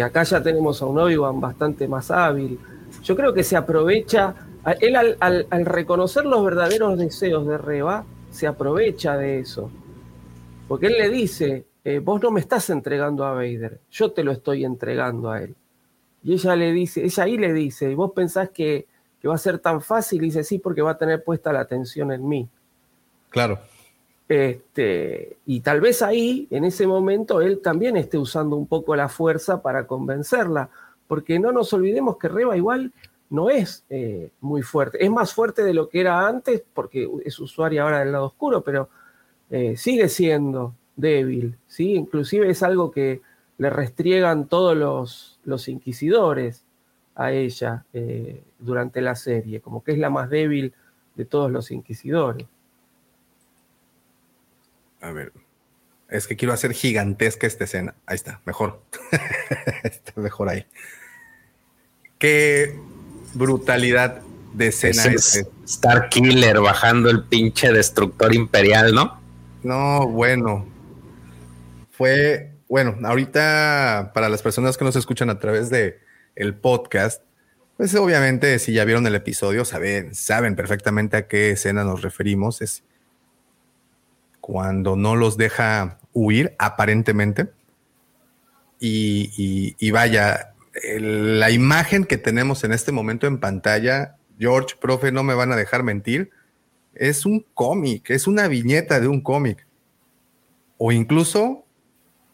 acá 0.02 0.24
ya 0.24 0.42
tenemos 0.42 0.82
a 0.82 0.86
un 0.86 1.00
Obi-Wan 1.00 1.42
bastante 1.42 1.88
más 1.88 2.12
hábil. 2.12 2.60
Yo 3.04 3.16
creo 3.16 3.34
que 3.34 3.44
se 3.44 3.56
aprovecha, 3.56 4.36
él 4.80 4.96
al, 4.96 5.66
reconocer 5.66 6.26
los 6.26 6.44
verdaderos 6.46 6.98
deseos 6.98 7.48
de 7.48 7.58
Reba, 7.58 8.06
se 8.30 8.48
aprovecha 8.48 9.18
de 9.18 9.40
eso. 9.40 9.72
Porque 10.68 10.88
él 10.88 10.94
le 10.94 11.10
dice, 11.10 11.66
eh, 11.88 12.00
vos 12.00 12.22
no 12.22 12.32
me 12.32 12.40
estás 12.40 12.70
entregando 12.70 13.26
a 13.26 13.34
Vader, 13.34 13.80
yo 13.92 14.12
te 14.12 14.24
lo 14.24 14.32
estoy 14.32 14.66
entregando 14.66 15.32
a 15.32 15.42
él. 15.42 15.56
Y 16.24 16.34
ella 16.34 16.56
le 16.56 16.72
dice, 16.72 17.06
ella 17.06 17.24
ahí 17.24 17.38
le 17.38 17.54
dice, 17.54 17.94
vos 17.96 18.12
pensás 18.14 18.50
que 18.50 18.88
que 19.22 19.28
va 19.28 19.36
a 19.36 19.40
ser 19.40 19.60
tan 19.60 19.82
fácil, 19.82 20.22
dice 20.22 20.44
sí, 20.44 20.60
porque 20.60 20.82
va 20.82 20.92
a 20.92 20.98
tener 20.98 21.24
puesta 21.24 21.52
la 21.52 21.62
atención 21.62 22.12
en 22.12 22.28
mí. 22.28 22.48
Claro. 23.30 23.60
Este, 24.28 25.38
y 25.46 25.62
tal 25.62 25.82
vez 25.82 26.02
ahí, 26.02 26.48
en 26.52 26.66
ese 26.66 26.86
momento, 26.86 27.42
él 27.42 27.62
también 27.62 27.98
esté 27.98 28.18
usando 28.18 28.56
un 28.56 28.68
poco 28.68 28.96
la 28.96 29.10
fuerza 29.10 29.62
para 29.62 29.88
convencerla, 29.88 30.70
porque 31.08 31.40
no 31.40 31.52
nos 31.52 31.72
olvidemos 31.74 32.18
que 32.18 32.28
Reba 32.28 32.58
igual 32.58 32.92
no 33.30 33.50
es 33.50 33.86
eh, 33.90 34.32
muy 34.42 34.62
fuerte, 34.62 35.04
es 35.04 35.10
más 35.10 35.34
fuerte 35.34 35.64
de 35.64 35.74
lo 35.74 35.90
que 35.90 36.02
era 36.02 36.28
antes, 36.28 36.64
porque 36.74 37.10
es 37.26 37.40
usuaria 37.40 37.84
ahora 37.84 38.00
del 38.00 38.12
lado 38.12 38.26
oscuro, 38.26 38.62
pero 38.62 38.90
eh, 39.50 39.76
sigue 39.78 40.10
siendo 40.10 40.76
débil, 40.98 41.58
¿sí? 41.68 41.94
Inclusive 41.94 42.50
es 42.50 42.62
algo 42.64 42.92
que 42.92 43.22
le 43.58 43.70
restriegan 43.70 44.48
todos 44.48 44.76
los, 44.76 45.40
los 45.46 45.70
inquisidores 45.70 46.66
a 47.16 47.32
ella 47.32 47.86
eh, 47.94 48.44
durante 48.60 49.02
la 49.02 49.16
serie, 49.16 49.62
como 49.62 49.84
que 49.84 49.94
es 49.94 49.98
la 49.98 50.10
más 50.10 50.30
débil 50.30 50.74
de 51.16 51.26
todos 51.26 51.50
los 51.52 51.72
inquisidores. 51.72 52.48
A 55.02 55.12
ver, 55.12 55.32
es 56.10 56.28
que 56.28 56.36
quiero 56.36 56.54
hacer 56.54 56.74
gigantesca 56.74 57.48
esta 57.48 57.64
escena. 57.64 57.96
Ahí 58.06 58.16
está, 58.16 58.42
mejor. 58.46 58.82
está 59.84 60.20
mejor 60.20 60.50
ahí. 60.50 60.66
Qué 62.20 62.80
brutalidad 63.34 64.22
de 64.54 64.68
escena 64.68 65.04
es. 65.06 65.48
Star 65.66 66.10
Killer 66.10 66.60
bajando 66.60 67.10
el 67.10 67.24
pinche 67.24 67.72
destructor 67.72 68.34
imperial, 68.34 68.94
¿no? 68.94 69.20
No, 69.64 70.08
bueno. 70.08 70.77
Fue, 71.98 72.52
bueno, 72.70 72.96
ahorita 73.04 74.12
para 74.14 74.30
las 74.30 74.44
personas 74.44 74.78
que 74.78 74.86
nos 74.86 74.96
escuchan 74.96 75.32
a 75.32 75.40
través 75.40 75.72
de 75.72 76.00
el 76.36 76.54
podcast, 76.54 77.24
pues 77.76 77.96
obviamente 77.96 78.60
si 78.60 78.74
ya 78.74 78.86
vieron 78.86 79.08
el 79.08 79.16
episodio, 79.16 79.66
saben, 79.66 80.14
saben 80.14 80.56
perfectamente 80.56 81.18
a 81.18 81.28
qué 81.28 81.52
escena 81.52 81.84
nos 81.84 82.04
referimos. 82.04 82.62
Es 82.62 82.84
cuando 84.42 84.96
no 84.96 85.16
los 85.16 85.38
deja 85.38 86.00
huir, 86.14 86.56
aparentemente. 86.60 87.50
Y, 88.80 89.92
vaya, 89.92 90.54
la 91.00 91.50
imagen 91.50 92.06
que 92.06 92.18
tenemos 92.18 92.64
en 92.64 92.74
este 92.74 92.92
momento 92.92 93.26
en 93.26 93.40
pantalla, 93.40 94.18
George, 94.40 94.76
profe, 94.80 95.12
no 95.12 95.24
me 95.24 95.34
van 95.34 95.52
a 95.52 95.56
dejar 95.56 95.82
mentir, 95.82 96.30
es 96.94 97.26
un 97.26 97.44
cómic, 97.56 98.12
es 98.12 98.28
una 98.28 98.48
viñeta 98.48 99.00
de 99.00 99.08
un 99.08 99.22
cómic. 99.22 99.66
O 100.78 100.92
incluso 100.92 101.67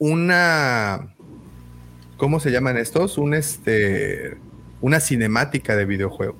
una 0.04 1.14
¿cómo 2.18 2.40
se 2.40 2.52
llaman 2.52 2.78
estos? 2.78 3.18
Un 3.18 3.34
este, 3.34 4.38
una 4.82 5.00
cinemática 5.00 5.76
de 5.76 5.86
videojuego. 5.86 6.36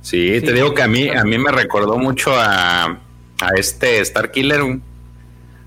Sí, 0.00 0.40
te 0.40 0.52
digo 0.52 0.74
que 0.74 0.82
a 0.82 0.88
mí, 0.88 1.08
a 1.08 1.24
mí 1.24 1.38
me 1.38 1.50
recordó 1.50 1.98
mucho 1.98 2.34
a, 2.34 2.84
a 2.84 3.48
este 3.56 4.00
Star 4.00 4.30
Killer. 4.30 4.60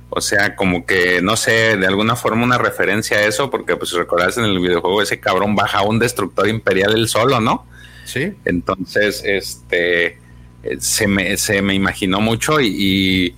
O 0.09 0.21
sea, 0.21 0.55
como 0.55 0.85
que, 0.85 1.21
no 1.21 1.35
sé, 1.35 1.77
de 1.77 1.85
alguna 1.85 2.15
forma 2.15 2.43
una 2.43 2.57
referencia 2.57 3.17
a 3.17 3.21
eso, 3.21 3.49
porque 3.49 3.75
pues 3.75 3.91
recordás 3.91 4.37
en 4.37 4.45
el 4.45 4.59
videojuego 4.59 5.01
ese 5.01 5.19
cabrón 5.19 5.55
baja 5.55 5.81
un 5.81 5.99
destructor 5.99 6.47
imperial 6.47 6.93
él 6.93 7.07
solo, 7.07 7.39
¿no? 7.39 7.65
Sí. 8.05 8.33
Entonces, 8.45 9.21
este, 9.25 10.17
se 10.79 11.07
me, 11.07 11.37
se 11.37 11.61
me 11.61 11.73
imaginó 11.73 12.21
mucho 12.21 12.61
y 12.61 12.67
Y 12.67 13.35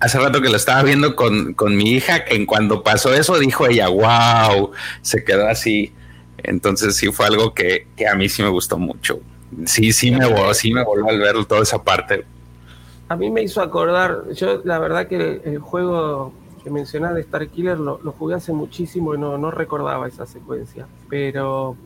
hace 0.00 0.18
rato 0.18 0.40
que 0.40 0.48
lo 0.48 0.56
estaba 0.56 0.82
viendo 0.82 1.14
con, 1.14 1.76
mi 1.76 1.92
hija, 1.92 2.24
que 2.24 2.34
en 2.34 2.46
cuando 2.46 2.82
pasó 2.82 3.12
eso 3.14 3.38
dijo 3.38 3.66
ella, 3.66 3.88
wow, 3.88 4.70
se 5.02 5.24
quedó 5.24 5.48
así. 5.48 5.92
Entonces 6.38 6.96
sí 6.96 7.12
fue 7.12 7.26
algo 7.26 7.54
que, 7.54 7.86
a 8.10 8.14
mí 8.14 8.28
sí 8.28 8.42
me 8.42 8.48
gustó 8.48 8.78
mucho. 8.78 9.20
Sí, 9.66 9.92
sí 9.92 10.10
me, 10.10 10.26
sí 10.54 10.72
me 10.72 10.82
voló 10.82 11.08
al 11.08 11.18
ver 11.18 11.44
toda 11.44 11.62
esa 11.62 11.82
parte. 11.82 12.24
A 13.08 13.16
mí 13.16 13.30
me 13.30 13.42
hizo 13.42 13.60
acordar, 13.60 14.32
yo 14.32 14.62
la 14.64 14.78
verdad 14.78 15.06
que 15.06 15.42
el, 15.44 15.58
juego 15.58 16.32
que 16.64 16.70
mencionaba 16.70 17.14
de 17.14 17.20
Star 17.20 17.46
Killer 17.48 17.78
lo, 17.78 17.98
jugué 18.18 18.36
hace 18.36 18.52
muchísimo 18.52 19.14
y 19.14 19.18
no, 19.18 19.36
no 19.36 19.50
recordaba 19.50 20.08
esa 20.08 20.24
secuencia, 20.24 20.86
pero 21.10 21.76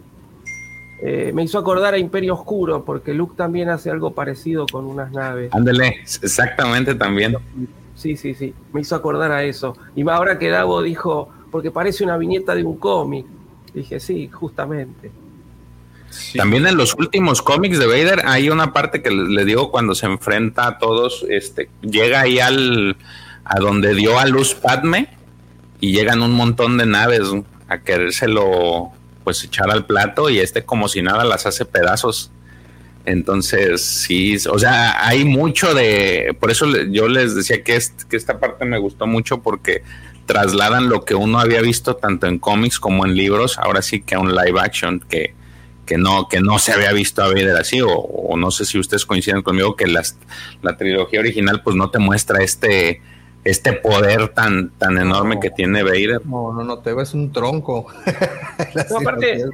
eh, 1.00 1.30
me 1.34 1.42
hizo 1.42 1.58
acordar 1.58 1.94
a 1.94 1.98
Imperio 1.98 2.34
Oscuro, 2.34 2.84
porque 2.84 3.12
Luke 3.12 3.34
también 3.36 3.68
hace 3.68 3.90
algo 3.90 4.12
parecido 4.14 4.66
con 4.66 4.86
unas 4.86 5.12
naves. 5.12 5.52
Ándale, 5.52 6.00
exactamente 6.22 6.94
también. 6.94 7.36
Sí, 7.94 8.16
sí, 8.16 8.34
sí, 8.34 8.54
me 8.72 8.80
hizo 8.80 8.94
acordar 8.94 9.30
a 9.32 9.44
eso. 9.44 9.76
Y 9.94 10.08
ahora 10.08 10.38
que 10.38 10.48
Davo 10.48 10.82
dijo, 10.82 11.28
porque 11.50 11.70
parece 11.70 12.04
una 12.04 12.16
viñeta 12.16 12.54
de 12.54 12.64
un 12.64 12.76
cómic, 12.76 13.26
dije, 13.74 14.00
sí, 14.00 14.28
justamente. 14.28 15.10
También 16.34 16.66
en 16.66 16.76
los 16.76 16.94
últimos 16.94 17.42
cómics 17.42 17.78
de 17.78 17.86
Vader 17.86 18.22
hay 18.24 18.48
una 18.48 18.72
parte 18.72 19.02
que 19.02 19.10
le 19.10 19.44
digo 19.44 19.70
cuando 19.70 19.94
se 19.94 20.06
enfrenta 20.06 20.66
a 20.66 20.78
todos, 20.78 21.26
este, 21.28 21.68
llega 21.82 22.20
ahí 22.20 22.38
al 22.38 22.96
a 23.44 23.60
donde 23.60 23.94
dio 23.94 24.18
a 24.18 24.26
luz 24.26 24.54
Padme 24.54 25.08
y 25.80 25.92
llegan 25.92 26.22
un 26.22 26.32
montón 26.32 26.78
de 26.78 26.86
naves 26.86 27.30
a 27.68 27.78
querérselo 27.78 28.92
pues 29.26 29.42
echar 29.42 29.72
al 29.72 29.86
plato 29.86 30.30
y 30.30 30.38
este 30.38 30.64
como 30.64 30.86
si 30.86 31.02
nada 31.02 31.24
las 31.24 31.46
hace 31.46 31.64
pedazos. 31.64 32.30
Entonces, 33.04 33.84
sí, 33.84 34.36
o 34.48 34.56
sea, 34.56 35.04
hay 35.04 35.24
mucho 35.24 35.74
de, 35.74 36.36
por 36.38 36.52
eso 36.52 36.66
yo 36.92 37.08
les 37.08 37.34
decía 37.34 37.64
que, 37.64 37.76
que 38.08 38.16
esta 38.16 38.38
parte 38.38 38.64
me 38.64 38.78
gustó 38.78 39.08
mucho 39.08 39.42
porque 39.42 39.82
trasladan 40.26 40.88
lo 40.88 41.04
que 41.04 41.16
uno 41.16 41.40
había 41.40 41.60
visto 41.60 41.96
tanto 41.96 42.28
en 42.28 42.38
cómics 42.38 42.78
como 42.78 43.04
en 43.04 43.16
libros, 43.16 43.58
ahora 43.58 43.82
sí 43.82 44.00
que 44.00 44.14
a 44.14 44.20
un 44.20 44.32
live 44.32 44.60
action 44.60 45.00
que, 45.00 45.34
que 45.86 45.98
no, 45.98 46.28
que 46.28 46.38
no 46.38 46.60
se 46.60 46.70
había 46.70 46.92
visto 46.92 47.24
a 47.24 47.26
Vader 47.26 47.56
así, 47.56 47.80
o, 47.82 48.36
no 48.36 48.52
sé 48.52 48.64
si 48.64 48.78
ustedes 48.78 49.04
coinciden 49.04 49.42
conmigo 49.42 49.74
que 49.74 49.88
las, 49.88 50.16
la 50.62 50.76
trilogía 50.76 51.18
original 51.18 51.64
pues 51.64 51.74
no 51.74 51.90
te 51.90 51.98
muestra 51.98 52.44
este, 52.44 53.02
este 53.46 53.74
poder 53.74 54.28
tan, 54.30 54.70
tan 54.70 54.98
enorme 54.98 55.38
que 55.38 55.50
tiene 55.50 55.84
Vader. 55.84 56.26
No, 56.26 56.52
no, 56.52 56.64
no, 56.64 56.80
te 56.80 56.92
ves 56.92 57.14
un 57.14 57.30
tronco. 57.30 57.86
aparte, 59.00 59.44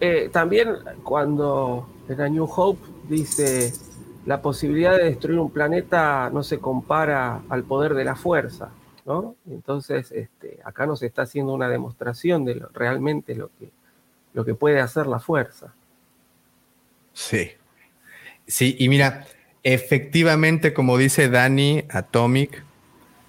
eh, 0.00 0.30
también 0.32 0.70
cuando 1.02 1.86
en 2.08 2.20
A 2.20 2.28
New 2.30 2.48
Hope 2.50 2.80
dice 3.08 3.74
la 4.24 4.40
posibilidad 4.40 4.96
de 4.96 5.04
destruir 5.04 5.38
un 5.38 5.50
planeta 5.50 6.30
no 6.32 6.42
se 6.42 6.58
compara 6.58 7.42
al 7.50 7.64
poder 7.64 7.92
de 7.92 8.04
la 8.04 8.16
fuerza, 8.16 8.70
¿no? 9.04 9.36
Entonces, 9.50 10.10
este, 10.12 10.58
acá 10.64 10.86
nos 10.86 11.02
está 11.02 11.22
haciendo 11.22 11.52
una 11.52 11.68
demostración 11.68 12.44
de 12.46 12.62
realmente 12.72 13.34
lo 13.34 13.50
que, 13.58 13.68
lo 14.32 14.46
que 14.46 14.54
puede 14.54 14.80
hacer 14.80 15.06
la 15.06 15.20
fuerza. 15.20 15.74
Sí. 17.12 17.50
Sí, 18.46 18.76
y 18.78 18.88
mira, 18.88 19.26
efectivamente, 19.62 20.72
como 20.72 20.96
dice 20.96 21.28
Dani 21.28 21.84
Atomic, 21.90 22.65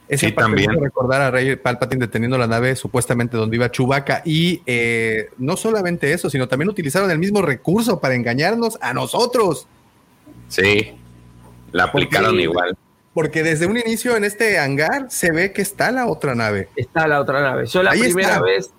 esa 0.08 0.28
sí, 0.28 0.32
también. 0.32 0.72
recordar 0.82 1.22
a 1.22 1.32
Rey 1.32 1.58
Palpatine 1.58 2.06
deteniendo 2.06 2.38
la 2.38 2.48
nave 2.48 2.76
supuestamente 2.76 3.36
donde 3.36 3.58
iba 3.58 3.70
Chewbacca 3.70 4.22
y 4.24 4.62
eh, 4.66 5.30
no 5.38 5.58
solamente 5.58 6.14
eso, 6.14 6.30
sino 6.30 6.48
también 6.48 6.70
utilizaron 6.70 7.12
el 7.12 7.20
mismo 7.20 7.42
recurso 7.42 8.00
para 8.00 8.16
engañarnos 8.16 8.78
a 8.82 8.94
nosotros. 8.94 9.68
Sí, 10.48 10.96
la 11.74 11.86
aplicaron 11.86 12.40
igual. 12.40 12.78
Porque 13.14 13.44
desde 13.44 13.66
un 13.66 13.78
inicio 13.78 14.16
en 14.16 14.24
este 14.24 14.60
hangar 14.60 15.08
se 15.10 15.32
ve 15.32 15.52
que 15.52 15.62
está 15.62 15.92
la 15.92 16.08
otra 16.08 16.36
nave. 16.36 16.70
Está 16.76 17.08
la 17.08 17.20
otra 17.20 17.42
nave. 17.42 17.66
Yo 17.66 17.84
la 17.84 17.92
primera 17.92 18.40
vez, 18.40 18.72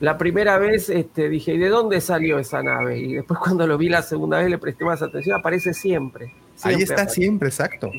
la 0.00 0.18
primera 0.18 0.58
vez 0.58 0.90
este, 0.90 1.30
dije, 1.30 1.54
¿y 1.54 1.58
de 1.58 1.68
dónde 1.68 2.02
salió 2.02 2.38
esa 2.38 2.62
nave? 2.62 2.98
Y 2.98 3.14
después 3.14 3.38
cuando 3.42 3.66
lo 3.66 3.78
vi 3.78 3.88
la 3.88 4.02
segunda 4.02 4.38
vez 4.38 4.50
le 4.50 4.58
presté 4.58 4.84
más 4.84 5.00
atención, 5.00 5.38
aparece 5.38 5.72
siempre. 5.72 6.34
Ahí 6.62 6.82
está 6.82 7.08
siempre, 7.08 7.48
exacto. 7.48 7.90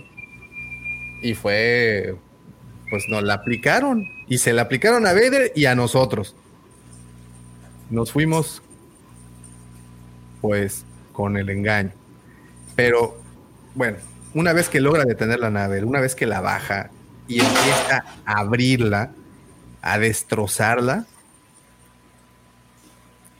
Y 1.22 1.34
fue 1.34 2.16
pues 2.89 3.07
nos 3.09 3.23
la 3.23 3.35
aplicaron 3.35 4.09
y 4.27 4.38
se 4.38 4.53
la 4.53 4.64
aplicaron 4.64 5.05
a 5.05 5.14
Vader 5.14 5.51
y 5.55 5.65
a 5.65 5.76
nosotros. 5.76 6.35
Nos 7.89 8.11
fuimos 8.11 8.61
pues 10.41 10.85
con 11.11 11.38
el 11.38 11.49
engaño. 11.49 11.91
Pero 12.76 13.18
bueno, 13.76 13.97
una 14.34 14.53
vez 14.53 14.69
que 14.69 14.80
logra 14.80 15.03
detener 15.05 15.39
la 15.39 15.49
nave, 15.49 15.84
una 15.84 15.99
vez 15.99 16.15
que 16.15 16.26
la 16.26 16.41
baja 16.41 16.91
y 17.27 17.39
empieza 17.39 18.05
a 18.26 18.39
abrirla, 18.39 19.11
a 19.81 19.99
destrozarla, 19.99 21.05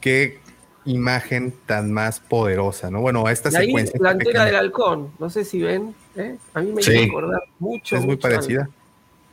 qué 0.02 0.40
imagen 0.86 1.54
tan 1.66 1.92
más 1.92 2.20
poderosa, 2.20 2.90
¿no? 2.90 3.02
Bueno, 3.02 3.28
esta 3.30 3.52
secuencia. 3.52 4.00
la 4.02 4.12
antena 4.12 4.46
del 4.46 4.56
halcón, 4.56 5.12
no 5.20 5.30
sé 5.30 5.44
si 5.44 5.62
ven, 5.62 5.94
¿eh? 6.16 6.38
a 6.54 6.62
mí 6.62 6.72
me 6.72 6.82
hizo 6.82 6.92
acordar 7.04 7.44
mucho. 7.60 7.98
Es 7.98 8.06
muy 8.06 8.16
parecida. 8.16 8.64
Al 8.64 8.70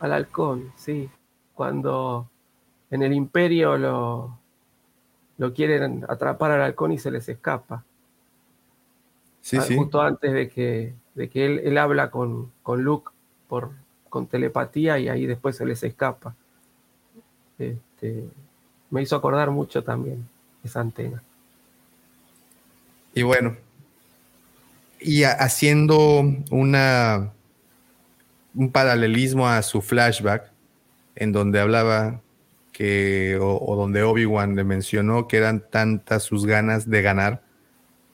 halcón, 0.01 0.73
sí. 0.77 1.09
Cuando 1.55 2.29
en 2.91 3.03
el 3.03 3.13
imperio 3.13 3.77
lo, 3.77 4.39
lo 5.39 5.53
quieren 5.53 6.05
atrapar 6.09 6.53
al 6.53 6.63
halcón 6.63 6.93
y 6.93 6.99
se 6.99 7.11
les 7.11 7.29
escapa. 7.29 7.85
Sí, 9.41 9.59
ah, 9.59 9.67
Justo 9.77 10.01
antes 10.01 10.33
de 10.33 10.49
que, 10.49 10.95
de 11.15 11.29
que 11.29 11.47
él, 11.47 11.61
él 11.65 11.79
habla 11.79 12.11
con, 12.11 12.51
con, 12.63 12.83
Luke 12.83 13.11
por, 13.47 13.73
con 14.09 14.27
telepatía 14.27 14.99
y 14.99 15.09
ahí 15.09 15.27
después 15.27 15.57
se 15.57 15.67
les 15.67 15.83
escapa. 15.83 16.35
Este, 17.59 18.25
me 18.91 19.03
hizo 19.03 19.17
acordar 19.17 19.51
mucho 19.51 19.85
también 19.85 20.27
esa 20.63 20.81
antena. 20.81 21.23
Y 23.15 23.23
bueno, 23.23 23.57
y 24.99 25.25
haciendo 25.25 26.25
una 26.51 27.34
un 28.55 28.71
paralelismo 28.71 29.49
a 29.49 29.63
su 29.63 29.83
flashback, 29.83 30.53
en 31.17 31.33
donde 31.33 31.61
hablaba 31.61 32.21
que, 32.73 33.39
o, 33.41 33.77
donde 33.77 34.03
Obi-Wan 34.03 34.57
le 34.57 34.65
mencionó 34.65 35.29
que 35.29 35.37
eran 35.37 35.65
tantas 35.71 36.25
sus 36.25 36.45
ganas 36.45 36.89
de 36.89 37.03
ganar 37.03 37.43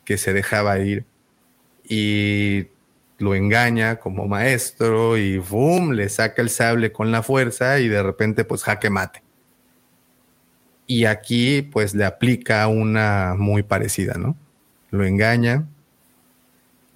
que 0.04 0.18
se 0.18 0.32
dejaba 0.32 0.78
ir 0.78 1.04
y 1.84 2.68
lo 3.18 3.34
engaña 3.34 3.96
como 3.96 4.26
maestro 4.26 5.16
y 5.18 5.38
boom, 5.38 5.92
le 5.92 6.08
saca 6.08 6.42
el 6.42 6.50
sable 6.50 6.92
con 6.92 7.10
la 7.10 7.22
fuerza 7.22 7.80
y 7.80 7.88
de 7.88 8.02
repente 8.02 8.44
pues 8.44 8.62
jaque 8.62 8.90
mate. 8.90 9.22
Y 10.86 11.04
aquí 11.04 11.62
pues 11.62 11.94
le 11.94 12.04
aplica 12.04 12.66
una 12.66 13.34
muy 13.38 13.62
parecida, 13.62 14.14
¿no? 14.14 14.36
Lo 14.90 15.04
engaña 15.04 15.66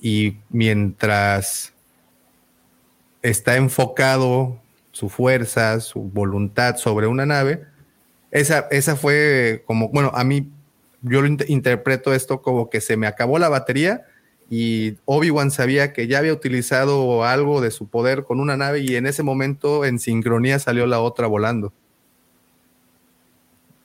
y 0.00 0.38
mientras 0.50 1.73
está 3.24 3.56
enfocado 3.56 4.60
su 4.92 5.08
fuerza, 5.08 5.80
su 5.80 6.02
voluntad 6.02 6.76
sobre 6.76 7.06
una 7.06 7.24
nave. 7.24 7.64
Esa, 8.30 8.68
esa 8.70 8.96
fue 8.96 9.64
como, 9.66 9.88
bueno, 9.88 10.12
a 10.14 10.24
mí 10.24 10.50
yo 11.00 11.22
lo 11.22 11.26
interpreto 11.26 12.12
esto 12.12 12.42
como 12.42 12.68
que 12.68 12.82
se 12.82 12.96
me 12.98 13.06
acabó 13.06 13.38
la 13.38 13.48
batería 13.48 14.04
y 14.50 14.98
Obi-Wan 15.06 15.50
sabía 15.50 15.94
que 15.94 16.06
ya 16.06 16.18
había 16.18 16.34
utilizado 16.34 17.24
algo 17.24 17.62
de 17.62 17.70
su 17.70 17.88
poder 17.88 18.24
con 18.24 18.40
una 18.40 18.58
nave 18.58 18.80
y 18.80 18.94
en 18.94 19.06
ese 19.06 19.22
momento 19.22 19.86
en 19.86 19.98
sincronía 19.98 20.58
salió 20.58 20.86
la 20.86 21.00
otra 21.00 21.26
volando. 21.26 21.72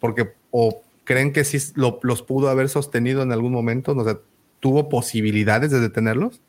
Porque, 0.02 0.34
o 0.52 0.82
creen 1.06 1.32
que 1.32 1.46
sí 1.46 1.60
los 1.76 2.24
pudo 2.24 2.50
haber 2.50 2.68
sostenido 2.68 3.24
en 3.24 3.32
algún 3.32 3.54
momento, 3.54 3.94
o 3.94 4.04
sea, 4.04 4.20
tuvo 4.60 4.90
posibilidades 4.90 5.72
de 5.72 5.80
detenerlos. 5.80 6.42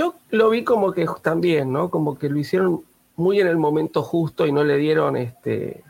Yo 0.00 0.14
lo 0.30 0.48
vi 0.48 0.64
como 0.64 0.92
que 0.92 1.06
también, 1.20 1.70
¿no? 1.74 1.90
Como 1.90 2.18
que 2.18 2.30
lo 2.30 2.38
hicieron 2.38 2.82
muy 3.16 3.38
en 3.38 3.46
el 3.46 3.58
momento 3.58 4.02
justo 4.02 4.46
y 4.46 4.52
no 4.52 4.64
le 4.64 4.78
dieron 4.78 5.14
este. 5.14 5.84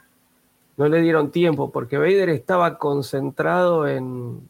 No 0.76 0.88
le 0.88 1.00
dieron 1.00 1.30
tiempo, 1.30 1.70
porque 1.70 1.96
Vader 1.96 2.28
estaba 2.30 2.76
concentrado 2.76 3.86
en, 3.86 4.48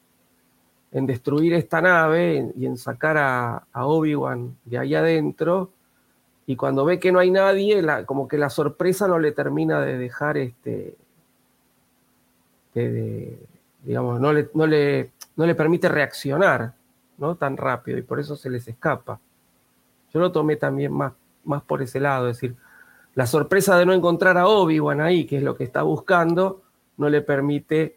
en 0.93 1.05
destruir 1.05 1.53
esta 1.53 1.83
nave 1.83 2.55
y 2.57 2.65
en 2.65 2.79
sacar 2.79 3.19
a, 3.19 3.67
Obi-Wan 3.75 4.57
de 4.65 4.79
ahí 4.79 4.95
adentro. 4.95 5.73
Y 6.47 6.57
cuando 6.57 6.87
ve 6.87 6.99
que 6.99 7.13
no 7.13 7.19
hay 7.19 7.31
nadie, 7.31 7.85
como 8.07 8.29
que 8.29 8.39
la 8.39 8.49
sorpresa 8.49 9.09
no 9.09 9.19
le 9.19 9.33
termina 9.33 9.83
de 9.83 9.99
dejar 9.99 10.39
este. 10.39 10.97
digamos, 13.85 14.21
no 14.23 14.33
le, 14.33 14.49
no, 14.55 14.67
le, 14.67 15.11
no 15.37 15.45
le 15.45 15.55
permite 15.55 15.91
reaccionar 15.91 16.73
¿no? 17.19 17.35
tan 17.35 17.59
rápido 17.59 17.99
y 17.99 18.03
por 18.03 18.21
eso 18.21 18.37
se 18.37 18.49
les 18.49 18.67
escapa. 18.67 19.21
Yo 20.13 20.21
lo 20.21 20.33
tomé 20.33 20.57
también 20.57 20.93
más, 20.93 21.13
más 21.45 21.63
por 21.63 21.83
ese 21.83 22.01
lado, 22.01 22.29
es 22.29 22.37
decir, 22.37 22.57
la 23.15 23.27
sorpresa 23.27 23.77
de 23.77 23.87
no 23.87 23.93
encontrar 23.93 24.39
a 24.39 24.47
Obi-Wan 24.47 25.01
ahí, 25.01 25.25
que 25.25 25.39
es 25.39 25.43
lo 25.43 25.57
que 25.57 25.65
está 25.65 25.83
buscando, 25.83 26.63
no 26.97 27.09
le 27.09 27.23
permite, 27.23 27.97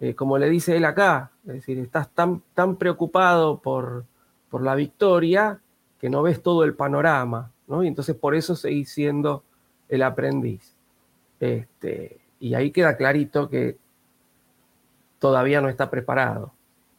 eh, 0.00 0.14
como 0.14 0.38
le 0.38 0.48
dice 0.48 0.76
él 0.76 0.84
acá, 0.84 1.30
es 1.46 1.54
decir, 1.54 1.78
estás 1.78 2.08
tan, 2.10 2.42
tan 2.54 2.76
preocupado 2.76 3.60
por, 3.60 4.04
por 4.50 4.62
la 4.62 4.74
victoria 4.74 5.60
que 6.00 6.10
no 6.10 6.22
ves 6.22 6.42
todo 6.42 6.64
el 6.64 6.74
panorama, 6.74 7.52
¿no? 7.66 7.82
Y 7.82 7.88
entonces 7.88 8.16
por 8.16 8.34
eso 8.34 8.56
seguís 8.56 8.90
siendo 8.90 9.42
el 9.88 10.02
aprendiz. 10.02 10.74
Este, 11.40 12.18
y 12.40 12.54
ahí 12.54 12.70
queda 12.70 12.96
clarito 12.96 13.48
que 13.48 13.76
todavía 15.18 15.60
no 15.60 15.68
está 15.68 15.90
preparado, 15.90 16.52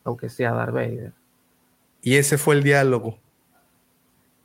aunque 0.03 0.29
sea 0.29 0.53
Darth 0.53 0.73
Vader. 0.73 1.13
Y 2.01 2.15
ese 2.15 2.37
fue 2.37 2.55
el 2.55 2.63
diálogo. 2.63 3.17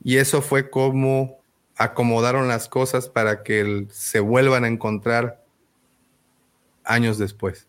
Y 0.05 0.17
eso 0.17 0.43
fue 0.43 0.69
como 0.69 1.39
acomodaron 1.75 2.47
las 2.47 2.69
cosas 2.69 3.09
para 3.09 3.41
que 3.41 3.87
se 3.89 4.19
vuelvan 4.19 4.63
a 4.63 4.67
encontrar 4.67 5.43
años 6.83 7.17
después. 7.17 7.67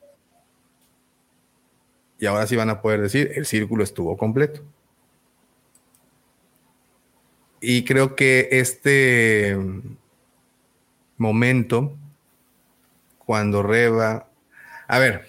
Y 2.18 2.26
ahora 2.26 2.46
sí 2.46 2.54
van 2.54 2.68
a 2.68 2.82
poder 2.82 3.00
decir, 3.00 3.32
el 3.34 3.46
círculo 3.46 3.82
estuvo 3.82 4.18
completo. 4.18 4.62
Y 7.58 7.86
creo 7.86 8.14
que 8.14 8.48
este 8.52 9.56
momento, 11.16 11.96
cuando 13.16 13.62
Reba... 13.62 14.28
A 14.86 14.98
ver, 14.98 15.26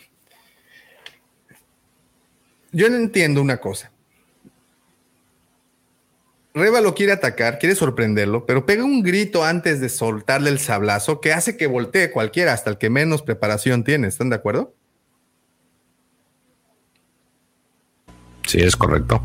yo 2.73 2.89
no 2.89 2.97
entiendo 2.97 3.41
una 3.41 3.61
cosa. 3.61 3.93
Reba 6.57 6.81
lo 6.81 6.95
quiere 6.95 7.11
atacar, 7.11 7.59
quiere 7.59 7.75
sorprenderlo, 7.75 8.45
pero 8.47 8.65
pega 8.65 8.83
un 8.83 9.03
grito 9.03 9.43
antes 9.43 9.79
de 9.79 9.89
soltarle 9.89 10.49
el 10.49 10.57
sablazo 10.57 11.21
que 11.21 11.31
hace 11.31 11.55
que 11.55 11.67
voltee 11.67 12.09
cualquiera, 12.09 12.51
hasta 12.51 12.71
el 12.71 12.79
que 12.79 12.89
menos 12.89 13.21
preparación 13.21 13.83
tiene. 13.83 14.07
¿Están 14.07 14.31
de 14.31 14.37
acuerdo? 14.37 14.73
Sí, 18.47 18.59
es 18.59 18.75
correcto. 18.75 19.21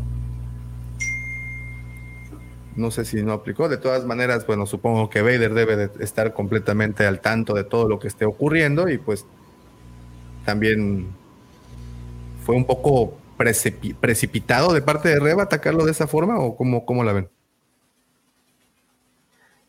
No 2.75 2.91
sé 2.91 3.03
si 3.03 3.23
no 3.23 3.33
aplicó. 3.33 3.67
De 3.67 3.77
todas 3.77 4.05
maneras, 4.05 4.45
bueno, 4.45 4.65
supongo 4.67 5.09
que 5.09 5.21
Vader 5.21 5.55
debe 5.55 5.75
de 5.75 6.03
estar 6.03 6.33
completamente 6.33 7.05
al 7.07 7.19
tanto 7.19 7.55
de 7.55 7.63
todo 7.63 7.89
lo 7.89 7.99
que 7.99 8.09
esté 8.09 8.25
ocurriendo 8.25 8.89
y 8.89 8.99
pues 8.99 9.25
también 10.45 11.07
fue 12.45 12.55
un 12.55 12.65
poco 12.65 13.17
precipitado 13.99 14.73
de 14.73 14.81
parte 14.81 15.09
de 15.09 15.19
Reba 15.19 15.43
atacarlo 15.43 15.85
de 15.85 15.91
esa 15.91 16.07
forma 16.07 16.39
o 16.39 16.55
cómo, 16.55 16.85
cómo 16.85 17.03
la 17.03 17.13
ven? 17.13 17.29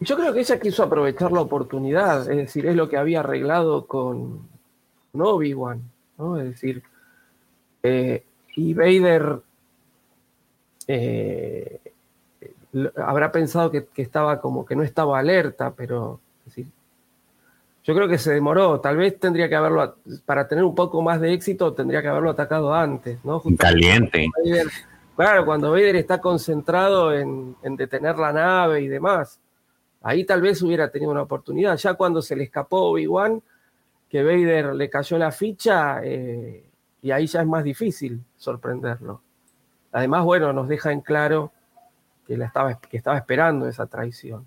Yo 0.01 0.17
creo 0.17 0.33
que 0.33 0.41
ella 0.41 0.61
quiso 0.61 0.83
aprovechar 0.83 1.33
la 1.33 1.41
oportunidad, 1.41 2.31
es 2.31 2.37
decir, 2.37 2.67
es 2.67 2.77
lo 2.77 2.89
que 2.89 2.97
había 2.97 3.21
arreglado 3.21 3.87
con, 3.87 4.49
Obi-Wan, 5.13 5.83
¿no? 6.19 6.39
Es 6.39 6.45
decir, 6.45 6.83
eh, 7.83 8.25
y 8.57 8.75
Vader 8.75 9.41
eh, 10.89 11.81
habrá 12.97 13.31
pensado 13.33 13.71
que, 13.71 13.87
que, 13.87 14.03
estaba 14.03 14.41
como 14.41 14.67
que 14.67 14.75
no 14.77 14.83
estaba 14.83 15.19
alerta, 15.19 15.73
pero 15.75 16.21
yo 17.85 17.95
creo 17.95 18.09
que 18.09 18.19
se 18.19 18.33
demoró. 18.33 18.81
Tal 18.81 18.97
vez 18.97 19.21
tendría 19.21 19.49
que 19.49 19.55
haberlo, 19.55 19.97
para 20.25 20.49
tener 20.49 20.65
un 20.65 20.75
poco 20.75 21.03
más 21.03 21.21
de 21.21 21.35
éxito, 21.35 21.75
tendría 21.75 22.01
que 22.01 22.09
haberlo 22.09 22.31
atacado 22.31 22.75
antes, 22.75 23.23
¿no? 23.25 23.43
Caliente. 23.59 24.31
claro, 25.15 25.45
cuando 25.45 25.71
Vader 25.71 25.97
está 25.97 26.19
concentrado 26.19 27.13
en, 27.13 27.55
detener 27.77 28.17
la 28.17 28.33
nave 28.33 28.81
y 28.81 28.89
demás, 28.89 29.39
ahí 30.03 30.25
tal 30.25 30.41
vez 30.41 30.63
hubiera 30.63 30.91
tenido 30.91 31.13
una 31.13 31.23
oportunidad. 31.23 31.77
Ya 31.77 31.93
cuando 31.93 32.23
se 32.23 32.35
le 32.35 32.45
escapó 32.45 32.91
Obi-Wan, 32.93 33.43
que 34.09 34.23
Vader 34.23 34.75
le 34.75 34.89
cayó 34.89 35.19
la 35.19 35.31
ficha, 35.31 36.01
eh, 36.03 36.65
y 37.03 37.11
ahí 37.11 37.27
ya 37.27 37.43
es 37.43 37.47
más 37.47 37.65
difícil 37.65 38.25
sorprenderlo. 38.39 39.21
Además, 39.93 40.25
bueno, 40.25 40.55
nos 40.55 40.69
deja 40.69 40.91
en 40.91 41.03
claro 41.03 41.53
que, 42.27 42.39
la 42.39 42.47
estaba, 42.47 42.81
que 42.81 42.97
estaba 42.97 43.19
esperando 43.19 43.69
esa 43.69 43.87
traición. 43.87 44.47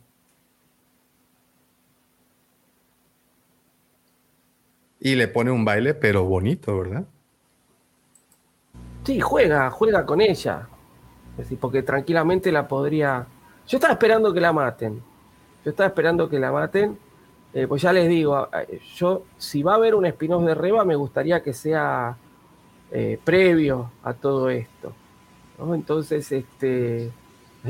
Y 5.00 5.16
le 5.16 5.28
pone 5.28 5.52
un 5.52 5.64
baile, 5.64 5.94
pero 5.94 6.24
bonito, 6.26 6.78
¿verdad? 6.78 7.06
Sí, 9.04 9.20
juega, 9.20 9.70
juega 9.70 10.06
con 10.06 10.22
ella. 10.22 10.68
Es 11.32 11.38
decir, 11.38 11.60
porque 11.60 11.84
tranquilamente 11.84 12.52
la 12.52 12.68
podría. 12.68 13.28
Yo 13.68 13.78
estaba 13.78 13.94
esperando 13.94 14.34
que 14.34 14.42
la 14.42 14.52
maten. 14.52 15.02
Yo 15.64 15.72
estaba 15.72 15.88
esperando 15.88 16.28
que 16.28 16.40
la 16.40 16.52
maten. 16.52 16.98
Eh, 17.54 17.68
pues 17.68 17.82
ya 17.82 17.94
les 17.94 18.10
digo, 18.10 18.50
yo, 18.96 19.24
si 19.38 19.64
va 19.64 19.74
a 19.74 19.76
haber 19.76 19.96
un 19.96 20.06
spin-off 20.06 20.44
de 20.44 20.56
Reba, 20.56 20.84
me 20.84 20.96
gustaría 20.96 21.42
que 21.42 21.54
sea 21.54 22.18
eh, 22.92 23.20
previo 23.24 23.92
a 24.04 24.14
todo 24.14 24.50
esto. 24.50 24.94
Entonces, 25.74 26.32
este, 26.32 27.12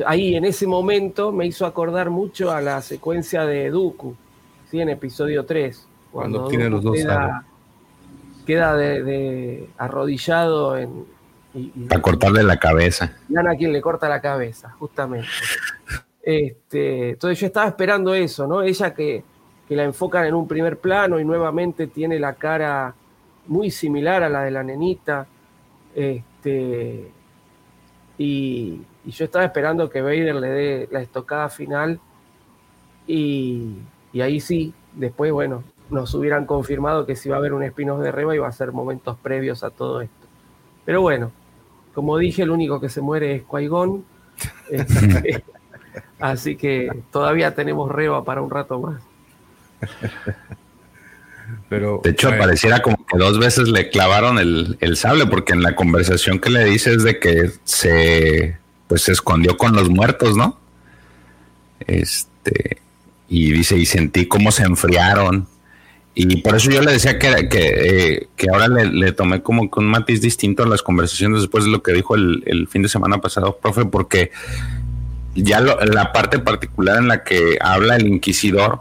ahí 0.06 0.36
en 0.36 0.46
ese 0.46 0.68
momento 0.68 1.32
me 1.32 1.46
hizo 1.46 1.66
acordar 1.66 2.10
mucho 2.10 2.52
a 2.52 2.62
la 2.62 2.82
secuencia 2.82 3.46
de 3.46 3.70
Dooku, 3.70 4.16
¿sí? 4.70 4.82
en 4.82 4.90
episodio 4.90 5.46
3 5.46 5.88
cuando, 6.18 6.48
tiene 6.48 6.68
los 6.68 6.82
dos 6.82 6.96
queda, 6.96 7.46
queda 8.44 8.76
de, 8.76 9.70
arrodillado 9.78 10.76
en, 10.76 11.06
para 11.88 12.02
cortarle 12.02 12.42
la 12.42 12.58
cabeza. 12.58 13.16
a 13.36 13.56
quien 13.56 13.72
le 13.72 13.82
corta 13.82 14.10
la 14.10 14.20
cabeza, 14.20 14.72
justamente. 14.80 15.28
Este, 16.24 17.12
entonces 17.12 17.40
yo 17.40 17.46
estaba 17.46 17.68
esperando 17.68 18.16
eso, 18.16 18.48
¿no? 18.48 18.64
Ella 18.64 18.96
que, 18.96 19.24
la 19.70 19.84
enfocan 19.84 20.26
en 20.26 20.34
un 20.34 20.48
primer 20.48 20.80
plano 20.80 21.20
y 21.20 21.26
nuevamente 21.26 21.86
tiene 21.86 22.18
la 22.20 22.34
cara 22.34 22.96
muy 23.46 23.70
similar 23.70 24.24
a 24.24 24.30
la 24.30 24.44
de 24.44 24.50
la 24.52 24.64
nenita. 24.64 25.28
Este, 25.94 27.12
y, 28.18 28.82
y 29.06 29.12
yo 29.12 29.26
estaba 29.26 29.46
esperando 29.46 29.88
que 29.88 30.02
Vader 30.02 30.36
le 30.36 30.50
dé 30.50 30.90
la 30.90 31.02
estocada 31.02 31.48
final. 31.50 32.00
Y, 33.06 33.76
y 34.14 34.22
ahí 34.22 34.40
sí, 34.40 34.74
después, 34.94 35.32
bueno, 35.32 35.64
nos 35.90 36.14
hubieran 36.14 36.46
confirmado 36.46 37.06
que 37.06 37.16
si 37.16 37.30
va 37.30 37.36
a 37.36 37.40
haber 37.40 37.54
un 37.54 37.64
spin 37.64 37.90
de 38.00 38.12
Reba 38.12 38.36
iba 38.36 38.48
a 38.48 38.52
ser 38.52 38.72
momentos 38.72 39.18
previos 39.22 39.64
a 39.64 39.70
todo 39.70 40.02
esto. 40.02 40.28
Pero 40.86 41.02
bueno, 41.02 41.32
como 41.94 42.18
dije, 42.18 42.44
el 42.44 42.52
único 42.52 42.80
que 42.80 42.90
se 42.90 43.02
muere 43.02 43.36
es 43.36 43.44
qui 43.44 43.70
este, 44.70 45.44
así 46.20 46.56
que 46.56 46.90
todavía 47.12 47.56
tenemos 47.56 47.92
Reba 47.92 48.24
para 48.24 48.42
un 48.42 48.50
rato 48.50 48.80
más. 48.80 49.02
Pero, 51.70 52.02
de 52.04 52.10
hecho, 52.12 52.30
pareciera 52.38 52.82
como 52.82 52.98
que 53.06 53.18
dos 53.18 53.40
veces 53.40 53.70
le 53.70 53.90
clavaron 53.90 54.38
el, 54.38 54.78
el, 54.82 54.98
sable, 54.98 55.28
porque 55.28 55.54
en 55.54 55.64
la 55.64 55.76
conversación 55.76 56.40
que 56.40 56.50
le 56.50 56.66
dice 56.66 56.94
es 56.94 57.04
de 57.04 57.20
que 57.20 57.52
se, 57.64 58.58
pues, 58.88 59.04
se 59.04 59.14
escondió 59.14 59.58
con 59.58 59.74
los 59.74 59.90
muertos, 59.90 60.36
¿no? 60.36 60.60
Este, 61.80 62.82
y 63.30 63.52
dice, 63.52 63.78
y 63.78 63.86
sentí 63.86 64.28
cómo 64.28 64.52
se 64.52 64.64
enfriaron 64.64 65.48
y 66.20 66.38
por 66.38 66.56
eso 66.56 66.72
yo 66.72 66.82
le 66.82 66.94
decía 66.94 67.20
que, 67.20 67.48
que, 67.48 67.60
eh, 68.16 68.28
que 68.36 68.48
ahora 68.50 68.68
le, 68.68 69.12
tomé 69.12 69.44
como 69.44 69.70
con 69.70 69.86
un 69.86 69.92
matiz 69.92 70.20
distinto 70.20 70.64
a 70.64 70.68
las 70.68 70.82
conversaciones 70.82 71.42
después 71.42 71.66
de 71.66 71.70
lo 71.70 71.84
que 71.84 71.94
dijo 71.94 72.16
el, 72.16 72.68
fin 72.72 72.82
de 72.82 72.90
semana 72.90 73.22
pasado, 73.22 73.60
profe, 73.62 73.86
porque 73.86 74.32
ya 75.36 75.62
la 75.62 76.12
parte 76.14 76.40
particular 76.40 76.98
en 76.98 77.08
la 77.08 77.24
que 77.24 77.60
habla 77.62 77.98
el 77.98 78.08
inquisidor 78.08 78.80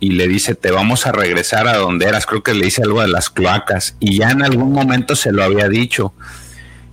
y 0.00 0.10
le 0.14 0.26
dice, 0.26 0.56
te 0.56 0.72
vamos 0.72 1.06
a 1.06 1.12
regresar 1.12 1.68
a 1.68 1.76
donde 1.76 2.06
eras, 2.06 2.26
creo 2.26 2.42
que 2.42 2.52
le 2.52 2.64
dice 2.64 2.82
algo 2.82 3.00
de 3.00 3.06
las 3.06 3.30
cloacas, 3.30 3.94
y 4.00 4.16
ya 4.16 4.30
en 4.30 4.42
algún 4.42 4.72
momento 4.72 5.14
se 5.14 5.30
lo 5.30 5.44
había 5.44 5.68
dicho. 5.68 6.12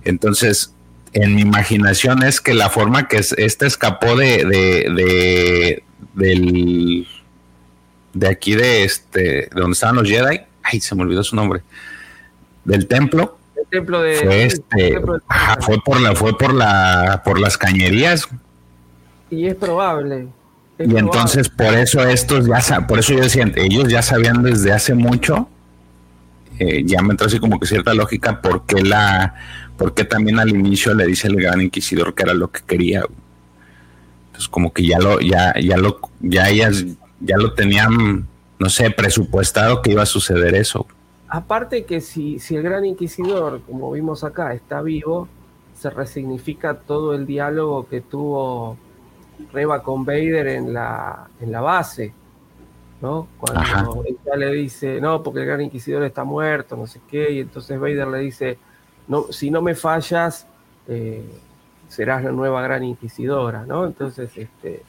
Entonces, 0.04 0.72
en 1.14 1.34
mi 1.34 1.40
imaginación 1.40 2.22
es 2.22 2.40
que 2.40 2.54
la 2.54 2.70
forma 2.70 3.08
que 3.08 3.16
este 3.16 3.66
escapó 3.66 4.14
de, 4.14 4.44
de 4.44 5.82
del 6.14 7.08
de 8.12 8.28
aquí 8.28 8.54
de 8.54 8.84
este, 8.84 9.20
de 9.20 9.50
donde 9.54 9.72
estaban 9.72 9.96
los 9.96 10.08
Jedi, 10.08 10.40
ay, 10.62 10.80
se 10.80 10.94
me 10.94 11.02
olvidó 11.02 11.22
su 11.22 11.36
nombre, 11.36 11.62
del 12.64 12.86
templo. 12.86 13.38
El 13.56 13.66
templo 13.66 14.00
de 14.00 14.16
fue 14.16 14.44
este, 14.44 15.00
fue 15.60 15.80
por 15.84 16.00
la, 16.00 16.14
fue 16.14 16.36
por 16.36 16.54
la, 16.54 17.22
por 17.24 17.38
las 17.38 17.56
cañerías. 17.56 18.28
Y 19.30 19.46
es 19.46 19.54
probable. 19.54 20.28
y 20.78 20.96
entonces 20.96 21.48
por 21.48 21.74
eso 21.74 22.02
estos 22.04 22.46
ya, 22.46 22.86
por 22.86 22.98
eso 22.98 23.14
yo 23.14 23.20
decía, 23.20 23.50
ellos 23.56 23.88
ya 23.88 24.02
sabían 24.02 24.42
desde 24.42 24.72
hace 24.72 24.94
mucho, 24.94 25.48
eh, 26.58 26.82
ya 26.84 27.00
me 27.02 27.12
entró 27.12 27.26
así 27.26 27.38
como 27.38 27.60
que 27.60 27.66
cierta 27.66 27.94
lógica, 27.94 28.42
por 28.42 28.66
qué 28.66 28.82
la, 28.82 29.34
por 29.76 29.94
qué 29.94 30.04
también 30.04 30.38
al 30.38 30.50
inicio 30.50 30.94
le 30.94 31.06
dice 31.06 31.28
el 31.28 31.36
gran 31.36 31.60
inquisidor 31.60 32.14
que 32.14 32.24
era 32.24 32.34
lo 32.34 32.50
que 32.50 32.60
quería. 32.66 33.04
Entonces 34.26 34.48
como 34.48 34.72
que 34.72 34.86
ya 34.86 34.98
lo, 34.98 35.20
ya, 35.20 35.54
ya 35.60 35.76
lo, 35.76 36.00
ya 36.20 36.48
ellas 36.48 36.84
ya 37.20 37.36
lo 37.36 37.54
tenían, 37.54 38.26
no 38.58 38.68
sé, 38.68 38.90
presupuestado 38.90 39.82
que 39.82 39.92
iba 39.92 40.02
a 40.02 40.06
suceder 40.06 40.54
eso. 40.54 40.86
Aparte 41.28 41.84
que 41.84 42.00
si, 42.00 42.38
si 42.38 42.56
el 42.56 42.62
gran 42.62 42.84
inquisidor, 42.84 43.60
como 43.62 43.92
vimos 43.92 44.24
acá, 44.24 44.52
está 44.52 44.82
vivo, 44.82 45.28
se 45.74 45.90
resignifica 45.90 46.74
todo 46.74 47.14
el 47.14 47.26
diálogo 47.26 47.86
que 47.88 48.00
tuvo 48.00 48.76
Reba 49.52 49.82
con 49.82 50.04
Vader 50.04 50.48
en 50.48 50.72
la, 50.74 51.28
en 51.40 51.52
la 51.52 51.60
base, 51.60 52.12
¿no? 53.00 53.28
Cuando 53.38 54.04
ella 54.04 54.36
le 54.36 54.52
dice, 54.52 55.00
no, 55.00 55.22
porque 55.22 55.40
el 55.40 55.46
gran 55.46 55.60
inquisidor 55.60 56.02
está 56.02 56.24
muerto, 56.24 56.76
no 56.76 56.86
sé 56.86 57.00
qué, 57.08 57.32
y 57.32 57.40
entonces 57.40 57.78
Vader 57.78 58.08
le 58.08 58.18
dice, 58.18 58.58
no, 59.08 59.26
si 59.30 59.50
no 59.50 59.62
me 59.62 59.74
fallas, 59.74 60.46
eh, 60.86 61.24
serás 61.88 62.24
la 62.24 62.32
nueva 62.32 62.62
gran 62.62 62.84
inquisidora, 62.84 63.64
¿no? 63.66 63.86
Entonces, 63.86 64.30
este, 64.36 64.82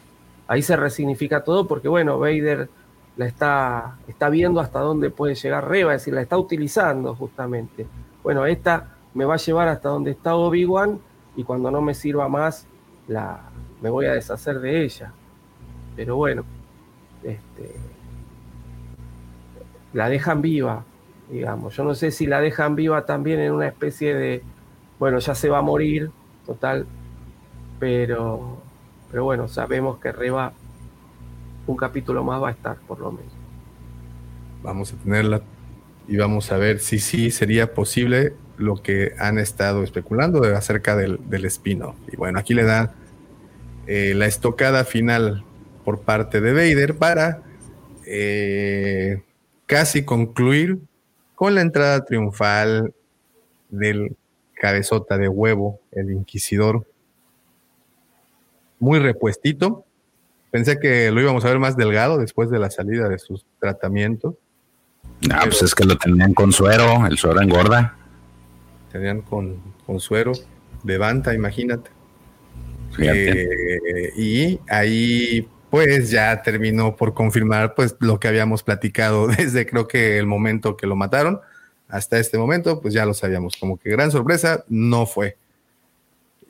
ahí 0.52 0.62
se 0.62 0.76
resignifica 0.76 1.46
todo 1.46 1.66
porque, 1.66 1.88
bueno, 1.88 2.20
Vader 2.20 2.68
la 3.16 3.26
está, 3.26 3.96
está 4.10 4.28
viendo 4.28 4.60
hasta 4.60 4.82
dónde 4.82 5.10
puede 5.10 5.34
llegar 5.34 5.70
Reba, 5.70 5.96
es 5.96 6.02
decir, 6.02 6.14
la 6.14 6.22
está 6.22 6.38
utilizando 6.38 7.16
justamente. 7.16 7.88
Bueno, 8.22 8.46
esta 8.46 8.98
me 9.14 9.24
va 9.24 9.36
a 9.36 9.38
llevar 9.38 9.70
hasta 9.70 9.88
donde 9.88 10.12
está 10.12 10.36
Obi-Wan 10.36 11.00
y 11.38 11.46
cuando 11.46 11.72
no 11.72 11.82
me 11.82 11.94
sirva 11.94 12.28
más, 12.28 12.68
la, 13.08 13.40
me 13.82 13.90
voy 13.90 14.08
a 14.08 14.12
deshacer 14.12 14.60
de 14.60 14.84
ella. 14.84 15.14
Pero 15.96 16.18
bueno, 16.18 16.44
este, 17.24 17.74
la 19.94 20.10
dejan 20.10 20.42
viva, 20.42 20.84
digamos. 21.30 21.78
Yo 21.78 21.86
no 21.86 21.96
sé 21.96 22.12
si 22.12 22.28
la 22.28 22.42
dejan 22.42 22.76
viva 22.76 23.06
también 23.06 23.40
en 23.40 23.54
una 23.54 23.70
especie 23.70 24.14
de, 24.14 24.44
bueno, 25.00 25.20
ya 25.20 25.34
se 25.34 25.48
va 25.48 25.60
a 25.60 25.62
morir, 25.62 26.12
total, 26.46 26.86
pero, 27.80 28.61
pero 29.12 29.26
bueno, 29.26 29.48
sabemos 29.48 30.00
que 30.00 30.12
Reba 30.12 30.54
un 31.68 31.78
capítulo 31.78 32.24
más 32.24 32.42
va 32.42 32.50
a 32.50 32.52
estar, 32.52 32.78
por 32.88 33.00
lo 33.00 33.12
menos. 33.12 33.34
Vamos 34.64 34.94
a 34.94 34.98
tenerla 34.98 35.42
y 36.08 36.18
vamos 36.18 36.52
a 36.52 36.58
ver 36.58 36.80
si 36.80 37.00
sí 37.00 37.30
sería 37.30 37.74
posible 37.74 38.34
lo 38.58 38.82
que 38.82 39.14
han 39.20 39.38
estado 39.38 39.84
especulando 39.84 40.44
acerca 40.56 40.96
del, 40.96 41.20
del 41.30 41.46
spin-off. 41.46 41.96
Y 42.12 42.16
bueno, 42.16 42.40
aquí 42.40 42.54
le 42.54 42.64
dan 42.64 42.92
eh, 43.88 44.14
la 44.16 44.28
estocada 44.28 44.86
final 44.86 45.44
por 45.84 46.02
parte 46.02 46.42
de 46.42 46.54
Vader 46.54 46.96
para 46.96 47.42
eh, 48.06 49.22
casi 49.66 50.06
concluir 50.06 50.80
con 51.36 51.56
la 51.56 51.62
entrada 51.62 52.06
triunfal 52.06 52.94
del 53.70 54.16
cabezota 54.54 55.18
de 55.18 55.28
huevo, 55.28 55.80
el 55.92 56.12
inquisidor. 56.12 56.86
Muy 58.82 59.00
repuestito. 59.00 59.86
Pensé 60.50 60.80
que 60.80 61.12
lo 61.12 61.22
íbamos 61.22 61.46
a 61.46 61.50
ver 61.50 61.60
más 61.60 61.78
delgado 61.78 62.18
después 62.18 62.50
de 62.50 62.60
la 62.60 62.70
salida 62.70 63.08
de 63.08 63.20
sus 63.20 63.46
tratamientos. 63.60 64.36
No, 65.30 65.36
pues 65.44 65.62
es 65.62 65.74
que 65.74 65.86
lo 65.86 65.98
tenían 65.98 66.34
con 66.34 66.52
suero, 66.52 67.06
el 67.06 67.18
suero 67.18 67.40
engorda. 67.42 67.96
Tenían 68.92 69.22
con, 69.22 69.62
suero 70.00 70.34
de 70.84 70.98
banta, 70.98 71.34
imagínate. 71.34 71.92
Eh, 73.00 74.12
y 74.18 74.60
ahí 74.68 75.48
pues 75.70 76.10
ya 76.10 76.42
terminó 76.42 76.98
por 76.98 77.14
confirmar 77.14 77.76
pues 77.76 77.96
lo 78.00 78.20
que 78.20 78.28
habíamos 78.28 78.64
platicado 78.64 79.28
desde 79.38 79.66
creo 79.66 79.88
que 79.88 80.18
el 80.18 80.26
momento 80.26 80.76
que 80.76 80.88
lo 80.88 80.98
mataron 80.98 81.40
hasta 81.88 82.18
este 82.18 82.38
momento, 82.38 82.82
pues 82.82 82.94
ya 82.94 83.06
lo 83.06 83.14
sabíamos, 83.14 83.58
como 83.58 83.78
que 83.78 83.92
gran 83.92 84.12
sorpresa 84.12 84.66
no 84.70 85.06
fue. 85.06 85.38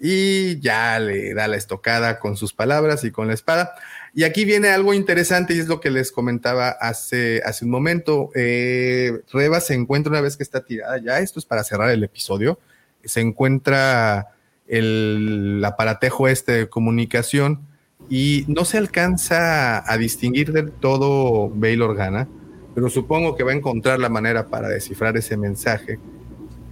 Y 0.03 0.59
ya 0.59 0.99
le 0.99 1.33
da 1.35 1.47
la 1.47 1.57
estocada 1.57 2.19
con 2.19 2.35
sus 2.35 2.53
palabras 2.53 3.03
y 3.03 3.11
con 3.11 3.27
la 3.27 3.35
espada. 3.35 3.75
Y 4.13 4.23
aquí 4.23 4.43
viene 4.45 4.69
algo 4.69 4.93
interesante 4.93 5.53
y 5.53 5.59
es 5.59 5.67
lo 5.67 5.79
que 5.79 5.91
les 5.91 6.11
comentaba 6.11 6.69
hace, 6.69 7.41
hace 7.45 7.65
un 7.65 7.71
momento. 7.71 8.29
Eh, 8.35 9.21
Reba 9.31 9.61
se 9.61 9.75
encuentra 9.75 10.11
una 10.11 10.21
vez 10.21 10.35
que 10.35 10.43
está 10.43 10.65
tirada, 10.65 10.97
ya 10.97 11.19
esto 11.19 11.39
es 11.39 11.45
para 11.45 11.63
cerrar 11.63 11.91
el 11.91 12.03
episodio, 12.03 12.59
se 13.05 13.21
encuentra 13.21 14.29
el 14.67 15.61
aparatejo 15.65 16.27
este 16.27 16.51
de 16.53 16.69
comunicación 16.69 17.59
y 18.09 18.43
no 18.47 18.65
se 18.65 18.77
alcanza 18.77 19.89
a 19.89 19.97
distinguir 19.97 20.51
del 20.51 20.71
todo 20.71 21.49
Bail 21.49 21.81
Organa, 21.81 22.27
pero 22.75 22.89
supongo 22.89 23.35
que 23.35 23.43
va 23.43 23.51
a 23.51 23.55
encontrar 23.55 23.99
la 23.99 24.09
manera 24.09 24.47
para 24.47 24.67
descifrar 24.67 25.15
ese 25.15 25.37
mensaje, 25.37 25.99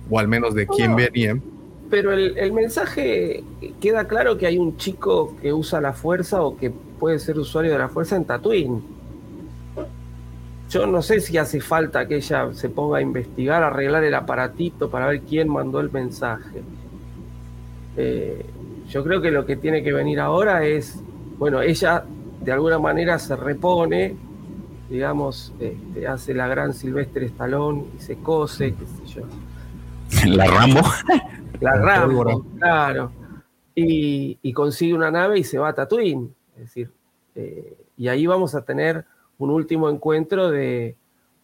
o 0.09 0.19
al 0.19 0.27
menos 0.27 0.55
de 0.55 0.67
quién 0.67 0.95
venía. 0.95 1.39
Pero 1.89 2.13
el, 2.13 2.37
el 2.37 2.51
mensaje 2.53 3.43
queda 3.81 4.07
claro 4.07 4.37
que 4.37 4.45
hay 4.45 4.57
un 4.57 4.77
chico 4.77 5.35
que 5.41 5.51
usa 5.53 5.81
la 5.81 5.93
fuerza 5.93 6.43
o 6.43 6.55
que 6.55 6.69
puede 6.69 7.17
ser 7.17 7.39
usuario 7.39 7.71
de 7.71 7.79
la 7.79 7.89
fuerza 7.89 8.15
en 8.15 8.25
Tatooine. 8.25 8.81
Yo 10.69 10.85
no 10.85 11.01
sé 11.01 11.19
si 11.19 11.35
hace 11.37 11.61
falta 11.61 12.07
que 12.07 12.17
ella 12.17 12.53
se 12.53 12.69
ponga 12.69 12.99
a 12.99 13.01
investigar, 13.01 13.63
a 13.63 13.67
arreglar 13.67 14.03
el 14.03 14.13
aparatito 14.13 14.89
para 14.89 15.07
ver 15.07 15.21
quién 15.21 15.49
mandó 15.49 15.79
el 15.79 15.91
mensaje. 15.91 16.61
Eh, 17.97 18.45
yo 18.87 19.03
creo 19.03 19.19
que 19.19 19.31
lo 19.31 19.47
que 19.47 19.55
tiene 19.55 19.81
que 19.81 19.91
venir 19.91 20.19
ahora 20.19 20.63
es, 20.65 20.99
bueno, 21.39 21.61
ella 21.61 22.03
de 22.41 22.51
alguna 22.51 22.77
manera 22.77 23.17
se 23.17 23.35
repone, 23.35 24.15
digamos, 24.89 25.53
este, 25.59 26.07
hace 26.07 26.35
la 26.35 26.47
gran 26.47 26.75
Silvestre 26.75 27.25
Estalón 27.25 27.85
y 27.97 28.01
se 28.01 28.17
cose, 28.17 28.75
qué 28.75 28.85
sé 28.85 29.19
yo. 29.19 29.21
La 30.35 30.45
Rambo. 30.45 30.81
La 31.59 31.73
Rambo, 31.75 32.45
claro. 32.57 33.11
Y, 33.75 34.37
y, 34.41 34.53
consigue 34.53 34.93
una 34.93 35.11
nave 35.11 35.39
y 35.39 35.43
se 35.43 35.57
va 35.57 35.69
a 35.69 35.73
Tatooine. 35.73 36.33
Es 36.55 36.61
decir, 36.61 36.91
eh, 37.35 37.77
y 37.97 38.07
ahí 38.07 38.25
vamos 38.27 38.55
a 38.55 38.63
tener 38.63 39.05
un 39.37 39.49
último 39.49 39.89
encuentro 39.89 40.49
de, 40.51 40.95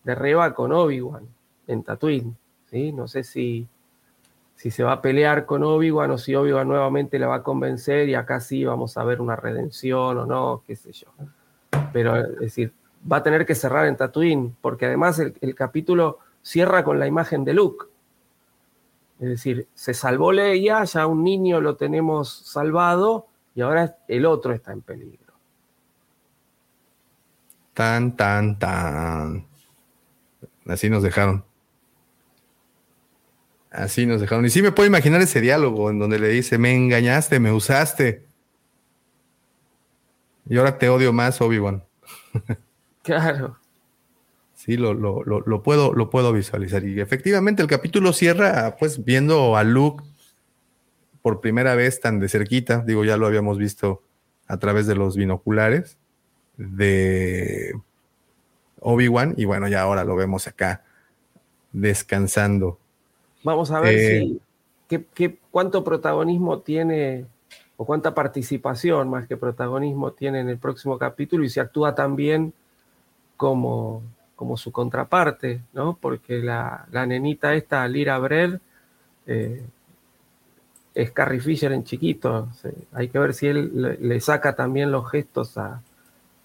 de 0.03 0.15
Reba 0.15 0.53
con 0.53 0.72
Obi-Wan 0.72 1.23
en 1.68 1.84
Tatooine. 1.84 2.36
¿sí? 2.69 2.91
No 2.91 3.07
sé 3.07 3.23
si, 3.23 3.68
si 4.56 4.72
se 4.72 4.84
va 4.84 4.94
a 4.94 5.02
pelear 5.02 5.45
con 5.45 5.64
Obi-Wan 5.64 6.11
o 6.11 6.18
si 6.18 6.36
Obi-Wan 6.36 6.68
nuevamente 6.68 7.19
la 7.19 7.27
va 7.27 7.36
a 7.36 7.44
convencer 7.44 8.10
y 8.10 8.15
acá 8.15 8.40
sí 8.40 8.65
vamos 8.65 8.98
a 8.98 9.03
ver 9.03 9.22
una 9.22 9.36
redención 9.36 10.18
o 10.18 10.26
no, 10.26 10.64
qué 10.65 10.76
sé 10.76 10.91
yo. 10.91 11.07
Pero 11.94 12.18
es 12.18 12.40
decir, 12.40 12.73
va 13.10 13.18
a 13.18 13.23
tener 13.23 13.45
que 13.45 13.56
cerrar 13.56 13.86
en 13.86 13.95
Tatooine, 13.95 14.56
porque 14.61 14.86
además 14.86 15.19
el, 15.19 15.34
el 15.41 15.56
capítulo 15.56 16.19
cierra 16.41 16.84
con 16.84 16.99
la 16.99 17.07
imagen 17.07 17.45
de 17.45 17.53
Luke. 17.53 17.86
Es 19.20 19.30
decir, 19.30 19.68
se 19.74 19.94
salvó 19.94 20.32
Leia, 20.32 20.84
ya 20.84 21.08
un 21.08 21.24
niño 21.24 21.62
lo 21.62 21.76
tenemos 21.76 22.30
salvado, 22.46 23.28
y 23.54 23.62
ahora 23.62 23.98
el 24.08 24.26
otro 24.26 24.54
está 24.54 24.74
en 24.74 24.82
peligro. 24.82 25.34
Tan, 27.74 28.16
tan, 28.16 28.60
tan. 28.60 29.48
Así 30.68 30.90
nos 30.90 31.04
dejaron. 31.04 31.44
Así 33.72 34.06
nos 34.06 34.22
dejaron. 34.22 34.46
Y 34.46 34.50
sí 34.50 34.62
me 34.62 34.72
puedo 34.72 34.88
imaginar 34.88 35.22
ese 35.22 35.42
diálogo 35.42 35.90
en 35.90 36.00
donde 36.00 36.20
le 36.20 36.30
dice, 36.30 36.58
me 36.58 36.76
engañaste, 36.76 37.40
me 37.40 37.52
usaste. 37.52 38.26
Y 40.48 40.58
ahora 40.58 40.78
te 40.78 40.90
odio 40.90 41.12
más, 41.12 41.42
Obi-Wan. 41.42 41.84
Claro. 43.04 43.58
Sí, 44.66 44.78
lo, 44.78 44.96
lo, 44.96 45.24
lo, 45.24 45.62
puedo, 45.62 45.94
lo 45.94 46.10
puedo 46.10 46.34
visualizar. 46.34 46.84
Y 46.84 47.00
efectivamente 47.00 47.62
el 47.62 47.68
capítulo 47.68 48.14
cierra 48.14 48.78
pues 48.80 49.06
viendo 49.06 49.56
a 49.56 49.64
Luke 49.64 50.04
por 51.22 51.40
primera 51.40 51.76
vez 51.76 52.00
tan 52.00 52.20
de 52.20 52.28
cerquita, 52.28 52.84
digo, 52.84 53.06
ya 53.06 53.16
lo 53.16 53.28
habíamos 53.28 53.60
visto 53.60 54.02
a 54.48 54.58
través 54.58 54.88
de 54.88 54.96
los 54.96 55.16
binoculares 55.16 56.00
de 56.58 57.80
Obi-Wan 58.80 59.36
y 59.38 59.46
bueno, 59.46 59.68
ya 59.68 59.82
ahora 59.82 60.04
lo 60.04 60.16
vemos 60.16 60.48
acá 60.48 60.84
descansando. 61.72 62.80
Vamos 63.44 63.70
a 63.70 63.82
ver 63.82 63.94
eh, 63.94 64.20
si 64.20 64.42
qué, 64.88 65.06
qué, 65.14 65.38
cuánto 65.52 65.84
protagonismo 65.84 66.62
tiene 66.62 67.28
o 67.78 67.86
cuánta 67.86 68.16
participación 68.16 69.12
más 69.12 69.28
que 69.28 69.38
protagonismo 69.38 70.14
tiene 70.14 70.40
en 70.40 70.50
el 70.50 70.58
próximo 70.58 70.98
capítulo 70.98 71.44
y 71.44 71.50
si 71.50 71.60
actúa 71.60 71.94
también 71.94 72.52
como, 73.38 74.02
como 74.36 74.57
su 74.57 74.72
contraparte, 74.72 75.62
¿no? 75.74 75.98
Porque 75.99 76.40
la, 76.40 76.86
la 76.91 77.06
nenita 77.06 77.53
esta, 77.56 77.88
Lira 77.88 78.18
Brer, 78.20 78.60
eh, 79.28 79.64
es 80.94 81.12
Carrie 81.12 81.41
Fisher 81.41 81.72
en 81.74 81.84
chiquito. 81.84 82.49
hay 82.94 83.10
que 83.10 83.20
ver 83.20 83.34
si 83.34 83.48
él 83.48 83.98
le, 83.99 84.20
saca 84.22 84.56
también 84.56 84.91
los 84.91 85.10
gestos 85.10 85.57
a, 85.57 85.82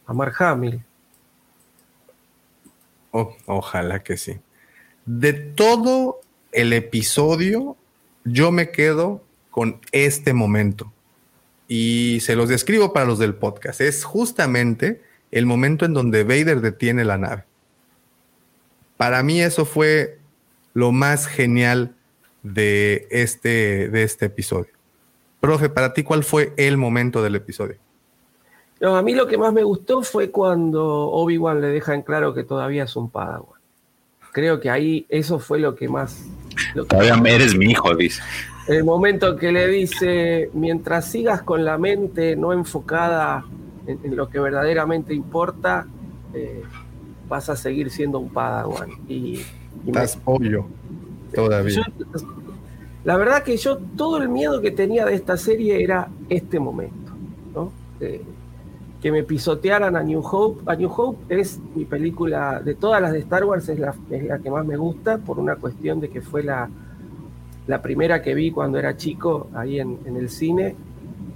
a 0.07 0.13
Mark 0.13 0.35
Hamill. 0.41 0.83
ojalá 3.47 4.03
que 4.03 4.17
sí. 4.17 4.39
De 5.07 5.33
todo 5.33 6.21
el 6.53 6.73
episodio, 6.73 7.77
yo 8.25 8.51
me 8.51 8.71
quedo 8.71 9.23
con 9.51 9.81
este 9.93 10.33
momento. 10.33 10.93
Y 11.69 12.19
se 12.21 12.35
los 12.35 12.49
describo 12.49 12.93
para 12.93 13.07
los 13.07 13.21
del 13.21 13.35
podcast. 13.35 13.81
Es 13.81 14.03
justamente 14.03 15.01
el 15.31 15.47
momento 15.47 15.85
en 15.85 15.95
donde 15.95 16.25
Vader 16.25 16.61
detiene 16.61 17.05
la 17.05 17.19
nave. 17.19 17.45
Para 19.01 19.23
mí 19.23 19.41
eso 19.41 19.65
fue 19.65 20.19
lo 20.75 20.93
más 20.93 21.27
genial 21.27 21.95
de 22.43 23.09
este, 23.11 23.89
de 23.89 24.03
este 24.03 24.27
episodio. 24.27 24.75
Profe, 25.41 25.71
para 25.71 25.95
ti, 25.95 26.03
¿cuál 26.03 26.23
fue 26.23 26.53
el 26.59 26.77
momento 26.77 27.23
del 27.23 27.35
episodio? 27.35 27.77
No, 28.79 28.97
a 28.97 29.03
mí 29.03 29.15
lo 29.15 29.27
que 29.27 29.39
más 29.39 29.55
me 29.55 29.63
gustó 29.63 30.03
fue 30.03 30.31
cuando 30.31 30.85
Obi-Wan 31.13 31.63
le 31.63 31.69
deja 31.69 31.95
en 31.95 32.03
claro 32.03 32.35
que 32.35 32.45
todavía 32.45 32.85
es 32.85 32.95
un 32.95 33.09
Padawan. 33.09 33.59
Creo 34.33 34.61
que 34.61 34.69
ahí 34.69 35.07
eso 35.09 35.39
fue 35.39 35.61
lo 35.61 35.75
que 35.75 35.89
más. 35.89 36.23
todavía 36.87 37.15
eres 37.25 37.57
mi 37.57 37.71
hijo, 37.71 37.97
dice. 37.97 38.21
El 38.69 38.85
momento 38.85 39.35
que 39.35 39.51
le 39.51 39.67
dice: 39.67 40.51
mientras 40.53 41.11
sigas 41.11 41.41
con 41.41 41.65
la 41.65 41.79
mente 41.79 42.37
no 42.37 42.53
enfocada 42.53 43.47
en, 43.87 44.15
lo 44.15 44.29
que 44.29 44.41
verdaderamente 44.41 45.15
importa, 45.15 45.87
eh, 46.35 46.63
vas 47.31 47.49
a 47.49 47.57
seguir 47.57 47.89
siendo 47.91 48.19
un 48.19 48.29
Padawan. 48.29 48.91
Y, 49.09 49.41
y 49.87 49.87
Estás 49.87 50.19
obvio. 50.27 50.67
Todavía. 51.35 51.81
la 53.05 53.17
verdad 53.17 53.45
que 53.45 53.57
yo 53.57 53.79
todo 53.97 54.19
el 54.19 54.29
miedo 54.29 54.61
que 54.61 54.73
tenía 54.73 55.07
de 55.07 55.15
esta 55.15 55.37
serie 55.37 55.83
era 55.83 56.09
este 56.29 56.59
momento, 56.59 57.13
¿no? 57.55 57.73
que 59.01 59.11
me 59.11 59.23
pisotearan 59.23 59.97
a 59.97 60.03
New 60.03 60.21
Hope. 60.21 60.63
A 60.67 60.75
New 60.75 60.91
Hope 60.95 61.35
es 61.41 61.59
mi 61.75 61.85
película, 61.85 62.61
de 62.61 62.75
todas 62.75 63.01
las 63.01 63.13
de 63.13 63.21
Star 63.21 63.45
Wars, 63.45 63.69
es 63.69 63.79
la, 63.79 63.95
que 64.43 64.51
más 64.51 64.67
me 64.67 64.77
gusta 64.77 65.19
por 65.19 65.39
una 65.39 65.57
cuestión 65.57 66.01
de 66.01 66.11
que 66.11 66.21
fue 66.21 66.43
la, 66.43 66.69
la 67.67 67.81
primera 67.81 68.21
que 68.21 68.35
vi 68.35 68.51
cuando 68.51 68.79
era 68.79 68.97
chico 68.97 69.49
ahí 69.55 69.81
en, 69.81 70.01
en, 70.05 70.17
el 70.17 70.29
cine 70.29 70.75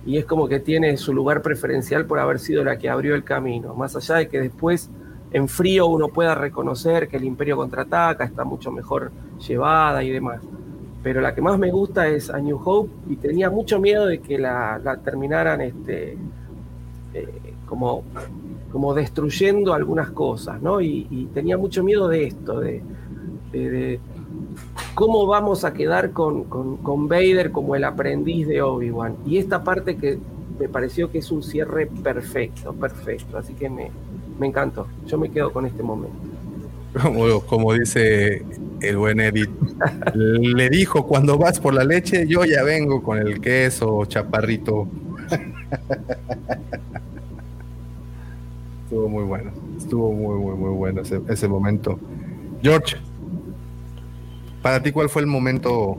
y 0.05 0.19
es 0.19 0.27
como 0.27 0.49
que 0.49 0.61
tiene 0.61 0.97
su 0.99 1.15
lugar 1.15 1.41
preferencial 1.41 2.05
por 2.05 2.19
haber 2.19 2.39
sido 2.39 2.65
la 2.65 2.79
que 2.79 2.91
abrió 2.91 3.15
el 3.15 3.25
camino, 3.25 3.75
más 3.75 3.97
allá 3.97 4.17
de 4.17 4.29
que 4.29 4.41
después 4.41 4.91
en 5.35 5.49
frío 5.49 5.89
uno 5.89 6.09
pueda 6.09 6.37
reconocer 6.37 7.09
que 7.09 7.17
el 7.17 7.25
Imperio 7.25 7.57
contraataca, 7.57 8.23
está 8.23 8.45
mucho 8.45 8.71
mejor 8.71 9.11
llevada 9.45 10.05
y 10.05 10.11
demás. 10.13 10.41
Pero 11.03 11.21
la 11.21 11.35
que 11.35 11.43
más 11.43 11.59
me 11.59 11.73
gusta 11.73 12.07
es 12.07 12.31
A 12.31 12.39
New 12.39 12.61
Hope 12.65 12.93
y 13.09 13.17
tenía 13.17 13.51
mucho 13.51 13.81
miedo 13.81 14.07
de 14.07 14.21
que 14.21 14.39
la, 14.39 15.01
terminaran 15.05 15.61
este, 15.61 16.17
eh, 17.15 17.55
como, 17.67 18.05
como 18.71 18.95
destruyendo 18.95 19.75
algunas 19.75 20.13
cosas, 20.13 20.63
¿no? 20.63 20.81
Y, 20.81 21.29
tenía 21.35 21.59
mucho 21.59 21.83
miedo 21.83 22.07
de 22.07 22.27
esto, 22.27 22.61
de, 22.61 23.99
cómo 24.95 25.27
vamos 25.27 25.65
a 25.65 25.75
quedar 25.75 26.13
con, 26.13 26.45
con, 26.45 27.09
Vader 27.09 27.51
como 27.51 27.75
el 27.75 27.83
aprendiz 27.83 28.47
de 28.47 28.63
Obi-Wan. 28.63 29.17
Y 29.27 29.39
esta 29.39 29.65
parte 29.65 29.97
que 29.97 30.17
me 30.61 30.69
pareció 30.69 31.11
que 31.11 31.19
es 31.19 31.33
un 31.33 31.43
cierre 31.43 31.89
perfecto, 31.89 32.73
perfecto. 32.73 33.37
Así 33.37 33.55
que 33.55 33.69
me, 33.69 33.91
me 34.39 34.47
encantó. 34.47 34.87
Yo 35.07 35.19
me 35.19 35.31
quedo 35.31 35.53
con 35.53 35.67
este 35.67 35.83
momento. 35.83 36.17
Como, 37.01 37.41
como 37.41 37.73
dice 37.75 38.45
el 38.81 38.97
buen 38.97 39.21
Edith, 39.21 39.51
le 40.15 40.69
dijo, 40.71 41.07
cuando 41.07 41.37
vas 41.39 41.59
por 41.59 41.75
la 41.75 41.85
leche, 41.85 42.27
yo 42.29 42.45
ya 42.45 42.63
vengo 42.63 43.03
con 43.03 43.19
el 43.19 43.41
queso, 43.41 44.05
chaparrito. 44.07 44.89
Estuvo 48.85 49.09
muy 49.09 49.25
bueno. 49.25 49.51
Estuvo 49.77 50.13
muy, 50.13 50.39
muy, 50.39 50.55
muy 50.55 50.71
bueno 50.71 51.03
ese, 51.03 51.49
momento. 51.49 51.99
George, 52.63 52.97
para 54.63 54.81
ti, 54.83 54.93
¿cuál 54.93 55.09
fue 55.09 55.23
el 55.23 55.27
momento 55.27 55.99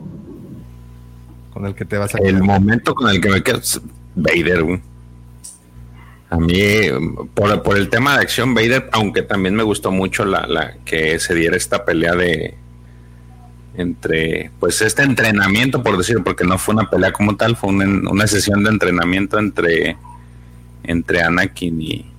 con 1.52 1.66
el 1.66 1.74
que 1.74 1.84
te 1.84 1.98
vas 1.98 2.14
a 2.14 2.18
El 2.18 2.42
momento 2.42 2.94
con 2.94 3.10
el 3.10 3.20
que 3.20 3.28
me 3.28 3.42
quedo. 3.42 3.60
Vader, 4.14 4.80
A 6.28 6.38
mí, 6.38 6.56
por, 7.34 7.76
el 7.76 7.88
tema 7.88 8.16
de 8.16 8.22
acción, 8.22 8.54
Vader, 8.54 8.88
aunque 8.92 9.22
también 9.22 9.54
me 9.54 9.62
gustó 9.62 9.92
mucho 9.92 10.24
la, 10.24 10.74
que 10.84 11.18
se 11.20 11.34
diera 11.34 11.56
esta 11.56 11.84
pelea 11.84 12.14
de 12.14 12.54
entre, 13.76 14.50
pues 14.58 14.80
este 14.80 15.02
entrenamiento, 15.02 15.82
por 15.82 15.96
decirlo, 15.98 16.24
porque 16.24 16.44
no 16.44 16.58
fue 16.58 16.74
una 16.74 16.90
pelea 16.90 17.12
como 17.12 17.36
tal, 17.36 17.56
fue 17.56 17.70
una, 17.70 18.10
una 18.10 18.26
sesión 18.26 18.64
de 18.64 18.70
entrenamiento 18.70 19.38
entre, 19.38 19.96
entre 20.82 21.22
Anakin 21.22 21.80
y, 21.80 22.10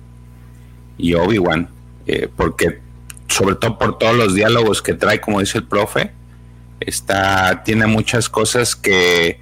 y 0.96 1.14
Obi-Wan, 1.14 1.68
eh, 2.06 2.28
porque 2.34 2.80
sobre 3.28 3.56
todo 3.56 3.78
por 3.78 3.98
todos 3.98 4.16
los 4.16 4.34
diálogos 4.34 4.80
que 4.82 4.94
trae, 4.94 5.20
como 5.20 5.40
dice 5.40 5.58
el 5.58 5.64
profe, 5.64 6.12
está, 6.80 7.62
tiene 7.64 7.86
muchas 7.86 8.28
cosas 8.28 8.74
que, 8.74 9.40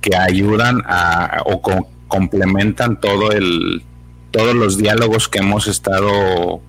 que 0.00 0.16
ayudan 0.16 0.82
a, 0.86 1.42
o 1.44 1.60
complementan 2.08 3.00
todo 3.00 3.32
el, 3.32 3.82
todos 4.30 4.54
los 4.54 4.76
diálogos 4.78 5.28
que 5.28 5.38
hemos 5.38 5.68
estado, 5.68 6.60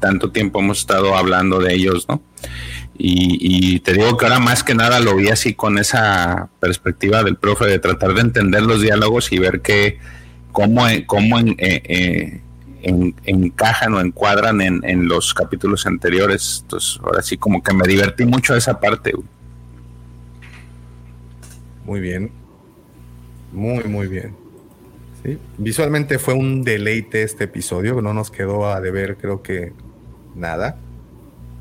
tanto 0.00 0.30
tiempo 0.30 0.60
hemos 0.60 0.78
estado 0.78 1.16
hablando 1.16 1.58
de 1.58 1.74
ellos, 1.74 2.06
¿no? 2.08 2.22
Y, 3.04 3.80
te 3.80 3.94
digo 3.94 4.16
que 4.16 4.26
ahora 4.26 4.38
más 4.38 4.62
que 4.62 4.74
nada 4.74 5.00
lo 5.00 5.16
vi 5.16 5.28
así 5.28 5.54
con 5.54 5.78
esa 5.78 6.50
perspectiva 6.60 7.24
del 7.24 7.36
profe 7.36 7.64
de 7.66 7.78
tratar 7.78 8.14
de 8.14 8.20
entender 8.20 8.62
los 8.62 8.80
diálogos 8.80 9.32
y 9.32 9.38
ver 9.38 9.60
que 9.60 9.98
cómo, 10.52 10.84
cómo 11.06 11.38
en, 11.38 11.56
eh, 11.58 11.82
eh, 11.84 12.40
encajan 13.24 13.94
o 13.94 14.00
encuadran 14.00 14.60
en, 14.60 15.08
los 15.08 15.34
capítulos 15.34 15.86
anteriores. 15.86 16.60
Entonces, 16.62 17.00
ahora 17.02 17.22
sí, 17.22 17.36
como 17.36 17.62
que 17.62 17.72
me 17.72 17.86
divertí 17.86 18.24
mucho 18.24 18.54
esa 18.54 18.78
parte. 18.78 19.12
Muy 21.84 22.00
bien. 22.00 22.30
Muy, 23.52 23.84
muy 23.84 24.06
bien. 24.06 24.41
Visualmente 25.56 26.18
fue 26.18 26.34
un 26.34 26.64
deleite 26.64 27.22
este 27.22 27.44
episodio, 27.44 28.02
no 28.02 28.12
nos 28.12 28.30
quedó 28.30 28.66
a 28.66 28.80
deber, 28.80 29.16
creo 29.16 29.42
que 29.42 29.72
nada. 30.34 30.76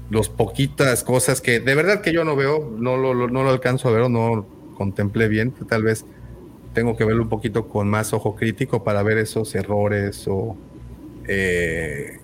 Los 0.09 0.29
poquitas 0.29 1.03
cosas 1.03 1.41
que 1.41 1.59
de 1.59 1.75
verdad 1.75 2.01
que 2.01 2.11
yo 2.11 2.23
no 2.23 2.35
veo, 2.35 2.73
no 2.77 2.97
lo, 2.97 3.13
no 3.13 3.43
lo 3.43 3.49
alcanzo 3.49 3.89
a 3.89 3.91
ver 3.91 4.01
o 4.01 4.09
no 4.09 4.45
contemplé 4.75 5.27
bien, 5.27 5.53
tal 5.69 5.83
vez 5.83 6.05
tengo 6.73 6.97
que 6.97 7.05
verlo 7.05 7.23
un 7.23 7.29
poquito 7.29 7.67
con 7.67 7.89
más 7.89 8.13
ojo 8.13 8.35
crítico 8.35 8.83
para 8.83 9.03
ver 9.03 9.19
esos 9.19 9.53
errores 9.53 10.25
o 10.27 10.57
eh, 11.27 12.19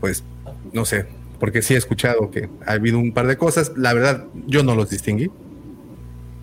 pues 0.00 0.24
no 0.72 0.84
sé, 0.84 1.06
porque 1.38 1.60
sí 1.60 1.74
he 1.74 1.76
escuchado 1.76 2.30
que 2.30 2.48
ha 2.66 2.72
habido 2.72 2.98
un 2.98 3.12
par 3.12 3.26
de 3.26 3.36
cosas, 3.36 3.72
la 3.76 3.92
verdad 3.92 4.24
yo 4.46 4.62
no 4.62 4.74
los 4.74 4.90
distinguí. 4.90 5.30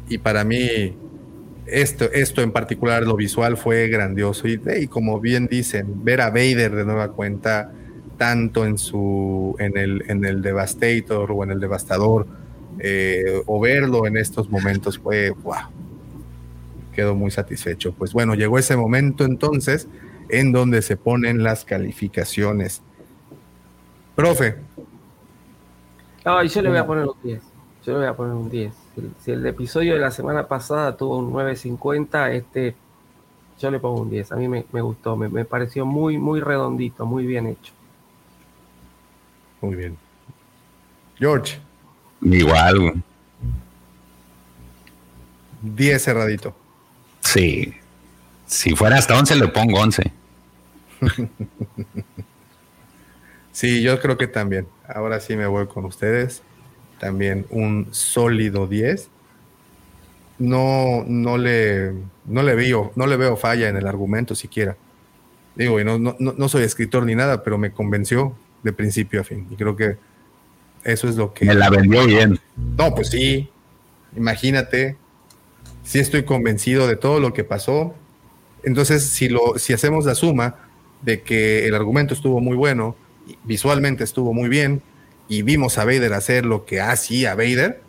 Y 0.09 0.19
para 0.19 0.43
mí 0.43 0.95
esto, 1.67 2.05
esto 2.11 2.41
en 2.41 2.51
particular, 2.51 3.03
lo 3.03 3.15
visual 3.15 3.57
fue 3.57 3.87
grandioso. 3.87 4.47
Y, 4.47 4.61
y 4.79 4.87
como 4.87 5.19
bien 5.19 5.47
dicen, 5.47 6.03
ver 6.03 6.21
a 6.21 6.29
Vader 6.29 6.75
de 6.75 6.85
nueva 6.85 7.11
cuenta, 7.11 7.71
tanto 8.17 8.65
en 8.65 8.77
su 8.77 9.55
en 9.59 9.77
el, 9.77 10.03
en 10.07 10.25
el 10.25 10.41
Devastator 10.41 11.31
o 11.31 11.43
en 11.43 11.51
el 11.51 11.59
Devastador, 11.59 12.27
eh, 12.79 13.41
o 13.45 13.59
verlo 13.59 14.05
en 14.05 14.17
estos 14.17 14.49
momentos 14.49 14.99
fue 14.99 15.29
wow. 15.29 15.55
Quedo 16.93 17.15
muy 17.15 17.31
satisfecho. 17.31 17.93
Pues 17.93 18.13
bueno, 18.13 18.33
llegó 18.33 18.57
ese 18.57 18.75
momento 18.75 19.23
entonces 19.23 19.87
en 20.29 20.51
donde 20.51 20.81
se 20.81 20.97
ponen 20.97 21.43
las 21.43 21.63
calificaciones. 21.63 22.81
Profe. 24.15 24.55
Ay, 26.23 26.47
yo 26.49 26.61
le 26.61 26.69
voy 26.69 26.77
a 26.79 26.85
poner 26.85 27.05
un 27.05 27.15
10. 27.23 27.41
Yo 27.85 27.93
le 27.93 27.99
voy 27.99 28.07
a 28.07 28.15
poner 28.15 28.33
un 28.33 28.49
10. 28.49 28.86
Si, 29.23 29.31
el 29.31 29.45
episodio 29.45 29.93
de 29.93 29.99
la 29.99 30.11
semana 30.11 30.47
pasada 30.47 30.97
tuvo 30.97 31.17
un 31.17 31.31
9.50, 31.31 32.31
este 32.31 32.75
yo 33.59 33.71
le 33.71 33.79
pongo 33.79 34.01
un 34.01 34.09
10. 34.09 34.31
A 34.31 34.35
mí 34.35 34.47
me, 34.47 34.63
gustó, 34.81 35.15
me, 35.15 35.45
pareció 35.45 35.85
muy, 35.85 36.17
muy 36.17 36.39
redondito, 36.39 37.05
muy 37.05 37.25
bien 37.25 37.47
hecho. 37.47 37.73
Muy 39.61 39.75
bien. 39.75 39.97
George. 41.17 41.59
Igual. 42.21 43.03
10 45.61 46.03
cerradito. 46.03 46.55
Sí. 47.21 47.73
Si 48.45 48.75
fuera 48.75 48.97
hasta 48.97 49.17
11 49.17 49.35
le 49.35 49.47
pongo 49.47 49.79
11. 49.79 50.11
sí, 53.51 53.81
yo 53.81 53.99
creo 53.99 54.17
que 54.17 54.27
también. 54.27 54.67
Ahora 54.87 55.19
sí 55.19 55.35
me 55.35 55.47
voy 55.47 55.67
con 55.67 55.85
ustedes. 55.85 56.43
También 56.99 57.45
un 57.49 57.87
sólido 57.91 58.67
10. 58.67 59.09
No, 60.39 61.03
no 61.07 61.37
le, 61.37 61.93
no 62.25 62.43
le 62.43 62.55
veo, 62.55 62.91
no 62.95 63.07
le 63.07 63.17
veo 63.17 63.37
falla 63.37 63.69
en 63.69 63.77
el 63.77 63.87
argumento 63.87 64.35
siquiera. 64.35 64.77
Digo, 65.55 65.79
y 65.79 65.85
no, 65.85 65.97
no, 65.97 66.15
no 66.19 66.49
soy 66.49 66.63
escritor 66.63 67.05
ni 67.05 67.15
nada, 67.15 67.43
pero 67.43 67.57
me 67.57 67.71
convenció 67.71 68.35
de 68.63 68.73
principio 68.73 69.21
a 69.21 69.23
fin. 69.23 69.47
Y 69.49 69.55
creo 69.55 69.75
que 69.75 69.97
eso 70.83 71.07
es 71.07 71.15
lo 71.15 71.33
que. 71.33 71.45
Me 71.45 71.55
la 71.55 71.69
vendió 71.69 72.05
bien. 72.05 72.39
No, 72.77 72.93
pues 72.93 73.09
sí. 73.09 73.49
Imagínate. 74.15 74.95
Sí 75.83 75.99
estoy 75.99 76.23
convencido 76.23 76.87
de 76.87 76.95
todo 76.95 77.19
lo 77.19 77.33
que 77.33 77.43
pasó. 77.43 77.95
Entonces, 78.63 79.03
si, 79.03 79.29
lo, 79.29 79.57
si 79.57 79.73
hacemos 79.73 80.05
la 80.05 80.15
suma, 80.15 80.55
de 81.01 81.21
que 81.21 81.65
el 81.65 81.75
argumento 81.75 82.13
estuvo 82.13 82.39
muy 82.39 82.55
bueno, 82.55 82.95
visualmente 83.43 84.03
estuvo 84.03 84.33
muy 84.33 84.49
bien, 84.49 84.81
y 85.27 85.41
vimos 85.41 85.77
a 85.77 85.85
Vader 85.85 86.13
hacer 86.13 86.45
lo 86.45 86.65
que 86.65 86.81
hacía 86.81 87.35
Vader. 87.35 87.81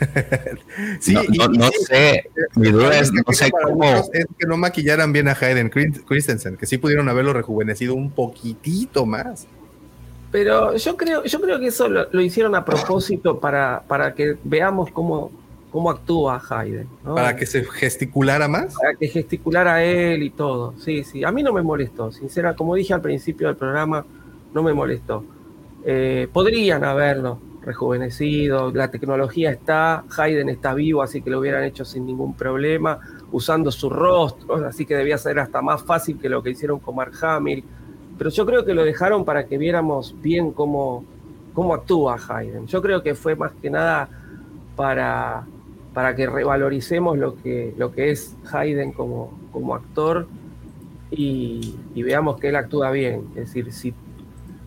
sí, 1.00 1.14
no, 1.14 1.70
sé, 1.86 2.24
mi 2.56 2.70
duda 2.70 2.98
es, 2.98 3.12
no 3.12 3.22
sé 3.32 3.50
cómo. 3.50 3.84
Es 4.12 4.26
que 4.38 4.46
no 4.46 4.56
maquillaran 4.56 5.12
bien 5.12 5.28
a 5.28 5.36
Hayden 5.38 5.68
Christensen, 5.70 6.56
que 6.56 6.66
sí 6.66 6.78
pudieron 6.78 7.08
haberlo 7.08 7.32
rejuvenecido 7.32 7.94
un 7.94 8.10
poquitito 8.10 9.04
más. 9.04 9.46
Pero 10.30 10.76
yo 10.76 10.96
creo, 10.96 11.24
yo 11.24 11.40
creo 11.40 11.58
que 11.58 11.66
eso 11.66 11.88
lo, 11.88 12.20
hicieron 12.20 12.54
a 12.54 12.64
propósito 12.64 13.40
para, 13.40 13.82
para 13.86 14.14
que 14.14 14.36
veamos 14.44 14.90
cómo, 14.92 15.32
cómo 15.70 15.90
actúa 15.90 16.42
Hayden. 16.48 16.88
Para 17.04 17.36
que 17.36 17.46
se 17.46 17.64
gesticulara 17.64 18.48
más. 18.48 18.74
Para 18.74 18.94
que 18.94 19.08
gesticulara 19.08 19.82
él 19.82 20.22
y 20.22 20.30
todo. 20.30 20.74
Sí, 20.78 21.04
sí. 21.04 21.24
A 21.24 21.32
mí 21.32 21.42
no 21.42 21.52
me 21.52 21.62
molestó, 21.62 22.12
sincera. 22.12 22.54
Como 22.54 22.74
dije 22.74 22.92
al 22.94 23.00
principio 23.00 23.46
del 23.46 23.56
programa, 23.56 24.04
no 24.52 24.62
me 24.62 24.72
molestó. 24.72 25.24
Eh, 25.84 26.28
podrían 26.32 26.84
haberlo 26.84 27.38
rejuvenecido, 27.62 28.72
la 28.72 28.90
tecnología 28.90 29.50
está, 29.50 30.04
Hayden 30.16 30.48
está 30.48 30.74
vivo, 30.74 31.02
así 31.02 31.20
que 31.22 31.30
lo 31.30 31.40
hubieran 31.40 31.64
hecho 31.64 31.84
sin 31.84 32.06
ningún 32.06 32.34
problema, 32.34 32.98
usando 33.32 33.70
su 33.70 33.90
rostro, 33.90 34.66
así 34.66 34.86
que 34.86 34.94
debía 34.94 35.18
ser 35.18 35.38
hasta 35.38 35.60
más 35.60 35.82
fácil 35.82 36.18
que 36.18 36.28
lo 36.28 36.42
que 36.42 36.50
hicieron 36.50 36.80
con 36.80 36.96
Mark 36.96 37.12
Hamill. 37.22 37.64
Pero 38.16 38.30
yo 38.30 38.46
creo 38.46 38.64
que 38.64 38.74
lo 38.74 38.84
dejaron 38.84 39.24
para 39.24 39.46
que 39.46 39.56
viéramos 39.58 40.14
bien 40.20 40.52
cómo, 40.52 41.04
cómo 41.54 41.74
actúa 41.74 42.18
Hayden. 42.28 42.66
Yo 42.66 42.82
creo 42.82 43.02
que 43.02 43.14
fue 43.14 43.34
más 43.34 43.52
que 43.60 43.70
nada 43.70 44.08
para, 44.76 45.46
para 45.94 46.14
que 46.14 46.26
revaloricemos 46.26 47.18
lo 47.18 47.36
que, 47.36 47.74
lo 47.76 47.92
que 47.92 48.10
es 48.10 48.36
Hayden 48.52 48.92
como, 48.92 49.32
como 49.52 49.74
actor 49.74 50.26
y, 51.10 51.74
veamos 51.94 52.38
que 52.38 52.48
él 52.48 52.56
actúa 52.56 52.90
bien. 52.90 53.28
Es 53.30 53.46
decir, 53.46 53.72
si 53.72 53.92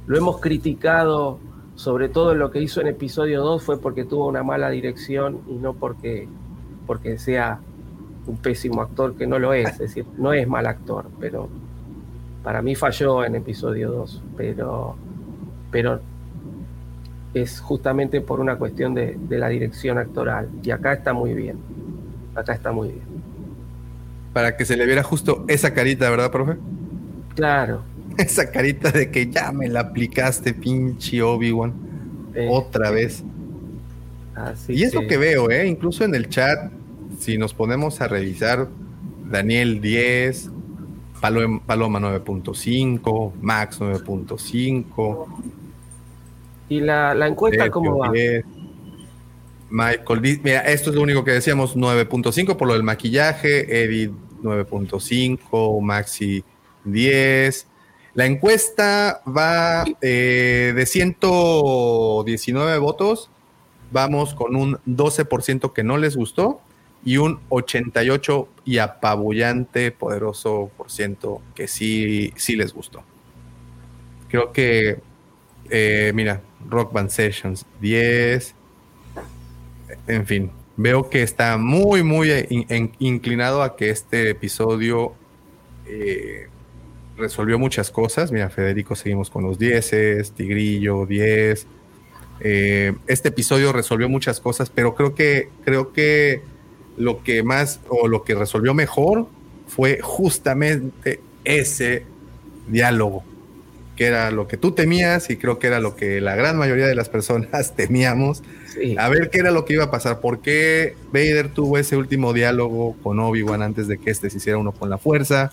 lo 0.06 0.18
hemos 0.18 0.42
criticado, 0.42 1.40
sobre 1.76 2.10
todo 2.10 2.34
en 2.34 2.40
lo 2.40 2.52
que 2.52 2.62
hizo 2.62 2.82
en 2.82 2.88
episodio 2.88 3.42
2, 3.42 3.64
fue 3.64 3.80
porque 3.80 4.04
tuvo 4.04 4.28
una 4.28 4.44
mala 4.44 4.70
dirección 4.70 5.40
y 5.48 5.54
no 5.54 5.74
porque, 5.74 6.28
porque 6.86 7.18
sea 7.18 7.60
un 8.28 8.38
pésimo 8.38 8.82
actor, 8.82 9.16
que 9.16 9.26
no 9.26 9.40
lo 9.40 9.54
es. 9.54 9.70
Es 9.70 9.80
decir, 9.80 10.06
no 10.18 10.34
es 10.34 10.48
mal 10.48 10.68
actor, 10.68 11.06
pero 11.20 11.48
para 12.44 12.62
mí 12.62 12.76
falló 12.76 13.24
en 13.24 13.36
episodio 13.36 13.92
2. 13.92 14.22
Pero, 14.36 14.96
pero 15.72 16.02
es 17.34 17.60
justamente 17.60 18.22
por 18.22 18.40
una 18.40 18.58
cuestión 18.58 18.94
de, 18.94 19.18
de 19.18 19.38
la 19.38 19.50
dirección 19.50 19.98
actoral. 19.98 20.50
Y 20.64 20.72
acá 20.72 20.94
está 20.94 21.14
muy 21.14 21.34
bien. 21.34 21.58
Acá 22.36 22.54
está 22.54 22.72
muy 22.72 22.90
bien 22.90 23.14
para 24.34 24.58
que 24.58 24.66
se 24.66 24.76
le 24.76 24.86
viera 24.86 25.04
justo 25.04 25.46
esa 25.48 25.74
carita, 25.74 26.10
¿verdad, 26.10 26.32
profe? 26.32 26.58
Claro. 27.36 27.84
Esa 28.18 28.52
carita 28.52 28.92
de 28.92 29.10
que 29.10 29.32
ya 29.32 29.52
me 29.52 29.68
la 29.68 29.80
aplicaste, 29.80 30.54
pinche 30.54 31.22
Obi-Wan. 31.22 31.74
Otra 32.50 32.92
vez. 32.92 33.24
Así 34.36 34.74
y 34.74 34.84
es 34.84 34.94
lo 34.94 35.08
que 35.08 35.18
veo, 35.18 35.50
¿eh? 35.50 35.68
Incluso 35.68 36.04
en 36.04 36.14
el 36.14 36.30
chat, 36.30 36.72
si 37.20 37.38
nos 37.38 37.54
ponemos 37.54 38.02
a 38.02 38.08
revisar, 38.08 38.68
Daniel 39.30 39.82
10, 39.82 40.50
Paloma 41.22 42.00
9.5, 42.00 43.34
Max 43.42 43.80
9.5. 43.80 45.28
¿Y 46.74 46.80
la, 46.80 47.28
encuesta 47.28 47.70
cómo 47.70 48.00
va? 48.00 48.12
Michael, 49.70 50.40
mira, 50.44 50.62
esto 50.62 50.90
es 50.90 50.96
lo 50.96 51.04
único 51.04 51.24
que 51.24 51.30
decíamos, 51.30 51.78
9.5 51.78 52.58
por 52.58 52.68
lo 52.68 52.74
del 52.74 52.82
maquillaje, 52.82 53.84
Edith 53.84 54.12
9.5, 54.42 55.82
Maxi 55.82 56.44
10. 56.84 57.68
La 58.16 58.26
encuesta 58.26 59.22
va 59.28 59.86
eh, 60.02 60.74
de 60.76 60.86
119 60.88 62.78
votos, 62.80 63.30
vamos 63.92 64.34
con 64.34 64.56
un 64.56 64.80
12% 64.88 65.74
que 65.74 65.84
no 65.84 65.98
les 65.98 66.16
gustó 66.16 66.60
y 67.06 67.18
un 67.18 67.40
88 67.50 68.48
y 68.66 68.80
apabullante, 68.80 69.92
poderoso 69.92 70.72
por 70.76 70.90
ciento 70.90 71.40
que 71.54 71.68
sí, 71.68 72.34
sí 72.36 72.56
les 72.56 72.74
gustó. 72.74 73.04
Creo 74.28 74.52
que, 74.52 75.00
eh, 75.70 76.12
mira, 76.16 76.42
Rock 76.70 76.94
Band 76.94 77.10
Sessions 77.10 77.66
10, 77.82 78.56
en 80.08 80.26
fin, 80.26 80.52
veo 80.78 81.10
que 81.10 81.24
está 81.24 81.58
muy, 81.58 82.04
muy 82.04 82.32
inclinado 83.00 83.62
a 83.64 83.76
que 83.76 83.90
este 83.90 84.30
episodio 84.30 85.14
eh, 85.88 86.48
resolvió 87.18 87.60
muchas 87.60 87.92
cosas. 87.92 88.32
Mira, 88.32 88.50
Federico, 88.50 88.96
seguimos 88.96 89.30
con 89.30 89.44
los 89.44 89.60
10, 89.60 90.34
Tigrillo, 90.36 91.06
10. 91.06 91.68
Eh, 92.40 92.94
este 93.08 93.30
episodio 93.30 93.72
resolvió 93.72 94.10
muchas 94.10 94.40
cosas, 94.40 94.70
pero 94.70 94.96
creo 94.96 95.16
que, 95.16 95.50
creo 95.64 95.94
que 95.94 96.42
lo 96.98 97.24
que 97.24 97.44
más 97.44 97.80
o 97.90 98.08
lo 98.08 98.24
que 98.24 98.36
resolvió 98.36 98.74
mejor 98.74 99.28
fue 99.68 100.00
justamente 100.02 101.20
ese 101.44 102.06
diálogo, 102.68 103.24
que 103.96 104.06
era 104.06 104.32
lo 104.32 104.48
que 104.48 104.58
tú 104.58 104.72
temías 104.72 105.30
y 105.30 105.38
creo 105.38 105.60
que 105.60 105.68
era 105.68 105.80
lo 105.80 105.96
que 105.96 106.20
la 106.20 106.36
gran 106.36 106.58
mayoría 106.58 106.88
de 106.88 106.96
las 106.96 107.10
personas 107.10 107.74
temíamos 107.76 108.44
a 108.98 109.10
ver 109.10 109.30
qué 109.30 109.40
era 109.40 109.52
lo 109.52 109.66
que 109.66 109.74
iba 109.74 109.86
a 109.86 109.92
pasar. 109.92 110.20
¿Por 110.20 110.42
qué 110.42 110.96
Vader 111.12 111.50
tuvo 111.50 111.78
ese 111.78 111.98
último 111.98 112.34
diálogo 112.34 112.96
con 113.04 113.20
Obi-Wan 113.20 113.62
antes 113.62 113.88
de 113.88 113.98
que 113.98 114.12
este 114.12 114.30
se 114.30 114.38
hiciera 114.38 114.58
uno 114.58 114.72
con 114.72 114.90
la 114.90 114.98
fuerza? 114.98 115.52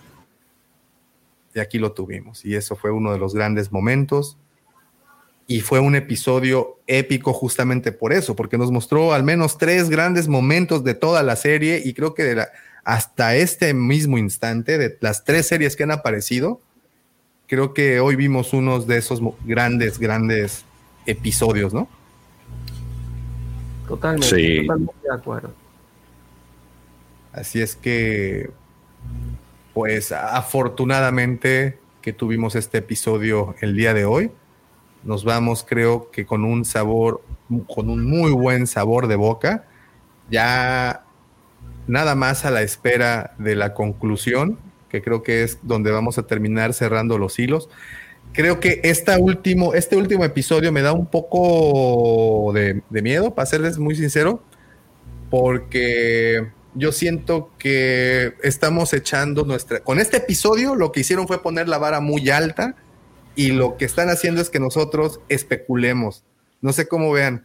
Y 1.54 1.60
aquí 1.60 1.78
lo 1.78 1.92
tuvimos. 1.92 2.44
Y 2.44 2.54
eso 2.54 2.76
fue 2.76 2.90
uno 2.90 3.12
de 3.12 3.18
los 3.18 3.34
grandes 3.34 3.72
momentos. 3.72 4.38
Y 5.46 5.60
fue 5.60 5.80
un 5.80 5.96
episodio 5.96 6.78
épico 6.86 7.32
justamente 7.32 7.90
por 7.90 8.12
eso, 8.12 8.36
porque 8.36 8.56
nos 8.56 8.70
mostró 8.70 9.12
al 9.12 9.24
menos 9.24 9.58
tres 9.58 9.90
grandes 9.90 10.28
momentos 10.28 10.84
de 10.84 10.94
toda 10.94 11.22
la 11.22 11.36
serie. 11.36 11.82
Y 11.84 11.92
creo 11.92 12.14
que 12.14 12.22
de 12.22 12.46
hasta 12.84 13.36
este 13.36 13.74
mismo 13.74 14.16
instante, 14.16 14.78
de 14.78 14.96
las 15.00 15.24
tres 15.24 15.48
series 15.48 15.76
que 15.76 15.82
han 15.82 15.90
aparecido, 15.90 16.60
creo 17.50 17.74
que 17.74 17.98
hoy 17.98 18.14
vimos 18.14 18.52
unos 18.52 18.86
de 18.86 18.96
esos 18.96 19.20
grandes, 19.44 19.98
grandes 19.98 20.64
episodios, 21.04 21.74
¿no? 21.74 21.88
Totalmente, 23.88 24.36
de 24.36 25.12
acuerdo. 25.12 25.52
Así 27.32 27.60
es 27.60 27.74
que, 27.74 28.50
pues 29.74 30.12
afortunadamente 30.12 31.80
que 32.02 32.12
tuvimos 32.12 32.54
este 32.54 32.78
episodio 32.78 33.56
el 33.60 33.74
día 33.74 33.94
de 33.94 34.04
hoy, 34.04 34.30
nos 35.02 35.24
vamos 35.24 35.66
creo 35.68 36.08
que 36.12 36.24
con 36.24 36.44
un 36.44 36.64
sabor, 36.64 37.20
con 37.66 37.90
un 37.90 38.08
muy 38.08 38.30
buen 38.30 38.68
sabor 38.68 39.08
de 39.08 39.16
boca, 39.16 39.64
ya 40.30 41.02
nada 41.88 42.14
más 42.14 42.44
a 42.44 42.52
la 42.52 42.62
espera 42.62 43.34
de 43.38 43.56
la 43.56 43.74
conclusión, 43.74 44.56
que 44.90 45.00
creo 45.00 45.22
que 45.22 45.42
es 45.44 45.58
donde 45.62 45.90
vamos 45.90 46.18
a 46.18 46.26
terminar 46.26 46.74
cerrando 46.74 47.16
los 47.16 47.38
hilos 47.38 47.68
creo 48.32 48.60
que 48.60 48.80
esta 48.84 49.18
último, 49.18 49.74
este 49.74 49.96
último 49.96 50.24
episodio 50.24 50.72
me 50.72 50.82
da 50.82 50.92
un 50.92 51.06
poco 51.06 52.52
de, 52.52 52.82
miedo, 52.90 53.34
para 53.34 53.46
serles 53.46 53.78
muy 53.78 53.96
sincero, 53.96 54.42
porque 55.30 56.50
yo 56.74 56.92
siento 56.92 57.50
que 57.58 58.34
estamos 58.42 58.92
echando 58.92 59.44
nuestra... 59.44 59.80
Con 59.80 59.98
este 59.98 60.18
episodio 60.18 60.74
lo 60.74 60.92
que 60.92 61.00
hicieron 61.00 61.26
fue 61.26 61.42
poner 61.42 61.68
la 61.68 61.78
vara 61.78 62.00
muy 62.00 62.30
alta 62.30 62.76
y 63.34 63.52
lo 63.52 63.76
que 63.76 63.84
están 63.84 64.08
haciendo 64.08 64.40
es 64.40 64.50
que 64.50 64.60
nosotros 64.60 65.20
especulemos. 65.28 66.24
No 66.60 66.72
sé 66.72 66.88
cómo 66.88 67.12
vean. 67.12 67.42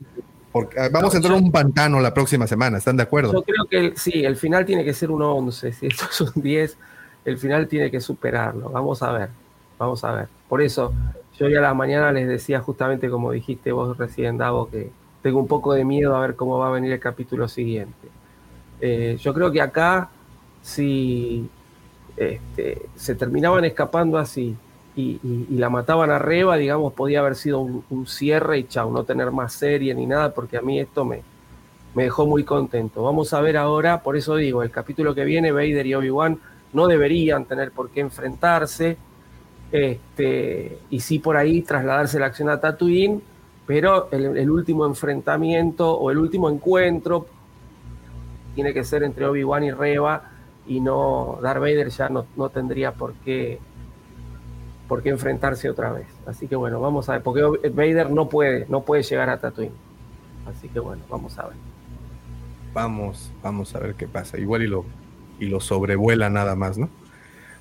Porque 0.51 0.79
ah, 0.79 0.89
vamos 0.91 1.13
a 1.13 1.17
entrar 1.17 1.37
en 1.37 1.43
un 1.45 1.51
pantano 1.51 1.99
la 1.99 2.13
próxima 2.13 2.47
semana, 2.47 2.77
¿están 2.77 2.95
de 2.95 3.03
acuerdo? 3.03 3.33
Yo 3.33 3.43
creo 3.43 3.65
que 3.69 3.99
sí, 3.99 4.23
el 4.23 4.37
final 4.37 4.65
tiene 4.65 4.85
que 4.85 4.93
ser 4.93 5.11
un 5.11 5.21
11. 5.21 5.73
Si 5.73 5.87
esto 5.87 6.05
es 6.09 6.21
un 6.21 6.41
10, 6.41 6.77
el 7.25 7.37
final 7.37 7.67
tiene 7.67 7.91
que 7.91 7.99
superarlo. 7.99 8.69
Vamos 8.69 9.01
a 9.03 9.11
ver. 9.11 9.29
Vamos 9.77 10.03
a 10.03 10.11
ver. 10.11 10.27
Por 10.47 10.61
eso, 10.61 10.93
yo 11.37 11.49
ya 11.49 11.59
a 11.59 11.63
la 11.63 11.73
mañana 11.73 12.11
les 12.11 12.27
decía 12.27 12.61
justamente 12.61 13.09
como 13.09 13.31
dijiste 13.31 13.71
vos 13.71 13.97
recién, 13.97 14.37
Davo, 14.37 14.69
que 14.69 14.89
tengo 15.21 15.39
un 15.39 15.47
poco 15.47 15.73
de 15.73 15.83
miedo 15.83 16.15
a 16.15 16.21
ver 16.21 16.35
cómo 16.35 16.59
va 16.59 16.67
a 16.67 16.71
venir 16.71 16.91
el 16.91 16.99
capítulo 16.99 17.47
siguiente. 17.47 18.07
Eh, 18.79 19.17
yo 19.19 19.33
creo 19.33 19.51
que 19.51 19.61
acá, 19.61 20.09
si 20.61 21.49
este, 22.15 22.85
se 22.95 23.15
terminaban 23.15 23.65
escapando 23.65 24.17
así 24.17 24.55
y, 24.95 25.19
la 25.49 25.69
mataban 25.69 26.11
a 26.11 26.19
Reba, 26.19 26.55
digamos, 26.57 26.93
podía 26.93 27.19
haber 27.19 27.35
sido 27.35 27.59
un, 27.59 28.07
cierre 28.07 28.59
y 28.59 28.63
chao, 28.65 28.91
no 28.91 29.03
tener 29.03 29.31
más 29.31 29.53
serie 29.53 29.93
ni 29.93 30.05
nada, 30.05 30.33
porque 30.33 30.57
a 30.57 30.61
mí 30.61 30.79
esto 30.79 31.03
me, 31.03 31.21
me 31.95 32.03
dejó 32.03 32.25
muy 32.25 32.43
contento. 32.43 33.03
Vamos 33.03 33.33
a 33.33 33.41
ver 33.41 33.57
ahora, 33.57 34.01
por 34.03 34.15
eso 34.15 34.35
digo, 34.35 34.63
el 34.63 34.71
capítulo 34.71 35.15
que 35.15 35.25
viene, 35.25 35.51
Vader 35.51 35.85
y 35.85 35.95
Obi-Wan 35.95 36.39
no 36.75 36.87
deberían 36.87 37.45
tener 37.45 37.71
por 37.71 37.89
qué 37.89 38.01
enfrentarse 38.01 38.97
este, 39.71 40.77
y 40.89 40.99
sí 40.99 41.19
por 41.19 41.37
ahí 41.37 41.61
trasladarse 41.61 42.19
la 42.19 42.27
acción 42.27 42.49
a 42.49 42.59
Tatooine, 42.59 43.21
pero 43.65 44.09
el, 44.11 44.49
último 44.51 44.85
enfrentamiento 44.85 45.91
o 45.97 46.11
el 46.11 46.17
último 46.17 46.49
encuentro 46.49 47.25
tiene 48.53 48.73
que 48.73 48.83
ser 48.83 49.03
entre 49.03 49.25
Obi-Wan 49.25 49.63
y 49.63 49.71
Reba 49.71 50.31
y 50.67 50.79
no 50.81 51.39
Darth 51.41 51.59
Vader 51.59 51.89
ya 51.89 52.09
no, 52.09 52.25
no, 52.35 52.49
tendría 52.49 52.91
por 52.91 53.13
qué 53.15 53.59
por 54.87 55.01
qué 55.01 55.09
enfrentarse 55.09 55.67
otra 55.69 55.91
vez. 55.91 56.07
Así 56.27 56.47
que 56.47 56.55
bueno, 56.55 56.79
vamos 56.79 57.09
a 57.09 57.13
ver, 57.13 57.23
porque 57.23 57.41
Vader 57.69 58.11
no 58.11 58.29
puede, 58.29 58.67
no 58.69 58.81
puede 58.81 59.01
llegar 59.01 59.29
a 59.29 59.39
Tatooine. 59.39 59.73
Así 60.45 60.69
que 60.69 60.79
bueno, 60.79 61.03
vamos 61.09 61.39
a 61.39 61.47
ver. 61.47 61.57
Vamos, 62.71 63.31
vamos 63.41 63.73
a 63.73 63.79
ver 63.79 63.95
qué 63.95 64.07
pasa. 64.07 64.37
Igual 64.37 64.61
y 64.61 64.67
lo, 64.67 64.85
y 65.39 65.45
lo 65.45 65.59
sobrevuela 65.59 66.29
nada 66.29 66.55
más, 66.55 66.77
¿no? 66.77 66.89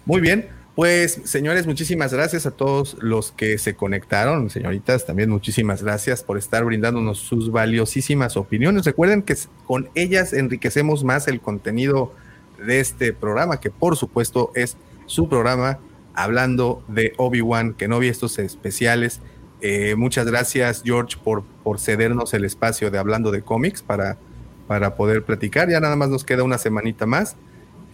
Muy 0.06 0.20
bien, 0.20 0.48
pues, 0.74 1.20
señores, 1.24 1.68
muchísimas 1.68 2.12
gracias 2.12 2.46
a 2.46 2.50
todos 2.50 2.96
los 3.00 3.30
que 3.30 3.58
se 3.58 3.76
conectaron. 3.76 4.50
Señoritas, 4.50 5.06
también 5.06 5.30
muchísimas 5.30 5.84
gracias 5.84 6.24
por 6.24 6.36
estar 6.36 6.64
brindándonos 6.64 7.18
sus 7.18 7.52
valiosísimas 7.52 8.36
opiniones. 8.36 8.84
Recuerden 8.84 9.22
que 9.22 9.36
con 9.66 9.88
ellas 9.94 10.32
enriquecemos 10.32 11.04
más 11.04 11.28
el 11.28 11.40
contenido 11.40 12.12
de 12.58 12.80
este 12.80 13.12
programa, 13.12 13.60
que 13.60 13.70
por 13.70 13.96
supuesto 13.96 14.50
es 14.56 14.76
su 15.06 15.28
programa 15.28 15.78
hablando 16.12 16.82
de 16.88 17.12
Obi-Wan, 17.18 17.74
que 17.74 17.86
no 17.86 18.00
vi 18.00 18.08
estos 18.08 18.40
especiales. 18.40 19.20
Eh, 19.60 19.94
muchas 19.96 20.26
gracias, 20.26 20.82
George, 20.84 21.16
por, 21.22 21.44
por 21.62 21.78
cedernos 21.78 22.34
el 22.34 22.44
espacio 22.44 22.90
de 22.90 22.98
hablando 22.98 23.30
de 23.30 23.42
cómics 23.42 23.80
para, 23.80 24.18
para 24.66 24.96
poder 24.96 25.22
platicar. 25.22 25.70
Ya 25.70 25.78
nada 25.78 25.94
más 25.94 26.08
nos 26.08 26.24
queda 26.24 26.42
una 26.42 26.58
semanita 26.58 27.06
más 27.06 27.36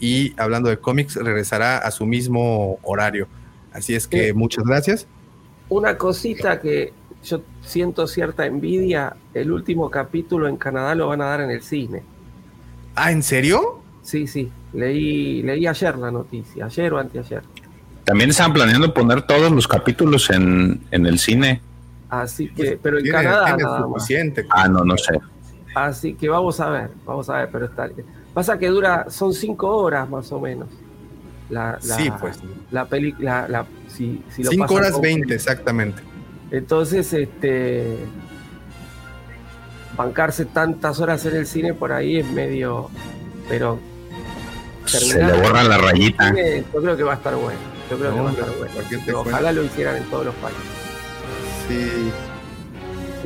y 0.00 0.34
hablando 0.40 0.70
de 0.70 0.78
cómics 0.78 1.16
regresará 1.16 1.78
a 1.78 1.90
su 1.90 2.06
mismo 2.06 2.78
horario. 2.82 3.28
Así 3.72 3.94
es 3.94 4.08
que 4.08 4.32
muchas 4.32 4.64
gracias. 4.64 5.06
Una 5.68 5.96
cosita 5.96 6.60
que, 6.60 6.92
yo 7.24 7.42
siento 7.62 8.06
cierta 8.06 8.46
envidia. 8.46 9.14
El 9.34 9.52
último 9.52 9.90
capítulo 9.90 10.48
en 10.48 10.56
Canadá 10.56 10.94
lo 10.94 11.08
van 11.08 11.20
a 11.20 11.26
dar 11.26 11.40
en 11.42 11.50
el 11.50 11.62
cine. 11.62 12.02
Ah, 12.94 13.12
¿en 13.12 13.22
serio? 13.22 13.80
Sí, 14.02 14.26
sí. 14.26 14.50
Leí, 14.72 15.42
leí 15.42 15.66
ayer 15.66 15.96
la 15.98 16.10
noticia, 16.10 16.66
ayer 16.66 16.92
o 16.92 16.98
anteayer. 16.98 17.42
También 18.04 18.30
están 18.30 18.52
planeando 18.52 18.92
poner 18.92 19.22
todos 19.22 19.52
los 19.52 19.68
capítulos 19.68 20.30
en, 20.30 20.80
en 20.90 21.06
el 21.06 21.18
cine. 21.18 21.60
Así 22.08 22.48
que, 22.48 22.78
pero 22.82 22.98
en 22.98 23.08
Canadá 23.08 23.56
nada 23.56 23.82
suficiente. 23.82 24.46
Ah, 24.50 24.66
no, 24.66 24.84
no 24.84 24.96
sé. 24.96 25.20
Así 25.74 26.14
que 26.14 26.28
vamos 26.28 26.58
a 26.58 26.70
ver, 26.70 26.90
vamos 27.04 27.28
a 27.30 27.38
ver, 27.38 27.48
pero 27.52 27.66
está. 27.66 27.88
Pasa 28.40 28.58
que 28.58 28.68
dura, 28.68 29.04
son 29.10 29.34
cinco 29.34 29.68
horas 29.76 30.08
más 30.08 30.32
o 30.32 30.40
menos. 30.40 30.66
La, 31.50 31.78
sí, 31.78 32.10
pues. 32.18 32.38
La 32.70 32.86
película, 32.86 33.46
la, 33.46 33.66
si, 33.86 34.24
si 34.34 34.42
cinco 34.44 34.76
horas 34.76 34.98
veinte, 34.98 35.34
exactamente. 35.34 36.00
Entonces, 36.50 37.12
este. 37.12 37.98
Bancarse 39.94 40.46
tantas 40.46 41.00
horas 41.00 41.26
en 41.26 41.36
el 41.36 41.46
cine 41.46 41.74
por 41.74 41.92
ahí 41.92 42.16
es 42.16 42.30
medio. 42.30 42.88
Pero. 43.46 43.78
Se 44.86 45.22
le 45.22 45.42
borra 45.42 45.62
la 45.62 45.76
rayita. 45.76 46.32
yo 46.34 46.80
creo 46.80 46.96
que 46.96 47.02
va 47.02 47.12
a 47.12 47.16
estar 47.16 47.36
bueno. 47.36 47.60
Yo 47.90 47.98
creo 47.98 48.14
que 48.14 48.20
va 48.20 48.30
a 48.30 48.32
estar 48.32 48.48
bueno. 48.56 49.20
Ojalá 49.20 49.52
lo 49.52 49.64
hicieran 49.64 49.96
en 49.96 50.04
todos 50.04 50.24
los 50.24 50.34
países. 50.36 50.62
Sí. 51.68 52.10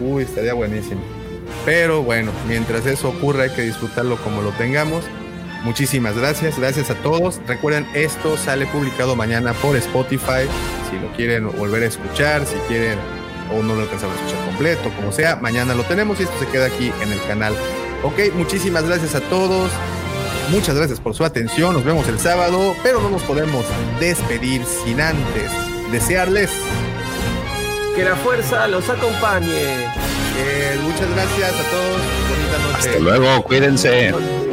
Uy, 0.01 0.25
estaría 0.25 0.55
buenísimo. 0.55 1.03
Pero 1.65 2.03
bueno, 2.03 2.33
mientras 2.47 2.87
eso 2.87 3.09
ocurra 3.09 3.45
hay 3.45 3.51
que 3.51 3.63
disfrutarlo 3.63 4.17
como 4.19 4.43
lo 4.43 4.51
tengamos. 4.51 5.05
Muchísimas 5.65 6.17
gracias, 6.17 6.59
gracias 6.59 6.91
a 6.91 6.95
todos. 6.97 7.41
Recuerden, 7.47 7.87
esto 7.95 8.37
sale 8.37 8.67
publicado 8.67 9.17
mañana 9.17 9.55
por 9.55 9.77
Spotify. 9.77 10.47
Si 10.91 10.99
lo 10.99 11.11
quieren 11.17 11.51
volver 11.57 11.85
a 11.85 11.87
escuchar, 11.87 12.45
si 12.45 12.57
quieren 12.69 12.99
o 13.51 13.63
no 13.63 13.75
lo 13.75 13.83
alcanzamos 13.83 14.17
a 14.17 14.21
escuchar 14.21 14.45
completo, 14.47 14.91
como 14.97 15.11
sea, 15.11 15.37
mañana 15.37 15.75
lo 15.75 15.85
tenemos 15.85 16.21
y 16.21 16.25
esto 16.25 16.39
se 16.39 16.47
queda 16.49 16.67
aquí 16.67 16.93
en 17.03 17.13
el 17.13 17.23
canal. 17.27 17.55
Ok, 18.03 18.35
muchísimas 18.35 18.87
gracias 18.87 19.15
a 19.15 19.21
todos. 19.23 19.71
Muchas 20.51 20.77
gracias 20.77 21.01
por 21.01 21.15
su 21.15 21.25
atención. 21.25 21.73
Nos 21.73 21.85
vemos 21.85 22.07
el 22.09 22.19
sábado, 22.19 22.77
pero 22.83 23.01
no 23.01 23.09
nos 23.09 23.23
podemos 23.23 23.65
despedir 23.99 24.63
sin 24.67 25.01
antes 25.01 25.51
desearles 25.91 26.51
que 27.95 28.05
la 28.05 28.17
fuerza 28.17 28.67
los 28.67 28.89
acompañe. 28.89 29.89
muchas 30.83 31.11
gracias 31.11 31.53
a 31.53 31.71
todos. 31.71 32.01
Bonita 32.29 32.59
noche. 32.59 32.89
Hasta 32.89 32.99
luego, 32.99 33.43
cuídense. 33.45 34.44